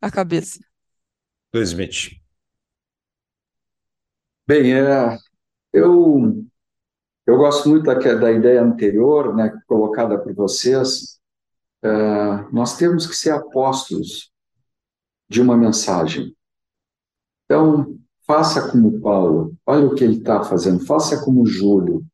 a 0.00 0.10
cabeça. 0.10 0.58
Do 1.52 1.62
Smith. 1.62 2.20
Bem, 4.46 4.74
é, 4.74 5.18
eu, 5.72 6.44
eu 7.26 7.36
gosto 7.36 7.68
muito 7.68 7.84
da, 7.84 7.94
da 7.94 8.32
ideia 8.32 8.62
anterior, 8.62 9.34
né, 9.34 9.52
colocada 9.66 10.18
por 10.18 10.34
vocês. 10.34 11.15
É, 11.82 11.88
nós 12.52 12.76
temos 12.76 13.06
que 13.06 13.14
ser 13.14 13.30
apóstolos 13.30 14.30
de 15.28 15.40
uma 15.40 15.56
mensagem. 15.56 16.34
Então, 17.44 17.96
faça 18.26 18.70
como 18.70 19.00
Paulo, 19.00 19.54
olha 19.64 19.86
o 19.86 19.94
que 19.94 20.02
ele 20.02 20.18
está 20.18 20.42
fazendo, 20.42 20.84
faça 20.84 21.24
como 21.24 21.46
Júlio, 21.46 22.04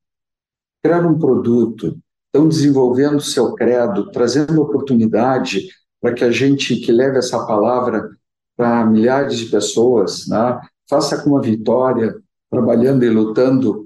criar 0.82 1.06
um 1.06 1.18
produto, 1.18 1.98
estão 2.26 2.48
desenvolvendo 2.48 3.20
seu 3.20 3.54
credo, 3.54 4.10
trazendo 4.10 4.60
oportunidade 4.60 5.68
para 6.00 6.12
que 6.12 6.24
a 6.24 6.30
gente 6.30 6.76
que 6.76 6.90
leve 6.90 7.18
essa 7.18 7.46
palavra 7.46 8.10
para 8.56 8.84
milhares 8.84 9.38
de 9.38 9.46
pessoas, 9.46 10.26
né? 10.26 10.60
faça 10.88 11.22
como 11.22 11.38
a 11.38 11.40
Vitória, 11.40 12.14
trabalhando 12.50 13.04
e 13.04 13.08
lutando 13.08 13.81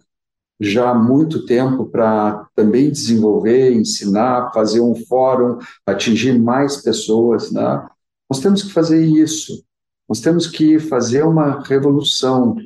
já 0.58 0.90
há 0.90 0.94
muito 0.94 1.44
tempo 1.44 1.86
para 1.86 2.46
também 2.54 2.90
desenvolver, 2.90 3.72
ensinar, 3.72 4.52
fazer 4.52 4.80
um 4.80 4.94
fórum, 4.94 5.58
atingir 5.84 6.38
mais 6.38 6.78
pessoas. 6.78 7.52
Né? 7.52 7.86
Nós 8.28 8.40
temos 8.40 8.62
que 8.62 8.72
fazer 8.72 9.04
isso. 9.04 9.64
Nós 10.08 10.20
temos 10.20 10.46
que 10.46 10.78
fazer 10.78 11.24
uma 11.24 11.62
revolução 11.62 12.56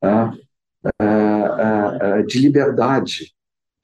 tá? 0.00 0.34
é, 1.00 1.04
é, 1.04 2.20
é, 2.20 2.22
de 2.22 2.38
liberdade, 2.38 3.32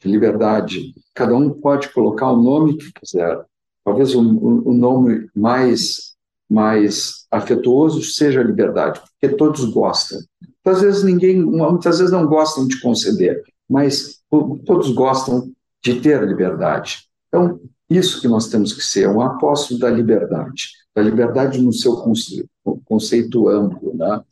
de 0.00 0.08
liberdade. 0.10 0.94
Cada 1.14 1.34
um 1.34 1.50
pode 1.50 1.88
colocar 1.90 2.30
o 2.30 2.42
nome 2.42 2.76
que 2.76 2.92
quiser. 2.92 3.40
Talvez 3.84 4.14
o, 4.14 4.20
o 4.20 4.72
nome 4.72 5.28
mais 5.34 6.14
mais 6.48 7.26
afetuoso 7.30 8.02
seja 8.02 8.40
a 8.40 8.44
liberdade, 8.44 9.00
porque 9.00 9.34
todos 9.34 9.64
gostam. 9.64 10.20
Muitas 10.64 10.82
vezes 10.82 11.02
ninguém, 11.02 11.42
muitas 11.42 11.98
vezes 11.98 12.12
não 12.12 12.26
gostam 12.26 12.68
de 12.68 12.80
conceder, 12.80 13.42
mas 13.68 14.22
todos 14.30 14.90
gostam 14.92 15.52
de 15.82 16.00
ter 16.00 16.22
liberdade. 16.26 17.08
Então, 17.28 17.60
isso 17.88 18.20
que 18.20 18.28
nós 18.28 18.48
temos 18.48 18.72
que 18.72 18.82
ser, 18.82 19.08
um 19.08 19.20
apóstolo 19.20 19.78
da 19.78 19.90
liberdade, 19.90 20.70
da 20.94 21.02
liberdade 21.02 21.60
no 21.60 21.72
seu 21.72 21.96
conceito, 21.96 22.48
conceito 22.84 23.48
amplo, 23.48 23.94
né? 23.96 24.22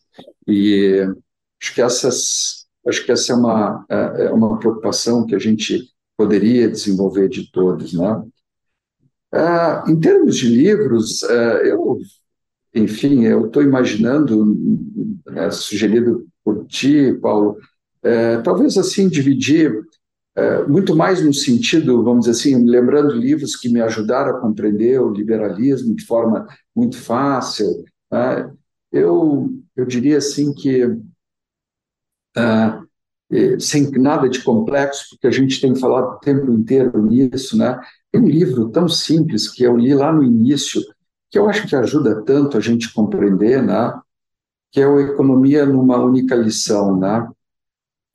E 0.46 1.06
acho 1.60 1.74
que 1.74 1.82
essas, 1.82 2.66
acho 2.86 3.04
que 3.04 3.12
essa 3.12 3.32
é 3.32 3.36
uma 3.36 3.84
é, 3.88 4.24
é 4.26 4.30
uma 4.30 4.58
preocupação 4.58 5.26
que 5.26 5.34
a 5.34 5.38
gente 5.38 5.88
poderia 6.16 6.68
desenvolver 6.68 7.28
de 7.28 7.50
todos, 7.50 7.92
né? 7.92 8.22
É, 9.34 9.90
em 9.90 9.98
termos 9.98 10.36
de 10.36 10.46
livros, 10.46 11.22
é, 11.22 11.72
eu, 11.72 11.98
enfim, 12.74 13.24
eu 13.24 13.46
estou 13.46 13.62
imaginando, 13.62 14.44
né, 15.26 15.50
sugerido 15.50 16.26
por 16.44 16.66
ti, 16.66 17.14
Paulo, 17.14 17.56
é, 18.02 18.38
talvez 18.38 18.76
assim 18.76 19.08
dividir 19.08 19.72
é, 20.34 20.64
muito 20.64 20.96
mais 20.96 21.22
no 21.24 21.32
sentido, 21.32 22.02
vamos 22.02 22.26
dizer 22.26 22.38
assim, 22.38 22.64
lembrando 22.68 23.12
livros 23.14 23.54
que 23.54 23.68
me 23.68 23.80
ajudaram 23.80 24.36
a 24.36 24.40
compreender 24.40 25.00
o 25.00 25.12
liberalismo 25.12 25.94
de 25.94 26.04
forma 26.04 26.46
muito 26.74 26.98
fácil, 26.98 27.84
né? 28.10 28.50
eu, 28.90 29.50
eu 29.76 29.84
diria 29.84 30.18
assim 30.18 30.52
que, 30.54 30.84
uh, 30.84 31.00
sem 33.58 33.90
nada 33.92 34.28
de 34.28 34.42
complexo, 34.42 35.06
porque 35.10 35.26
a 35.26 35.30
gente 35.30 35.60
tem 35.60 35.74
falado 35.74 36.14
o 36.14 36.18
tempo 36.20 36.50
inteiro 36.52 37.02
nisso, 37.02 37.56
né? 37.56 37.78
tem 38.10 38.20
um 38.20 38.28
livro 38.28 38.70
tão 38.70 38.88
simples 38.88 39.50
que 39.50 39.62
eu 39.62 39.76
li 39.76 39.94
lá 39.94 40.12
no 40.12 40.22
início, 40.22 40.82
que 41.30 41.38
eu 41.38 41.48
acho 41.48 41.66
que 41.66 41.76
ajuda 41.76 42.22
tanto 42.22 42.56
a 42.56 42.60
gente 42.60 42.92
compreender, 42.92 43.62
né? 43.62 43.98
que 44.70 44.80
é 44.80 44.86
o 44.86 44.98
Economia 44.98 45.66
numa 45.66 46.02
Única 46.02 46.34
Lição, 46.34 46.98
né? 46.98 47.28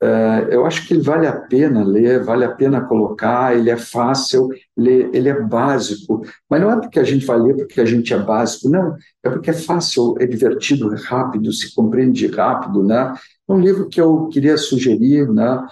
Uh, 0.00 0.46
eu 0.50 0.64
acho 0.64 0.86
que 0.86 0.96
vale 0.96 1.26
a 1.26 1.32
pena 1.32 1.82
ler, 1.82 2.22
vale 2.22 2.44
a 2.44 2.54
pena 2.54 2.80
colocar, 2.80 3.56
ele 3.56 3.68
é 3.68 3.76
fácil, 3.76 4.48
ele, 4.76 5.10
ele, 5.12 5.28
é 5.28 5.40
básico, 5.40 6.24
mas 6.48 6.60
não 6.60 6.70
é 6.70 6.80
porque 6.80 7.00
a 7.00 7.04
gente 7.04 7.26
vai 7.26 7.36
ler 7.36 7.56
porque 7.56 7.80
a 7.80 7.84
gente 7.84 8.14
é 8.14 8.18
básico, 8.18 8.68
não, 8.68 8.96
é 9.24 9.28
porque 9.28 9.50
é 9.50 9.52
fácil, 9.52 10.14
é 10.20 10.26
divertido, 10.26 10.94
é 10.94 10.96
rápido, 10.96 11.52
se 11.52 11.74
compreende 11.74 12.28
rápido, 12.28 12.84
né? 12.84 13.12
É 13.48 13.52
um 13.52 13.58
livro 13.60 13.88
que 13.88 14.00
eu 14.00 14.28
queria 14.28 14.56
sugerir, 14.56 15.28
né? 15.32 15.66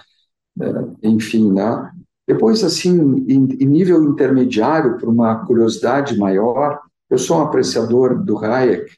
Uh, 0.59 0.97
enfim, 1.03 1.53
né? 1.53 1.89
Depois, 2.27 2.65
assim, 2.65 2.99
em, 3.29 3.47
em 3.61 3.65
nível 3.65 4.03
intermediário, 4.03 4.97
para 4.97 5.09
uma 5.09 5.45
curiosidade 5.45 6.17
maior, 6.17 6.81
eu 7.09 7.17
sou 7.17 7.37
um 7.37 7.43
apreciador 7.43 8.21
do 8.21 8.37
Hayek, 8.37 8.91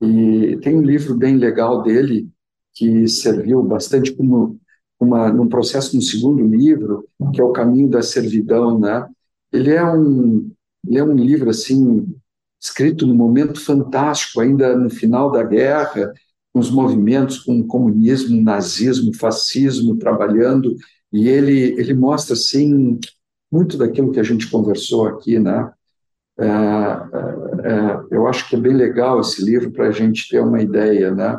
e 0.00 0.56
tem 0.62 0.76
um 0.76 0.82
livro 0.82 1.16
bem 1.16 1.36
legal 1.36 1.82
dele, 1.82 2.28
que 2.74 3.08
serviu 3.08 3.60
bastante 3.64 4.14
como 4.14 4.60
uma, 4.98 5.32
num 5.32 5.48
processo 5.48 5.94
no 5.94 6.02
segundo 6.02 6.44
livro, 6.44 7.06
que 7.32 7.40
é 7.40 7.44
o 7.44 7.52
Caminho 7.52 7.88
da 7.88 8.02
Servidão, 8.02 8.78
né? 8.78 9.06
Ele 9.52 9.72
é 9.72 9.84
um, 9.84 10.50
ele 10.86 10.98
é 10.98 11.04
um 11.04 11.14
livro 11.14 11.50
assim 11.50 12.06
escrito 12.60 13.06
num 13.06 13.14
momento 13.14 13.60
fantástico, 13.60 14.40
ainda 14.40 14.76
no 14.76 14.90
final 14.90 15.30
da 15.30 15.42
guerra, 15.42 16.12
com 16.52 16.60
os 16.60 16.70
movimentos, 16.70 17.38
com 17.38 17.60
o 17.60 17.66
comunismo, 17.66 18.42
nazismo, 18.42 19.14
fascismo 19.14 19.96
trabalhando, 19.96 20.74
e 21.12 21.28
ele 21.28 21.80
ele 21.80 21.94
mostra 21.94 22.34
assim 22.34 22.98
muito 23.50 23.78
daquilo 23.78 24.12
que 24.12 24.20
a 24.20 24.24
gente 24.24 24.50
conversou 24.50 25.06
aqui, 25.06 25.38
né? 25.38 25.70
É, 26.38 26.46
é, 26.46 26.48
é, 26.48 28.00
eu 28.10 28.26
acho 28.28 28.48
que 28.48 28.56
é 28.56 28.60
bem 28.60 28.72
legal 28.74 29.20
esse 29.20 29.44
livro 29.44 29.70
para 29.72 29.88
a 29.88 29.90
gente 29.90 30.28
ter 30.28 30.40
uma 30.40 30.62
ideia, 30.62 31.12
né? 31.14 31.36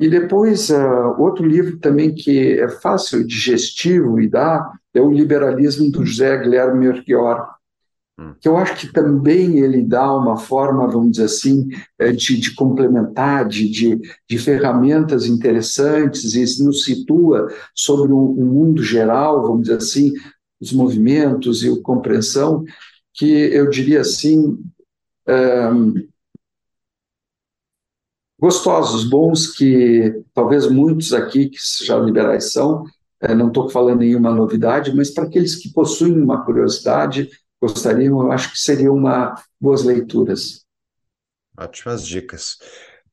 E 0.00 0.08
depois, 0.08 0.70
uh, 0.70 1.14
outro 1.18 1.46
livro 1.46 1.78
também 1.78 2.14
que 2.14 2.58
é 2.58 2.70
fácil, 2.70 3.22
digestivo 3.22 4.18
e 4.18 4.26
dá, 4.26 4.72
é 4.94 5.00
o 5.00 5.10
Liberalismo 5.10 5.90
do 5.90 6.06
José 6.06 6.38
Guilherme 6.38 6.86
Melchior, 6.86 7.46
hum. 8.18 8.32
que 8.40 8.48
eu 8.48 8.56
acho 8.56 8.76
que 8.76 8.90
também 8.90 9.58
ele 9.58 9.82
dá 9.82 10.10
uma 10.16 10.38
forma, 10.38 10.88
vamos 10.88 11.12
dizer 11.12 11.24
assim, 11.24 11.68
é, 11.98 12.12
de, 12.12 12.40
de 12.40 12.54
complementar, 12.54 13.46
de, 13.46 13.68
de, 13.68 14.00
de, 14.26 14.38
ferramentas 14.38 15.26
interessantes 15.26 16.34
e 16.34 16.64
nos 16.64 16.82
situa 16.82 17.48
sobre 17.74 18.10
um, 18.10 18.30
um, 18.38 18.46
mundo 18.46 18.82
geral, 18.82 19.42
vamos 19.42 19.64
dizer 19.64 19.76
assim, 19.76 20.12
os 20.58 20.72
movimentos 20.72 21.62
e 21.62 21.68
a 21.68 21.82
compreensão, 21.82 22.64
que 23.12 23.26
eu 23.26 23.68
diria 23.68 24.00
assim, 24.00 24.58
um, 25.28 25.94
eh, 25.98 26.04
gostosos, 28.40 29.04
bons, 29.04 29.48
que 29.48 30.22
talvez 30.32 30.66
muitos 30.68 31.12
aqui 31.12 31.50
que 31.50 31.58
já 31.84 31.98
liberais 31.98 32.52
são, 32.52 32.84
é, 33.20 33.34
não 33.34 33.48
estou 33.48 33.68
falando 33.68 34.00
nenhuma 34.00 34.32
novidade, 34.32 34.94
mas 34.96 35.10
para 35.10 35.24
aqueles 35.24 35.56
que 35.56 35.70
possuem 35.72 36.18
uma 36.20 36.44
curiosidade, 36.44 37.28
gostariam, 37.60 38.20
eu 38.22 38.32
acho 38.32 38.52
que 38.52 38.58
seriam 38.58 38.94
uma, 38.94 39.34
boas 39.60 39.84
leituras. 39.84 40.64
Ótimas 41.58 42.06
dicas. 42.06 42.56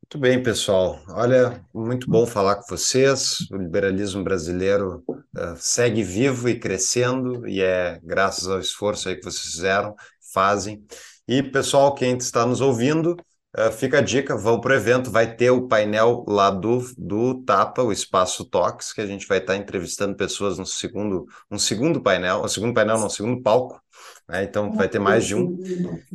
Muito 0.02 0.22
bem, 0.22 0.42
pessoal. 0.42 1.02
Olha, 1.10 1.62
muito 1.74 2.10
bom 2.10 2.26
falar 2.26 2.56
com 2.56 2.68
vocês. 2.70 3.40
O 3.52 3.58
liberalismo 3.58 4.24
brasileiro 4.24 5.04
uh, 5.10 5.58
segue 5.58 6.02
vivo 6.02 6.48
e 6.48 6.58
crescendo, 6.58 7.46
e 7.46 7.62
é 7.62 8.00
graças 8.02 8.48
ao 8.48 8.62
esforço 8.62 9.10
aí 9.10 9.18
que 9.18 9.24
vocês 9.26 9.52
fizeram, 9.52 9.94
fazem. 10.34 10.82
E, 11.28 11.44
pessoal, 11.44 11.94
quem 11.94 12.16
está 12.16 12.46
nos 12.46 12.62
ouvindo, 12.62 13.18
Uh, 13.58 13.72
fica 13.72 13.98
a 13.98 14.02
dica, 14.02 14.38
vão 14.38 14.62
para 14.62 14.74
o 14.74 14.76
evento, 14.76 15.10
vai 15.10 15.36
ter 15.36 15.50
o 15.50 15.68
painel 15.68 16.24
lá 16.28 16.52
do, 16.52 16.78
do 16.96 17.42
Tapa, 17.42 17.82
o 17.82 17.92
Espaço 17.92 18.46
Tox, 18.46 18.94
que 18.94 19.02
a 19.02 19.06
gente 19.08 19.28
vai 19.28 19.40
estar 19.40 19.54
tá 19.54 19.60
entrevistando 19.60 20.16
pessoas 20.16 20.60
no 20.60 20.66
segundo, 20.66 21.26
um 21.50 21.58
segundo 21.58 22.00
painel, 22.00 22.44
um 22.44 22.48
segundo 22.48 22.72
painel, 22.72 23.00
não, 23.00 23.08
um 23.08 23.10
segundo 23.10 23.42
palco, 23.42 23.82
né? 24.30 24.44
então 24.44 24.72
vai 24.74 24.88
ter 24.88 25.00
mais 25.00 25.26
de 25.26 25.34
um. 25.34 25.58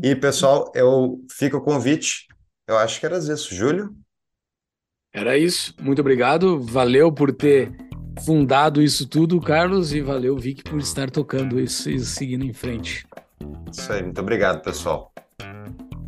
E, 0.00 0.14
pessoal, 0.14 0.70
eu 0.72 1.20
fico 1.28 1.56
o 1.56 1.60
convite, 1.60 2.28
eu 2.68 2.78
acho 2.78 3.00
que 3.00 3.06
era 3.06 3.18
isso, 3.18 3.52
Júlio? 3.52 3.92
Era 5.12 5.36
isso, 5.36 5.74
muito 5.80 6.00
obrigado, 6.00 6.60
valeu 6.60 7.10
por 7.10 7.32
ter 7.32 7.72
fundado 8.24 8.80
isso 8.80 9.04
tudo, 9.08 9.40
Carlos, 9.40 9.92
e 9.92 10.00
valeu, 10.00 10.36
Vic, 10.36 10.62
por 10.62 10.78
estar 10.78 11.10
tocando 11.10 11.58
isso 11.58 11.90
e 11.90 11.98
seguindo 11.98 12.44
em 12.44 12.52
frente. 12.52 13.04
Isso 13.68 13.92
aí, 13.92 14.00
muito 14.00 14.20
obrigado, 14.20 14.62
pessoal. 14.62 15.12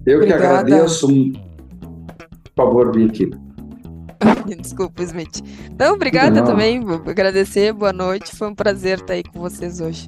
Eu 0.06 0.18
Obrigada. 0.18 0.40
que 0.40 0.46
agradeço. 0.46 1.06
Por 1.06 2.64
favor, 2.64 2.92
Vicky. 2.92 3.30
Desculpa, 4.60 5.02
Smith. 5.02 5.42
Então, 5.70 5.94
obrigada 5.94 6.40
Não. 6.40 6.44
também. 6.46 6.80
Vou 6.80 7.02
agradecer, 7.06 7.72
boa 7.72 7.92
noite. 7.92 8.34
Foi 8.36 8.48
um 8.48 8.54
prazer 8.54 8.98
estar 8.98 9.14
aí 9.14 9.22
com 9.22 9.40
vocês 9.40 9.80
hoje. 9.80 10.06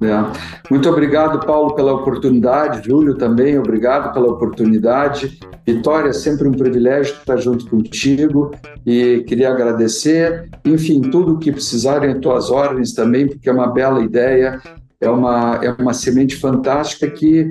É. 0.00 0.70
Muito 0.70 0.88
obrigado, 0.88 1.44
Paulo, 1.44 1.74
pela 1.74 1.92
oportunidade. 1.92 2.88
Júlio 2.88 3.16
também, 3.16 3.58
obrigado 3.58 4.12
pela 4.12 4.28
oportunidade. 4.28 5.38
Vitória, 5.66 6.10
é 6.10 6.12
sempre 6.12 6.46
um 6.46 6.52
privilégio 6.52 7.14
estar 7.14 7.36
junto 7.36 7.68
contigo 7.68 8.52
e 8.86 9.24
queria 9.26 9.50
agradecer. 9.50 10.48
Enfim, 10.64 11.00
tudo 11.00 11.38
que 11.38 11.50
precisarem 11.50 12.12
em 12.12 12.20
tuas 12.20 12.48
ordens 12.48 12.94
também, 12.94 13.26
porque 13.26 13.48
é 13.48 13.52
uma 13.52 13.66
bela 13.66 14.00
ideia, 14.00 14.62
é 15.00 15.10
uma, 15.10 15.60
é 15.62 15.70
uma 15.72 15.92
semente 15.92 16.36
fantástica 16.36 17.10
que, 17.10 17.50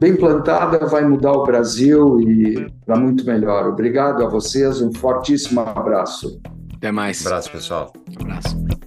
bem 0.00 0.16
plantada, 0.16 0.86
vai 0.86 1.04
mudar 1.04 1.32
o 1.32 1.44
Brasil 1.44 2.20
e 2.20 2.66
para 2.86 2.96
muito 2.96 3.24
melhor. 3.24 3.68
Obrigado 3.68 4.24
a 4.24 4.28
vocês, 4.28 4.80
um 4.80 4.92
fortíssimo 4.92 5.60
abraço. 5.60 6.40
Até 6.76 6.90
mais. 6.90 7.22
Um 7.22 7.28
abraço, 7.28 7.52
pessoal. 7.52 7.92
Um 8.18 8.22
abraço. 8.22 8.79